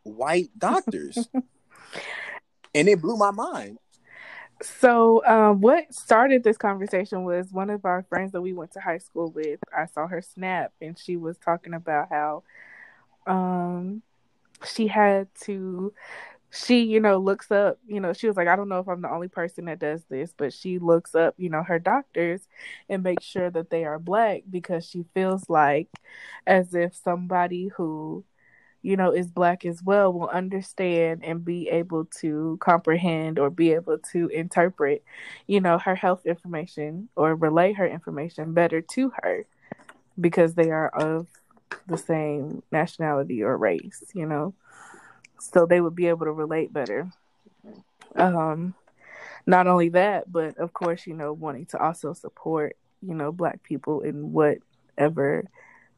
white 0.04 0.50
doctors, 0.58 1.28
and 2.76 2.88
it 2.88 3.02
blew 3.02 3.18
my 3.18 3.32
mind. 3.32 3.80
So, 4.62 5.26
um, 5.26 5.60
what 5.60 5.94
started 5.94 6.44
this 6.44 6.58
conversation 6.58 7.26
was 7.26 7.52
one 7.52 7.70
of 7.70 7.84
our 7.84 8.04
friends 8.04 8.32
that 8.32 8.42
we 8.42 8.54
went 8.54 8.72
to 8.72 8.80
high 8.80 9.00
school 9.00 9.30
with. 9.32 9.60
I 9.76 9.86
saw 9.86 10.08
her 10.08 10.22
snap, 10.22 10.72
and 10.82 10.98
she 10.98 11.18
was 11.18 11.38
talking 11.38 11.74
about 11.74 12.08
how, 12.10 12.44
um, 13.28 14.02
she 14.66 14.88
had 14.88 15.28
to, 15.42 15.94
she, 16.56 16.84
you 16.84 17.00
know, 17.00 17.18
looks 17.18 17.52
up, 17.52 17.80
you 17.88 18.00
know, 18.00 18.14
she 18.14 18.28
was 18.28 18.38
like, 18.38 18.48
I 18.48 18.56
don't 18.56 18.70
know 18.70 18.80
if 18.80 18.88
I'm 18.88 19.02
the 19.02 19.12
only 19.12 19.28
person 19.28 19.66
that 19.66 19.80
does 19.80 20.04
this, 20.10 20.34
but 20.38 20.54
she 20.54 20.80
looks 20.80 21.16
up, 21.16 21.36
you 21.38 21.50
know, 21.50 21.64
her 21.64 21.80
doctors 21.80 22.48
and 22.90 23.04
makes 23.04 23.26
sure 23.26 23.50
that 23.52 23.70
they 23.70 23.86
are 23.86 24.00
black 24.00 24.44
because 24.50 24.86
she 24.88 25.06
feels 25.14 25.50
like 25.50 25.90
as 26.48 26.74
if 26.76 26.96
somebody 26.96 27.70
who 27.78 28.24
you 28.82 28.96
know, 28.96 29.12
is 29.12 29.32
black 29.32 29.66
as 29.66 29.82
well 29.84 30.14
will 30.14 30.30
understand 30.30 31.24
and 31.26 31.44
be 31.44 31.70
able 31.70 32.06
to 32.06 32.58
comprehend 32.62 33.40
or 33.40 33.50
be 33.50 33.74
able 33.74 33.98
to 33.98 34.28
interpret, 34.30 35.04
you 35.48 35.60
know, 35.60 35.78
her 35.80 35.96
health 35.96 36.26
information 36.26 37.10
or 37.16 37.36
relay 37.36 37.74
her 37.74 37.88
information 37.88 38.54
better 38.54 38.82
to 38.82 39.12
her 39.24 39.46
because 40.20 40.56
they 40.56 40.72
are 40.72 40.90
of 40.90 41.28
the 41.88 41.98
same 41.98 42.64
nationality 42.72 43.44
or 43.44 43.58
race, 43.58 44.04
you 44.14 44.26
know. 44.26 44.54
So 45.54 45.66
they 45.66 45.82
would 45.82 45.96
be 45.96 46.08
able 46.08 46.26
to 46.26 46.32
relate 46.32 46.74
better. 46.74 47.12
Um 48.16 48.76
not 49.48 49.68
only 49.68 49.90
that, 49.90 50.32
but 50.32 50.58
of 50.58 50.74
course, 50.74 51.06
you 51.06 51.14
know, 51.14 51.34
wanting 51.34 51.66
to 51.68 51.80
also 51.80 52.14
support, 52.14 52.78
you 53.02 53.14
know, 53.14 53.32
black 53.32 53.64
people 53.64 54.02
in 54.02 54.32
whatever 54.34 55.46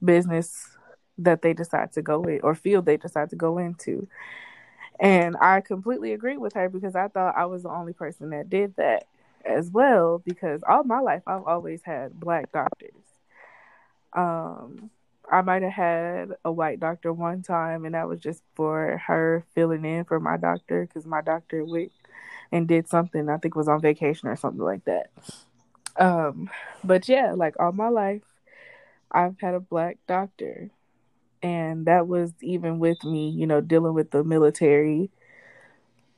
business 0.04 0.78
that 1.18 1.42
they 1.42 1.54
decide 1.54 1.92
to 1.94 2.02
go 2.02 2.24
in 2.24 2.42
or 2.42 2.56
field 2.56 2.86
they 2.86 2.98
decide 2.98 3.30
to 3.32 3.36
go 3.36 3.58
into. 3.58 4.08
And 5.00 5.38
I 5.40 5.62
completely 5.62 6.14
agree 6.14 6.38
with 6.38 6.54
her 6.54 6.70
because 6.70 6.96
I 6.96 7.08
thought 7.08 7.38
I 7.38 7.46
was 7.46 7.64
the 7.64 7.70
only 7.70 7.94
person 7.94 8.32
that 8.32 8.50
did 8.50 8.76
that 8.78 9.06
as 9.46 9.72
well 9.72 10.20
because 10.20 10.62
all 10.68 10.84
my 10.84 11.00
life 11.00 11.24
I've 11.28 11.44
always 11.46 11.84
had 11.84 12.20
black 12.20 12.52
doctors. 12.52 12.92
Um 14.14 14.90
I 15.32 15.42
might 15.42 15.64
have 15.64 15.74
had 15.74 16.30
a 16.46 16.52
white 16.52 16.80
doctor 16.80 17.12
one 17.12 17.42
time 17.44 17.86
and 17.86 17.96
that 17.96 18.08
was 18.08 18.22
just 18.22 18.44
for 18.56 19.02
her 19.08 19.44
filling 19.54 19.86
in 19.86 20.06
for 20.06 20.20
my 20.20 20.38
doctor 20.38 20.88
cuz 20.94 21.06
my 21.06 21.22
doctor 21.22 21.66
went 21.66 21.92
and 22.52 22.68
did 22.68 22.88
something 22.88 23.30
I 23.30 23.38
think 23.38 23.56
was 23.56 23.68
on 23.68 23.82
vacation 23.82 24.30
or 24.30 24.36
something 24.38 24.64
like 24.64 24.86
that. 24.86 25.12
Um 25.98 26.50
but 26.84 27.10
yeah, 27.10 27.34
like 27.34 27.56
all 27.60 27.72
my 27.74 27.90
life 27.90 28.24
I've 29.12 29.40
had 29.42 29.56
a 29.56 29.60
black 29.62 29.98
doctor 30.08 30.72
and 31.44 31.86
that 31.88 32.08
was 32.08 32.34
even 32.42 32.80
with 32.80 33.04
me 33.04 33.30
you 33.30 33.48
know 33.48 33.62
dealing 33.62 33.94
with 33.94 34.12
the 34.12 34.24
military 34.24 35.12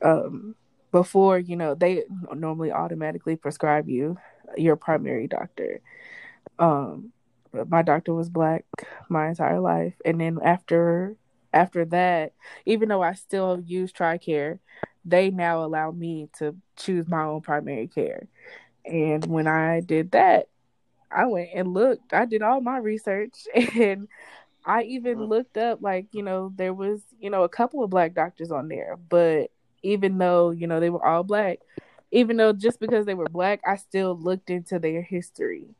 um 0.02 0.56
before 0.92 1.38
you 1.38 1.56
know 1.56 1.76
they 1.76 2.04
normally 2.36 2.72
automatically 2.72 3.36
prescribe 3.36 3.88
you 3.90 4.18
your 4.58 4.76
primary 4.76 5.28
doctor 5.28 5.82
um 6.60 7.12
my 7.68 7.82
doctor 7.82 8.14
was 8.14 8.30
black 8.30 8.66
my 9.10 9.30
entire 9.30 9.60
life. 9.60 9.94
And 10.06 10.20
then 10.20 10.40
after 10.44 11.16
after 11.52 11.84
that 11.84 12.32
even 12.68 12.90
though 12.90 13.02
i 13.02 13.12
still 13.14 13.60
use 13.66 13.92
tricare 13.92 14.60
they 15.04 15.32
now 15.32 15.64
allow 15.66 15.90
me 15.90 16.30
to 16.38 16.56
choose 16.76 17.08
my 17.08 17.24
own 17.24 17.42
primary 17.42 17.88
care. 17.88 18.28
And 18.86 19.26
when 19.26 19.48
i 19.48 19.80
did 19.82 20.12
that 20.12 20.48
i 21.12 21.26
went 21.26 21.50
and 21.54 21.74
looked. 21.74 22.14
I 22.14 22.26
did 22.26 22.42
all 22.42 22.62
my 22.62 22.78
research. 22.78 23.34
And 23.76 24.08
I 24.66 24.84
even 24.84 25.20
mm. 25.20 25.28
looked 25.28 25.58
up 25.58 25.82
like, 25.82 26.08
you 26.12 26.22
know, 26.22 26.52
there 26.56 26.74
was, 26.74 27.02
you 27.20 27.30
know, 27.30 27.44
a 27.44 27.50
couple 27.50 27.84
of 27.84 27.90
black 27.90 28.14
doctors 28.14 28.52
on 28.52 28.68
there, 28.68 28.98
but 29.10 29.52
even 29.82 30.18
though, 30.18 30.52
you 30.52 30.68
know, 30.68 30.80
they 30.80 30.90
were 30.90 31.04
all 31.04 31.24
black, 31.24 31.60
even 32.12 32.38
though 32.38 32.54
just 32.54 32.80
because 32.80 33.06
they 33.06 33.14
were 33.14 33.30
black, 33.30 33.62
I 33.66 33.78
still 33.78 34.18
looked 34.18 34.50
into 34.50 34.78
their 34.78 35.02
history. 35.02 35.76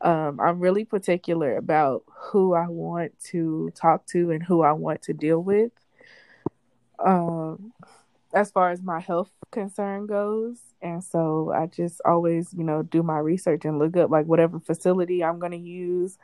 Um, 0.00 0.40
I'm 0.40 0.60
really 0.60 0.84
particular 0.84 1.56
about 1.56 2.04
who 2.08 2.54
I 2.54 2.68
want 2.68 3.18
to 3.30 3.70
talk 3.74 4.06
to 4.08 4.30
and 4.30 4.42
who 4.42 4.62
I 4.62 4.72
want 4.72 5.02
to 5.02 5.12
deal 5.12 5.42
with. 5.42 5.72
Um, 7.04 7.72
as 8.34 8.50
far 8.50 8.70
as 8.70 8.82
my 8.82 9.00
health 9.00 9.30
concern 9.50 10.06
goes. 10.06 10.58
And 10.82 11.02
so 11.02 11.52
I 11.54 11.66
just 11.66 12.00
always, 12.04 12.52
you 12.54 12.64
know, 12.64 12.82
do 12.82 13.02
my 13.02 13.18
research 13.18 13.64
and 13.64 13.78
look 13.78 13.96
up 13.96 14.10
like 14.10 14.26
whatever 14.26 14.60
facility 14.60 15.24
I'm 15.24 15.38
going 15.38 15.52
to 15.52 15.58
use. 15.58 16.18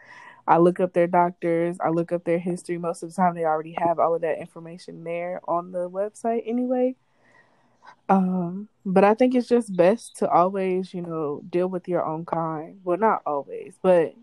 I 0.46 0.58
look 0.58 0.78
up 0.78 0.92
their 0.92 1.06
doctors, 1.06 1.78
I 1.80 1.88
look 1.88 2.12
up 2.12 2.24
their 2.24 2.38
history. 2.38 2.76
Most 2.76 3.02
of 3.02 3.08
the 3.08 3.16
time, 3.16 3.34
they 3.34 3.44
already 3.44 3.74
have 3.78 3.98
all 3.98 4.14
of 4.14 4.20
that 4.20 4.38
information 4.38 5.02
there 5.02 5.40
on 5.48 5.72
the 5.72 5.88
website 5.88 6.42
anyway. 6.46 6.96
Um, 8.08 8.68
but 8.84 9.04
I 9.04 9.14
think 9.14 9.34
it's 9.34 9.48
just 9.48 9.74
best 9.74 10.16
to 10.18 10.28
always, 10.28 10.92
you 10.92 11.02
know, 11.02 11.42
deal 11.48 11.68
with 11.68 11.88
your 11.88 12.04
own 12.04 12.24
kind. 12.24 12.80
Well, 12.84 12.98
not 12.98 13.22
always, 13.26 13.74
but 13.82 14.14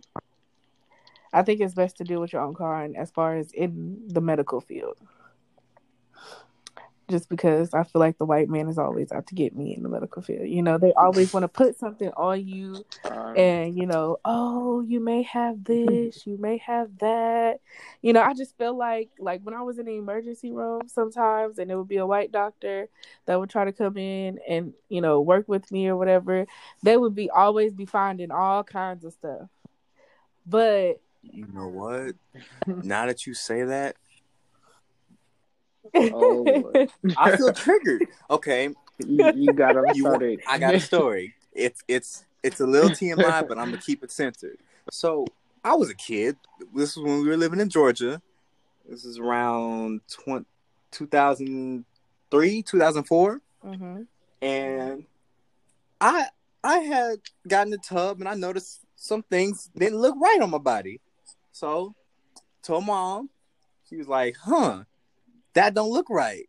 I 1.33 1.41
think 1.41 1.61
it's 1.61 1.73
best 1.73 1.97
to 1.97 2.03
deal 2.03 2.21
with 2.21 2.33
your 2.33 2.41
own 2.41 2.53
kind 2.53 2.95
as 2.95 3.11
far 3.11 3.35
as 3.35 3.51
in 3.53 4.01
the 4.07 4.21
medical 4.21 4.61
field 4.61 4.97
just 7.11 7.29
because 7.29 7.73
I 7.73 7.83
feel 7.83 7.99
like 7.99 8.17
the 8.17 8.25
white 8.25 8.49
man 8.49 8.67
is 8.67 8.77
always 8.77 9.11
out 9.11 9.27
to 9.27 9.35
get 9.35 9.55
me 9.55 9.75
in 9.75 9.83
the 9.83 9.89
medical 9.89 10.21
field. 10.21 10.47
You 10.47 10.63
know, 10.63 10.77
they 10.77 10.93
always 10.93 11.33
want 11.33 11.43
to 11.43 11.47
put 11.47 11.77
something 11.77 12.09
on 12.17 12.47
you 12.47 12.83
and, 13.37 13.77
you 13.77 13.85
know, 13.85 14.17
oh, 14.25 14.81
you 14.81 14.99
may 14.99 15.21
have 15.23 15.63
this, 15.63 16.25
you 16.25 16.37
may 16.37 16.57
have 16.57 16.97
that. 16.99 17.59
You 18.01 18.13
know, 18.13 18.21
I 18.21 18.33
just 18.33 18.57
feel 18.57 18.75
like 18.75 19.09
like 19.19 19.41
when 19.43 19.53
I 19.53 19.61
was 19.61 19.77
in 19.77 19.85
the 19.85 19.97
emergency 19.97 20.51
room 20.51 20.87
sometimes 20.87 21.59
and 21.59 21.69
it 21.69 21.75
would 21.75 21.87
be 21.87 21.97
a 21.97 22.07
white 22.07 22.31
doctor 22.31 22.89
that 23.25 23.39
would 23.39 23.49
try 23.49 23.65
to 23.65 23.71
come 23.71 23.97
in 23.97 24.39
and, 24.47 24.73
you 24.89 25.01
know, 25.01 25.21
work 25.21 25.47
with 25.47 25.71
me 25.71 25.87
or 25.87 25.95
whatever, 25.95 26.47
they 26.81 26.97
would 26.97 27.13
be 27.13 27.29
always 27.29 27.73
be 27.73 27.85
finding 27.85 28.31
all 28.31 28.63
kinds 28.63 29.05
of 29.05 29.13
stuff. 29.13 29.49
But 30.45 31.01
you 31.21 31.45
know 31.53 31.67
what? 31.67 32.15
now 32.83 33.05
that 33.05 33.27
you 33.27 33.33
say 33.33 33.63
that, 33.63 33.95
Oh, 35.95 36.87
I 37.17 37.35
feel 37.37 37.53
triggered. 37.53 38.07
Okay, 38.29 38.69
you, 39.05 39.31
you 39.35 39.53
got 39.53 39.75
them 39.75 39.85
started. 39.95 40.41
I 40.47 40.57
got 40.57 40.75
a 40.75 40.79
story. 40.91 41.35
It's 41.53 41.81
it's 41.87 42.25
it's 42.43 42.59
a 42.59 42.65
little 42.65 42.89
TMI, 42.89 43.47
but 43.47 43.57
I'm 43.57 43.65
gonna 43.65 43.77
keep 43.77 44.03
it 44.03 44.11
centered. 44.11 44.57
So 44.89 45.25
I 45.63 45.75
was 45.75 45.89
a 45.89 45.95
kid. 45.95 46.37
This 46.73 46.95
was 46.95 47.05
when 47.05 47.21
we 47.21 47.27
were 47.27 47.37
living 47.37 47.59
in 47.59 47.69
Georgia. 47.69 48.21
This 48.89 49.05
is 49.05 49.19
around 49.19 50.01
20, 50.09 50.45
2003, 50.91 52.61
2004. 52.63 53.41
Mm-hmm. 53.63 54.01
and 54.41 55.05
I 55.99 56.25
I 56.63 56.77
had 56.79 57.19
gotten 57.47 57.69
the 57.69 57.77
tub 57.77 58.19
and 58.19 58.27
I 58.27 58.33
noticed 58.33 58.81
some 58.95 59.21
things 59.21 59.69
didn't 59.75 59.99
look 59.99 60.15
right 60.19 60.39
on 60.41 60.49
my 60.49 60.57
body. 60.57 60.99
So 61.51 61.93
told 62.63 62.85
mom, 62.85 63.29
she 63.87 63.97
was 63.97 64.07
like, 64.07 64.35
"Huh." 64.41 64.83
That 65.53 65.73
don't 65.73 65.91
look 65.91 66.09
right. 66.09 66.47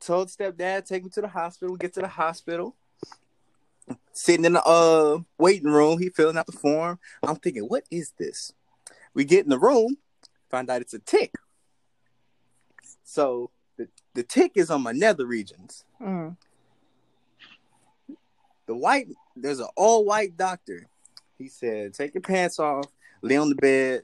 Told 0.00 0.28
stepdad, 0.28 0.86
take 0.86 1.04
me 1.04 1.10
to 1.10 1.20
the 1.20 1.28
hospital. 1.28 1.76
Get 1.76 1.94
to 1.94 2.00
the 2.00 2.08
hospital. 2.08 2.76
Sitting 4.12 4.44
in 4.44 4.52
the 4.52 4.62
uh 4.64 5.18
waiting 5.38 5.70
room, 5.70 5.98
he 5.98 6.08
filling 6.08 6.36
out 6.36 6.46
the 6.46 6.52
form. 6.52 6.98
I'm 7.22 7.36
thinking, 7.36 7.64
what 7.64 7.84
is 7.90 8.12
this? 8.18 8.52
We 9.14 9.24
get 9.24 9.44
in 9.44 9.50
the 9.50 9.58
room, 9.58 9.96
find 10.50 10.68
out 10.70 10.82
it's 10.82 10.94
a 10.94 10.98
tick. 10.98 11.34
So 13.04 13.50
the, 13.76 13.88
the 14.14 14.22
tick 14.22 14.52
is 14.54 14.70
on 14.70 14.82
my 14.82 14.92
nether 14.92 15.26
regions. 15.26 15.84
Mm. 16.00 16.36
The 18.66 18.76
white, 18.76 19.08
there's 19.34 19.60
an 19.60 19.68
all 19.76 20.04
white 20.04 20.36
doctor. 20.36 20.86
He 21.38 21.48
said, 21.48 21.94
take 21.94 22.14
your 22.14 22.20
pants 22.20 22.58
off, 22.58 22.86
lay 23.22 23.36
on 23.36 23.48
the 23.48 23.54
bed, 23.54 24.02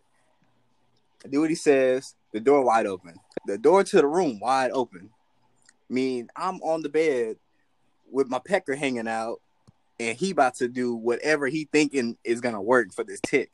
do 1.29 1.41
what 1.41 1.51
he 1.51 1.57
says, 1.57 2.15
the 2.35 2.41
door 2.41 2.63
wide 2.63 2.87
open 2.87 3.15
the 3.47 3.59
door 3.59 3.85
to 3.85 3.97
the 3.97 4.07
room 4.07 4.39
wide 4.41 4.71
open. 4.73 5.11
I 5.91 5.93
mean, 5.93 6.29
I'm 6.37 6.57
on 6.63 6.83
the 6.83 6.89
bed 6.89 7.37
with 8.11 8.29
my 8.29 8.39
pecker 8.39 8.75
hanging 8.75 9.09
out, 9.09 9.41
and 10.01 10.17
he 10.17 10.31
about 10.31 10.57
to 10.57 10.69
do 10.69 10.95
whatever 10.95 11.47
he 11.47 11.69
thinking 11.71 12.17
is 12.25 12.41
gonna 12.41 12.63
work 12.63 12.93
for 12.93 13.05
this 13.05 13.21
tick. 13.21 13.53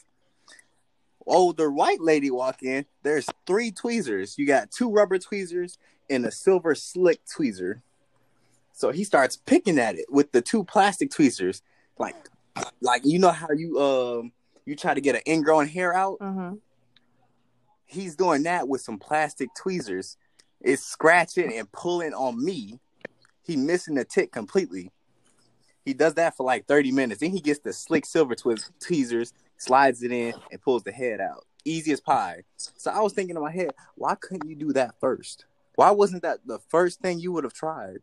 Older 1.27 1.71
white 1.71 2.01
lady 2.01 2.31
walk 2.31 2.63
in. 2.63 2.87
There's 3.03 3.29
three 3.47 3.71
tweezers. 3.71 4.39
You 4.39 4.47
got 4.47 4.71
two 4.71 4.91
rubber 4.91 5.19
tweezers 5.19 5.79
and 6.09 6.25
a 6.25 6.31
silver 6.31 6.75
slick 6.75 7.21
tweezer. 7.27 7.83
So 8.73 8.91
he 8.91 9.05
starts 9.05 9.37
picking 9.37 9.79
at 9.79 9.97
it 9.97 10.07
with 10.09 10.33
the 10.33 10.41
two 10.41 10.65
plastic 10.65 11.11
tweezers, 11.11 11.63
like, 11.99 12.17
like 12.81 13.03
you 13.05 13.19
know 13.19 13.31
how 13.31 13.51
you 13.55 13.79
um 13.81 14.33
you 14.65 14.75
try 14.75 14.95
to 14.95 15.01
get 15.01 15.15
an 15.15 15.23
ingrown 15.27 15.69
hair 15.69 15.95
out. 15.95 16.19
Mm-hmm 16.21 16.57
he's 17.91 18.17
doing 18.17 18.45
that 18.45 18.69
with 18.69 18.81
some 18.81 18.99
plastic 18.99 19.51
tweezers. 19.55 20.17
It's 20.61 20.83
scratching 20.83 21.57
and 21.57 21.71
pulling 21.73 22.15
on 22.15 22.43
me. 22.43 22.79
He 23.43 23.57
missing 23.57 23.95
the 23.95 24.05
tick 24.05 24.31
completely. 24.31 24.93
He 25.85 25.95
does 25.95 26.15
that 26.15 26.37
for 26.37 26.45
like 26.45 26.67
30 26.67 26.93
minutes. 26.93 27.21
Then 27.21 27.31
he 27.31 27.41
gets 27.41 27.61
the 27.61 27.73
slick 27.73 28.07
silver 28.07 28.35
twist 28.35 28.71
tweezers, 28.81 29.33
slides 29.57 30.03
it 30.03 30.13
in, 30.13 30.35
and 30.53 30.61
pulls 30.61 30.85
the 30.85 30.93
head 30.93 31.21
out. 31.21 31.45
Easy 31.65 31.93
as 31.93 32.01
pie. 32.01 32.45
So 32.57 32.91
I 32.91 33.01
was 33.01 33.13
thinking 33.13 33.37
in 33.37 33.43
my 33.43 33.51
head, 33.51 33.71
why 33.97 34.15
couldn't 34.15 34.49
you 34.49 34.55
do 34.55 34.73
that 34.75 34.95
first? 35.01 35.47
Why 35.75 35.91
wasn't 35.91 36.23
that 36.23 36.41
the 36.47 36.59
first 36.69 37.01
thing 37.01 37.19
you 37.19 37.33
would 37.33 37.45
have 37.45 37.55
tried? 37.55 37.99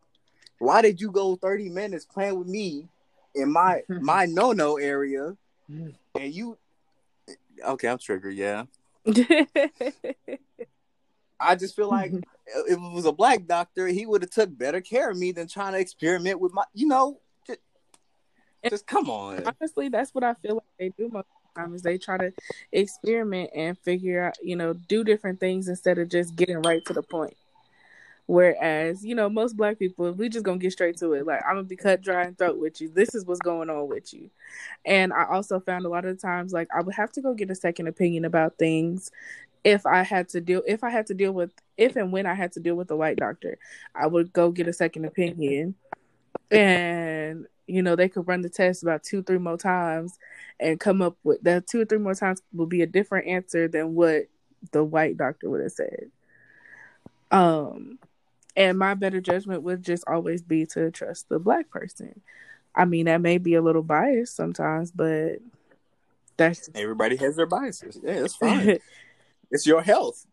Why 0.59 0.81
did 0.81 0.99
you 0.99 1.11
go 1.11 1.35
30 1.35 1.69
minutes 1.69 2.05
playing 2.05 2.37
with 2.37 2.47
me 2.47 2.87
in 3.35 3.51
my 3.51 3.83
my 3.89 4.25
no 4.25 4.51
no 4.51 4.77
area 4.77 5.37
mm. 5.71 5.93
and 6.19 6.33
you 6.33 6.57
eh, 7.29 7.33
okay, 7.67 7.87
I'm 7.87 7.99
triggered, 7.99 8.35
yeah. 8.35 8.63
I 11.39 11.55
just 11.55 11.75
feel 11.75 11.89
like 11.89 12.11
if 12.11 12.25
it 12.67 12.93
was 12.93 13.05
a 13.05 13.11
black 13.11 13.45
doctor, 13.45 13.87
he 13.87 14.05
would 14.05 14.21
have 14.21 14.31
took 14.31 14.57
better 14.57 14.81
care 14.81 15.09
of 15.11 15.17
me 15.17 15.31
than 15.31 15.47
trying 15.47 15.73
to 15.73 15.79
experiment 15.79 16.39
with 16.39 16.53
my, 16.53 16.63
you 16.73 16.87
know, 16.87 17.19
just, 17.45 17.59
just 18.69 18.87
come 18.87 19.09
on. 19.09 19.43
Honestly, 19.45 19.89
that's 19.89 20.13
what 20.15 20.23
I 20.23 20.33
feel 20.35 20.55
like 20.55 20.63
they 20.79 20.89
do 20.97 21.09
most 21.09 21.27
of 21.27 21.53
the 21.55 21.61
time 21.61 21.73
is 21.75 21.83
they 21.83 21.97
try 21.97 22.17
to 22.17 22.33
experiment 22.71 23.51
and 23.55 23.77
figure 23.77 24.25
out, 24.25 24.35
you 24.41 24.55
know, 24.55 24.73
do 24.73 25.03
different 25.03 25.39
things 25.39 25.67
instead 25.67 25.99
of 25.99 26.09
just 26.09 26.35
getting 26.35 26.61
right 26.61 26.83
to 26.85 26.93
the 26.93 27.03
point. 27.03 27.35
Whereas, 28.27 29.05
you 29.05 29.15
know, 29.15 29.29
most 29.29 29.55
black 29.55 29.79
people, 29.79 30.11
we 30.11 30.27
just 30.27 30.43
gonna 30.45 30.57
get 30.57 30.73
straight 30.73 30.97
to 30.97 31.13
it. 31.13 31.25
Like, 31.25 31.41
I'm 31.47 31.55
gonna 31.55 31.63
be 31.63 31.77
cut 31.77 32.01
dry 32.01 32.23
and 32.23 32.37
throat 32.37 32.59
with 32.59 32.81
you. 32.81 32.89
This 32.89 33.15
is 33.15 33.25
what's 33.25 33.39
going 33.39 33.69
on 33.69 33.87
with 33.87 34.13
you. 34.13 34.29
And 34.85 35.13
I 35.13 35.25
also 35.25 35.61
found 35.61 35.85
a 35.85 35.89
lot 35.89 36.05
of 36.05 36.21
times, 36.21 36.51
like, 36.51 36.67
I 36.75 36.81
would 36.81 36.95
have 36.95 37.11
to 37.13 37.21
go 37.21 37.33
get 37.33 37.49
a 37.49 37.55
second 37.55 37.87
opinion 37.87 38.25
about 38.25 38.57
things 38.57 39.11
if 39.63 39.85
I 39.85 40.03
had 40.03 40.29
to 40.29 40.41
deal, 40.41 40.61
if 40.67 40.83
I 40.83 40.89
had 40.89 41.07
to 41.07 41.13
deal 41.13 41.31
with, 41.31 41.51
if 41.77 41.95
and 41.95 42.11
when 42.11 42.25
I 42.25 42.33
had 42.33 42.51
to 42.53 42.59
deal 42.59 42.75
with 42.75 42.91
a 42.91 42.95
white 42.95 43.17
doctor, 43.17 43.57
I 43.95 44.07
would 44.07 44.33
go 44.33 44.51
get 44.51 44.67
a 44.67 44.73
second 44.73 45.05
opinion. 45.05 45.75
And, 46.51 47.47
you 47.65 47.81
know, 47.81 47.95
they 47.95 48.09
could 48.09 48.27
run 48.27 48.41
the 48.41 48.49
test 48.49 48.83
about 48.83 49.03
two, 49.03 49.23
three 49.23 49.37
more 49.37 49.57
times 49.57 50.17
and 50.59 50.79
come 50.79 51.01
up 51.01 51.17
with 51.23 51.41
that 51.43 51.67
two 51.67 51.81
or 51.81 51.85
three 51.85 51.97
more 51.97 52.15
times 52.15 52.41
will 52.53 52.65
be 52.65 52.81
a 52.81 52.87
different 52.87 53.27
answer 53.27 53.67
than 53.67 53.95
what 53.95 54.27
the 54.71 54.83
white 54.83 55.17
doctor 55.17 55.49
would 55.49 55.61
have 55.61 55.71
said. 55.71 56.11
Um, 57.31 57.99
and 58.57 58.77
my 58.77 58.95
better 58.95 59.21
judgment 59.21 59.61
would 59.61 59.83
just 59.83 60.03
always 60.07 60.41
be 60.41 60.65
to 60.65 60.89
trust 60.89 61.29
the 61.29 61.37
black 61.37 61.69
person. 61.69 62.21
I 62.75 62.85
mean, 62.85 63.05
that 63.05 63.21
may 63.21 63.37
be 63.37 63.53
a 63.53 63.61
little 63.61 63.83
biased 63.83 64.35
sometimes, 64.35 64.91
but 64.91 65.37
that's 66.35 66.69
everybody 66.75 67.15
has 67.17 67.35
their 67.35 67.45
biases. 67.45 67.99
Yeah, 68.03 68.21
that's 68.21 68.35
fine. 68.35 68.79
it's 69.51 69.67
your 69.67 69.81
health. 69.81 70.25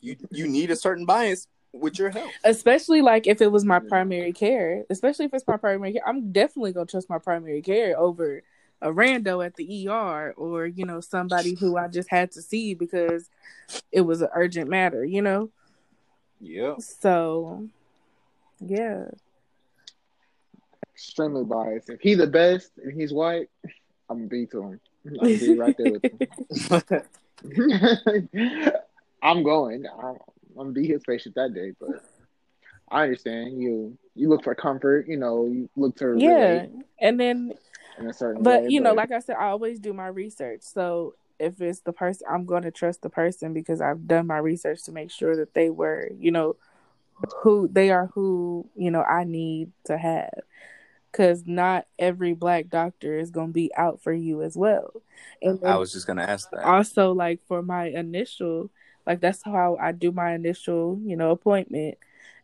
You 0.00 0.16
you 0.30 0.48
need 0.48 0.70
a 0.70 0.76
certain 0.76 1.06
bias 1.06 1.46
with 1.72 1.98
your 1.98 2.10
health. 2.10 2.32
Especially 2.44 3.02
like 3.02 3.28
if 3.28 3.40
it 3.40 3.52
was 3.52 3.64
my 3.64 3.78
primary 3.78 4.32
care. 4.32 4.84
Especially 4.90 5.26
if 5.26 5.34
it's 5.34 5.46
my 5.46 5.56
primary 5.56 5.92
care. 5.92 6.06
I'm 6.06 6.32
definitely 6.32 6.72
gonna 6.72 6.86
trust 6.86 7.08
my 7.08 7.18
primary 7.18 7.62
care 7.62 7.98
over 7.98 8.42
a 8.82 8.88
rando 8.88 9.44
at 9.44 9.54
the 9.56 9.88
ER 9.88 10.32
or, 10.36 10.66
you 10.66 10.86
know, 10.86 11.00
somebody 11.00 11.54
who 11.54 11.76
I 11.76 11.86
just 11.88 12.10
had 12.10 12.32
to 12.32 12.42
see 12.42 12.74
because 12.74 13.28
it 13.92 14.00
was 14.00 14.22
an 14.22 14.30
urgent 14.34 14.70
matter, 14.70 15.04
you 15.04 15.20
know? 15.20 15.50
Yeah. 16.40 16.74
So, 16.78 17.68
yeah. 18.60 19.04
Extremely 20.94 21.44
biased. 21.44 21.90
If 21.90 22.00
he's 22.00 22.18
the 22.18 22.26
best 22.26 22.72
and 22.82 22.92
he's 22.92 23.12
white, 23.12 23.48
I'm 24.08 24.18
gonna 24.18 24.28
be 24.28 24.46
to 24.46 24.62
him. 24.62 24.80
I'm 25.06 25.14
gonna 25.14 25.38
be 25.38 25.54
right 25.58 25.76
there 25.78 25.92
with 25.92 26.04
him. 26.04 26.18
I'm 29.22 29.42
going. 29.42 29.86
I'm, 29.86 30.04
I'm, 30.04 30.16
gonna 30.56 30.72
be 30.72 30.86
his 30.86 31.02
patient 31.06 31.34
that 31.36 31.54
day, 31.54 31.72
but 31.78 32.04
I 32.90 33.04
understand 33.04 33.60
you. 33.62 33.96
You 34.14 34.28
look 34.28 34.44
for 34.44 34.54
comfort. 34.54 35.06
You 35.08 35.16
know, 35.16 35.46
you 35.46 35.68
look 35.76 35.96
to 35.96 36.16
yeah, 36.18 36.66
and 36.98 37.20
then. 37.20 37.52
but 38.40 38.62
way, 38.62 38.68
you 38.68 38.80
know, 38.80 38.94
like 38.94 39.12
I 39.12 39.20
said, 39.20 39.36
I 39.36 39.48
always 39.48 39.78
do 39.78 39.92
my 39.92 40.06
research. 40.06 40.62
So 40.62 41.14
if 41.40 41.60
it's 41.60 41.80
the 41.80 41.92
person 41.92 42.26
I'm 42.30 42.46
going 42.46 42.62
to 42.64 42.70
trust 42.72 43.02
the 43.02 43.10
person 43.10 43.54
because 43.54 43.80
I've 43.80 44.06
done 44.08 44.28
my 44.28 44.38
research 44.38 44.84
to 44.84 44.92
make 44.92 45.10
sure 45.10 45.36
that 45.36 45.54
they 45.54 45.70
were, 45.70 46.10
you 46.18 46.32
know, 46.32 46.56
who 47.42 47.68
they 47.72 47.90
are 47.90 48.06
who, 48.14 48.68
you 48.76 48.90
know, 48.90 49.02
I 49.02 49.24
need 49.24 49.72
to 49.84 49.98
have. 49.98 50.30
Cuz 51.12 51.44
not 51.46 51.86
every 51.98 52.34
black 52.34 52.68
doctor 52.68 53.18
is 53.18 53.30
going 53.30 53.48
to 53.48 53.52
be 53.52 53.72
out 53.76 54.00
for 54.00 54.12
you 54.12 54.42
as 54.42 54.56
well. 54.56 55.02
And 55.42 55.58
I 55.64 55.76
was 55.76 55.92
just 55.92 56.06
going 56.06 56.18
to 56.18 56.28
ask 56.28 56.50
that. 56.50 56.64
Also 56.64 57.12
like 57.12 57.40
for 57.46 57.62
my 57.62 57.86
initial 57.86 58.70
like 59.06 59.20
that's 59.20 59.42
how 59.42 59.76
I 59.80 59.92
do 59.92 60.12
my 60.12 60.34
initial, 60.34 61.00
you 61.04 61.16
know, 61.16 61.30
appointment. 61.32 61.98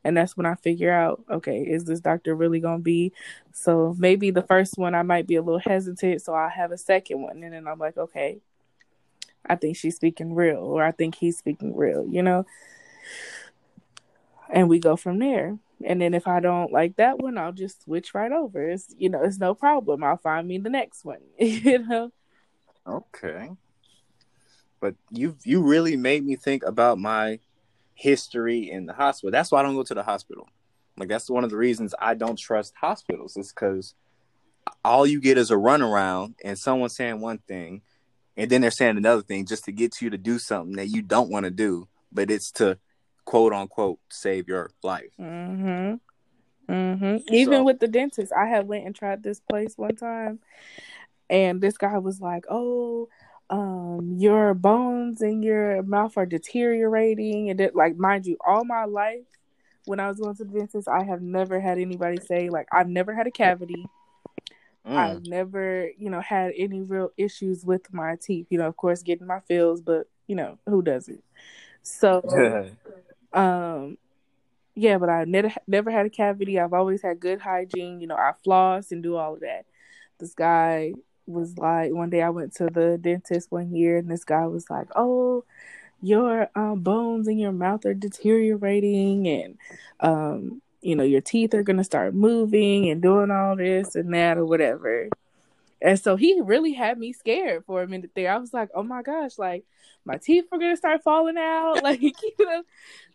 and 0.05 0.17
that's 0.17 0.37
when 0.37 0.47
I 0.47 0.55
figure 0.57 0.93
out, 0.93 1.23
okay, 1.31 1.61
is 1.63 1.85
this 1.85 2.01
doctor 2.01 2.35
really 2.35 2.61
gonna 2.61 2.79
be? 2.81 3.13
So 3.53 3.95
maybe 3.99 4.31
the 4.31 4.43
first 4.43 4.79
one 4.79 4.95
I 4.95 5.03
might 5.03 5.27
be 5.27 5.37
a 5.37 5.43
little 5.43 5.61
hesitant, 5.61 6.23
so 6.23 6.35
I 6.35 6.49
have 6.49 6.73
a 6.73 6.79
second 6.79 7.23
one, 7.23 7.43
and 7.43 7.53
then 7.53 7.67
I'm 7.69 7.79
like, 7.79 7.97
okay, 7.99 8.41
I 9.49 9.57
think 9.57 9.77
she's 9.77 9.97
speaking 9.97 10.35
real, 10.35 10.59
or 10.59 10.83
I 10.83 10.93
think 10.93 11.15
he's 11.15 11.39
speaking 11.39 11.77
real, 11.77 12.07
you 12.09 12.23
know. 12.23 12.47
And 14.51 14.69
we 14.69 14.79
go 14.79 14.97
from 14.97 15.19
there. 15.19 15.59
And 15.85 16.01
then 16.01 16.15
if 16.15 16.27
I 16.27 16.41
don't 16.41 16.73
like 16.73 16.97
that 16.97 17.19
one, 17.19 17.37
I'll 17.37 17.53
just 17.53 17.83
switch 17.85 18.15
right 18.15 18.33
over. 18.33 18.69
It's 18.69 18.95
you 18.99 19.09
know, 19.09 19.23
it's 19.23 19.39
no 19.39 19.55
problem. 19.55 20.03
I'll 20.03 20.17
find 20.17 20.49
me 20.49 20.59
the 20.59 20.71
next 20.71 21.05
one. 21.05 21.21
you 21.39 21.79
know. 21.81 22.13
Okay. 22.87 23.51
But 24.81 24.95
you 25.11 25.37
you 25.45 25.63
really 25.63 25.97
made 25.97 26.25
me 26.25 26.37
think 26.37 26.65
about 26.65 26.99
my 26.99 27.41
history 27.95 28.71
in 28.71 28.87
the 28.87 28.93
hospital. 28.93 29.33
That's 29.33 29.51
why 29.51 29.61
I 29.61 29.63
don't 29.63 29.75
go 29.75 29.83
to 29.83 29.95
the 29.95 30.03
hospital. 30.03 30.49
Like 30.97 31.09
that's 31.09 31.29
one 31.29 31.45
of 31.45 31.51
the 31.51 31.57
reasons 31.57 31.95
I 31.99 32.15
don't 32.15 32.39
trust 32.39 32.75
hospitals. 32.81 33.37
Is 33.37 33.53
because 33.53 33.95
all 34.85 35.07
you 35.07 35.21
get 35.21 35.39
is 35.39 35.51
a 35.51 35.57
runaround 35.57 36.35
and 36.45 36.59
someone 36.59 36.89
saying 36.89 37.21
one 37.21 37.39
thing, 37.39 37.83
and 38.37 38.51
then 38.51 38.61
they're 38.61 38.71
saying 38.71 38.97
another 38.97 39.23
thing 39.23 39.47
just 39.47 39.65
to 39.65 39.73
get 39.73 40.01
you 40.01 40.11
to 40.11 40.19
do 40.19 40.39
something 40.39 40.77
that 40.77 40.89
you 40.89 41.03
don't 41.03 41.31
want 41.31 41.45
to 41.45 41.51
do, 41.51 41.89
but 42.13 42.31
it's 42.31 42.51
to 42.53 42.79
quote 43.25 43.53
unquote 43.53 43.99
save 44.11 44.49
your 44.49 44.71
life. 44.83 45.11
Mm-hmm. 45.19 45.95
Mm-hmm. 46.73 47.35
Even 47.35 47.65
with 47.65 47.79
the 47.79 47.89
dentist, 47.89 48.33
I 48.37 48.47
had 48.47 48.67
went 48.67 48.87
and 48.87 48.95
tried 48.95 49.23
this 49.23 49.41
place 49.41 49.75
one 49.77 49.95
time, 49.95 50.41
and 51.31 51.61
this 51.61 51.79
guy 51.79 51.99
was 51.99 52.21
like, 52.21 52.45
"Oh, 52.51 53.09
um, 53.51 54.17
your 54.19 54.53
bones 54.55 55.23
in 55.23 55.43
your 55.43 55.83
mouth 55.85 56.17
are 56.17 56.27
deteriorating," 56.27 57.51
and 57.51 57.61
it, 57.61 57.77
like, 57.77 57.97
mind 57.97 58.27
you, 58.27 58.37
all 58.45 58.65
my 58.65 58.85
life 58.85 59.27
when 59.87 60.01
I 60.01 60.09
was 60.09 60.19
going 60.19 60.37
to 60.37 60.45
the 60.45 60.59
dentist, 60.59 60.89
I 60.89 61.05
have 61.05 61.23
never 61.23 61.59
had 61.61 61.79
anybody 61.79 62.19
say 62.21 62.51
like 62.51 62.69
I've 62.71 62.89
never 62.89 63.15
had 63.15 63.27
a 63.27 63.31
cavity. 63.31 63.87
Mm. 64.87 64.97
I've 64.97 65.27
never, 65.27 65.91
you 65.99 66.11
know, 66.11 66.21
had 66.21 66.53
any 66.57 66.81
real 66.81 67.11
issues 67.17 67.65
with 67.65 67.93
my 67.93 68.17
teeth. 68.17 68.47
You 68.51 68.59
know, 68.59 68.69
of 68.69 68.77
course, 68.77 69.03
getting 69.03 69.27
my 69.27 69.41
fills, 69.41 69.81
but 69.81 70.09
you 70.27 70.37
know, 70.37 70.59
who 70.67 70.83
doesn't? 70.83 71.23
So, 71.83 72.67
um, 73.33 73.99
yeah, 74.75 74.99
but 74.99 75.09
I 75.09 75.25
never 75.25 75.53
never 75.67 75.91
had 75.91 76.07
a 76.07 76.11
cavity. 76.11 76.59
I've 76.61 76.73
always 76.73 77.03
had 77.03 77.21
good 77.21 77.41
hygiene. 77.41 78.01
You 78.01 78.07
know, 78.07 78.17
I 78.17 78.33
floss 78.45 78.93
and 78.93 79.03
do 79.03 79.17
all 79.17 79.35
of 79.35 79.41
that. 79.41 79.67
This 80.19 80.35
guy 80.35 80.95
was 81.27 81.59
like, 81.59 81.93
one 81.93 82.11
day 82.11 82.23
I 82.23 82.31
went 82.31 82.55
to 82.57 82.67
the 82.67 82.99
dentist 83.01 83.51
one 83.51 83.75
year, 83.75 83.99
and 83.99 84.11
this 84.11 84.25
guy 84.25 84.47
was 84.47 84.71
like, 84.71 84.89
"Oh, 84.95 85.45
your 86.03 86.49
um, 86.55 86.81
bones 86.81 87.27
in 87.29 87.39
your 87.39 87.53
mouth 87.53 87.85
are 87.87 87.95
deteriorating, 87.95 89.27
and 89.27 89.59
um, 90.01 90.63
you 90.83 90.97
know, 90.97 91.05
your 91.05 91.21
teeth 91.21 91.55
are 91.55 91.63
gonna 91.63 91.85
start 91.85 92.15
moving 92.15 92.91
and 92.91 93.03
doing 93.03 93.31
all 93.31 93.57
this 93.57 93.95
and 93.97 94.13
that 94.15 94.39
or 94.39 94.45
whatever." 94.45 95.09
And 95.83 96.01
so 96.01 96.17
he 96.17 96.41
really 96.41 96.73
had 96.73 96.99
me 96.99 97.13
scared 97.13 97.65
for 97.67 97.83
a 97.83 97.89
minute 97.89 98.11
there. 98.15 98.33
I 98.33 98.39
was 98.39 98.55
like, 98.55 98.71
"Oh 98.75 98.83
my 98.83 99.03
gosh, 99.03 99.39
like 99.39 99.65
my 100.05 100.17
teeth 100.17 100.47
were 100.51 100.59
gonna 100.59 100.77
start 100.77 101.03
falling 101.03 101.37
out," 101.39 101.83
like 101.83 102.01
you 102.03 102.13
know 102.39 102.63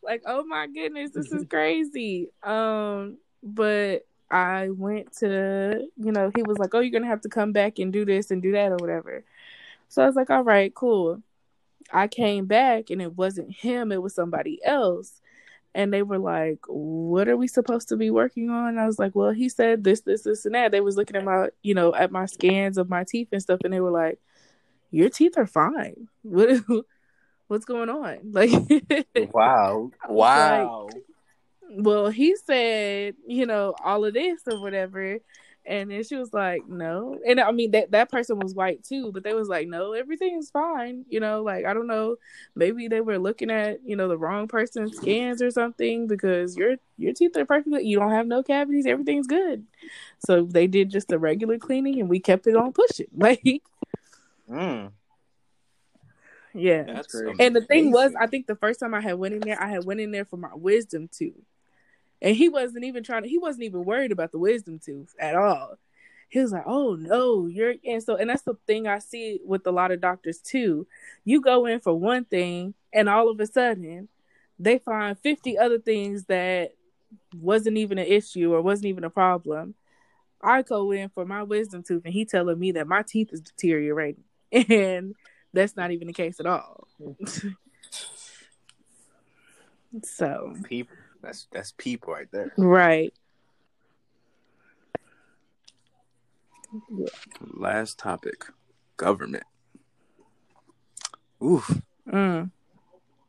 like 0.04 0.24
oh 0.26 0.44
my 0.44 0.68
goodness 0.68 1.12
this 1.12 1.32
is 1.32 1.46
crazy. 1.50 2.30
Um 2.44 3.18
but 3.44 4.06
i 4.30 4.70
went 4.70 5.12
to 5.18 5.86
you 5.98 6.12
know 6.12 6.32
he 6.34 6.44
was 6.44 6.58
like 6.58 6.74
oh 6.74 6.80
you're 6.80 6.92
gonna 6.92 7.06
have 7.06 7.22
to 7.22 7.28
come 7.28 7.52
back 7.52 7.80
and 7.80 7.92
do 7.92 8.06
this 8.06 8.32
and 8.32 8.42
do 8.42 8.52
that 8.54 8.72
or 8.72 8.78
whatever. 8.78 9.24
So 9.90 10.04
i 10.04 10.06
was 10.06 10.16
like 10.16 10.30
all 10.30 10.44
right 10.44 10.74
cool. 10.74 11.22
I 11.92 12.08
came 12.08 12.46
back 12.46 12.90
and 12.90 13.02
it 13.02 13.18
wasn't 13.18 13.52
him 13.52 13.92
it 13.92 14.02
was 14.02 14.16
somebody 14.16 14.64
else 14.64 15.21
and 15.74 15.94
they 15.94 16.04
were 16.04 16.20
like 16.20 16.60
what 16.68 17.28
are 17.28 17.38
we 17.38 17.48
supposed 17.48 17.88
to 17.90 17.98
be 17.98 18.12
working 18.12 18.50
on 18.50 18.78
i 18.78 18.86
was 18.86 19.00
like 19.00 19.16
well 19.16 19.32
he 19.32 19.48
said 19.50 19.84
this 19.84 20.02
this 20.02 20.24
this 20.24 20.46
and 20.46 20.56
that 20.56 20.72
they 20.72 20.82
was 20.82 20.98
looking 20.98 21.16
at 21.16 21.24
my 21.24 21.48
you 21.64 21.74
know 21.74 21.94
at 21.96 22.12
my 22.12 22.26
scans 22.26 22.78
of 22.78 22.90
my 22.90 23.04
teeth 23.04 23.30
and 23.32 23.42
stuff 23.42 23.60
and 23.64 23.74
they 23.74 23.80
were 23.80 23.92
like 23.92 24.20
your 24.92 25.10
teeth 25.10 25.38
are 25.38 25.48
fine 25.48 26.08
what 26.24 26.62
what's 27.52 27.66
going 27.66 27.90
on 27.90 28.20
like 28.32 28.52
wow. 29.34 29.92
Wow. 30.08 30.88
well, 31.70 32.10
he 32.10 32.36
said, 32.38 33.16
you 33.28 33.46
know, 33.46 33.76
all 33.84 34.06
of 34.06 34.14
this 34.14 34.42
or 34.50 34.62
whatever. 34.62 35.20
And 35.66 35.92
then 35.92 36.04
she 36.04 36.16
was 36.16 36.34
like, 36.34 36.68
no. 36.68 37.20
And 37.26 37.40
I 37.40 37.52
mean, 37.52 37.72
that, 37.72 37.92
that 37.92 38.10
person 38.10 38.40
was 38.40 38.56
white 38.56 38.84
too, 38.84 39.12
but 39.12 39.24
they 39.24 39.34
was 39.34 39.48
like, 39.48 39.68
no, 39.68 39.94
everything's 39.94 40.50
fine. 40.50 41.06
You 41.08 41.20
know, 41.20 41.44
like, 41.44 41.66
I 41.66 41.74
don't 41.74 41.88
know. 41.88 42.16
Maybe 42.56 42.88
they 42.88 43.02
were 43.02 43.20
looking 43.20 43.52
at, 43.52 43.80
you 43.86 43.96
know, 43.96 44.08
the 44.08 44.18
wrong 44.18 44.48
person's 44.48 44.98
scans 44.98 45.42
or 45.42 45.52
something 45.52 46.08
because 46.08 46.58
your, 46.58 46.78
your 46.98 47.14
teeth 47.14 47.38
are 47.38 47.46
perfect. 47.46 47.84
You 47.84 48.00
don't 48.00 48.12
have 48.12 48.26
no 48.26 48.42
cavities. 48.42 48.88
Everything's 48.88 49.28
good. 49.28 49.66
So 50.18 50.46
they 50.46 50.66
did 50.66 50.90
just 50.90 51.12
a 51.12 51.20
regular 51.20 51.60
cleaning 51.60 52.00
and 52.00 52.10
we 52.10 52.20
kept 52.20 52.48
it 52.48 52.56
on 52.56 52.74
pushing. 52.74 53.08
Like, 53.16 53.62
Mm. 54.50 54.92
yeah. 56.54 56.84
That's 56.84 57.16
great. 57.16 57.36
And 57.40 57.56
the 57.56 57.62
thing 57.62 57.92
was. 57.92 58.14
I 58.20 58.28
think 58.28 58.48
the 58.48 58.56
first 58.56 58.80
time 58.80 58.94
I 58.94 59.00
had 59.02 59.14
went 59.14 59.36
in 59.36 59.40
there, 59.42 59.62
I 59.62 59.70
had 59.70 59.86
went 59.86 60.02
in 60.02 60.12
there 60.12 60.26
for 60.26 60.38
my 60.38 60.54
wisdom 60.54 61.08
tooth, 61.10 61.36
and 62.22 62.36
he 62.36 62.50
wasn't 62.50 62.86
even 62.86 63.04
trying 63.04 63.24
to. 63.24 63.30
He 63.30 63.38
wasn't 63.38 63.64
even 63.64 63.84
worried 63.84 64.12
about 64.12 64.32
the 64.32 64.40
wisdom 64.40 64.80
tooth 64.80 65.14
at 65.20 65.36
all. 65.36 65.78
He 66.30 66.40
was 66.40 66.52
like, 66.52 66.64
"Oh 66.66 66.96
no, 66.96 67.48
you're," 67.48 67.76
and 67.86 68.02
so, 68.02 68.16
and 68.16 68.30
that's 68.30 68.44
the 68.44 68.56
thing 68.68 68.88
I 68.88 69.00
see 69.00 69.40
with 69.44 69.66
a 69.68 69.72
lot 69.72 69.92
of 69.92 70.02
doctors 70.02 70.40
too. 70.40 70.88
You 71.26 71.42
go 71.42 71.66
in 71.66 71.80
for 71.80 71.94
one 71.94 72.26
thing, 72.26 72.74
and 72.94 73.10
all 73.10 73.30
of 73.30 73.40
a 73.40 73.48
sudden, 73.48 74.08
they 74.60 74.78
find 74.78 75.18
fifty 75.18 75.58
other 75.58 75.80
things 75.80 76.26
that 76.26 76.74
wasn't 77.36 77.78
even 77.78 77.98
an 77.98 78.08
issue 78.08 78.54
or 78.54 78.62
wasn't 78.62 78.86
even 78.86 79.04
a 79.04 79.10
problem. 79.10 79.76
I 80.42 80.62
go 80.62 80.92
in 80.92 81.10
for 81.10 81.26
my 81.26 81.44
wisdom 81.44 81.84
tooth, 81.84 82.04
and 82.06 82.14
he 82.14 82.26
telling 82.26 82.58
me 82.60 82.72
that 82.74 82.88
my 82.88 83.04
teeth 83.04 83.30
is 83.34 83.42
deteriorating, 83.42 84.24
and 84.52 85.16
that's 85.54 85.76
not 85.76 85.92
even 85.92 86.08
the 86.08 86.14
case 86.14 86.40
at 86.40 86.46
all. 86.46 86.88
Hmm. 86.98 87.50
so 90.04 90.56
People. 90.64 90.96
That's 91.22 91.48
that's 91.52 91.74
people 91.78 92.14
right 92.14 92.28
there. 92.32 92.54
right, 92.58 93.14
Last 97.42 98.00
topic. 98.00 98.46
Government. 98.98 99.44
Oof. 101.44 101.82
mm. 102.08 102.52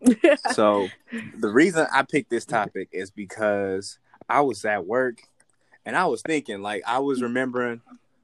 So 0.51 0.91
the 1.39 1.49
reason 1.49 1.87
I 1.93 2.03
picked 2.03 2.31
this 2.31 2.45
topic 2.45 2.89
is 2.93 3.11
because 3.11 3.99
I 4.29 4.41
was 4.41 4.65
at 4.65 4.87
work 4.87 5.23
and 5.87 5.97
I 5.97 6.07
was 6.07 6.23
thinking, 6.23 6.63
like, 6.63 6.83
I 6.87 6.99
was 6.99 7.23
remembering, 7.23 7.81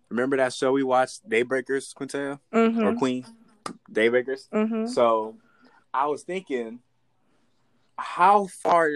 remember 0.09 0.37
that 0.37 0.53
show 0.53 0.73
we 0.73 0.83
watched, 0.83 1.29
Daybreakers, 1.29 1.95
Quintel 1.95 2.41
or 2.53 2.71
hmm 2.71 2.99
Queen, 2.99 3.25
Daybreakers. 3.91 4.49
hmm 4.53 4.87
So 4.87 5.37
I 5.95 6.07
was 6.07 6.23
thinking, 6.23 6.81
how 7.97 8.47
far 8.47 8.91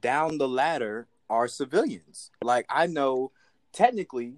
down 0.00 0.38
the 0.38 0.48
ladder 0.48 1.06
are 1.28 1.48
civilians? 1.48 2.30
Like, 2.42 2.66
I 2.68 2.86
know 2.86 3.32
technically, 3.72 4.36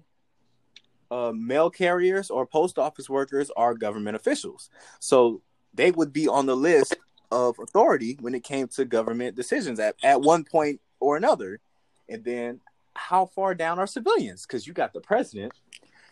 uh, 1.09 1.31
mail 1.33 1.69
carriers 1.69 2.29
or 2.29 2.45
post 2.45 2.77
office 2.77 3.09
workers 3.09 3.49
are 3.55 3.73
government 3.73 4.15
officials, 4.15 4.69
so 4.99 5.41
they 5.73 5.91
would 5.91 6.11
be 6.11 6.27
on 6.27 6.45
the 6.45 6.55
list 6.55 6.95
of 7.31 7.57
authority 7.59 8.17
when 8.19 8.33
it 8.35 8.43
came 8.43 8.67
to 8.67 8.85
government 8.85 9.35
decisions 9.35 9.79
at, 9.79 9.95
at 10.03 10.21
one 10.21 10.43
point 10.43 10.81
or 10.99 11.17
another. 11.17 11.59
And 12.09 12.23
then, 12.23 12.61
how 12.93 13.25
far 13.25 13.53
down 13.53 13.79
are 13.79 13.87
civilians? 13.87 14.45
Because 14.45 14.65
you 14.65 14.73
got 14.73 14.93
the 14.93 15.01
president, 15.01 15.53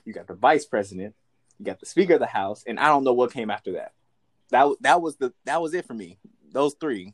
you 0.05 0.13
got 0.13 0.27
the 0.27 0.35
vice 0.35 0.65
president, 0.65 1.15
you 1.59 1.65
got 1.65 1.79
the 1.79 1.85
speaker 1.85 2.13
of 2.13 2.19
the 2.19 2.25
house, 2.25 2.63
and 2.67 2.79
I 2.79 2.87
don't 2.87 3.03
know 3.03 3.13
what 3.13 3.33
came 3.33 3.49
after 3.49 3.73
that. 3.73 3.93
That 4.51 4.75
that 4.81 5.01
was 5.01 5.15
the 5.17 5.33
that 5.45 5.61
was 5.61 5.73
it 5.73 5.85
for 5.85 5.93
me. 5.93 6.19
Those 6.51 6.75
three. 6.79 7.13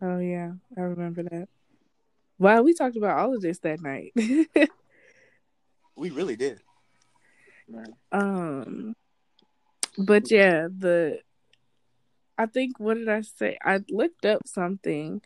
Oh 0.00 0.18
yeah, 0.18 0.52
I 0.76 0.80
remember 0.80 1.22
that. 1.24 1.48
Wow, 2.38 2.62
we 2.62 2.72
talked 2.72 2.96
about 2.96 3.18
all 3.18 3.34
of 3.34 3.42
this 3.42 3.58
that 3.60 3.80
night. 3.82 4.12
We 5.98 6.10
really 6.10 6.36
did. 6.36 6.60
um, 8.12 8.94
but 9.98 10.30
yeah, 10.30 10.68
the 10.68 11.18
I 12.38 12.46
think 12.46 12.78
what 12.78 12.94
did 12.94 13.08
I 13.08 13.22
say? 13.22 13.58
I 13.64 13.80
looked 13.90 14.24
up 14.24 14.46
something, 14.46 15.20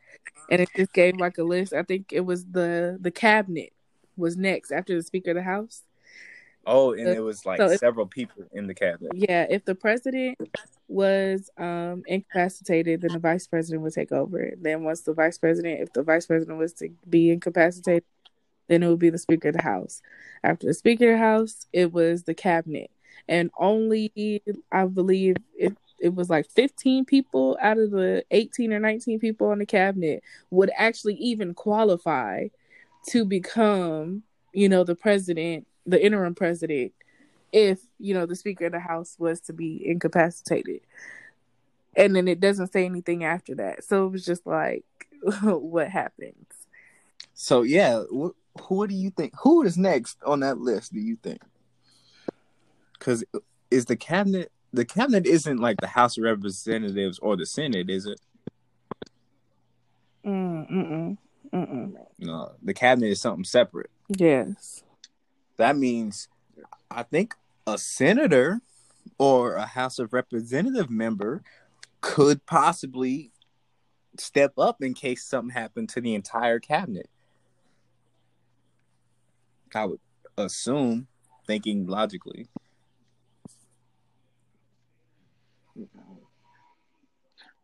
and 0.50 0.62
it 0.62 0.70
just 0.74 0.94
gave 0.94 1.18
like 1.18 1.36
a 1.36 1.42
list. 1.42 1.74
I 1.74 1.82
think 1.82 2.10
it 2.10 2.22
was 2.22 2.46
the 2.46 2.96
the 2.98 3.10
cabinet 3.10 3.74
was 4.16 4.38
next 4.38 4.72
after 4.72 4.96
the 4.96 5.02
speaker 5.02 5.32
of 5.32 5.36
the 5.36 5.42
house. 5.42 5.82
Oh, 6.66 6.92
and 6.92 7.08
it 7.08 7.20
was 7.20 7.44
like 7.44 7.58
so 7.58 7.66
it- 7.66 7.80
several 7.80 8.06
people 8.06 8.44
in 8.52 8.66
the 8.66 8.74
cabinet. 8.74 9.12
Yeah, 9.14 9.46
if 9.48 9.64
the 9.64 9.74
president 9.74 10.38
was 10.88 11.50
um 11.58 12.02
incapacitated, 12.06 13.00
then 13.00 13.12
the 13.12 13.18
vice 13.18 13.46
president 13.46 13.82
would 13.82 13.94
take 13.94 14.12
over. 14.12 14.52
Then 14.60 14.84
once 14.84 15.02
the 15.02 15.14
vice 15.14 15.38
president, 15.38 15.80
if 15.80 15.92
the 15.92 16.02
vice 16.02 16.26
president 16.26 16.58
was 16.58 16.72
to 16.74 16.90
be 17.08 17.30
incapacitated, 17.30 18.04
then 18.68 18.82
it 18.82 18.88
would 18.88 18.98
be 18.98 19.10
the 19.10 19.18
speaker 19.18 19.48
of 19.48 19.56
the 19.56 19.62
house. 19.62 20.02
After 20.44 20.66
the 20.66 20.74
speaker 20.74 21.12
of 21.12 21.18
the 21.18 21.24
house, 21.24 21.66
it 21.72 21.92
was 21.92 22.24
the 22.24 22.34
cabinet. 22.34 22.90
And 23.28 23.50
only 23.58 24.42
I 24.70 24.86
believe 24.86 25.36
it 25.56 25.76
it 26.00 26.14
was 26.14 26.28
like 26.28 26.50
15 26.50 27.04
people 27.04 27.56
out 27.60 27.78
of 27.78 27.90
the 27.92 28.24
18 28.30 28.72
or 28.72 28.80
19 28.80 29.18
people 29.20 29.48
on 29.48 29.58
the 29.60 29.66
cabinet 29.66 30.22
would 30.50 30.70
actually 30.76 31.14
even 31.14 31.54
qualify 31.54 32.48
to 33.08 33.24
become, 33.24 34.22
you 34.52 34.68
know, 34.68 34.84
the 34.84 34.94
president, 34.94 35.66
the 35.86 36.04
interim 36.04 36.34
president, 36.34 36.92
if, 37.52 37.80
you 37.98 38.14
know, 38.14 38.26
the 38.26 38.36
Speaker 38.36 38.66
of 38.66 38.72
the 38.72 38.80
House 38.80 39.16
was 39.18 39.40
to 39.42 39.52
be 39.52 39.82
incapacitated. 39.86 40.80
And 41.96 42.16
then 42.16 42.28
it 42.28 42.40
doesn't 42.40 42.72
say 42.72 42.86
anything 42.86 43.24
after 43.24 43.54
that. 43.56 43.84
So 43.84 44.06
it 44.06 44.10
was 44.10 44.24
just 44.24 44.46
like, 44.46 44.84
what 45.42 45.88
happens? 45.88 46.46
So, 47.34 47.62
yeah, 47.62 48.02
wh- 48.14 48.60
who 48.60 48.86
do 48.86 48.94
you 48.94 49.10
think? 49.10 49.34
Who 49.42 49.62
is 49.62 49.76
next 49.76 50.18
on 50.24 50.40
that 50.40 50.58
list, 50.58 50.92
do 50.92 51.00
you 51.00 51.16
think? 51.16 51.40
Because 52.98 53.24
is 53.70 53.86
the 53.86 53.96
cabinet, 53.96 54.52
the 54.72 54.84
cabinet 54.84 55.26
isn't 55.26 55.58
like 55.58 55.80
the 55.80 55.86
House 55.86 56.16
of 56.16 56.24
Representatives 56.24 57.18
or 57.18 57.36
the 57.36 57.46
Senate, 57.46 57.90
is 57.90 58.06
it? 58.06 58.20
Mm, 60.24 60.70
mm-mm, 60.70 61.18
mm-mm. 61.52 61.94
No, 62.18 62.52
the 62.62 62.74
cabinet 62.74 63.08
is 63.08 63.20
something 63.20 63.44
separate. 63.44 63.90
Yes. 64.08 64.84
That 65.56 65.76
means, 65.76 66.28
I 66.90 67.02
think 67.02 67.34
a 67.66 67.78
senator 67.78 68.60
or 69.18 69.54
a 69.54 69.66
House 69.66 69.98
of 69.98 70.12
Representative 70.12 70.90
member 70.90 71.42
could 72.00 72.44
possibly 72.46 73.32
step 74.18 74.52
up 74.58 74.82
in 74.82 74.94
case 74.94 75.24
something 75.24 75.54
happened 75.54 75.88
to 75.90 76.00
the 76.00 76.14
entire 76.14 76.58
cabinet. 76.58 77.08
I 79.74 79.86
would 79.86 80.00
assume, 80.36 81.06
thinking 81.46 81.86
logically. 81.86 82.48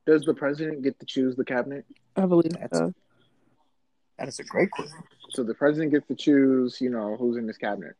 Does 0.07 0.24
the 0.24 0.32
president 0.32 0.82
get 0.82 0.99
to 1.01 1.07
choose 1.07 1.36
the 1.36 1.45
cabinet? 1.45 1.84
I 2.16 2.24
believe 2.24 2.53
That's- 2.53 2.78
so. 2.78 2.95
That 4.18 4.28
is 4.28 4.39
a 4.41 4.45
great 4.45 4.70
question. 4.70 4.99
So 5.31 5.43
the 5.45 5.55
president 5.55 5.93
gets 5.93 6.07
to 6.09 6.14
choose, 6.14 6.81
you 6.81 6.91
know, 6.91 7.16
who's 7.16 7.37
in 7.37 7.47
his 7.47 7.59
cabinet. 7.59 7.95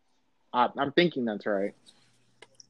I, 0.53 0.69
I'm 0.79 0.93
thinking 0.93 1.25
that's 1.25 1.47
right. 1.47 1.75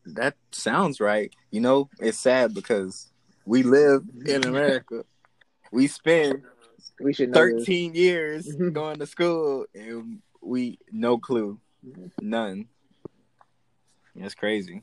That 0.06 0.34
sounds 0.52 1.00
right. 1.00 1.32
You 1.50 1.60
know, 1.60 1.90
it's 2.00 2.18
sad 2.18 2.54
because 2.54 3.10
we 3.44 3.62
live 3.62 4.02
in 4.24 4.44
America. 4.44 5.04
We 5.70 5.86
spend 5.86 6.42
We 7.00 7.12
should 7.12 7.30
know 7.30 7.44
this. 7.44 7.64
13 7.66 7.94
years 7.94 8.46
Mhm. 8.58 8.72
going 8.72 8.98
to 8.98 9.06
school 9.06 9.66
and 9.74 10.20
we 10.40 10.78
no 10.90 11.18
clue. 11.18 11.60
None. 12.20 12.66
That's 14.16 14.34
crazy. 14.34 14.82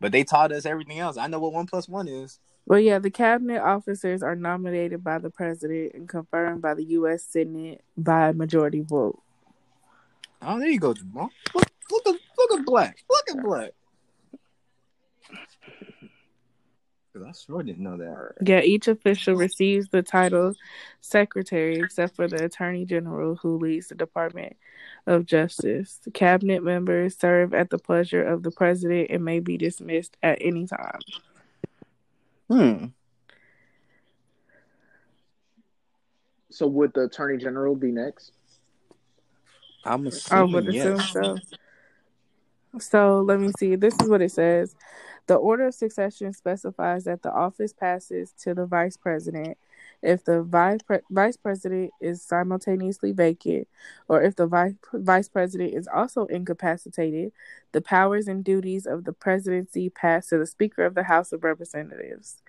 But 0.00 0.12
they 0.12 0.24
taught 0.24 0.52
us 0.52 0.66
everything 0.66 0.98
else. 0.98 1.16
I 1.16 1.26
know 1.26 1.38
what 1.38 1.52
one 1.52 1.66
plus 1.66 1.88
one 1.88 2.08
is. 2.08 2.38
Well, 2.66 2.80
yeah, 2.80 2.98
the 2.98 3.10
cabinet 3.10 3.60
officers 3.60 4.22
are 4.22 4.34
nominated 4.34 5.04
by 5.04 5.18
the 5.18 5.30
president 5.30 5.92
and 5.94 6.08
confirmed 6.08 6.62
by 6.62 6.74
the 6.74 6.84
U.S. 6.84 7.22
Senate 7.22 7.82
by 7.96 8.32
majority 8.32 8.80
vote. 8.80 9.20
Oh, 10.40 10.58
there 10.58 10.68
you 10.68 10.80
go, 10.80 10.94
Jamal. 10.94 11.30
Look, 11.54 11.70
look 11.90 12.06
at 12.06 12.20
look 12.38 12.60
at 12.60 12.66
black. 12.66 13.04
Look 13.08 13.36
at 13.36 13.42
Black. 13.42 13.70
I 17.16 17.32
sure 17.32 17.62
didn't 17.62 17.82
know 17.82 17.96
that. 17.96 18.32
Yeah, 18.44 18.60
each 18.60 18.88
official 18.88 19.36
receives 19.36 19.88
the 19.88 20.02
title 20.02 20.54
secretary, 21.00 21.76
except 21.76 22.16
for 22.16 22.26
the 22.26 22.44
attorney 22.44 22.84
general, 22.84 23.36
who 23.36 23.56
leads 23.56 23.88
the 23.88 23.94
Department 23.94 24.56
of 25.06 25.24
Justice. 25.24 26.00
The 26.04 26.10
cabinet 26.10 26.64
members 26.64 27.16
serve 27.16 27.54
at 27.54 27.70
the 27.70 27.78
pleasure 27.78 28.24
of 28.24 28.42
the 28.42 28.50
president 28.50 29.10
and 29.10 29.24
may 29.24 29.38
be 29.38 29.56
dismissed 29.56 30.16
at 30.22 30.38
any 30.40 30.66
time. 30.66 30.98
Hmm. 32.48 32.86
So 36.50 36.66
would 36.68 36.92
the 36.94 37.02
attorney 37.02 37.38
general 37.38 37.74
be 37.74 37.90
next? 37.90 38.32
I'm 39.84 40.06
I 40.06 40.08
assuming 40.08 40.52
would 40.52 40.68
assume 40.68 40.96
yes. 40.96 41.12
so. 41.12 41.38
So 42.78 43.20
let 43.20 43.40
me 43.40 43.50
see. 43.58 43.76
This 43.76 43.94
is 44.00 44.08
what 44.08 44.22
it 44.22 44.30
says. 44.32 44.74
The 45.26 45.36
order 45.36 45.66
of 45.66 45.74
succession 45.74 46.32
specifies 46.32 47.04
that 47.04 47.22
the 47.22 47.32
office 47.32 47.72
passes 47.72 48.32
to 48.42 48.54
the 48.54 48.66
vice 48.66 48.96
president 48.96 49.56
if 50.04 50.24
the 50.24 50.42
vice 50.42 50.82
pre- 50.82 51.00
vice 51.10 51.36
president 51.36 51.90
is 52.00 52.22
simultaneously 52.22 53.12
vacant, 53.12 53.66
or 54.08 54.22
if 54.22 54.36
the 54.36 54.46
vice 54.46 54.74
vice 54.92 55.28
president 55.28 55.74
is 55.74 55.88
also 55.92 56.26
incapacitated. 56.26 57.32
The 57.72 57.80
powers 57.80 58.28
and 58.28 58.44
duties 58.44 58.86
of 58.86 59.04
the 59.04 59.12
presidency 59.12 59.90
pass 59.90 60.28
to 60.28 60.38
the 60.38 60.46
Speaker 60.46 60.84
of 60.84 60.94
the 60.94 61.04
House 61.04 61.32
of 61.32 61.42
Representatives, 61.42 62.42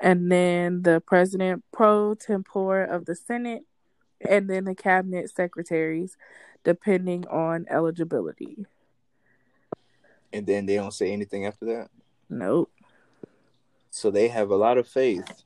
and 0.00 0.30
then 0.30 0.82
the 0.82 1.00
president 1.00 1.64
pro 1.72 2.14
tempore 2.14 2.82
of 2.82 3.06
the 3.06 3.14
Senate, 3.14 3.62
and 4.20 4.50
then 4.50 4.64
the 4.64 4.74
cabinet 4.74 5.30
secretaries, 5.30 6.16
depending 6.64 7.26
on 7.28 7.66
eligibility. 7.70 8.66
And 10.32 10.46
then 10.46 10.66
they 10.66 10.76
don't 10.76 10.94
say 10.94 11.12
anything 11.12 11.46
after 11.46 11.66
that. 11.66 11.90
Nope. 12.28 12.70
So 13.90 14.10
they 14.10 14.28
have 14.28 14.50
a 14.50 14.56
lot 14.56 14.78
of 14.78 14.88
faith. 14.88 15.44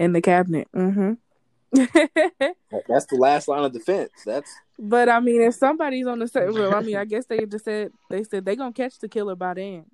In 0.00 0.14
the 0.14 0.22
cabinet. 0.22 0.66
Mm-hmm. 0.74 1.12
That's 2.88 3.06
the 3.06 3.16
last 3.16 3.48
line 3.48 3.64
of 3.64 3.72
defense. 3.72 4.10
That's 4.24 4.50
but 4.78 5.10
I 5.10 5.20
mean, 5.20 5.42
if 5.42 5.54
somebody's 5.54 6.06
on 6.06 6.20
the 6.20 6.26
set, 6.26 6.52
well, 6.54 6.74
I 6.74 6.80
mean, 6.80 6.96
I 6.96 7.04
guess 7.04 7.26
they 7.26 7.44
just 7.44 7.66
said 7.66 7.92
they 8.08 8.24
said 8.24 8.46
they 8.46 8.56
gonna 8.56 8.72
catch 8.72 8.98
the 8.98 9.08
killer 9.08 9.36
by 9.36 9.54
then. 9.54 9.84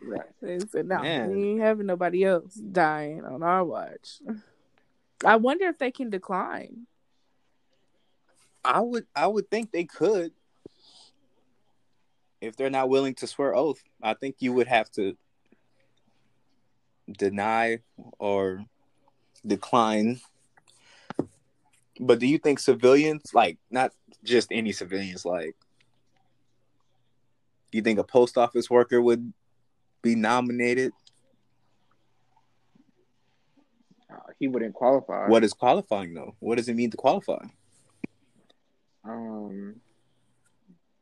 Right. 0.00 0.22
they 0.40 0.60
said 0.60 0.86
no, 0.86 1.02
Man. 1.02 1.30
we 1.30 1.48
ain't 1.48 1.60
having 1.60 1.86
nobody 1.86 2.24
else 2.24 2.54
dying 2.54 3.24
on 3.24 3.42
our 3.42 3.64
watch. 3.64 4.20
I 5.24 5.34
wonder 5.34 5.66
if 5.66 5.78
they 5.78 5.90
can 5.90 6.10
decline. 6.10 6.86
I 8.64 8.80
would 8.80 9.06
I 9.16 9.26
would 9.26 9.50
think 9.50 9.72
they 9.72 9.84
could. 9.84 10.30
If 12.40 12.54
they're 12.54 12.70
not 12.70 12.88
willing 12.88 13.14
to 13.16 13.26
swear 13.26 13.56
oath, 13.56 13.82
I 14.00 14.14
think 14.14 14.36
you 14.38 14.52
would 14.52 14.68
have 14.68 14.88
to 14.92 15.16
deny 17.10 17.78
or 18.18 18.64
decline. 19.46 20.20
But 22.00 22.18
do 22.18 22.26
you 22.26 22.38
think 22.38 22.58
civilians, 22.60 23.34
like 23.34 23.58
not 23.70 23.92
just 24.24 24.48
any 24.52 24.72
civilians, 24.72 25.24
like 25.24 25.56
you 27.72 27.82
think 27.82 27.98
a 27.98 28.04
post 28.04 28.38
office 28.38 28.70
worker 28.70 29.00
would 29.00 29.32
be 30.02 30.14
nominated? 30.14 30.92
Uh, 34.10 34.16
he 34.38 34.48
wouldn't 34.48 34.74
qualify. 34.74 35.28
What 35.28 35.44
is 35.44 35.52
qualifying 35.52 36.14
though? 36.14 36.34
What 36.40 36.56
does 36.56 36.68
it 36.68 36.74
mean 36.76 36.90
to 36.90 36.96
qualify? 36.96 37.44
Um, 39.04 39.76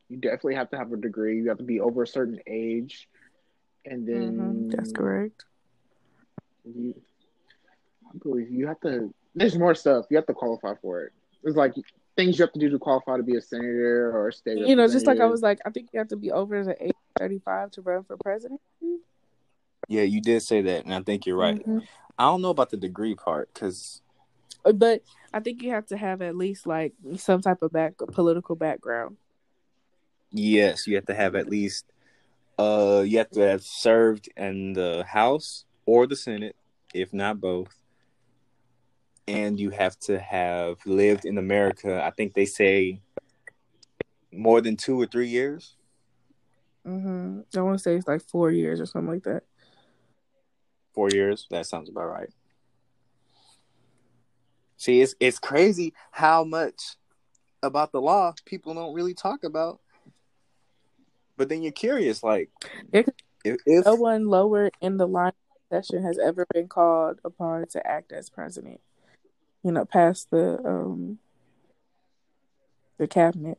you 0.09 0.17
definitely 0.17 0.55
have 0.55 0.71
to 0.71 0.79
have 0.79 0.93
a 0.93 0.97
degree. 0.97 1.37
You 1.39 1.49
have 1.49 1.59
to 1.59 1.65
be 1.65 1.81
over 1.81 2.03
a 2.03 2.07
certain 2.07 2.41
age, 2.47 3.09
and 3.85 4.07
then 4.07 4.69
hmm 4.69 4.77
That's 4.77 4.93
correct. 4.93 5.45
You, 6.67 6.95
I 8.13 8.19
believe 8.23 8.51
you 8.51 8.67
have 8.67 8.81
to. 8.81 9.13
There's 9.35 9.57
more 9.57 9.75
stuff 9.75 10.07
you 10.11 10.17
have 10.17 10.27
to 10.27 10.35
qualify 10.35 10.75
for 10.81 11.03
it. 11.03 11.13
It's 11.45 11.57
like 11.57 11.75
things 12.17 12.39
you 12.39 12.45
have 12.45 12.53
to 12.53 12.59
do 12.59 12.71
to 12.71 12.79
qualify 12.79 13.19
to 13.19 13.23
be 13.23 13.37
a 13.37 13.41
senator 13.43 14.11
or 14.11 14.29
a 14.29 14.33
state. 14.33 14.59
You 14.59 14.75
know, 14.75 14.89
just 14.89 15.07
like 15.07 15.21
I 15.21 15.27
was 15.27 15.43
like, 15.43 15.61
I 15.67 15.71
think 15.71 15.91
you 15.93 15.99
have 15.99 16.09
to 16.09 16.17
be 16.17 16.33
over 16.33 16.65
the 16.65 16.83
age 16.83 16.91
of 16.91 17.21
thirty-five 17.21 17.71
to 17.73 17.83
run 17.83 18.05
for 18.05 18.17
president. 18.17 18.61
Yeah, 19.89 20.03
you 20.03 20.21
did 20.21 20.43
say 20.43 20.63
that, 20.63 20.85
and 20.85 20.95
I 20.95 21.03
think 21.03 21.27
you're 21.27 21.37
right. 21.37 21.65
Mhm. 21.65 21.87
I 22.19 22.25
don't 22.25 22.43
know 22.43 22.51
about 22.51 22.71
the 22.71 22.77
degree 22.77 23.15
part 23.15 23.53
because 23.53 24.01
But 24.65 25.03
I 25.33 25.39
think 25.41 25.63
you 25.63 25.71
have 25.71 25.87
to 25.89 25.97
have 25.97 26.23
at 26.23 26.35
least 26.35 26.67
like 26.67 26.95
some 27.17 27.41
type 27.41 27.63
of 27.63 27.71
back 27.73 27.97
political 27.99 28.57
background. 28.57 29.17
Yes, 30.33 30.87
you 30.87 30.97
have 30.97 31.07
to 31.07 31.15
have 31.15 31.37
at 31.37 31.49
least 31.49 31.85
uh 32.59 33.05
you 33.07 33.19
have 33.19 33.31
to 33.31 33.41
have 33.41 33.63
served 33.63 34.29
in 34.37 34.73
the 34.73 35.05
House 35.07 35.66
or 35.87 36.07
the 36.07 36.17
Senate, 36.17 36.57
if 36.93 37.13
not 37.13 37.41
both. 37.41 37.75
And 39.29 39.59
you 39.59 39.71
have 39.71 39.99
to 40.01 40.19
have 40.19 40.79
lived 40.85 41.25
in 41.25 41.39
America. 41.39 42.03
I 42.05 42.11
think 42.11 42.35
they 42.35 42.45
say 42.45 43.01
more 44.33 44.61
than 44.61 44.77
2 44.77 45.01
or 45.01 45.07
3 45.07 45.29
years. 45.29 45.77
hmm 46.85 47.41
I 47.57 47.61
want 47.61 47.79
to 47.79 47.83
say 47.83 47.97
it's 47.97 48.07
like 48.07 48.23
four 48.23 48.51
years 48.51 48.81
or 48.81 48.87
something 48.87 49.13
like 49.13 49.25
that. 49.25 49.43
4 50.95 51.11
years. 51.11 51.47
That 51.51 51.67
sounds 51.67 51.89
about 51.89 52.09
right. 52.09 52.29
See, 54.77 55.01
it's 55.01 55.15
it's 55.19 55.39
crazy 55.39 55.95
how 56.11 56.45
much 56.45 56.97
about 57.63 57.93
the 57.93 58.01
law 58.01 58.35
people 58.45 58.75
don't 58.75 58.95
really 58.95 59.15
talk 59.15 59.43
about. 59.43 59.81
But 61.37 61.49
then 61.49 61.63
you're 61.63 61.73
curious 61.73 62.23
like 62.23 62.51
if, 62.93 63.07
if 63.45 63.85
No 63.85 63.95
one 63.95 64.27
lower 64.27 64.71
in 64.81 64.97
the 64.97 65.09
line 65.09 65.33
of 65.71 65.85
succession 65.85 66.05
has 66.05 66.19
ever 66.19 66.47
been 66.53 66.69
called 66.69 67.21
upon 67.25 67.67
to 67.69 67.87
act 67.87 68.13
as 68.13 68.31
president. 68.31 68.81
You 69.63 69.73
know, 69.73 69.85
past 69.85 70.31
the 70.31 70.59
um 70.65 71.19
the 72.99 73.07
cabinet. 73.07 73.59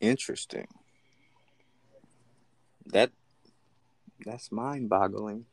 Interesting. 0.00 0.66
That 2.86 3.10
that's 4.24 4.52
mind 4.52 4.88
boggling. 4.88 5.46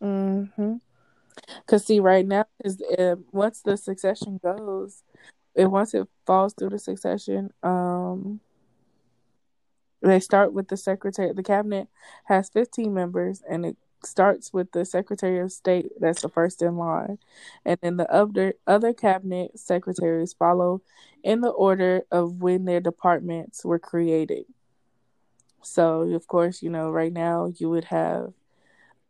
Mm-hmm. 0.00 0.76
Cause 1.66 1.84
see, 1.84 2.00
right 2.00 2.26
now 2.26 2.46
is 2.64 2.80
uh, 2.98 3.16
once 3.32 3.62
the 3.62 3.76
succession 3.76 4.40
goes, 4.42 5.02
and 5.56 5.70
once 5.70 5.94
it 5.94 6.08
falls 6.26 6.54
through 6.54 6.70
the 6.70 6.78
succession, 6.78 7.52
um, 7.62 8.40
they 10.00 10.20
start 10.20 10.52
with 10.52 10.68
the 10.68 10.76
secretary. 10.76 11.32
The 11.32 11.42
cabinet 11.42 11.88
has 12.24 12.48
fifteen 12.48 12.94
members, 12.94 13.42
and 13.48 13.66
it 13.66 13.76
starts 14.04 14.52
with 14.52 14.70
the 14.72 14.84
secretary 14.84 15.40
of 15.40 15.50
state. 15.50 15.90
That's 16.00 16.22
the 16.22 16.28
first 16.28 16.62
in 16.62 16.76
line, 16.76 17.18
and 17.64 17.78
then 17.82 17.96
the 17.96 18.10
other 18.12 18.54
other 18.66 18.92
cabinet 18.92 19.58
secretaries 19.58 20.32
follow 20.32 20.82
in 21.24 21.40
the 21.40 21.50
order 21.50 22.02
of 22.10 22.40
when 22.40 22.64
their 22.64 22.80
departments 22.80 23.64
were 23.64 23.78
created. 23.78 24.44
So, 25.62 26.02
of 26.02 26.28
course, 26.28 26.62
you 26.62 26.70
know, 26.70 26.90
right 26.90 27.12
now 27.12 27.52
you 27.56 27.68
would 27.70 27.84
have 27.86 28.32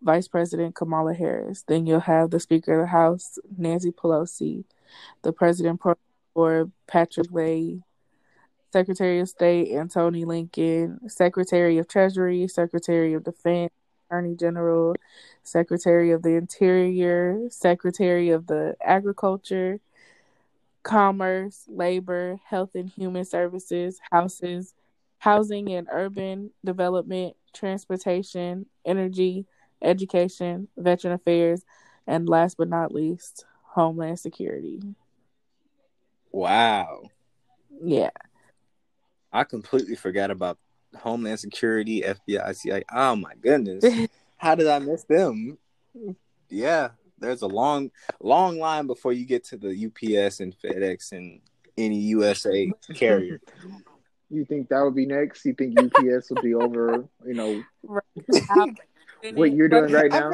Vice 0.00 0.28
President 0.28 0.74
Kamala 0.74 1.12
Harris. 1.12 1.64
Then 1.66 1.86
you'll 1.86 2.00
have 2.00 2.30
the 2.30 2.40
Speaker 2.40 2.80
of 2.80 2.86
the 2.86 2.90
House, 2.90 3.38
Nancy 3.56 3.92
Pelosi, 3.92 4.64
the 5.22 5.32
President 5.32 5.82
for 6.34 6.70
Patrick 6.86 7.30
Leahy, 7.30 7.82
Secretary 8.72 9.20
of 9.20 9.28
State 9.28 9.72
Antony 9.72 10.24
Blinken, 10.24 11.10
Secretary 11.10 11.78
of 11.78 11.88
Treasury, 11.88 12.46
Secretary 12.48 13.14
of 13.14 13.24
Defense, 13.24 13.72
Attorney 14.08 14.34
General, 14.34 14.94
Secretary 15.42 16.10
of 16.10 16.22
the 16.22 16.34
Interior, 16.34 17.48
Secretary 17.50 18.30
of 18.30 18.46
the 18.46 18.76
Agriculture, 18.82 19.80
Commerce, 20.82 21.64
Labor, 21.68 22.38
Health 22.44 22.74
and 22.74 22.88
Human 22.90 23.24
Services, 23.24 24.00
Houses, 24.10 24.74
Housing 25.18 25.70
and 25.72 25.88
Urban 25.90 26.50
Development, 26.64 27.34
Transportation, 27.52 28.66
Energy, 28.84 29.46
Education, 29.82 30.68
Veteran 30.76 31.14
Affairs, 31.14 31.64
and 32.06 32.28
last 32.28 32.56
but 32.56 32.68
not 32.68 32.92
least, 32.92 33.44
Homeland 33.62 34.18
Security. 34.18 34.80
Wow. 36.32 37.02
Yeah. 37.82 38.10
I 39.32 39.44
completely 39.44 39.94
forgot 39.94 40.30
about 40.30 40.58
Homeland 40.96 41.40
Security, 41.40 42.02
FBI, 42.02 42.56
CIA. 42.56 42.82
Oh 42.92 43.16
my 43.16 43.34
goodness. 43.40 43.84
How 44.36 44.54
did 44.54 44.68
I 44.68 44.78
miss 44.78 45.04
them? 45.04 45.58
Yeah, 46.48 46.90
there's 47.18 47.42
a 47.42 47.46
long, 47.46 47.90
long 48.20 48.58
line 48.58 48.86
before 48.86 49.12
you 49.12 49.26
get 49.26 49.44
to 49.44 49.56
the 49.56 49.70
UPS 49.70 50.40
and 50.40 50.54
FedEx 50.58 51.12
and 51.12 51.40
any 51.76 51.98
USA 51.98 52.70
carrier. 52.94 53.40
You 54.30 54.44
think 54.44 54.68
that 54.68 54.82
would 54.82 54.94
be 54.94 55.06
next? 55.06 55.42
You 55.46 55.54
think 55.54 55.80
UPS 55.80 56.28
would 56.28 56.42
be 56.42 56.52
over? 56.52 57.08
You 57.26 57.32
know, 57.32 57.62
what 59.32 59.52
you're 59.52 59.68
doing 59.68 59.90
right 59.90 60.10
now? 60.10 60.32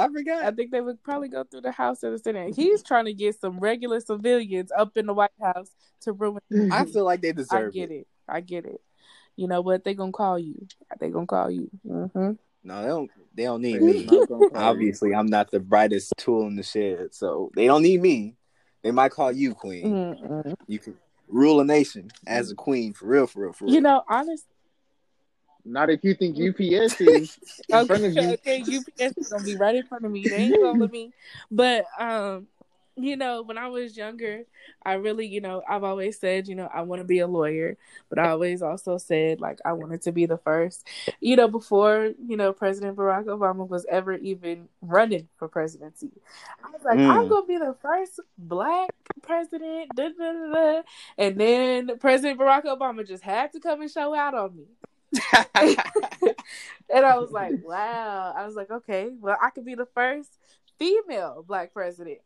I 0.00 0.08
forgot. 0.08 0.44
I 0.44 0.50
think 0.50 0.70
they 0.70 0.80
would 0.80 1.02
probably 1.02 1.28
go 1.28 1.44
through 1.44 1.62
the 1.62 1.72
House 1.72 2.02
of 2.02 2.12
the 2.12 2.18
Senate. 2.18 2.54
He's 2.54 2.82
trying 2.82 3.04
to 3.04 3.12
get 3.12 3.40
some 3.40 3.58
regular 3.58 4.00
civilians 4.00 4.72
up 4.76 4.96
in 4.96 5.06
the 5.06 5.14
White 5.14 5.30
House 5.40 5.70
to 6.02 6.12
ruin. 6.12 6.40
I 6.72 6.84
feel 6.86 7.04
like 7.04 7.20
they 7.20 7.32
deserve. 7.32 7.68
I 7.68 7.70
get 7.70 7.90
it. 7.90 7.94
it. 7.94 8.06
I 8.28 8.40
get 8.40 8.64
it. 8.64 8.80
You 9.36 9.48
know 9.48 9.60
what? 9.60 9.84
They 9.84 9.94
gonna 9.94 10.12
call 10.12 10.38
you. 10.38 10.66
They 10.98 11.10
gonna 11.10 11.26
call 11.26 11.50
you. 11.50 11.70
Mm-hmm. 11.86 12.32
No, 12.62 12.82
they 12.82 12.88
don't. 12.88 13.10
They 13.34 13.44
don't 13.44 13.62
need 13.62 13.80
me. 13.80 14.08
Obviously, 14.54 15.14
I'm 15.14 15.26
not 15.26 15.50
the 15.50 15.60
brightest 15.60 16.12
tool 16.16 16.46
in 16.46 16.56
the 16.56 16.62
shed, 16.62 17.14
so 17.14 17.50
they 17.54 17.66
don't 17.66 17.82
need 17.82 18.02
me. 18.02 18.34
They 18.82 18.90
might 18.90 19.12
call 19.12 19.32
you 19.32 19.54
queen. 19.54 19.86
Mm-mm. 19.86 20.54
You 20.66 20.78
can 20.78 20.96
rule 21.28 21.60
a 21.60 21.64
nation 21.64 22.10
as 22.26 22.50
a 22.50 22.54
queen 22.54 22.92
for 22.92 23.06
real, 23.06 23.26
for 23.26 23.42
real, 23.42 23.52
for 23.52 23.64
real. 23.66 23.74
You 23.74 23.80
know, 23.80 24.02
honest. 24.08 24.46
Not 25.64 25.90
if 25.90 26.04
you 26.04 26.14
think 26.14 26.36
UPS 26.36 27.00
is 27.00 27.38
in 27.68 27.76
okay, 27.76 27.86
front 27.86 28.04
of 28.04 28.12
you. 28.14 28.32
Okay, 28.32 28.60
UPS 28.60 29.18
is 29.18 29.28
gonna 29.28 29.44
be 29.44 29.56
right 29.56 29.74
in 29.74 29.86
front 29.86 30.04
of 30.04 30.10
me. 30.10 30.22
They 30.22 30.36
ain't 30.36 30.56
gonna 30.56 30.78
let 30.78 30.92
me. 30.92 31.12
But 31.50 31.86
um, 31.98 32.46
you 32.96 33.16
know, 33.16 33.42
when 33.42 33.58
I 33.58 33.68
was 33.68 33.96
younger, 33.96 34.42
I 34.84 34.94
really, 34.94 35.26
you 35.26 35.40
know, 35.40 35.62
I've 35.68 35.84
always 35.84 36.18
said, 36.18 36.48
you 36.48 36.54
know, 36.54 36.68
I 36.72 36.82
want 36.82 37.00
to 37.00 37.04
be 37.04 37.20
a 37.20 37.26
lawyer, 37.26 37.76
but 38.08 38.18
I 38.18 38.30
always 38.30 38.62
also 38.62 38.98
said 38.98 39.40
like 39.40 39.58
I 39.64 39.72
wanted 39.72 40.02
to 40.02 40.12
be 40.12 40.26
the 40.26 40.38
first, 40.38 40.86
you 41.20 41.36
know, 41.36 41.48
before, 41.48 42.10
you 42.26 42.36
know, 42.36 42.52
President 42.52 42.96
Barack 42.96 43.26
Obama 43.26 43.68
was 43.68 43.86
ever 43.90 44.14
even 44.14 44.68
running 44.82 45.28
for 45.36 45.48
presidency. 45.48 46.10
I 46.62 46.70
was 46.70 46.82
like, 46.84 46.98
mm. 46.98 47.10
I'm 47.10 47.28
going 47.28 47.42
to 47.42 47.48
be 47.48 47.58
the 47.58 47.76
first 47.80 48.20
black 48.38 48.90
president, 49.22 49.94
da, 49.94 50.08
da, 50.08 50.52
da, 50.52 50.82
and 51.18 51.38
then 51.38 51.98
President 51.98 52.38
Barack 52.38 52.64
Obama 52.64 53.06
just 53.06 53.22
had 53.22 53.52
to 53.52 53.60
come 53.60 53.80
and 53.82 53.90
show 53.90 54.14
out 54.14 54.34
on 54.34 54.56
me. 54.56 54.64
and 55.54 57.04
I 57.04 57.18
was 57.18 57.30
like, 57.30 57.54
wow. 57.62 58.32
I 58.36 58.44
was 58.46 58.54
like, 58.54 58.70
okay, 58.70 59.10
well, 59.20 59.36
I 59.42 59.50
could 59.50 59.64
be 59.64 59.74
the 59.74 59.86
first 59.94 60.30
female 60.78 61.44
black 61.46 61.72
president 61.74 62.18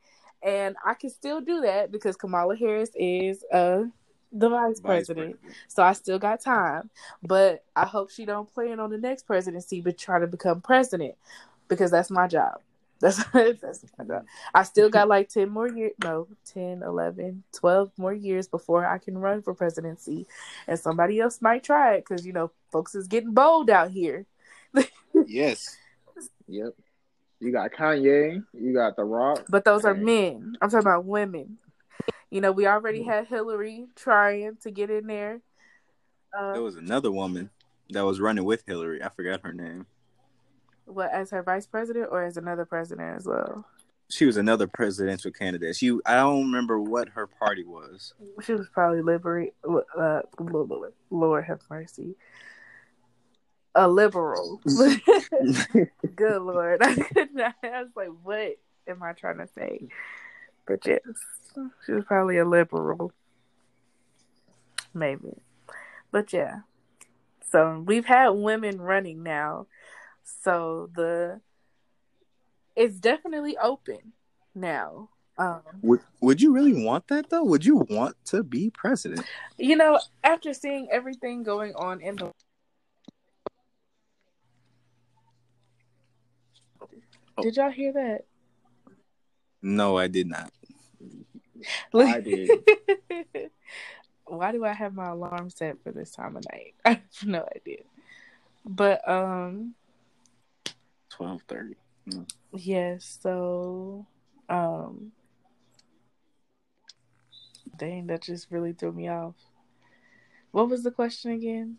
and 0.45 0.77
I 0.85 0.95
can 0.95 1.11
still 1.11 1.41
do 1.41 1.63
that 1.63 1.91
because 1.91 2.17
Kamala 2.17 2.57
Harris 2.57 2.91
is 2.95 3.45
uh 3.53 3.85
the 4.31 4.49
vice, 4.49 4.81
vice 4.81 4.81
president. 4.81 5.41
president. 5.41 5.57
So 5.69 5.83
I 5.83 5.93
still 5.93 6.19
got 6.19 6.41
time. 6.41 6.91
But 7.23 7.65
I 7.75 7.87
hope 7.87 8.11
she 8.11 8.25
don't 8.25 8.53
plan 8.53 8.81
on 8.81 8.91
the 8.91 8.99
next 8.99 9.27
presidency 9.27 9.81
but 9.81 9.97
try 9.97 10.19
to 10.19 10.27
become 10.27 10.61
president 10.61 11.15
because 11.69 11.91
that's 11.91 12.11
my 12.11 12.29
job. 12.29 12.61
That's 13.33 13.53
that's. 13.61 13.85
I 14.55 14.63
still 14.63 14.89
got 14.89 15.09
like 15.15 15.29
10 15.29 15.51
more 15.51 15.69
years, 15.69 15.93
no, 16.03 16.27
10, 16.55 16.83
11, 16.83 17.45
12 17.53 17.93
more 17.99 18.15
years 18.15 18.49
before 18.49 18.87
I 18.87 18.97
can 18.97 19.19
run 19.19 19.43
for 19.43 19.53
presidency. 19.53 20.27
And 20.67 20.79
somebody 20.79 21.21
else 21.21 21.43
might 21.43 21.63
try 21.63 21.97
it 21.97 22.07
because, 22.09 22.25
you 22.25 22.33
know, 22.33 22.51
folks 22.73 22.95
is 22.95 23.07
getting 23.07 23.35
bold 23.35 23.69
out 23.69 23.91
here. 23.91 24.27
yes. 25.27 25.77
Yep. 26.47 26.75
You 27.41 27.53
got 27.53 27.73
Kanye, 27.73 28.45
you 28.53 28.75
got 28.75 28.97
The 28.97 29.05
Rock. 29.05 29.47
But 29.49 29.65
those 29.65 29.87
are 29.87 29.95
men. 29.95 30.57
I'm 30.61 30.69
talking 30.69 30.87
about 30.87 31.07
women. 31.07 31.57
You 32.31 32.43
know, 32.43 32.53
we 32.53 32.67
already 32.67 33.03
had 33.03 33.27
Hillary 33.27 33.87
trying 33.97 34.57
to 34.63 34.71
get 34.71 34.91
in 34.91 35.07
there. 35.07 35.41
Uh, 36.39 36.53
there 36.53 36.63
was 36.63 36.77
another 36.77 37.11
woman 37.11 37.49
that 37.91 38.05
was 38.05 38.21
running 38.21 38.45
with 38.45 38.63
Hillary. 38.67 39.03
I 39.03 39.09
forgot 39.09 39.41
her 39.43 39.55
name. 39.55 39.87
What, 40.87 41.13
as 41.13 41.31
her 41.31 41.43
vice 41.43 41.67
president 41.67 42.09
or 42.11 42.23
as 42.25 42.37
another 42.37 42.65
president 42.65 43.17
as 43.17 43.27
well? 43.27 43.65
She 44.11 44.27
was 44.27 44.37
another 44.37 44.67
presidential 44.67 45.31
candidate. 45.31 45.77
She, 45.77 45.99
I 46.05 46.17
don't 46.17 46.45
remember 46.45 46.79
what 46.79 47.09
her 47.11 47.27
party 47.27 47.65
was. 47.65 48.13
She 48.43 48.53
was 48.53 48.69
probably 48.69 49.01
Liberty. 49.01 49.53
Uh, 49.99 50.21
Lord 51.11 51.45
have 51.45 51.61
mercy 51.71 52.15
a 53.75 53.89
liberal. 53.89 54.61
Good 56.17 56.43
lord, 56.43 56.83
I 56.83 56.95
could 56.95 57.35
not. 57.35 57.55
I 57.63 57.83
was 57.83 57.91
like, 57.97 58.11
what 58.23 58.57
am 58.87 59.03
I 59.03 59.13
trying 59.13 59.39
to 59.39 59.49
say? 59.49 59.89
But 60.67 60.87
yes, 60.87 61.01
she 61.85 61.93
was 61.93 62.05
probably 62.05 62.39
a 62.39 62.45
liberal, 62.45 63.13
maybe. 64.95 65.43
But 66.11 66.33
yeah, 66.33 66.61
so 67.51 67.83
we've 67.85 68.07
had 68.07 68.31
women 68.31 68.81
running 68.81 69.23
now, 69.23 69.67
so 70.25 70.91
the 70.95 71.41
it's 72.77 72.99
definitely 72.99 73.57
open 73.59 74.13
now. 74.55 75.11
Um, 75.37 75.63
would 75.83 76.01
Would 76.21 76.41
you 76.41 76.53
really 76.53 76.85
want 76.85 77.09
that 77.09 77.31
though? 77.31 77.45
Would 77.45 77.65
you 77.65 77.87
want 77.91 78.17
to 78.27 78.43
be 78.43 78.71
president? 78.71 79.27
You 79.59 79.77
know, 79.77 80.01
after 80.23 80.55
seeing 80.55 80.89
everything 80.91 81.43
going 81.43 81.75
on 81.75 82.01
in 82.01 82.17
the 82.17 82.31
Oh. 87.37 87.43
Did 87.43 87.57
y'all 87.57 87.71
hear 87.71 87.93
that? 87.93 88.25
No, 89.61 89.99
I 89.99 90.09
did 90.09 90.29
not. 90.29 90.53
I 91.95 92.21
did. 92.21 92.51
Why 94.27 94.53
do 94.53 94.65
I 94.65 94.73
have 94.73 94.95
my 94.95 95.09
alarm 95.09 95.51
set 95.51 95.83
for 95.83 95.91
this 95.91 96.11
time 96.13 96.37
of 96.37 96.45
night? 96.53 96.75
I 96.85 96.91
have 96.91 97.27
no 97.27 97.47
idea. 97.55 97.83
But 98.65 99.07
um 99.09 99.75
twelve 101.17 101.43
thirty. 101.49 101.77
Mm. 102.09 102.29
Yes, 102.53 103.19
so 103.23 104.07
um 104.49 105.13
dang, 107.77 108.07
that 108.09 108.23
just 108.23 108.51
really 108.51 108.73
threw 108.73 108.93
me 108.93 109.09
off. 109.09 109.35
What 110.51 110.69
was 110.69 110.83
the 110.83 110.91
question 110.91 111.33
again? 111.33 111.79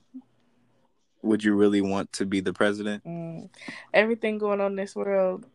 would 1.26 1.44
you 1.44 1.56
really 1.56 1.82
want 1.82 2.14
to 2.14 2.26
be 2.26 2.40
the 2.40 2.54
president? 2.54 3.04
Mm. 3.04 3.50
Everything 3.94 4.38
going 4.38 4.62
on 4.62 4.72
in 4.72 4.76
this 4.76 4.96
world, 4.96 5.46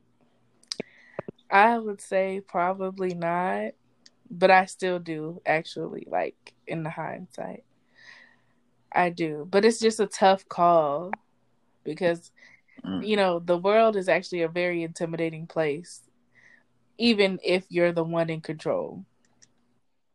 I 1.50 1.78
would 1.78 2.00
say 2.00 2.42
probably 2.46 3.14
not, 3.14 3.72
but 4.30 4.50
I 4.50 4.66
still 4.66 4.98
do 4.98 5.40
actually, 5.46 6.06
like 6.10 6.54
in 6.66 6.82
the 6.82 6.90
hindsight. 6.90 7.64
I 8.92 9.10
do, 9.10 9.46
but 9.48 9.64
it's 9.64 9.78
just 9.78 10.00
a 10.00 10.06
tough 10.06 10.48
call 10.48 11.12
because 11.84 12.32
mm. 12.84 13.06
you 13.06 13.16
know 13.16 13.38
the 13.38 13.58
world 13.58 13.96
is 13.96 14.08
actually 14.08 14.42
a 14.42 14.48
very 14.48 14.82
intimidating 14.82 15.46
place, 15.46 16.02
even 16.98 17.38
if 17.44 17.64
you're 17.68 17.92
the 17.92 18.04
one 18.04 18.30
in 18.30 18.40
control, 18.40 19.04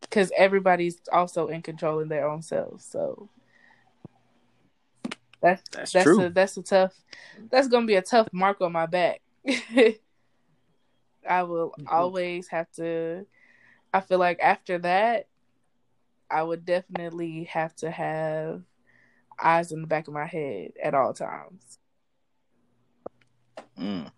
because 0.01 0.31
everybody's 0.37 1.01
also 1.11 1.47
in 1.47 1.61
control 1.61 1.99
in 1.99 2.09
their 2.09 2.27
own 2.27 2.41
selves. 2.41 2.85
So 2.85 3.29
That's 5.41 5.61
That's, 5.71 5.91
that's 5.91 6.05
true. 6.05 6.21
a 6.25 6.29
that's 6.29 6.57
a 6.57 6.63
tough. 6.63 6.93
That's 7.51 7.67
gonna 7.67 7.85
be 7.85 7.95
a 7.95 8.01
tough 8.01 8.27
mark 8.31 8.61
on 8.61 8.71
my 8.71 8.87
back. 8.87 9.21
I 11.27 11.43
will 11.43 11.73
Mhm. 11.79 11.87
always 11.91 12.47
have 12.49 12.71
to. 12.73 13.25
I 13.93 14.01
feel 14.01 14.17
like 14.19 14.39
after 14.41 14.79
that, 14.79 15.27
I 16.29 16.41
would 16.43 16.65
definitely 16.65 17.43
have 17.45 17.75
to 17.77 17.91
have 17.91 18.63
eyes 19.41 19.71
in 19.71 19.81
the 19.81 19.87
back 19.87 20.07
of 20.07 20.13
my 20.13 20.25
head 20.25 20.71
at 20.81 20.93
all 20.93 21.13
times. 21.13 21.79
Mm. 23.79 24.11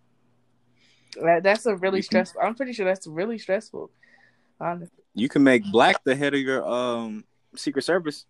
That, 1.22 1.44
that's 1.44 1.66
a 1.66 1.76
really 1.76 2.02
stressful. 2.02 2.42
I'm 2.42 2.56
pretty 2.56 2.74
sure 2.74 2.86
that's 2.86 3.08
really 3.08 3.38
stressful. 3.38 3.90
Honestly. 4.60 5.04
You 5.14 5.30
can 5.30 5.44
make 5.44 5.64
Black 5.72 6.04
the 6.04 6.16
head 6.16 6.34
of 6.34 6.40
your 6.40 6.68
um 6.68 7.24
Secret 7.56 7.84
Service. 7.84 8.26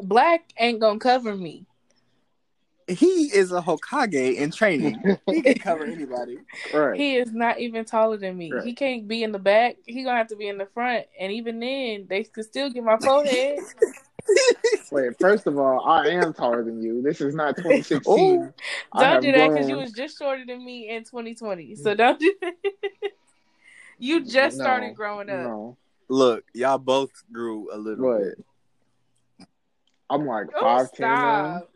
Black 0.00 0.52
ain't 0.58 0.80
gonna 0.80 0.98
cover 0.98 1.36
me. 1.36 1.66
He 2.88 3.24
is 3.26 3.52
a 3.52 3.60
Hokage 3.60 4.36
in 4.36 4.50
training. 4.50 4.98
He 5.26 5.42
can 5.42 5.54
cover 5.58 5.84
anybody. 5.84 6.38
right. 6.72 6.98
He 6.98 7.16
is 7.16 7.32
not 7.32 7.60
even 7.60 7.84
taller 7.84 8.16
than 8.16 8.36
me. 8.38 8.50
Right. 8.50 8.64
He 8.64 8.72
can't 8.72 9.06
be 9.06 9.22
in 9.22 9.32
the 9.32 9.38
back. 9.38 9.76
He 9.84 10.04
gonna 10.04 10.16
have 10.16 10.28
to 10.28 10.36
be 10.36 10.48
in 10.48 10.56
the 10.56 10.66
front. 10.66 11.04
And 11.20 11.30
even 11.32 11.60
then, 11.60 12.06
they 12.08 12.24
could 12.24 12.46
still 12.46 12.70
get 12.70 12.82
my 12.82 12.96
forehead. 12.96 13.60
Wait, 14.92 15.18
first 15.20 15.46
of 15.46 15.58
all, 15.58 15.86
I 15.86 16.08
am 16.08 16.32
taller 16.32 16.64
than 16.64 16.82
you. 16.82 17.02
This 17.02 17.20
is 17.20 17.34
not 17.34 17.56
2016. 17.56 18.12
Ooh. 18.18 18.52
Don't 18.98 19.22
do 19.22 19.32
that 19.32 19.50
because 19.50 19.68
you 19.68 19.74
grown. 19.74 19.84
was 19.84 19.92
just 19.92 20.18
shorter 20.18 20.44
than 20.46 20.64
me 20.64 20.88
in 20.88 21.04
2020. 21.04 21.74
So 21.74 21.94
don't 21.94 22.18
do 22.18 22.34
that. 22.40 22.54
you 23.98 24.24
just 24.24 24.56
No, 24.58 24.64
started 24.64 24.94
growing 24.94 25.28
up. 25.30 25.36
No, 25.40 25.76
Look, 26.08 26.44
y'all 26.54 26.78
both 26.78 27.10
grew 27.30 27.68
a 27.72 27.76
little 27.76 28.06
What? 28.06 28.18
bit. 29.38 29.48
I'm 30.10 30.24
like 30.26 30.46
Oh, 30.56 30.60
five 30.60 30.92
ten 30.92 31.08
now. 31.08 31.18
stop. 31.58 31.70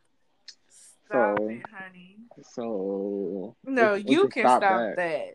Stop 1.06 1.38
So- 1.38 1.48
it, 1.48 1.62
honey. 1.70 2.16
So 2.54 3.54
No, 3.64 3.92
we- 3.94 4.02
we 4.04 4.10
you 4.10 4.28
can 4.28 4.42
stop, 4.44 4.60
that. 4.62 4.96
that. 4.96 5.34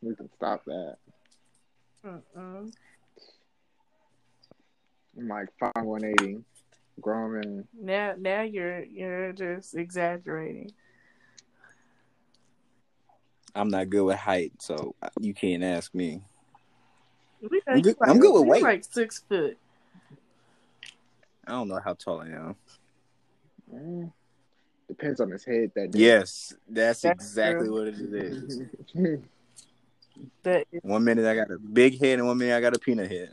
We 0.00 0.14
can 0.16 0.30
stop 0.36 0.64
that. 0.64 0.96
Mm-mm. 2.04 2.72
I'm 5.18 5.28
like 5.28 5.48
five 5.58 5.84
one 5.84 6.04
eighty, 6.04 6.38
grown 7.00 7.34
man. 7.34 7.68
Now, 7.78 8.14
now 8.18 8.42
you're 8.42 8.82
you're 8.84 9.32
just 9.32 9.74
exaggerating. 9.76 10.72
I'm 13.54 13.68
not 13.68 13.90
good 13.90 14.04
with 14.04 14.16
height, 14.16 14.52
so 14.60 14.94
you 15.20 15.34
can't 15.34 15.62
ask 15.62 15.94
me. 15.94 16.22
I'm 17.42 17.76
you 17.76 17.82
good- 17.82 17.96
I'm 18.02 18.18
good 18.18 18.32
with 18.32 18.46
weight. 18.48 18.62
Like 18.62 18.84
six 18.84 19.22
foot. 19.28 19.58
I 21.46 21.50
don't 21.52 21.68
know 21.68 21.80
how 21.84 21.92
tall 21.94 22.20
I 22.20 22.28
am. 22.28 22.56
Mm, 23.72 24.12
Depends 24.88 25.20
on 25.20 25.30
his 25.30 25.44
head 25.44 25.72
that 25.74 25.90
day. 25.90 25.98
Yes, 25.98 26.54
that's, 26.68 27.02
That's 27.02 27.22
exactly 27.24 27.66
true. 27.66 27.74
what 27.78 27.88
it 27.88 27.94
is. 27.98 28.62
That 30.44 30.66
is, 30.72 30.80
One 30.82 31.04
minute 31.04 31.24
I 31.24 31.34
got 31.34 31.50
a 31.50 31.58
big 31.58 31.98
head, 32.00 32.18
and 32.18 32.26
one 32.28 32.36
minute 32.38 32.56
I 32.56 32.60
got 32.60 32.76
a 32.76 32.78
peanut 32.78 33.10
head. 33.10 33.30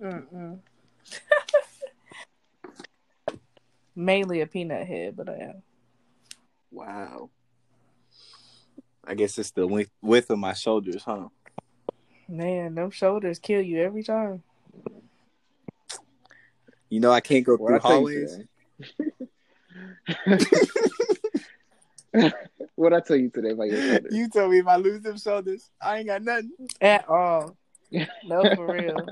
mm-mm. 0.00 0.58
Mainly 3.96 4.40
a 4.40 4.46
peanut 4.46 4.86
head, 4.86 5.16
but 5.16 5.28
I 5.28 5.34
am. 5.34 5.62
Wow. 6.70 7.30
I 9.06 9.14
guess 9.14 9.38
it's 9.38 9.52
the 9.52 9.66
width, 9.66 9.90
width 10.02 10.30
of 10.30 10.38
my 10.38 10.54
shoulders, 10.54 11.02
huh? 11.04 11.28
Man, 12.28 12.74
them 12.74 12.90
shoulders 12.90 13.38
kill 13.38 13.60
you 13.60 13.80
every 13.80 14.02
time. 14.02 14.42
You 16.88 17.00
know 17.00 17.10
I 17.10 17.20
can't 17.20 17.44
go 17.44 17.56
What 17.56 17.68
through 17.68 17.80
tell 17.80 17.90
hallways. 17.90 18.38
what 22.74 22.92
I 22.92 23.00
tell 23.00 23.16
you 23.16 23.30
today 23.30 23.50
about 23.50 23.68
your 23.68 23.82
shoulders? 23.82 24.14
You 24.14 24.28
tell 24.28 24.48
me 24.48 24.58
if 24.58 24.66
I 24.66 24.76
lose 24.76 25.02
them 25.02 25.18
shoulders, 25.18 25.70
I 25.80 25.98
ain't 25.98 26.06
got 26.06 26.22
nothing. 26.22 26.52
At 26.80 27.08
all. 27.08 27.56
No, 28.24 28.42
for 28.56 28.72
real. 28.72 29.06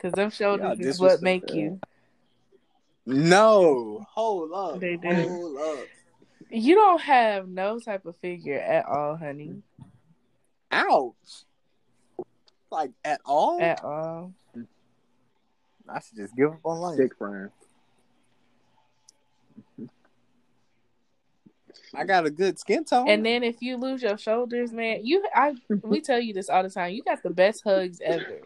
Because 0.00 0.14
them 0.14 0.30
shoulders 0.30 0.78
Y'all 0.78 0.88
is 0.88 0.98
what 0.98 1.20
make 1.20 1.52
you. 1.52 1.78
No, 3.04 4.04
hold 4.08 4.52
up. 4.52 4.80
They 4.80 4.96
do. 4.96 5.28
Hold 5.28 5.58
up. 5.58 5.86
You 6.48 6.74
don't 6.74 7.00
have 7.02 7.48
no 7.48 7.78
type 7.78 8.06
of 8.06 8.16
figure 8.16 8.58
at 8.58 8.86
all, 8.86 9.16
honey. 9.16 9.62
Ouch. 10.70 11.44
Like 12.70 12.92
at 13.04 13.20
all? 13.26 13.60
At 13.60 13.84
all. 13.84 14.32
I 15.88 16.00
should 16.00 16.16
just 16.16 16.34
give 16.34 16.50
up 16.50 16.60
on 16.64 16.78
life. 16.78 16.96
Dick 16.96 17.16
friend. 17.16 17.50
I 21.94 22.04
got 22.04 22.24
a 22.24 22.30
good 22.30 22.58
skin 22.58 22.84
tone. 22.84 23.08
And 23.08 23.26
then 23.26 23.42
if 23.42 23.60
you 23.60 23.76
lose 23.76 24.02
your 24.02 24.16
shoulders, 24.16 24.72
man, 24.72 25.00
you 25.04 25.24
I 25.34 25.54
we 25.82 26.00
tell 26.00 26.20
you 26.20 26.32
this 26.32 26.48
all 26.48 26.62
the 26.62 26.70
time. 26.70 26.92
You 26.92 27.02
got 27.02 27.22
the 27.22 27.30
best 27.30 27.64
hugs 27.64 28.00
ever. 28.02 28.40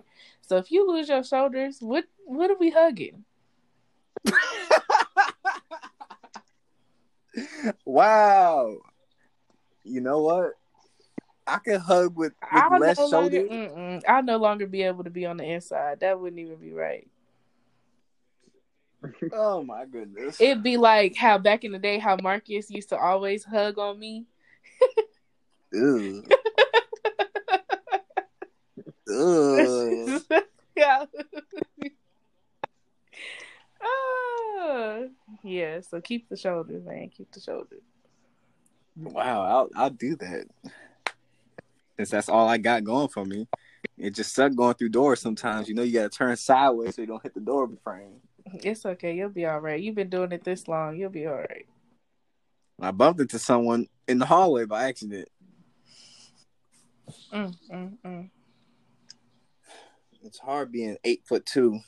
So 0.47 0.57
if 0.59 0.71
you 0.71 0.87
lose 0.87 1.09
your 1.09 1.25
shoulders, 1.25 1.79
what 1.81 2.05
what 2.27 2.51
are 2.51 2.57
we 2.59 2.71
hugging? 2.71 3.25
wow. 7.85 8.77
You 9.85 10.01
know 10.01 10.21
what? 10.21 10.53
I 11.47 11.59
can 11.59 11.79
hug 11.81 12.17
with, 12.17 12.33
with 12.53 12.63
I'll 12.63 12.81
less 12.81 12.99
no 12.99 13.07
longer, 13.07 13.41
shoulders. 13.41 13.51
mm-mm, 13.51 14.03
I'll 14.09 14.23
no 14.23 14.39
longer 14.39 14.67
be 14.67 14.83
able 14.83 15.05
to 15.05 15.11
be 15.11 15.27
on 15.27 15.37
the 15.37 15.45
inside. 15.45 16.01
That 16.01 16.19
wouldn't 16.19 16.41
even 16.41 16.57
be 16.57 16.73
right. 16.73 17.09
Oh 19.33 19.63
my 19.63 19.85
goodness. 19.85 20.41
It'd 20.41 20.63
be 20.63 20.79
like 20.79 21.15
how 21.15 21.37
back 21.37 21.65
in 21.65 21.73
the 21.73 21.79
day, 21.79 21.99
how 21.99 22.17
Marcus 22.23 22.71
used 22.71 22.89
to 22.89 22.99
always 22.99 23.45
hug 23.45 23.79
on 23.79 23.99
me. 23.99 24.25
Ew. 25.73 26.25
Yeah. 30.77 31.05
Ah, 33.81 34.99
yeah. 35.45 35.81
So 35.83 36.01
keep 36.01 36.29
the 36.29 36.37
shoulders, 36.37 36.85
man. 36.85 37.11
Keep 37.11 37.31
the 37.31 37.41
shoulders. 37.41 37.83
Wow, 38.97 39.43
I'll 39.43 39.71
I'll 39.77 39.91
do 39.91 40.17
that. 40.17 40.47
Since 41.97 42.11
that's 42.11 42.29
all 42.29 42.49
I 42.49 42.59
got 42.59 42.83
going 42.83 43.09
for 43.09 43.25
me. 43.25 43.47
It 43.97 44.15
just 44.15 44.35
sucks 44.35 44.55
going 44.55 44.75
through 44.75 44.89
doors 44.89 45.21
sometimes. 45.21 45.69
You 45.69 45.75
know 45.75 45.83
you 45.83 45.93
gotta 45.93 46.09
turn 46.09 46.37
sideways 46.37 46.97
so 46.97 47.03
you 47.03 47.07
don't 47.07 47.23
hit 47.23 47.35
the 47.35 47.41
door 47.41 47.71
frame. 47.85 48.21
It's 48.47 48.85
okay. 48.85 49.15
You'll 49.15 49.29
be 49.29 49.47
all 49.47 49.61
right. 49.61 49.81
You've 49.81 49.95
been 49.95 50.11
doing 50.11 50.33
it 50.33 50.45
this 50.45 50.67
long. 50.67 50.97
You'll 50.97 51.11
be 51.11 51.27
all 51.27 51.37
right. 51.37 51.67
I 52.81 52.91
bumped 52.91 53.21
into 53.21 53.39
someone 53.39 53.87
in 54.09 54.19
the 54.19 54.27
hallway 54.27 54.65
by 54.65 54.89
accident. 54.89 55.29
Mm, 57.33 57.55
mm, 57.71 57.93
mm. 58.05 58.31
It's 60.25 60.39
hard 60.39 60.73
being 60.73 60.97
eight 61.05 61.23
foot 61.27 61.45
two. 61.45 61.81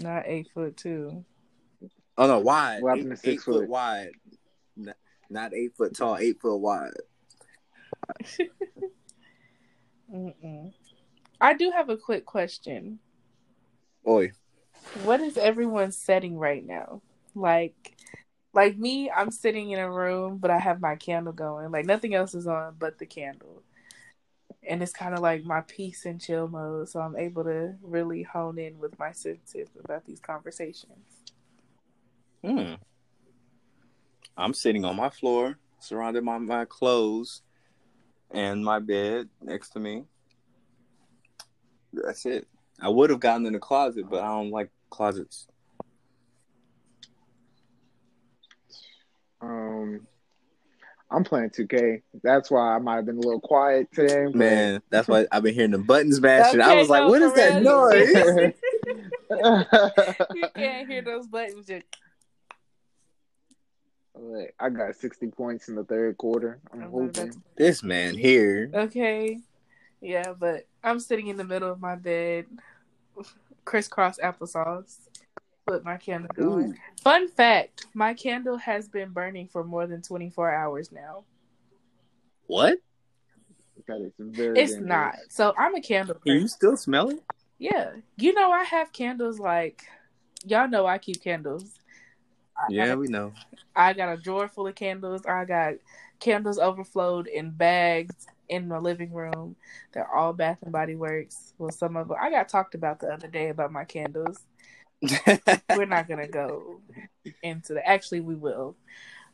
Not 0.00 0.24
eight 0.26 0.48
foot 0.54 0.76
two. 0.76 1.24
Oh 2.18 2.26
no, 2.26 2.38
wide. 2.40 2.82
What 2.82 2.96
Eight, 2.96 3.02
happened 3.04 3.20
to 3.20 3.30
eight 3.30 3.40
foot 3.40 3.60
foot? 3.60 3.68
wide. 3.68 4.10
Not, 4.76 4.96
not 5.28 5.54
eight 5.54 5.76
foot 5.76 5.94
tall, 5.94 6.16
eight 6.16 6.40
foot 6.40 6.56
wide. 6.56 6.92
Mm-mm. 10.12 10.72
I 11.40 11.52
do 11.54 11.70
have 11.72 11.90
a 11.90 11.96
quick 11.96 12.24
question. 12.24 13.00
Oi. 14.08 14.32
What 15.04 15.20
is 15.20 15.36
everyone 15.36 15.92
setting 15.92 16.38
right 16.38 16.64
now? 16.64 17.02
Like, 17.34 17.96
like 18.54 18.78
me, 18.78 19.10
I'm 19.10 19.30
sitting 19.30 19.72
in 19.72 19.78
a 19.78 19.90
room, 19.90 20.38
but 20.38 20.50
I 20.50 20.58
have 20.58 20.80
my 20.80 20.96
candle 20.96 21.32
going. 21.34 21.70
Like 21.70 21.84
nothing 21.84 22.14
else 22.14 22.34
is 22.34 22.46
on 22.46 22.76
but 22.78 22.98
the 22.98 23.04
candle, 23.06 23.55
and 24.66 24.82
it's 24.82 24.92
kind 24.92 25.14
of 25.14 25.20
like 25.20 25.44
my 25.44 25.60
peace 25.62 26.06
and 26.06 26.20
chill 26.20 26.48
mode. 26.48 26.88
So 26.88 27.00
I'm 27.00 27.16
able 27.16 27.44
to 27.44 27.74
really 27.82 28.22
hone 28.22 28.58
in 28.58 28.78
with 28.78 28.98
my 28.98 29.12
senses 29.12 29.68
about 29.82 30.04
these 30.04 30.20
conversations. 30.20 31.22
Hmm. 32.44 32.74
I'm 34.36 34.52
sitting 34.52 34.84
on 34.84 34.96
my 34.96 35.08
floor, 35.08 35.58
surrounded 35.78 36.24
by 36.24 36.38
my 36.38 36.64
clothes 36.64 37.42
and 38.30 38.64
my 38.64 38.78
bed 38.78 39.28
next 39.40 39.70
to 39.70 39.80
me. 39.80 40.04
That's 41.92 42.26
it. 42.26 42.46
I 42.80 42.88
would 42.88 43.10
have 43.10 43.20
gotten 43.20 43.46
in 43.46 43.54
the 43.54 43.58
closet, 43.58 44.04
but 44.10 44.22
I 44.22 44.28
don't 44.28 44.50
like 44.50 44.70
closets. 44.90 45.46
Um, 49.40 50.06
I'm 51.16 51.24
playing 51.24 51.48
2K. 51.48 52.02
That's 52.22 52.50
why 52.50 52.74
I 52.74 52.78
might 52.78 52.96
have 52.96 53.06
been 53.06 53.16
a 53.16 53.20
little 53.20 53.40
quiet 53.40 53.88
today. 53.94 54.26
but- 54.26 54.34
Man, 54.34 54.82
that's 54.90 55.08
why 55.08 55.26
I've 55.32 55.42
been 55.42 55.54
hearing 55.54 55.70
the 55.70 55.78
buttons 55.78 56.20
bashing. 56.20 56.60
I 56.60 56.66
Okay, 56.72 56.78
was 56.80 56.90
like, 56.90 57.08
what 57.08 57.22
is 57.22 57.32
that 57.32 57.62
noise? 57.62 58.52
you 60.34 60.48
can't 60.54 60.86
hear 60.90 61.00
those 61.00 61.26
buttons. 61.26 61.66
Just, 61.66 61.86
I 64.60 64.68
got 64.68 64.94
60 64.94 65.28
points 65.28 65.68
in 65.68 65.74
the 65.74 65.84
third 65.84 66.18
quarter. 66.18 66.58
I'm 66.70 66.82
I'm 66.82 66.90
hoping. 66.90 67.12
to- 67.32 67.38
this 67.56 67.82
man 67.82 68.14
here. 68.14 68.70
okay, 68.74 69.38
yeah, 70.02 70.34
but 70.38 70.66
I'm 70.84 71.00
sitting 71.00 71.28
in 71.28 71.38
the 71.38 71.44
middle 71.44 71.72
of 71.72 71.80
my 71.80 71.96
bed, 71.96 72.44
crisscross 73.64 74.18
applesauce. 74.22 74.98
Put 75.66 75.84
my 75.84 75.96
candle 75.96 76.30
going. 76.34 76.70
Ooh. 76.70 76.74
Fun 77.02 77.28
fact: 77.28 77.86
my 77.94 78.14
candle 78.14 78.56
has 78.56 78.88
been 78.88 79.10
burning 79.10 79.48
for 79.48 79.64
more 79.64 79.86
than 79.86 80.02
twenty 80.02 80.30
four 80.30 80.52
hours 80.52 80.92
now. 80.92 81.24
What? 82.46 82.78
That 83.88 84.00
is 84.00 84.12
very. 84.18 84.58
It's 84.58 84.72
dangerous. 84.72 84.88
not. 84.88 85.14
So 85.28 85.54
I'm 85.58 85.74
a 85.74 85.80
candle. 85.80 86.16
Can 86.24 86.40
you 86.40 86.48
still 86.48 86.76
smell 86.76 87.10
it? 87.10 87.22
Yeah, 87.58 87.92
you 88.16 88.34
know 88.34 88.50
I 88.50 88.64
have 88.64 88.92
candles 88.92 89.38
like 89.38 89.84
y'all 90.44 90.68
know 90.68 90.86
I 90.86 90.98
keep 90.98 91.22
candles. 91.22 91.78
Yeah, 92.68 92.94
we 92.94 93.08
know. 93.08 93.32
I 93.74 93.92
got 93.92 94.12
a 94.12 94.16
drawer 94.16 94.48
full 94.48 94.66
of 94.66 94.74
candles. 94.74 95.26
I 95.26 95.44
got 95.44 95.74
candles 96.20 96.58
overflowed 96.58 97.26
in 97.26 97.50
bags 97.50 98.26
in 98.48 98.68
the 98.68 98.80
living 98.80 99.12
room. 99.12 99.56
They're 99.92 100.10
all 100.10 100.32
Bath 100.32 100.58
and 100.62 100.72
Body 100.72 100.94
Works. 100.94 101.52
Well, 101.58 101.70
some 101.70 101.96
of 101.96 102.08
them 102.08 102.16
I 102.20 102.30
got 102.30 102.48
talked 102.48 102.74
about 102.74 103.00
the 103.00 103.08
other 103.08 103.28
day 103.28 103.48
about 103.48 103.72
my 103.72 103.84
candles. 103.84 104.40
We're 105.02 105.84
not 105.86 106.08
gonna 106.08 106.28
go 106.28 106.80
into 107.42 107.74
the. 107.74 107.86
Actually, 107.86 108.20
we 108.20 108.34
will. 108.34 108.76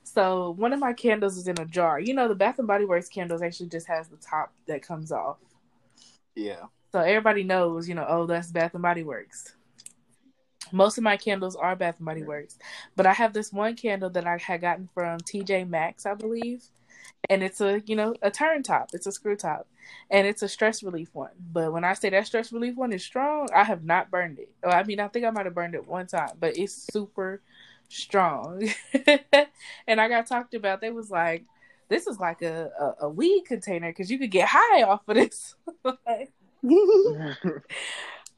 So 0.05 0.51
one 0.59 0.73
of 0.73 0.81
my 0.81 0.93
candles 0.93 1.37
is 1.37 1.47
in 1.47 1.61
a 1.61 1.65
jar. 1.65 2.01
You 2.01 2.15
know, 2.15 2.29
the 2.29 2.35
Bath 2.35 2.59
and 2.59 2.67
Body 2.67 2.85
Works 2.85 3.09
candles 3.09 3.43
actually 3.43 3.69
just 3.69 3.87
has 3.87 4.09
the 4.09 4.17
top 4.17 4.53
that 4.67 4.83
comes 4.83 5.13
off. 5.13 5.39
Yeah. 6.35 6.65
So 6.91 6.99
everybody 7.01 7.45
knows, 7.45 7.89
you 7.89 7.95
know, 7.95 8.07
oh, 8.09 8.27
that's 8.27 8.51
Bath 8.51 8.75
and 8.75 8.83
Body 8.83 9.05
Works. 9.05 9.55
Most 10.73 10.99
of 10.99 11.05
my 11.05 11.17
candles 11.17 11.55
are 11.55 11.77
Bath 11.77 11.97
and 11.99 12.07
Body 12.07 12.23
Works, 12.23 12.59
but 12.97 13.07
I 13.07 13.13
have 13.13 13.33
this 13.33 13.53
one 13.53 13.77
candle 13.77 14.11
that 14.11 14.27
I 14.27 14.39
had 14.39 14.63
gotten 14.63 14.89
from 14.95 15.21
TJ 15.21 15.69
Maxx, 15.69 16.07
I 16.07 16.15
believe, 16.15 16.65
and 17.29 17.43
it's 17.43 17.61
a 17.61 17.83
you 17.87 17.97
know 17.97 18.15
a 18.23 18.31
turn 18.31 18.63
top, 18.63 18.91
it's 18.93 19.07
a 19.07 19.13
screw 19.13 19.37
top, 19.37 19.67
and 20.11 20.27
it's 20.27 20.43
a 20.43 20.49
stress 20.49 20.83
relief 20.83 21.09
one. 21.13 21.31
But 21.53 21.73
when 21.73 21.85
I 21.85 21.95
say 21.95 22.11
that 22.11 22.27
stress 22.27 22.53
relief 22.53 22.77
one 22.77 22.93
is 22.93 23.05
strong, 23.05 23.49
I 23.55 23.65
have 23.65 23.85
not 23.85 24.11
burned 24.11 24.39
it. 24.39 24.51
I 24.65 24.83
mean, 24.83 25.01
I 25.01 25.09
think 25.09 25.25
I 25.25 25.31
might 25.31 25.47
have 25.47 25.55
burned 25.55 25.75
it 25.75 25.87
one 25.87 26.07
time, 26.07 26.31
but 26.39 26.57
it's 26.57 26.87
super 26.93 27.41
strong. 27.89 28.69
and 29.87 30.01
I 30.01 30.09
got 30.09 30.27
talked 30.27 30.55
about. 30.55 30.81
They 30.81 30.91
was 30.91 31.11
like, 31.11 31.45
this 31.89 32.07
is 32.07 32.19
like 32.19 32.43
a 32.43 32.71
a, 32.79 33.07
a 33.07 33.09
weed 33.09 33.45
container 33.47 33.91
because 33.91 34.11
you 34.11 34.19
could 34.19 34.31
get 34.31 34.49
high 34.51 34.83
off 34.83 35.03
of 35.09 35.17
this. 35.17 35.55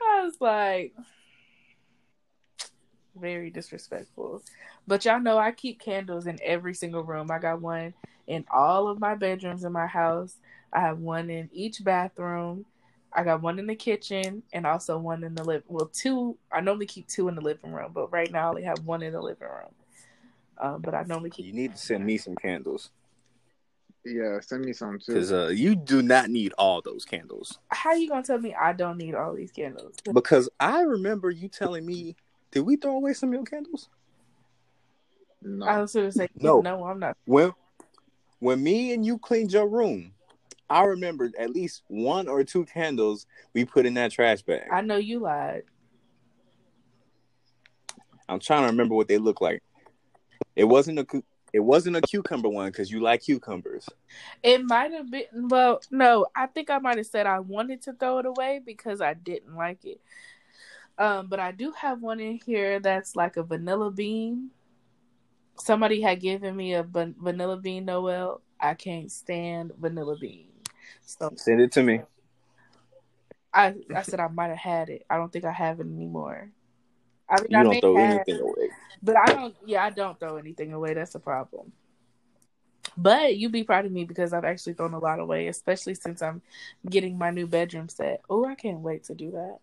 I 0.02 0.22
was 0.22 0.40
like, 0.40 0.94
very 3.20 3.50
disrespectful. 3.50 4.42
But 4.86 5.04
y'all 5.04 5.20
know 5.20 5.38
I 5.38 5.52
keep 5.52 5.80
candles 5.80 6.26
in 6.26 6.38
every 6.42 6.74
single 6.74 7.02
room. 7.02 7.30
I 7.30 7.38
got 7.38 7.60
one 7.60 7.94
in 8.26 8.44
all 8.50 8.88
of 8.88 8.98
my 8.98 9.14
bedrooms 9.14 9.64
in 9.64 9.72
my 9.72 9.86
house. 9.86 10.36
I 10.72 10.80
have 10.80 10.98
one 10.98 11.30
in 11.30 11.48
each 11.52 11.82
bathroom. 11.84 12.66
I 13.12 13.22
got 13.22 13.42
one 13.42 13.58
in 13.58 13.66
the 13.66 13.76
kitchen 13.76 14.42
and 14.52 14.66
also 14.66 14.98
one 14.98 15.22
in 15.22 15.34
the 15.34 15.44
living. 15.44 15.64
Well, 15.68 15.90
two. 15.92 16.36
I 16.50 16.60
normally 16.60 16.86
keep 16.86 17.06
two 17.06 17.28
in 17.28 17.36
the 17.36 17.40
living 17.40 17.72
room, 17.72 17.92
but 17.94 18.12
right 18.12 18.30
now 18.30 18.46
I 18.46 18.48
only 18.48 18.62
have 18.64 18.84
one 18.84 19.02
in 19.02 19.12
the 19.12 19.22
living 19.22 19.48
room. 19.48 19.74
Um, 20.58 20.80
but 20.80 20.94
I 20.94 21.04
normally 21.04 21.30
keep. 21.30 21.46
You 21.46 21.52
need 21.52 21.72
to 21.72 21.78
send 21.78 22.04
me 22.04 22.18
some 22.18 22.34
candles. 22.34 22.90
Yeah, 24.04 24.38
send 24.40 24.64
me 24.64 24.72
some 24.72 24.98
too. 24.98 25.14
Because 25.14 25.32
uh, 25.32 25.50
you 25.54 25.74
do 25.74 26.02
not 26.02 26.28
need 26.28 26.52
all 26.58 26.82
those 26.82 27.04
candles. 27.04 27.58
How 27.68 27.94
you 27.94 28.08
gonna 28.08 28.22
tell 28.22 28.38
me 28.38 28.54
I 28.54 28.72
don't 28.72 28.98
need 28.98 29.14
all 29.14 29.34
these 29.34 29.50
candles? 29.50 29.94
Because 30.12 30.48
I 30.60 30.82
remember 30.82 31.30
you 31.30 31.48
telling 31.48 31.86
me 31.86 32.16
did 32.54 32.60
we 32.60 32.76
throw 32.76 32.92
away 32.92 33.12
some 33.12 33.30
of 33.30 33.34
your 33.34 33.44
candles? 33.44 33.88
No. 35.42 35.66
I 35.66 35.80
was 35.80 35.92
going 35.92 36.06
to 36.06 36.12
say 36.12 36.28
no. 36.36 36.60
No, 36.60 36.84
I'm 36.84 37.00
not. 37.00 37.16
When 37.26 37.52
when 38.38 38.62
me 38.62 38.94
and 38.94 39.04
you 39.04 39.18
cleaned 39.18 39.52
your 39.52 39.68
room, 39.68 40.12
I 40.70 40.84
remembered 40.84 41.34
at 41.38 41.50
least 41.50 41.82
one 41.88 42.28
or 42.28 42.44
two 42.44 42.64
candles 42.64 43.26
we 43.52 43.64
put 43.64 43.86
in 43.86 43.94
that 43.94 44.12
trash 44.12 44.42
bag. 44.42 44.68
I 44.72 44.80
know 44.80 44.96
you 44.96 45.18
lied. 45.18 45.64
I'm 48.28 48.38
trying 48.38 48.62
to 48.62 48.68
remember 48.68 48.94
what 48.94 49.08
they 49.08 49.18
look 49.18 49.40
like. 49.40 49.62
It 50.56 50.64
wasn't 50.64 51.00
a 51.00 51.22
it 51.52 51.60
wasn't 51.60 51.96
a 51.96 52.00
cucumber 52.00 52.48
one 52.48 52.70
because 52.70 52.90
you 52.90 53.00
like 53.00 53.22
cucumbers. 53.22 53.88
It 54.42 54.64
might 54.64 54.92
have 54.92 55.10
been 55.10 55.26
well, 55.34 55.80
no, 55.90 56.26
I 56.36 56.46
think 56.46 56.70
I 56.70 56.78
might 56.78 56.98
have 56.98 57.06
said 57.06 57.26
I 57.26 57.40
wanted 57.40 57.82
to 57.82 57.92
throw 57.92 58.18
it 58.18 58.26
away 58.26 58.60
because 58.64 59.00
I 59.00 59.14
didn't 59.14 59.56
like 59.56 59.84
it. 59.84 60.00
Um, 60.98 61.26
but 61.26 61.40
I 61.40 61.50
do 61.52 61.72
have 61.72 62.00
one 62.00 62.20
in 62.20 62.38
here 62.44 62.78
that's 62.78 63.16
like 63.16 63.36
a 63.36 63.42
vanilla 63.42 63.90
bean. 63.90 64.50
Somebody 65.58 66.00
had 66.00 66.20
given 66.20 66.54
me 66.54 66.74
a 66.74 66.82
van- 66.82 67.16
vanilla 67.18 67.56
bean 67.56 67.84
Noel. 67.84 68.40
I 68.60 68.74
can't 68.74 69.10
stand 69.10 69.72
vanilla 69.78 70.16
bean. 70.16 70.48
So 71.02 71.32
send 71.36 71.60
it 71.60 71.72
to 71.72 71.82
me. 71.82 72.02
I 73.52 73.74
I 73.94 74.02
said 74.02 74.20
I 74.20 74.28
might 74.28 74.48
have 74.48 74.58
had 74.58 74.88
it. 74.88 75.04
I 75.08 75.16
don't 75.16 75.32
think 75.32 75.44
I 75.44 75.52
have 75.52 75.80
it 75.80 75.86
anymore. 75.86 76.50
I 77.28 77.40
mean, 77.40 77.46
you 77.50 77.58
I 77.58 77.62
don't 77.62 77.80
throw 77.80 77.96
anything 77.96 78.40
away. 78.40 78.70
But 79.02 79.16
I 79.16 79.26
don't. 79.26 79.54
Yeah, 79.64 79.84
I 79.84 79.90
don't 79.90 80.18
throw 80.18 80.36
anything 80.36 80.72
away. 80.72 80.94
That's 80.94 81.14
a 81.14 81.20
problem. 81.20 81.72
But 82.96 83.36
you'd 83.36 83.52
be 83.52 83.64
proud 83.64 83.86
of 83.86 83.92
me 83.92 84.04
because 84.04 84.32
I've 84.32 84.44
actually 84.44 84.74
thrown 84.74 84.94
a 84.94 84.98
lot 84.98 85.18
away, 85.18 85.48
especially 85.48 85.94
since 85.94 86.22
I'm 86.22 86.42
getting 86.88 87.18
my 87.18 87.30
new 87.30 87.46
bedroom 87.46 87.88
set. 87.88 88.22
Oh, 88.30 88.44
I 88.46 88.54
can't 88.54 88.80
wait 88.80 89.04
to 89.04 89.14
do 89.14 89.32
that. 89.32 89.58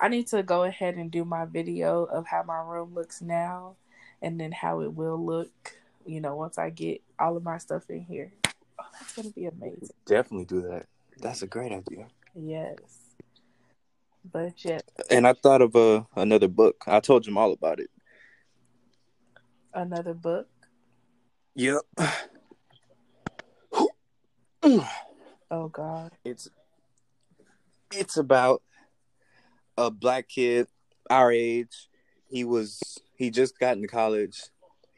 I 0.00 0.08
need 0.08 0.28
to 0.28 0.42
go 0.42 0.64
ahead 0.64 0.94
and 0.94 1.10
do 1.10 1.26
my 1.26 1.44
video 1.44 2.04
of 2.04 2.26
how 2.26 2.42
my 2.42 2.58
room 2.62 2.94
looks 2.94 3.20
now 3.20 3.76
and 4.22 4.40
then 4.40 4.50
how 4.50 4.80
it 4.80 4.94
will 4.94 5.22
look, 5.22 5.76
you 6.06 6.22
know, 6.22 6.34
once 6.36 6.56
I 6.56 6.70
get 6.70 7.02
all 7.18 7.36
of 7.36 7.42
my 7.42 7.58
stuff 7.58 7.90
in 7.90 8.00
here. 8.00 8.32
Oh, 8.78 8.84
that's 8.94 9.14
going 9.14 9.28
to 9.28 9.34
be 9.34 9.44
amazing. 9.44 9.90
Definitely 10.06 10.46
do 10.46 10.62
that. 10.62 10.86
That's 11.20 11.42
a 11.42 11.46
great 11.46 11.70
idea. 11.70 12.06
Yes. 12.34 12.78
But 14.32 14.64
yet. 14.64 14.84
And 15.10 15.26
I 15.26 15.34
thought 15.34 15.60
of 15.60 15.76
uh, 15.76 16.04
another 16.16 16.48
book. 16.48 16.82
I 16.86 17.00
told 17.00 17.26
him 17.26 17.36
all 17.36 17.52
about 17.52 17.78
it. 17.78 17.90
Another 19.74 20.14
book? 20.14 20.48
Yep. 21.54 21.82
oh 25.50 25.68
God. 25.68 26.12
It's 26.24 26.48
it's 27.92 28.16
about 28.16 28.62
a 29.80 29.90
black 29.90 30.28
kid 30.28 30.68
our 31.08 31.32
age. 31.32 31.88
He 32.28 32.44
was 32.44 32.98
he 33.16 33.30
just 33.30 33.58
got 33.58 33.76
into 33.76 33.88
college. 33.88 34.42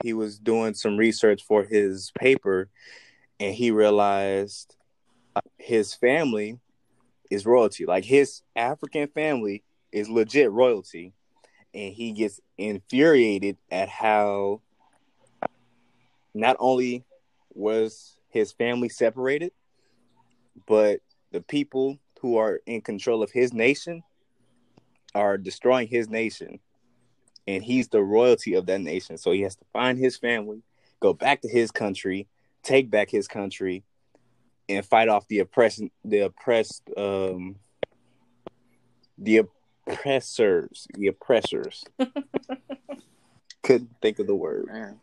He 0.02 0.12
was 0.12 0.38
doing 0.38 0.74
some 0.74 0.96
research 0.96 1.42
for 1.46 1.62
his 1.64 2.10
paper 2.18 2.68
and 3.38 3.54
he 3.54 3.70
realized 3.70 4.76
uh, 5.36 5.40
his 5.58 5.94
family 5.94 6.58
is 7.30 7.46
royalty. 7.46 7.86
Like 7.86 8.04
his 8.04 8.42
African 8.56 9.08
family 9.08 9.62
is 9.92 10.08
legit 10.08 10.50
royalty. 10.50 11.14
And 11.74 11.94
he 11.94 12.12
gets 12.12 12.40
infuriated 12.58 13.56
at 13.70 13.88
how 13.88 14.60
not 16.34 16.56
only 16.58 17.04
was 17.54 18.18
his 18.28 18.52
family 18.52 18.90
separated, 18.90 19.52
but 20.66 21.00
the 21.30 21.40
people 21.40 21.98
who 22.20 22.36
are 22.36 22.60
in 22.66 22.82
control 22.82 23.22
of 23.22 23.30
his 23.30 23.54
nation 23.54 24.02
are 25.14 25.38
destroying 25.38 25.88
his 25.88 26.08
nation 26.08 26.58
and 27.46 27.62
he's 27.62 27.88
the 27.88 28.02
royalty 28.02 28.54
of 28.54 28.66
that 28.66 28.80
nation. 28.80 29.18
So 29.18 29.32
he 29.32 29.42
has 29.42 29.56
to 29.56 29.64
find 29.72 29.98
his 29.98 30.16
family 30.16 30.62
go 31.00 31.12
back 31.12 31.40
to 31.42 31.48
his 31.48 31.70
country 31.70 32.28
take 32.62 32.90
back 32.90 33.10
his 33.10 33.26
country 33.26 33.82
and 34.68 34.86
fight 34.86 35.08
off 35.08 35.26
the 35.28 35.40
oppression 35.40 35.90
the 36.04 36.20
oppressed 36.20 36.82
um 36.96 37.56
the 39.18 39.38
oppressors 39.88 40.86
the 40.94 41.08
oppressors. 41.08 41.84
Couldn't 43.62 43.90
think 44.00 44.18
of 44.18 44.26
the 44.26 44.34
word. 44.34 44.66
Man. 44.66 45.00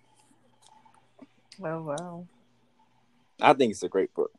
Oh 1.61 1.81
wow 1.81 2.27
i 3.41 3.53
think 3.53 3.71
it's 3.71 3.83
a 3.83 3.89
great 3.89 4.13
book. 4.13 4.31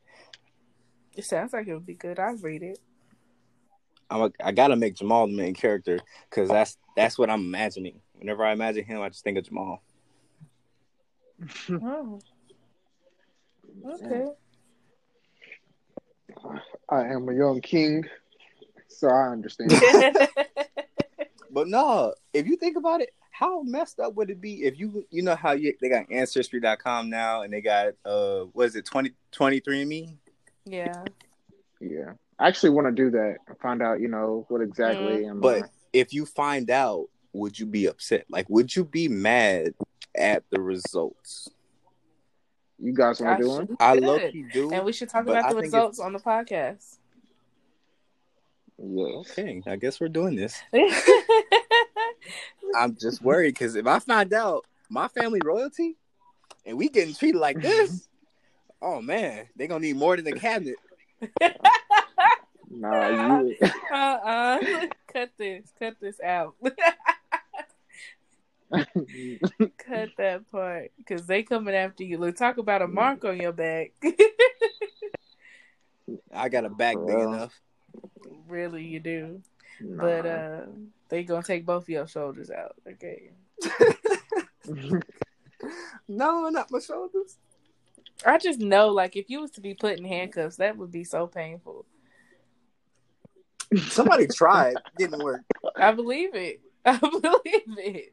It 1.17 1.25
sounds 1.25 1.53
like 1.53 1.67
it 1.67 1.75
would 1.75 1.87
be 1.87 1.95
good. 1.95 2.19
I'd 2.19 2.43
read 2.43 2.63
it 2.63 2.79
I'm 4.11 4.23
a, 4.23 4.33
I 4.43 4.53
gotta 4.53 4.77
make 4.77 4.95
Jamal 4.95 5.27
the 5.27 5.37
main 5.37 5.55
character 5.55 6.01
because 6.29 6.49
that's 6.49 6.77
that's 6.97 7.19
what 7.19 7.31
I'm 7.31 7.41
imagining. 7.41 8.01
Whenever 8.15 8.45
I 8.45 8.53
imagine 8.53 8.85
him, 8.85 9.01
I 9.01 9.09
just 9.09 9.25
think 9.25 9.39
of 9.39 9.45
Jamal. 9.45 9.83
oh. 11.71 12.21
Okay. 13.87 14.27
I 16.89 17.05
am 17.05 17.29
a 17.29 17.35
young 17.35 17.61
king, 17.61 18.05
so 18.89 19.09
I 19.09 19.29
understand. 19.29 19.71
but 21.51 21.69
no, 21.69 22.15
if 22.33 22.47
you 22.47 22.57
think 22.57 22.77
about 22.77 23.01
it, 23.01 23.11
how 23.31 23.63
messed 23.63 24.01
up 24.01 24.15
would 24.15 24.31
it 24.31 24.41
be 24.41 24.65
if 24.65 24.79
you 24.79 25.07
you 25.11 25.23
know 25.23 25.35
how 25.35 25.53
you 25.53 25.75
they 25.81 25.89
got 25.89 26.11
ancestry.com 26.11 27.09
now 27.09 27.43
and 27.43 27.53
they 27.53 27.61
got 27.61 27.95
uh 28.05 28.41
what 28.53 28.67
is 28.67 28.77
it 28.77 28.85
20 28.85 29.13
23 29.33 29.85
me? 29.85 30.19
Yeah. 30.67 31.05
Yeah. 31.81 32.13
I 32.41 32.49
actually 32.49 32.71
want 32.71 32.87
to 32.87 32.93
do 32.93 33.11
that 33.11 33.37
and 33.47 33.59
find 33.59 33.83
out, 33.83 34.01
you 34.01 34.09
know, 34.09 34.47
what 34.49 34.63
exactly. 34.63 35.25
Mm. 35.25 35.43
But 35.43 35.65
if 35.93 36.15
you 36.15 36.25
find 36.25 36.71
out, 36.71 37.09
would 37.35 37.59
you 37.59 37.67
be 37.67 37.87
upset? 37.87 38.25
Like, 38.31 38.49
would 38.49 38.75
you 38.75 38.85
be 38.85 39.09
mad 39.09 39.75
at 40.17 40.45
the 40.51 40.61
results? 40.61 41.51
You 42.79 42.95
guys 42.95 43.21
want 43.21 43.39
to 43.39 43.45
do 43.45 43.51
one? 43.51 43.77
I 43.79 43.95
love 43.95 44.23
you 44.33 44.49
do, 44.51 44.73
and 44.73 44.87
we 44.87 44.93
should 44.95 45.11
talk 45.11 45.27
about 45.27 45.51
the 45.51 45.57
results 45.57 46.01
on 46.01 46.15
the 46.15 46.19
podcast. 46.19 46.97
Yes. 48.83 49.31
Okay, 49.31 49.63
I 49.67 49.77
guess 49.77 50.01
we're 50.01 50.09
doing 50.09 50.35
this. 50.35 50.59
I'm 52.75 52.97
just 52.99 53.21
worried 53.21 53.53
because 53.53 53.77
if 53.77 53.87
I 53.87 53.99
find 53.99 54.33
out 54.33 54.65
my 54.89 55.09
family 55.09 55.41
royalty 55.45 55.99
and 56.65 56.79
we 56.79 56.89
getting 56.89 57.15
treated 57.15 57.39
like 57.39 57.61
this, 57.61 58.09
oh 58.83 59.03
man, 59.03 59.47
they're 59.57 59.69
gonna 59.69 59.81
need 59.81 59.97
more 59.97 60.17
than 60.17 60.25
the 60.25 60.33
cabinet. 60.33 60.77
Nah, 62.71 63.41
you. 63.41 63.57
uh 63.93 63.97
uh 63.97 64.59
Cut 65.13 65.31
this. 65.37 65.73
Cut 65.79 65.97
this 66.01 66.21
out. 66.21 66.55
Cut 68.71 70.11
that 70.17 70.49
part. 70.53 70.93
Because 70.97 71.27
they 71.27 71.43
coming 71.43 71.75
after 71.75 72.05
you. 72.05 72.19
Look, 72.19 72.37
talk 72.37 72.59
about 72.59 72.83
a 72.83 72.87
mark 72.87 73.25
on 73.25 73.39
your 73.39 73.53
back. 73.53 73.93
I 76.33 76.49
got 76.49 76.65
a 76.65 76.71
back 76.71 76.95
big 76.97 77.17
Well. 77.17 77.35
enough. 77.35 77.61
really, 78.49 78.85
you 78.85 79.01
do. 79.01 79.43
Nah. 79.81 80.03
But 80.03 80.27
uh 80.27 80.61
they 81.09 81.25
gonna 81.25 81.43
take 81.43 81.67
both 81.67 81.83
of 81.85 81.89
your 81.89 82.07
shoulders 82.07 82.51
out. 82.51 82.77
Okay. 82.87 83.31
No, 86.09 86.49
not 86.49 86.71
my 86.71 86.81
shoulders. 86.81 87.37
I 88.27 88.39
just 88.39 88.59
know, 88.59 88.89
like, 88.89 89.17
if 89.17 89.31
you 89.31 89.41
was 89.41 89.53
to 89.53 89.61
be 89.61 89.75
put 89.75 89.99
in 89.99 90.05
handcuffs, 90.05 90.57
that 90.57 90.77
would 90.77 90.91
be 90.91 91.05
so 91.05 91.27
painful. 91.27 91.87
Somebody 93.89 94.27
tried, 94.27 94.75
didn't 94.99 95.23
work. 95.23 95.43
I 95.77 95.93
believe 95.93 96.35
it. 96.35 96.61
I 96.85 96.97
believe 96.99 97.79
it. 97.79 98.13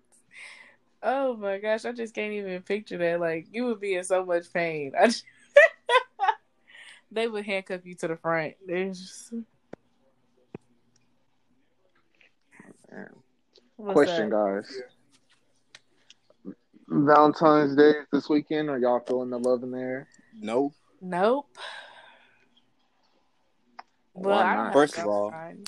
Oh 1.02 1.36
my 1.38 1.58
gosh, 1.60 1.86
I 1.86 1.92
just 1.92 2.14
can't 2.14 2.34
even 2.34 2.62
picture 2.62 2.98
that. 2.98 3.20
Like, 3.20 3.48
you 3.52 3.66
would 3.66 3.80
be 3.80 3.96
in 3.96 4.04
so 4.04 4.26
much 4.26 4.52
pain. 4.52 4.92
I 5.00 5.06
just... 5.08 5.24
they 7.12 7.28
would 7.28 7.46
handcuff 7.46 7.86
you 7.86 7.96
to 7.96 8.08
the 8.08 8.18
front. 8.18 8.56
There's 8.66 9.00
just... 9.00 9.34
Question, 13.78 14.34
up? 14.34 14.64
guys. 14.64 14.82
Valentine's 16.88 17.76
Day 17.76 17.94
this 18.12 18.28
weekend. 18.30 18.70
Are 18.70 18.80
y'all 18.80 19.00
feeling 19.00 19.30
the 19.30 19.38
love 19.38 19.62
in 19.64 19.72
there? 19.72 20.08
No, 20.40 20.74
Nope. 21.02 21.58
Well, 24.18 24.38
I 24.40 24.44
don't 24.44 24.56
not? 24.58 24.64
have 24.66 24.74
First 24.74 24.98
of 24.98 25.06
all- 25.08 25.30
Valentine. 25.32 25.64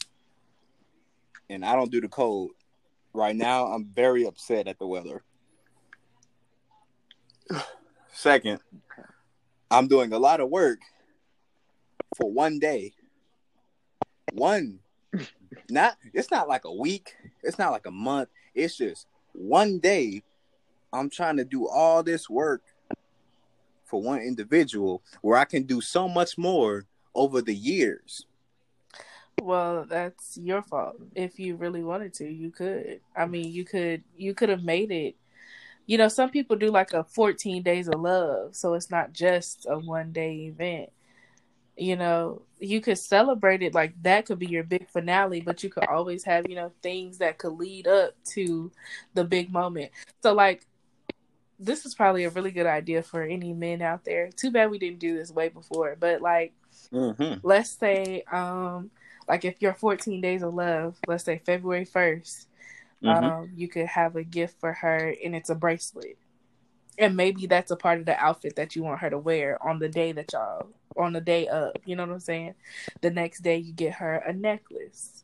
and 1.50 1.64
I 1.66 1.76
don't 1.76 1.92
do 1.92 2.02
the 2.02 2.08
cold. 2.10 2.52
Right 3.14 3.36
now, 3.36 3.66
I'm 3.68 3.86
very 3.86 4.26
upset 4.26 4.68
at 4.68 4.78
the 4.80 4.88
weather. 4.88 5.24
Second, 8.14 8.60
I'm 9.72 9.88
doing 9.88 10.14
a 10.14 10.20
lot 10.20 10.40
of 10.42 10.50
work 10.50 10.80
for 12.18 12.32
one 12.32 12.60
day. 12.60 12.94
One, 14.34 14.80
not 15.70 15.98
it's 16.14 16.30
not 16.32 16.48
like 16.48 16.66
a 16.66 16.74
week, 16.74 17.16
it's 17.44 17.58
not 17.58 17.72
like 17.72 17.86
a 17.88 17.92
month. 17.92 18.30
It's 18.54 18.78
just 18.78 19.08
one 19.34 19.80
day. 19.80 20.24
I'm 20.92 21.10
trying 21.10 21.38
to 21.38 21.46
do 21.46 21.68
all 21.68 22.02
this 22.02 22.28
work 22.30 22.64
for 23.86 24.02
one 24.02 24.22
individual 24.22 25.04
where 25.22 25.38
I 25.38 25.46
can 25.46 25.64
do 25.64 25.82
so 25.82 26.08
much 26.08 26.36
more 26.38 26.86
over 27.14 27.42
the 27.44 27.54
years. 27.56 28.26
Well, 29.42 29.86
that's 29.88 30.38
your 30.38 30.62
fault. 30.62 30.98
If 31.16 31.40
you 31.40 31.56
really 31.56 31.84
wanted 31.84 32.14
to, 32.16 32.26
you 32.30 32.52
could. 32.52 33.02
I 33.16 33.26
mean, 33.26 33.52
you 33.52 33.66
could 33.66 34.04
you 34.18 34.34
could 34.34 34.50
have 34.50 34.64
made 34.64 34.92
it. 34.92 35.16
You 35.86 35.98
know, 35.98 36.08
some 36.10 36.30
people 36.30 36.56
do 36.58 36.72
like 36.72 36.94
a 36.94 37.04
14 37.04 37.64
days 37.64 37.88
of 37.88 38.00
love, 38.02 38.56
so 38.56 38.74
it's 38.74 38.92
not 38.92 39.14
just 39.14 39.66
a 39.70 39.78
one 39.78 40.12
day 40.12 40.48
event. 40.48 40.92
You 41.78 41.96
know, 41.96 42.44
you 42.60 42.82
could 42.82 42.98
celebrate 42.98 43.62
it 43.64 43.74
like 43.74 43.94
that 44.04 44.26
could 44.26 44.40
be 44.40 44.48
your 44.48 44.64
big 44.64 44.90
finale, 44.90 45.42
but 45.42 45.64
you 45.64 45.70
could 45.70 45.86
always 45.86 46.24
have, 46.26 46.48
you 46.50 46.56
know, 46.56 46.74
things 46.84 47.20
that 47.20 47.38
could 47.38 47.54
lead 47.54 47.88
up 47.88 48.16
to 48.34 48.72
the 49.14 49.24
big 49.24 49.52
moment. 49.52 49.92
So 50.22 50.34
like 50.34 50.68
this 51.60 51.86
is 51.86 51.96
probably 51.96 52.24
a 52.26 52.30
really 52.30 52.52
good 52.52 52.66
idea 52.68 53.04
for 53.04 53.24
any 53.24 53.54
men 53.54 53.82
out 53.82 54.06
there. 54.06 54.30
Too 54.32 54.52
bad 54.52 54.72
we 54.72 54.80
didn't 54.80 55.00
do 55.00 55.18
this 55.18 55.32
way 55.32 55.50
before, 55.50 55.96
but 56.00 56.22
like 56.22 56.54
Mm-hmm. 56.92 57.40
let's 57.44 57.72
say 57.72 58.24
um 58.32 58.92
like 59.30 59.46
if 59.46 59.56
you're 59.62 59.74
14 59.74 60.22
days 60.22 60.44
of 60.44 60.54
love 60.56 60.98
let's 61.08 61.24
say 61.26 61.42
february 61.46 61.86
1st 61.86 62.48
Mm-hmm. 63.04 63.30
um 63.30 63.50
you 63.56 63.68
could 63.70 63.88
have 63.88 64.16
a 64.18 64.24
gift 64.24 64.60
for 64.60 64.74
her 64.74 65.16
and 65.24 65.36
it's 65.36 65.50
a 65.50 65.56
bracelet 65.56 66.18
and 66.98 67.16
maybe 67.16 67.48
that's 67.48 67.72
a 67.72 67.78
part 67.78 68.00
of 68.00 68.06
the 68.06 68.18
outfit 68.18 68.56
that 68.58 68.76
you 68.76 68.84
want 68.84 69.00
her 69.02 69.10
to 69.10 69.18
wear 69.18 69.58
on 69.66 69.80
the 69.80 69.90
day 69.90 70.12
that 70.12 70.34
y'all 70.34 70.68
on 70.98 71.14
the 71.14 71.22
day 71.22 71.48
of 71.48 71.74
you 71.86 71.96
know 71.96 72.06
what 72.06 72.14
i'm 72.14 72.20
saying 72.20 72.56
the 73.02 73.10
next 73.10 73.40
day 73.42 73.58
you 73.58 73.72
get 73.74 73.94
her 73.94 74.16
a 74.16 74.34
necklace 74.34 75.24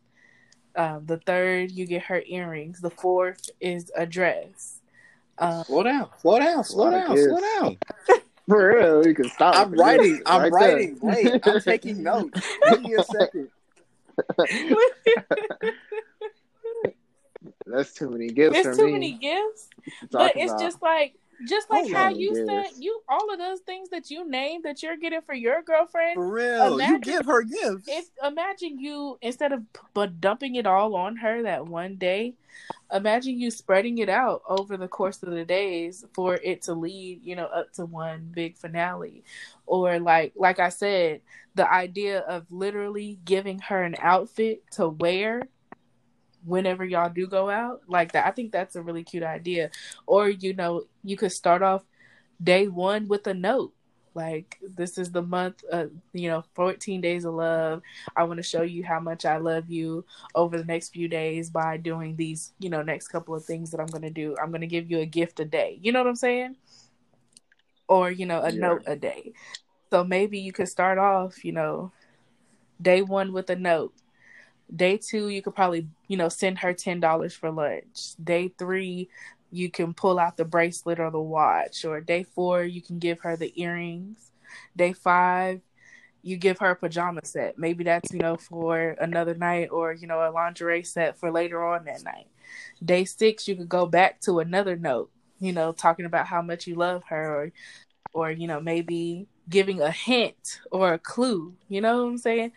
um 0.76 1.06
the 1.06 1.18
third 1.18 1.72
you 1.72 1.86
get 1.86 2.04
her 2.04 2.22
earrings 2.28 2.82
the 2.82 2.90
fourth 2.90 3.50
is 3.60 3.92
a 3.96 4.06
dress 4.06 4.80
um 5.40 5.64
Slow 5.66 5.84
down, 5.84 6.10
slow 6.22 6.40
down, 6.40 6.64
slow 6.64 6.84
Lot 6.86 6.94
of 6.96 7.04
down, 7.08 7.18
slow 7.18 7.40
down. 7.42 7.78
For 8.48 8.76
real, 8.76 9.08
you 9.08 9.14
can 9.16 9.30
stop. 9.30 9.56
I'm 9.56 9.74
writing. 9.74 10.22
I'm 10.26 10.42
Right 10.44 10.52
writing. 10.54 10.98
there. 11.02 11.16
Wait, 11.16 11.34
I'm 11.44 11.60
taking 11.60 12.04
notes. 12.04 12.58
Give 12.70 12.82
me 12.82 12.94
a 12.94 13.04
second. 13.04 13.50
That's 17.68 17.94
too 17.94 18.10
many 18.10 18.28
gifts 18.28 18.62
for 18.62 18.76
too 18.76 18.86
me. 18.86 18.92
many 18.94 19.12
gifts 19.14 19.70
but 20.12 20.36
it's 20.36 20.52
about. 20.52 20.62
just 20.62 20.82
like 20.82 21.16
just 21.48 21.68
oh, 21.70 21.76
like 21.76 21.84
Hold 21.84 21.94
how 21.94 22.10
you 22.10 22.36
said 22.36 22.68
you 22.78 23.02
all 23.10 23.32
of 23.32 23.40
those 23.40 23.60
things 23.62 23.90
that 23.90 24.10
you 24.10 24.30
named 24.30 24.64
that 24.66 24.82
you're 24.84 24.98
getting 24.98 25.22
for 25.22 25.34
your 25.34 25.62
girlfriend 25.62 26.16
For 26.16 26.28
real, 26.30 26.74
Imagine 26.76 26.94
you 26.94 27.00
give 27.00 27.26
her 27.26 27.44
gifts. 27.44 27.88
if 27.88 28.10
imagine 28.24 28.80
you 28.80 29.18
instead 29.22 29.52
of 29.52 29.64
but 29.94 30.20
dumping 30.22 30.56
it 30.56 30.66
all 30.66 30.96
on 30.96 31.18
her 31.18 31.44
that 31.44 31.68
one 31.68 31.96
day 31.96 32.36
imagine 32.94 33.38
you 33.40 33.52
spreading 33.52 33.98
it 33.98 34.10
out 34.10 34.42
over 34.48 34.78
the 34.78 34.88
course 34.88 35.22
of 35.24 35.32
the 35.32 35.46
days 35.46 36.06
for 36.14 36.36
it 36.36 36.62
to 36.64 36.74
lead 36.74 37.22
you 37.24 37.36
know 37.36 37.46
up 37.48 37.72
to 37.74 37.86
one 37.86 38.32
big 38.34 38.58
finale. 38.58 39.24
Or 39.68 40.00
like 40.00 40.34
like 40.36 40.60
i 40.60 40.70
said 40.70 41.22
the 41.56 41.72
idea 41.72 42.20
of 42.20 42.46
literally 42.50 43.18
giving 43.26 43.60
her 43.60 43.82
an 43.82 43.96
outfit 44.00 44.64
to 44.72 44.90
wear 44.90 45.44
whenever 46.46 46.86
y'all 46.86 47.10
do 47.10 47.28
go 47.28 47.50
out 47.50 47.82
like 47.88 48.12
that 48.14 48.26
i 48.26 48.32
think 48.32 48.52
that's 48.52 48.76
a 48.76 48.82
really 48.82 49.04
cute 49.04 49.24
idea. 49.24 49.70
Or 50.06 50.30
you 50.30 50.54
know 50.54 50.86
you 51.04 51.18
could 51.18 51.32
start 51.32 51.62
off 51.62 51.84
day 52.42 52.68
one 52.68 53.08
with 53.08 53.28
a 53.28 53.34
note 53.34 53.74
like 54.14 54.58
this 54.62 54.98
is 54.98 55.12
the 55.12 55.22
month 55.22 55.64
of 55.72 55.92
you 56.14 56.30
know 56.30 56.44
14 56.54 57.02
days 57.02 57.26
of 57.26 57.34
love. 57.34 57.82
I 58.16 58.24
want 58.24 58.38
to 58.38 58.44
show 58.44 58.62
you 58.62 58.84
how 58.84 59.00
much 59.00 59.26
i 59.26 59.38
love 59.38 59.70
you 59.70 60.06
over 60.34 60.58
the 60.58 60.64
next 60.66 60.90
few 60.90 61.08
days 61.08 61.50
by 61.50 61.78
doing 61.78 62.16
these 62.16 62.54
you 62.60 62.70
know 62.70 62.82
next 62.82 63.10
couple 63.10 63.36
of 63.36 63.44
things 63.46 63.72
that 63.72 63.80
i'm 63.80 63.88
going 63.88 64.02
to 64.04 64.10
do. 64.10 64.36
I'm 64.42 64.50
going 64.52 64.62
to 64.62 64.68
give 64.68 64.90
you 64.90 65.00
a 65.00 65.06
gift 65.06 65.40
a 65.40 65.46
day. 65.46 65.80
You 65.82 65.92
know 65.92 66.00
what 66.00 66.08
i'm 66.10 66.16
saying? 66.16 66.56
Or 67.88 68.10
you 68.12 68.26
know 68.26 68.42
a 68.42 68.52
Yeah. 68.52 68.60
note 68.60 68.84
a 68.86 68.96
day. 68.96 69.34
So 69.92 70.04
maybe 70.04 70.40
you 70.40 70.52
could 70.52 70.70
start 70.70 70.98
off 70.98 71.44
you 71.46 71.52
know 71.52 71.92
day 72.82 73.02
one 73.02 73.34
with 73.34 73.50
a 73.50 73.56
note 73.56 73.94
day 74.74 74.98
two 74.98 75.30
you 75.30 75.42
could 75.42 75.56
probably 75.56 75.88
you 76.08 76.18
know 76.18 76.30
send 76.30 76.60
her 76.60 76.74
ten 76.74 77.00
dollars 77.00 77.34
for 77.34 77.52
lunch. 77.52 78.16
Day 78.24 78.52
three 78.58 79.10
you 79.52 79.70
can 79.70 79.94
pull 79.94 80.20
out 80.20 80.38
the 80.38 80.46
bracelet 80.46 81.00
or 81.00 81.12
the 81.12 81.20
watch. 81.20 81.86
Or 81.86 82.02
day 82.02 82.24
four 82.24 82.64
you 82.64 82.82
can 82.82 83.00
give 83.00 83.20
her 83.22 83.36
the 83.36 83.54
earrings. 83.62 84.32
Day 84.76 84.94
five 84.94 85.62
you 86.22 86.38
give 86.38 86.58
her 86.60 86.72
a 86.72 86.76
pajama 86.76 87.22
set. 87.24 87.58
Maybe 87.58 87.84
that's 87.84 88.12
you 88.12 88.20
know 88.20 88.38
for 88.38 88.96
another 89.00 89.36
night 89.36 89.70
or 89.72 89.94
you 89.94 90.08
know 90.08 90.28
a 90.28 90.32
lingerie 90.32 90.84
set 90.84 91.18
for 91.18 91.32
later 91.32 91.64
on 91.64 91.86
that 91.86 92.04
night. 92.04 92.28
Day 92.84 93.06
six 93.06 93.48
you 93.48 93.56
could 93.56 93.70
go 93.70 93.86
back 93.86 94.22
to 94.22 94.40
another 94.40 94.76
note 94.76 95.12
you 95.40 95.52
know 95.52 95.72
talking 95.72 96.06
about 96.06 96.28
how 96.28 96.42
much 96.42 96.68
you 96.68 96.76
love 96.76 97.04
her 97.10 97.36
or 97.36 97.52
or 98.14 98.32
you 98.32 98.48
know 98.48 98.60
maybe 98.60 99.28
giving 99.50 99.82
a 99.82 99.92
hint 99.92 100.60
or 100.72 100.94
a 100.94 101.00
clue. 101.00 101.54
You 101.70 101.82
know 101.82 102.04
what 102.04 102.10
i'm 102.10 102.18
saying 102.18 102.52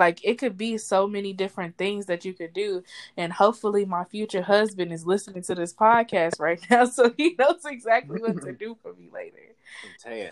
like 0.00 0.24
it 0.24 0.38
could 0.38 0.56
be 0.58 0.78
so 0.78 1.06
many 1.06 1.32
different 1.32 1.76
things 1.76 2.06
that 2.06 2.24
you 2.24 2.32
could 2.32 2.52
do. 2.52 2.82
And 3.16 3.32
hopefully 3.32 3.84
my 3.84 4.02
future 4.04 4.42
husband 4.42 4.92
is 4.92 5.06
listening 5.06 5.42
to 5.44 5.54
this 5.54 5.72
podcast 5.72 6.40
right 6.40 6.60
now 6.70 6.86
so 6.86 7.12
he 7.16 7.36
knows 7.38 7.64
exactly 7.64 8.20
what 8.20 8.40
to 8.42 8.52
do 8.64 8.76
for 8.82 8.94
me 8.94 9.10
later. 9.12 9.36
I'm 9.84 9.90
telling 10.02 10.18
you, 10.18 10.30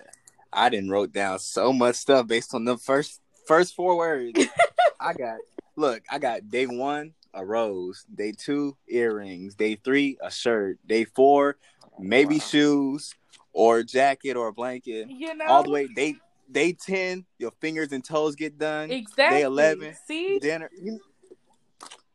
I 0.53 0.69
didn't 0.70 0.90
wrote 0.90 1.12
down 1.12 1.39
so 1.39 1.73
much 1.73 1.97
stuff 1.97 2.27
based 2.27 2.55
on 2.55 2.65
the 2.65 2.77
first 2.78 3.20
first 3.47 3.74
four 3.77 3.97
words. 3.97 4.40
I 5.01 5.12
got 5.12 5.39
look, 5.77 6.03
I 6.11 6.19
got 6.19 6.49
day 6.51 6.66
one 6.66 7.12
a 7.35 7.45
rose, 7.45 8.05
day 8.12 8.32
two 8.32 8.77
earrings, 8.89 9.55
day 9.55 9.77
three 9.77 10.16
a 10.23 10.31
shirt, 10.31 10.78
day 10.86 11.05
four 11.05 11.57
oh, 11.85 11.89
maybe 12.01 12.36
Wow. 12.36 12.40
shoes 12.40 13.15
or 13.53 13.78
a 13.78 13.85
jacket 13.85 14.36
or 14.36 14.49
a 14.49 14.53
blanket. 14.53 15.09
you 15.11 15.35
know 15.35 15.45
All 15.47 15.62
the 15.62 15.70
way 15.70 15.86
day 15.89 16.16
day 16.50 16.72
ten, 16.72 17.24
your 17.38 17.52
fingers 17.60 17.92
and 17.92 18.04
toes 18.04 18.34
get 18.36 18.58
done. 18.58 18.90
exactly 18.90 19.38
Day 19.38 19.42
eleven, 19.42 19.94
see 20.06 20.38
dinner. 20.38 20.70
You, 20.80 21.00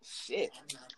shit, 0.04 0.52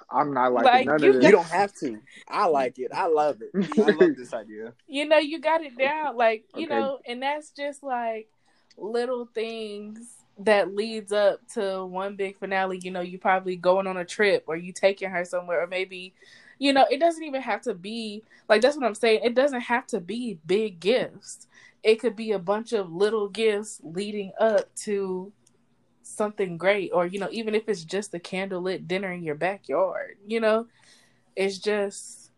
I'm 0.10 0.34
not 0.34 0.54
liking 0.54 0.72
Like, 0.72 0.86
none 0.86 1.04
you 1.04 1.14
of 1.14 1.24
you 1.24 1.32
don't 1.32 1.46
have 1.46 1.74
to. 1.82 2.00
I 2.28 2.46
like 2.48 2.80
it. 2.80 2.92
I 2.94 3.08
love 3.08 3.42
it. 3.42 3.52
I 3.80 3.92
love 3.92 4.16
this 4.16 4.34
idea. 4.34 4.74
you 4.88 5.06
know 5.08 5.18
you 5.18 5.40
got 5.40 5.62
it 5.62 5.78
down 5.78 6.16
like 6.16 6.46
you 6.56 6.66
Okay. 6.66 6.76
know 6.76 7.00
and 7.08 7.22
that's 7.22 7.52
just 7.52 7.84
like 7.84 8.28
little 8.78 9.26
things 9.34 10.00
that 10.38 10.76
leads 10.76 11.12
up 11.14 11.40
to 11.54 11.86
one 11.86 12.16
big 12.18 12.38
finale 12.38 12.78
you 12.84 12.92
know 12.92 13.00
you 13.00 13.18
probably 13.18 13.56
going 13.56 13.88
on 13.88 13.98
a 13.98 14.06
trip 14.06 14.44
or 14.48 14.58
you 14.58 14.74
taking 14.74 15.10
her 15.10 15.24
somewhere 15.24 15.64
or 15.64 15.68
maybe 15.68 16.14
you 16.60 16.72
know, 16.74 16.86
it 16.90 17.00
doesn't 17.00 17.24
even 17.24 17.42
have 17.42 17.62
to 17.64 17.74
be 17.74 18.24
like 18.48 18.62
that's 18.62 18.78
what 18.78 18.86
I'm 18.86 18.96
saying. 18.96 19.22
It 19.24 19.36
doesn't 19.36 19.62
have 19.62 19.88
to 19.88 20.00
be 20.00 20.40
big 20.46 20.80
gifts. 20.80 21.48
It 21.86 22.00
could 22.00 22.16
be 22.16 22.32
a 22.32 22.40
bunch 22.40 22.74
of 22.74 22.92
little 22.92 23.30
gifts 23.30 23.80
leading 23.84 24.32
up 24.40 24.74
to 24.78 25.32
something 26.02 26.58
great 26.58 26.92
or 26.94 27.06
you 27.06 27.20
know 27.20 27.30
even 27.32 27.56
if 27.56 27.68
it's 27.68 27.84
just 27.84 28.14
a 28.14 28.20
candlelit 28.20 28.88
dinner 28.88 29.12
in 29.12 29.24
your 29.24 29.36
backyard 29.36 30.18
you 30.26 30.40
know? 30.40 30.68
It's 31.36 31.58
just 31.58 32.32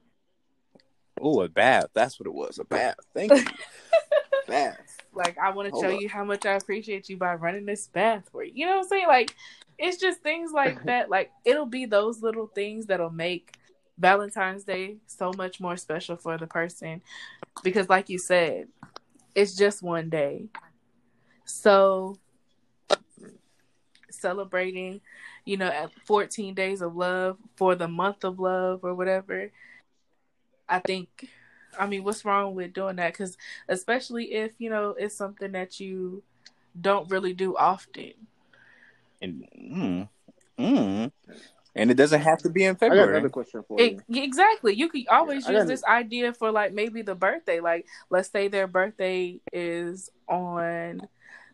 oh 1.21 1.41
a 1.41 1.49
bath. 1.49 1.87
That's 1.93 2.19
what 2.19 2.27
it 2.27 2.33
was 2.33 2.59
a 2.59 2.63
bath. 2.63 2.95
Thank 3.13 3.31
you. 3.31 3.43
Bath. 4.47 4.79
Like 5.13 5.37
i 5.37 5.49
want 5.51 5.73
to 5.73 5.81
show 5.81 5.89
you 5.89 6.07
how 6.07 6.23
much 6.23 6.45
i 6.45 6.53
appreciate 6.53 7.09
you 7.09 7.17
by 7.17 7.35
running 7.35 7.65
this 7.65 7.87
bath 7.87 8.29
for 8.31 8.43
you. 8.43 8.53
You 8.55 8.65
know 8.65 8.77
what 8.77 8.83
i'm 8.83 8.87
saying? 8.87 9.07
Like 9.07 9.35
it's 9.77 9.97
just 9.97 10.21
things 10.21 10.51
like 10.51 10.83
that. 10.85 11.09
Like 11.09 11.31
it'll 11.45 11.65
be 11.65 11.85
those 11.85 12.21
little 12.21 12.47
things 12.47 12.87
that'll 12.87 13.09
make 13.09 13.57
valentine's 13.97 14.63
day 14.63 14.97
so 15.05 15.31
much 15.35 15.59
more 15.59 15.75
special 15.75 16.15
for 16.15 16.37
the 16.37 16.47
person. 16.47 17.01
Because 17.63 17.89
like 17.89 18.09
you 18.09 18.17
said 18.17 18.67
it's 19.38 19.55
just 19.55 19.84
one 19.84 20.09
day 20.09 20.47
so 21.45 22.18
celebrating, 24.09 24.99
you 25.45 25.57
know, 25.57 25.68
at 25.68 25.91
14 26.05 26.55
days 26.55 26.81
of 26.81 26.95
love 26.95 27.38
for 27.55 27.76
the 27.76 27.88
month 27.88 28.23
of 28.23 28.39
love 28.39 28.80
or 28.84 28.95
whatever. 28.95 29.51
I 30.68 30.80
think, 30.80 31.30
I 31.80 31.85
mean, 31.85 32.03
what's 32.03 32.26
wrong 32.26 32.55
with 32.55 32.73
doing 32.73 32.95
that? 32.95 33.14
Because 33.14 33.38
especially 33.69 34.34
if, 34.34 34.53
you 34.57 34.72
know, 34.72 34.95
it's 34.97 35.15
something 35.15 35.51
that 35.51 35.80
you 35.80 36.23
don't 36.80 37.09
really 37.11 37.34
do 37.34 37.55
often. 37.55 38.14
And, 39.22 39.47
mm, 39.55 40.09
mm. 40.57 41.11
And 41.77 41.91
it 41.91 41.95
doesn't 41.95 42.21
have 42.21 42.39
to 42.39 42.49
be 42.49 42.63
in 42.63 42.75
February. 42.75 43.03
I 43.03 43.05
got 43.05 43.11
another 43.11 43.29
question 43.29 43.63
for 43.67 43.79
you. 43.79 43.99
It, 44.09 44.17
exactly. 44.17 44.73
You 44.73 44.89
could 44.89 45.07
always 45.07 45.47
yeah, 45.47 45.59
use 45.59 45.67
this 45.67 45.83
idea 45.83 46.33
for 46.33 46.51
like 46.51 46.73
maybe 46.73 47.01
the 47.01 47.15
birthday. 47.15 47.59
Like, 47.59 47.85
let's 48.09 48.29
say 48.29 48.47
their 48.47 48.67
birthday 48.67 49.39
is 49.53 50.09
on 50.27 51.07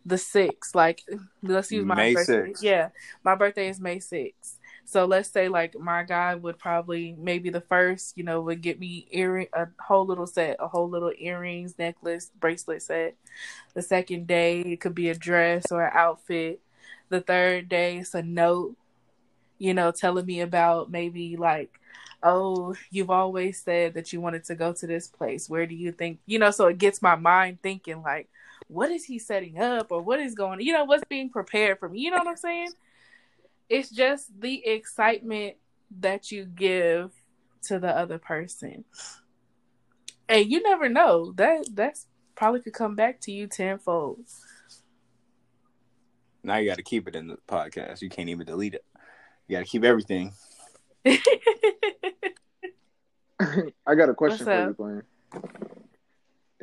the 0.05 0.17
sixth. 0.17 0.75
Like 0.75 1.03
let's 1.41 1.71
use 1.71 1.85
my 1.85 1.95
May 1.95 2.13
birthday. 2.13 2.51
6th. 2.51 2.61
Yeah, 2.61 2.89
my 3.23 3.35
birthday 3.35 3.69
is 3.69 3.79
May 3.79 3.99
sixth. 3.99 4.59
So 4.85 5.05
let's 5.05 5.29
say 5.29 5.47
like 5.47 5.77
my 5.79 6.03
guy 6.03 6.35
would 6.35 6.59
probably 6.59 7.15
maybe 7.17 7.49
the 7.49 7.61
first, 7.61 8.17
you 8.17 8.23
know, 8.23 8.41
would 8.41 8.61
get 8.61 8.79
me 8.79 9.07
earring 9.11 9.47
a 9.53 9.67
whole 9.79 10.05
little 10.05 10.27
set, 10.27 10.57
a 10.59 10.67
whole 10.67 10.89
little 10.89 11.13
earrings, 11.17 11.75
necklace, 11.79 12.31
bracelet 12.39 12.81
set. 12.81 13.15
The 13.73 13.81
second 13.81 14.27
day 14.27 14.61
it 14.61 14.81
could 14.81 14.95
be 14.95 15.09
a 15.09 15.15
dress 15.15 15.71
or 15.71 15.85
an 15.85 15.91
outfit. 15.93 16.61
The 17.09 17.21
third 17.21 17.69
day 17.69 17.97
it's 17.97 18.13
a 18.13 18.21
note, 18.21 18.75
you 19.57 19.73
know, 19.73 19.91
telling 19.91 20.25
me 20.25 20.41
about 20.41 20.91
maybe 20.91 21.37
like 21.37 21.79
oh, 22.23 22.73
you've 22.89 23.09
always 23.09 23.61
said 23.61 23.93
that 23.95 24.13
you 24.13 24.21
wanted 24.21 24.45
to 24.45 24.55
go 24.55 24.71
to 24.71 24.87
this 24.87 25.09
place. 25.09 25.49
Where 25.49 25.67
do 25.67 25.75
you 25.75 25.91
think, 25.91 26.19
you 26.25 26.39
know, 26.39 26.51
so 26.51 26.67
it 26.67 26.77
gets 26.77 27.01
my 27.01 27.15
mind 27.15 27.61
thinking 27.61 28.01
like, 28.01 28.29
what 28.67 28.91
is 28.91 29.03
he 29.03 29.19
setting 29.19 29.59
up? 29.59 29.91
Or 29.91 30.01
what 30.01 30.21
is 30.21 30.33
going 30.33 30.61
you 30.61 30.71
know 30.73 30.85
what's 30.85 31.03
being 31.09 31.29
prepared 31.29 31.79
for 31.79 31.89
me 31.89 31.99
you 31.99 32.11
know 32.11 32.17
what 32.17 32.27
i'm 32.27 32.37
saying? 32.37 32.69
It's 33.69 33.89
just 33.89 34.29
the 34.39 34.65
excitement 34.65 35.55
that 35.99 36.31
you 36.31 36.45
give 36.45 37.11
to 37.63 37.79
the 37.79 37.95
other 37.95 38.17
person. 38.17 38.83
And 40.29 40.49
you 40.49 40.61
never 40.61 40.89
know. 40.89 41.31
That 41.33 41.67
that's 41.73 42.07
probably 42.35 42.61
could 42.61 42.73
come 42.73 42.95
back 42.95 43.19
to 43.21 43.31
you 43.31 43.47
tenfold. 43.47 44.19
Now 46.43 46.57
you 46.57 46.69
got 46.69 46.77
to 46.77 46.83
keep 46.83 47.07
it 47.07 47.15
in 47.15 47.27
the 47.27 47.37
podcast. 47.47 48.01
You 48.01 48.09
can't 48.09 48.29
even 48.29 48.45
delete 48.45 48.75
it 48.75 48.85
you 49.47 49.57
got 49.57 49.63
to 49.63 49.69
keep 49.69 49.83
everything 49.83 50.33
i 51.05 51.17
got 53.95 54.09
a 54.09 54.13
question 54.13 54.45
for 54.45 54.67
you 54.67 54.73
Glenn. 54.73 55.03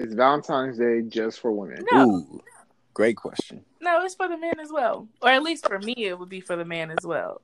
Is 0.00 0.14
Valentine's 0.14 0.78
Day 0.78 1.02
just 1.02 1.40
for 1.40 1.52
women? 1.52 1.84
No. 1.92 2.08
Ooh, 2.08 2.40
great 2.94 3.16
question. 3.16 3.62
No, 3.82 4.02
it's 4.02 4.14
for 4.14 4.28
the 4.28 4.38
men 4.38 4.58
as 4.58 4.72
well. 4.72 5.08
Or 5.20 5.28
at 5.28 5.42
least 5.42 5.66
for 5.66 5.78
me, 5.78 5.94
it 5.98 6.18
would 6.18 6.30
be 6.30 6.40
for 6.40 6.56
the 6.56 6.64
man 6.64 6.90
as 6.90 7.04
well. 7.04 7.42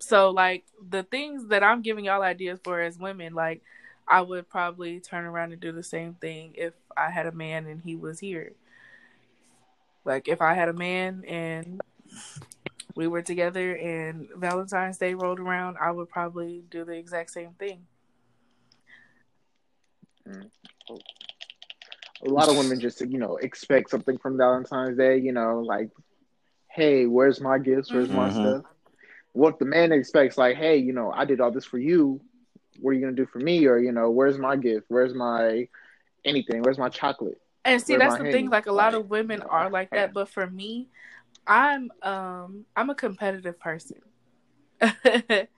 So, 0.00 0.30
like, 0.30 0.64
the 0.88 1.04
things 1.04 1.46
that 1.48 1.62
I'm 1.62 1.82
giving 1.82 2.04
y'all 2.04 2.22
ideas 2.22 2.58
for 2.64 2.80
as 2.80 2.98
women, 2.98 3.32
like, 3.32 3.62
I 4.08 4.22
would 4.22 4.48
probably 4.48 4.98
turn 4.98 5.24
around 5.24 5.52
and 5.52 5.60
do 5.60 5.70
the 5.70 5.84
same 5.84 6.14
thing 6.14 6.54
if 6.56 6.74
I 6.96 7.10
had 7.10 7.26
a 7.26 7.32
man 7.32 7.66
and 7.66 7.80
he 7.80 7.94
was 7.94 8.18
here. 8.18 8.54
Like, 10.04 10.26
if 10.26 10.42
I 10.42 10.54
had 10.54 10.68
a 10.68 10.72
man 10.72 11.22
and 11.28 11.80
we 12.96 13.06
were 13.06 13.22
together 13.22 13.76
and 13.76 14.28
Valentine's 14.36 14.98
Day 14.98 15.14
rolled 15.14 15.40
around, 15.40 15.76
I 15.80 15.90
would 15.90 16.08
probably 16.08 16.62
do 16.70 16.84
the 16.84 16.92
exact 16.92 17.30
same 17.30 17.54
thing. 17.58 17.86
A 20.26 22.28
lot 22.28 22.48
of 22.48 22.56
women 22.56 22.78
just, 22.78 23.00
you 23.00 23.18
know, 23.18 23.36
expect 23.36 23.90
something 23.90 24.18
from 24.18 24.36
Valentine's 24.36 24.96
Day, 24.96 25.18
you 25.18 25.32
know, 25.32 25.60
like, 25.60 25.90
hey, 26.68 27.06
where's 27.06 27.40
my 27.40 27.58
gifts? 27.58 27.92
Where's 27.92 28.08
mm-hmm. 28.08 28.16
my 28.16 28.30
stuff? 28.30 28.64
What 29.32 29.58
the 29.58 29.64
man 29.64 29.92
expects, 29.92 30.36
like, 30.36 30.56
hey, 30.56 30.76
you 30.76 30.92
know, 30.92 31.12
I 31.12 31.24
did 31.24 31.40
all 31.40 31.50
this 31.50 31.64
for 31.64 31.78
you. 31.78 32.20
What 32.80 32.90
are 32.90 32.94
you 32.94 33.00
gonna 33.00 33.16
do 33.16 33.26
for 33.26 33.38
me? 33.38 33.66
Or, 33.66 33.78
you 33.78 33.92
know, 33.92 34.10
where's 34.10 34.38
my 34.38 34.56
gift? 34.56 34.86
Where's 34.88 35.14
my 35.14 35.68
anything? 36.24 36.62
Where's 36.62 36.78
my 36.78 36.88
chocolate? 36.88 37.40
And 37.64 37.80
see, 37.80 37.96
Where's 37.96 38.12
that's 38.12 38.22
the 38.22 38.32
thing. 38.32 38.50
Like 38.50 38.66
a 38.66 38.72
lot 38.72 38.94
of 38.94 39.10
women 39.10 39.42
are 39.42 39.70
like 39.70 39.90
that, 39.90 40.12
but 40.12 40.28
for 40.28 40.46
me, 40.46 40.88
I'm 41.46 41.90
um 42.02 42.66
I'm 42.76 42.90
a 42.90 42.94
competitive 42.94 43.58
person. 43.58 44.00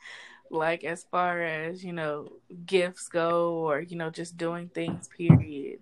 like 0.50 0.84
as 0.84 1.04
far 1.10 1.42
as 1.42 1.84
you 1.84 1.92
know 1.92 2.32
gifts 2.66 3.08
go 3.08 3.54
or 3.68 3.80
you 3.80 3.96
know 3.96 4.10
just 4.10 4.36
doing 4.36 4.68
things 4.68 5.08
period. 5.16 5.80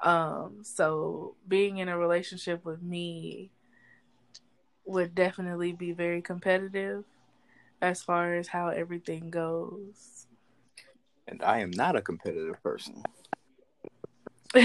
Um 0.00 0.60
so 0.62 1.34
being 1.46 1.78
in 1.78 1.88
a 1.88 1.98
relationship 1.98 2.64
with 2.64 2.82
me 2.82 3.50
would 4.84 5.14
definitely 5.14 5.72
be 5.72 5.92
very 5.92 6.22
competitive 6.22 7.04
as 7.80 8.02
far 8.02 8.34
as 8.34 8.48
how 8.48 8.68
everything 8.68 9.30
goes. 9.30 10.26
And 11.28 11.42
i 11.42 11.60
am 11.60 11.70
not 11.70 11.96
a 11.96 12.02
competitive 12.02 12.60
person 12.62 13.02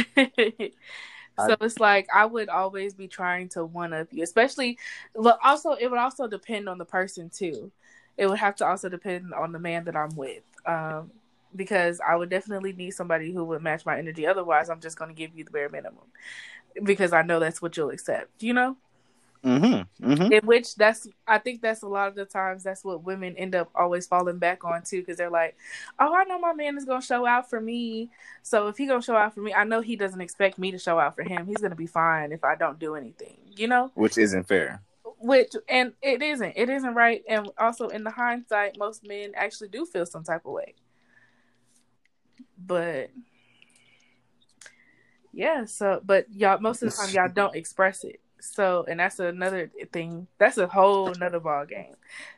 so 1.38 1.56
it's 1.62 1.80
like 1.80 2.07
I 2.14 2.26
would 2.26 2.49
always 2.49 2.94
be 2.94 3.07
trying 3.07 3.49
to 3.49 3.66
one 3.66 3.94
up 3.94 4.07
you, 4.12 4.24
especially. 4.24 4.78
But 5.16 5.40
also, 5.44 5.74
it 5.74 5.90
would 5.90 5.99
also 5.99 6.28
depend 6.28 6.70
on 6.70 6.78
the 6.78 6.86
person 6.86 7.30
too 7.30 7.72
it 8.18 8.28
would 8.28 8.40
have 8.40 8.56
to 8.57 8.66
also 8.66 8.90
depend 8.90 9.34
on 9.34 9.52
the 9.52 9.60
man 9.60 9.86
that 9.86 9.95
I'm 9.95 10.16
with. 10.16 10.44
Um, 10.66 11.12
because 11.56 12.02
I 12.06 12.16
would 12.16 12.30
definitely 12.30 12.74
need 12.74 12.91
somebody 12.91 13.32
who 13.32 13.44
would 13.45 13.62
match 13.62 13.86
my 13.86 13.98
energy. 13.98 14.28
Otherwise, 14.28 14.70
I'm 14.70 14.82
just 14.82 14.98
going 14.98 15.10
to 15.10 15.16
give 15.16 15.36
you 15.36 15.45
the 15.45 15.52
bare 15.52 15.70
minimum 15.70 16.03
because 16.84 17.14
I 17.14 17.22
know 17.22 17.40
that's 17.40 17.62
what 17.62 17.78
you'll 17.78 17.91
accept. 17.91 18.44
You 18.44 18.53
know. 18.53 18.78
Mm-hmm. 19.44 20.12
mm-hmm. 20.12 20.32
In 20.32 20.45
which 20.45 20.76
that's, 20.76 21.07
I 21.28 21.38
think 21.38 21.62
that's 21.62 21.84
a 21.84 21.88
lot 21.88 22.07
of 22.07 22.16
the 22.16 22.26
times 22.26 22.64
that's 22.64 22.84
what 22.84 23.03
women 23.03 23.36
end 23.38 23.56
up 23.56 23.70
always 23.76 24.07
falling 24.07 24.40
back 24.40 24.64
on 24.66 24.84
too, 24.84 25.02
because 25.02 25.18
they're 25.18 25.30
like, 25.30 25.56
"Oh, 25.99 26.16
I 26.16 26.24
know 26.24 26.40
my 26.40 26.53
man 26.53 26.78
is 26.78 26.86
gonna 26.86 27.02
show 27.02 27.26
out 27.26 27.49
for 27.49 27.62
me, 27.62 28.10
so 28.41 28.68
if 28.68 28.78
he 28.78 28.88
gonna 28.88 29.02
show 29.02 29.16
out 29.16 29.36
for 29.36 29.41
me, 29.41 29.53
I 29.53 29.64
know 29.64 29.82
he 29.82 29.95
doesn't 29.95 30.22
expect 30.22 30.57
me 30.57 30.72
to 30.72 30.80
show 30.80 30.99
out 30.99 31.16
for 31.16 31.24
him. 31.24 31.45
He's 31.45 31.57
gonna 31.57 31.76
be 31.76 31.88
fine 31.88 32.32
if 32.32 32.44
I 32.44 32.56
don't 32.56 32.80
do 32.80 32.95
anything, 32.95 33.38
you 33.56 33.68
know." 33.68 33.91
Which 33.94 34.18
isn't 34.18 34.48
fair 34.48 34.82
which 35.20 35.53
and 35.68 35.94
it 36.02 36.22
isn't 36.22 36.53
it 36.56 36.70
isn't 36.70 36.94
right 36.94 37.24
and 37.28 37.49
also 37.57 37.88
in 37.88 38.03
the 38.03 38.12
hindsight 38.12 38.78
most 38.78 39.07
men 39.07 39.32
actually 39.36 39.68
do 39.68 39.86
feel 39.86 40.06
some 40.06 40.24
type 40.24 40.45
of 40.45 40.52
way 40.52 40.76
but 42.57 43.10
yeah 45.34 45.66
so 45.66 46.02
but 46.03 46.26
y'all 46.32 46.60
most 46.60 46.82
of 46.84 46.91
the 46.91 46.95
time 46.95 47.10
y'all 47.14 47.34
don't 47.34 47.56
express 47.56 48.03
it 48.03 48.20
so 48.45 48.85
and 48.88 48.99
that's 48.99 49.19
another 49.19 49.72
thing. 49.91 50.27
That's 50.38 50.57
a 50.57 50.67
whole 50.67 51.11
another 51.11 51.39
ball 51.39 51.65
game 51.65 51.95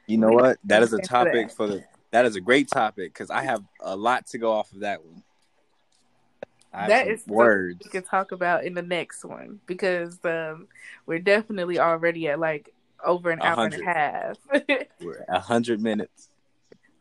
you 0.07 0.17
know 0.17 0.29
we 0.29 0.35
what? 0.35 0.57
that 0.63 0.81
is 0.81 0.93
a 0.93 0.99
topic 0.99 1.51
for 1.51 1.67
the 1.67 1.83
that 2.11 2.25
is 2.25 2.35
a 2.35 2.41
great 2.41 2.69
topic 2.69 3.13
because 3.13 3.29
i 3.29 3.43
have 3.43 3.63
a 3.81 3.95
lot 3.95 4.25
to 4.25 4.37
go 4.37 4.51
off 4.51 4.71
of 4.71 4.79
that 4.79 5.03
one. 5.03 5.23
That 6.73 7.07
is 7.07 7.25
words. 7.25 7.81
we 7.83 7.89
can 7.89 8.03
talk 8.03 8.31
about 8.31 8.63
in 8.63 8.75
the 8.75 8.83
next 8.83 9.25
one 9.25 9.59
because 9.65 10.19
um, 10.23 10.67
we're 11.07 11.19
definitely 11.19 11.79
already 11.79 12.27
at 12.27 12.39
like 12.39 12.73
over 13.03 13.31
an 13.31 13.41
hour 13.41 13.65
and 13.65 13.73
a 13.73 13.83
half. 13.83 14.37
we're 15.01 15.25
a 15.27 15.39
hundred 15.39 15.81
minutes. 15.81 16.29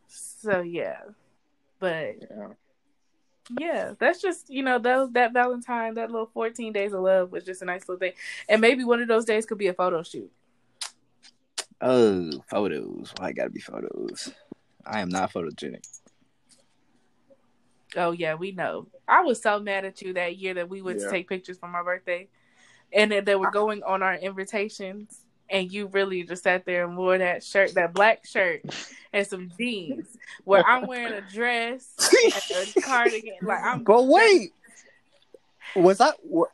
So 0.08 0.60
yeah, 0.60 1.00
but 1.80 2.16
yeah. 2.20 2.48
Yeah, 3.58 3.92
that's 3.98 4.20
just 4.20 4.50
you 4.50 4.62
know 4.62 4.78
those 4.78 5.12
that 5.12 5.32
Valentine 5.32 5.94
that 5.94 6.10
little 6.10 6.30
fourteen 6.32 6.72
days 6.72 6.92
of 6.92 7.00
love 7.00 7.32
was 7.32 7.44
just 7.44 7.62
a 7.62 7.64
nice 7.64 7.88
little 7.88 7.98
thing, 7.98 8.12
and 8.48 8.60
maybe 8.60 8.84
one 8.84 9.00
of 9.00 9.08
those 9.08 9.24
days 9.24 9.46
could 9.46 9.58
be 9.58 9.68
a 9.68 9.74
photo 9.74 10.02
shoot. 10.02 10.30
Oh, 11.80 12.30
photos! 12.48 13.12
Why 13.18 13.28
I 13.28 13.32
gotta 13.32 13.50
be 13.50 13.60
photos? 13.60 14.32
I 14.84 15.00
am 15.00 15.08
not 15.08 15.32
photogenic. 15.32 15.86
Oh 17.96 18.12
yeah, 18.12 18.34
we 18.34 18.52
know. 18.52 18.88
I 19.06 19.22
was 19.22 19.40
so 19.40 19.60
mad 19.60 19.84
at 19.84 20.02
you 20.02 20.12
that 20.14 20.36
year 20.36 20.54
that 20.54 20.68
we 20.68 20.82
went 20.82 21.00
yeah. 21.00 21.06
to 21.06 21.10
take 21.10 21.28
pictures 21.28 21.58
for 21.58 21.68
my 21.68 21.82
birthday, 21.82 22.28
and 22.92 23.12
that 23.12 23.24
they 23.26 23.36
were 23.36 23.50
going 23.50 23.82
on 23.82 24.02
our 24.02 24.14
invitations. 24.14 25.25
And 25.48 25.70
you 25.70 25.86
really 25.86 26.22
just 26.24 26.42
sat 26.42 26.64
there 26.64 26.84
and 26.86 26.96
wore 26.96 27.18
that 27.18 27.42
shirt, 27.42 27.74
that 27.74 27.92
black 27.94 28.26
shirt, 28.26 28.62
and 29.12 29.26
some 29.26 29.50
jeans, 29.58 30.16
where 30.44 30.64
I'm 30.66 30.86
wearing 30.86 31.12
a 31.12 31.20
dress, 31.20 31.94
and 32.24 32.68
a 32.76 32.80
cardigan, 32.82 33.36
like 33.42 33.62
I'm. 33.62 33.84
But 33.84 34.06
wait, 34.06 34.52
was 35.74 36.00
I? 36.00 36.10
wa- 36.24 36.46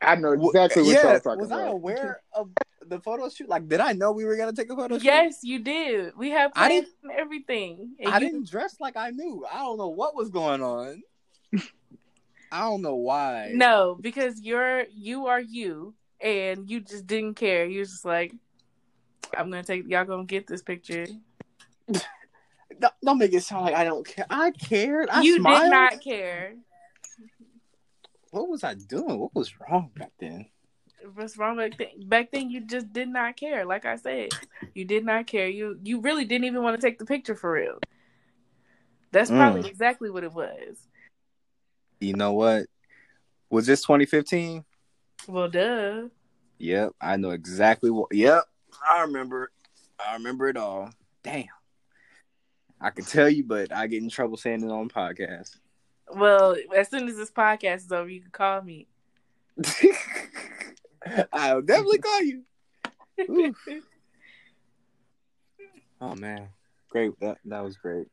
I 0.00 0.16
know 0.16 0.32
exactly 0.32 0.82
what 0.82 0.92
yeah, 0.92 1.12
y'all 1.12 1.20
talking 1.20 1.40
was 1.40 1.50
I 1.52 1.66
aware 1.66 2.20
of 2.34 2.50
the 2.86 3.00
photo 3.00 3.28
shoot? 3.30 3.48
Like, 3.48 3.68
did 3.68 3.80
I 3.80 3.92
know 3.92 4.12
we 4.12 4.24
were 4.26 4.36
gonna 4.36 4.52
take 4.52 4.70
a 4.70 4.76
photo 4.76 4.98
shoot? 4.98 5.04
Yes, 5.04 5.38
you 5.42 5.60
did. 5.60 6.16
We 6.16 6.30
have 6.30 6.52
I 6.54 6.68
plans 6.68 6.88
and 7.02 7.12
everything. 7.12 7.94
And 7.98 8.12
I 8.12 8.18
you- 8.18 8.26
didn't 8.30 8.50
dress 8.50 8.76
like 8.80 8.96
I 8.96 9.10
knew. 9.10 9.46
I 9.50 9.58
don't 9.58 9.78
know 9.78 9.88
what 9.88 10.14
was 10.14 10.28
going 10.30 10.62
on. 10.62 11.02
I 12.52 12.60
don't 12.60 12.82
know 12.82 12.96
why. 12.96 13.52
No, 13.54 13.96
because 14.00 14.40
you're 14.40 14.84
you 14.94 15.26
are 15.26 15.40
you, 15.40 15.94
and 16.20 16.70
you 16.70 16.80
just 16.80 17.06
didn't 17.06 17.34
care. 17.34 17.66
You 17.66 17.80
was 17.80 17.90
just 17.90 18.04
like, 18.04 18.32
I'm 19.36 19.50
gonna 19.50 19.62
take 19.64 19.88
y'all 19.88 20.04
gonna 20.04 20.24
get 20.24 20.46
this 20.46 20.62
picture. 20.62 21.06
Don't, 22.80 22.94
don't 23.04 23.18
make 23.18 23.32
it 23.32 23.42
sound 23.44 23.66
like 23.66 23.74
I 23.74 23.84
don't 23.84 24.04
care. 24.04 24.26
I 24.28 24.50
cared. 24.50 25.08
I 25.08 25.22
you 25.22 25.36
smiled. 25.36 25.62
did 25.62 25.70
not 25.70 26.00
care. 26.02 26.54
What 28.32 28.48
was 28.48 28.64
I 28.64 28.74
doing? 28.74 29.16
What 29.20 29.32
was 29.32 29.54
wrong 29.60 29.92
back 29.96 30.10
then? 30.18 30.46
What's 31.14 31.38
wrong 31.38 31.58
back 31.58 31.78
then? 31.78 32.08
Back 32.08 32.32
then, 32.32 32.50
you 32.50 32.62
just 32.62 32.92
did 32.92 33.08
not 33.08 33.36
care. 33.36 33.64
Like 33.64 33.84
I 33.84 33.94
said, 33.94 34.30
you 34.74 34.84
did 34.84 35.04
not 35.04 35.28
care. 35.28 35.46
You 35.46 35.78
you 35.84 36.00
really 36.00 36.24
didn't 36.24 36.46
even 36.46 36.64
want 36.64 36.80
to 36.80 36.84
take 36.84 36.98
the 36.98 37.04
picture 37.04 37.36
for 37.36 37.52
real. 37.52 37.78
That's 39.12 39.30
probably 39.30 39.62
Mm. 39.62 39.68
exactly 39.70 40.10
what 40.10 40.24
it 40.24 40.32
was. 40.32 40.88
You 42.00 42.14
know 42.14 42.32
what? 42.32 42.66
Was 43.50 43.66
this 43.66 43.82
2015? 43.82 44.64
Well, 45.26 45.48
duh. 45.48 46.08
Yep, 46.58 46.92
I 47.00 47.16
know 47.16 47.30
exactly 47.30 47.90
what. 47.90 48.08
Yep, 48.12 48.44
I 48.88 49.02
remember. 49.02 49.50
I 50.04 50.14
remember 50.14 50.48
it 50.48 50.56
all. 50.56 50.90
Damn. 51.22 51.46
I 52.80 52.90
can 52.90 53.04
tell 53.04 53.28
you, 53.28 53.44
but 53.44 53.72
I 53.72 53.86
get 53.86 54.02
in 54.02 54.10
trouble 54.10 54.36
saying 54.36 54.62
it 54.62 54.70
on 54.70 54.88
podcast. 54.88 55.56
Well, 56.14 56.56
as 56.76 56.90
soon 56.90 57.08
as 57.08 57.16
this 57.16 57.30
podcast 57.30 57.76
is 57.76 57.92
over, 57.92 58.08
you 58.08 58.20
can 58.20 58.30
call 58.30 58.60
me. 58.62 58.86
I'll 61.32 61.62
definitely 61.62 61.98
call 61.98 62.22
you. 62.22 62.42
Oh 66.00 66.14
man, 66.16 66.48
great. 66.90 67.18
That 67.20 67.38
that 67.46 67.64
was 67.64 67.76
great. 67.76 68.08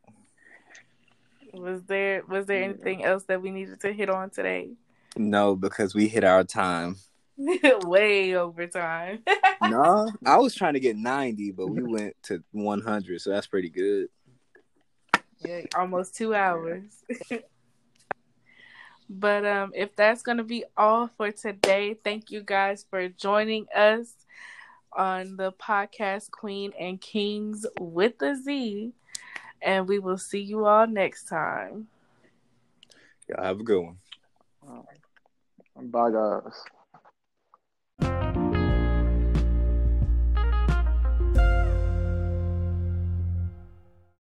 Was 1.52 1.82
there 1.82 2.22
was 2.26 2.46
there 2.46 2.62
anything 2.62 3.04
else 3.04 3.24
that 3.24 3.42
we 3.42 3.50
needed 3.50 3.80
to 3.80 3.92
hit 3.92 4.08
on 4.08 4.30
today? 4.30 4.70
No, 5.16 5.54
because 5.54 5.94
we 5.94 6.08
hit 6.08 6.24
our 6.24 6.44
time. 6.44 6.96
Way 7.84 8.36
over 8.36 8.66
time. 8.66 9.22
no, 9.62 10.08
I 10.24 10.36
was 10.36 10.54
trying 10.54 10.74
to 10.74 10.80
get 10.80 10.96
90, 10.96 11.52
but 11.52 11.68
we 11.68 11.82
went 11.82 12.16
to 12.24 12.42
100, 12.52 13.20
so 13.20 13.30
that's 13.30 13.46
pretty 13.46 13.68
good. 13.68 14.08
Yeah, 15.44 15.62
almost 15.76 16.14
two 16.14 16.34
hours. 16.34 16.84
but 19.10 19.44
um, 19.44 19.72
if 19.74 19.94
that's 19.96 20.22
gonna 20.22 20.44
be 20.44 20.64
all 20.76 21.08
for 21.08 21.32
today, 21.32 21.96
thank 22.04 22.30
you 22.30 22.42
guys 22.42 22.86
for 22.88 23.08
joining 23.08 23.66
us 23.74 24.14
on 24.92 25.36
the 25.36 25.52
podcast 25.52 26.30
Queen 26.30 26.72
and 26.78 27.00
Kings 27.00 27.66
with 27.80 28.18
the 28.18 28.36
Z, 28.36 28.92
and 29.60 29.88
we 29.88 29.98
will 29.98 30.18
see 30.18 30.40
you 30.40 30.66
all 30.66 30.86
next 30.86 31.24
time. 31.24 31.88
Y'all 33.28 33.44
have 33.44 33.60
a 33.60 33.64
good 33.64 33.80
one. 33.80 33.96
Bye, 34.64 34.82
guys. 36.10 36.81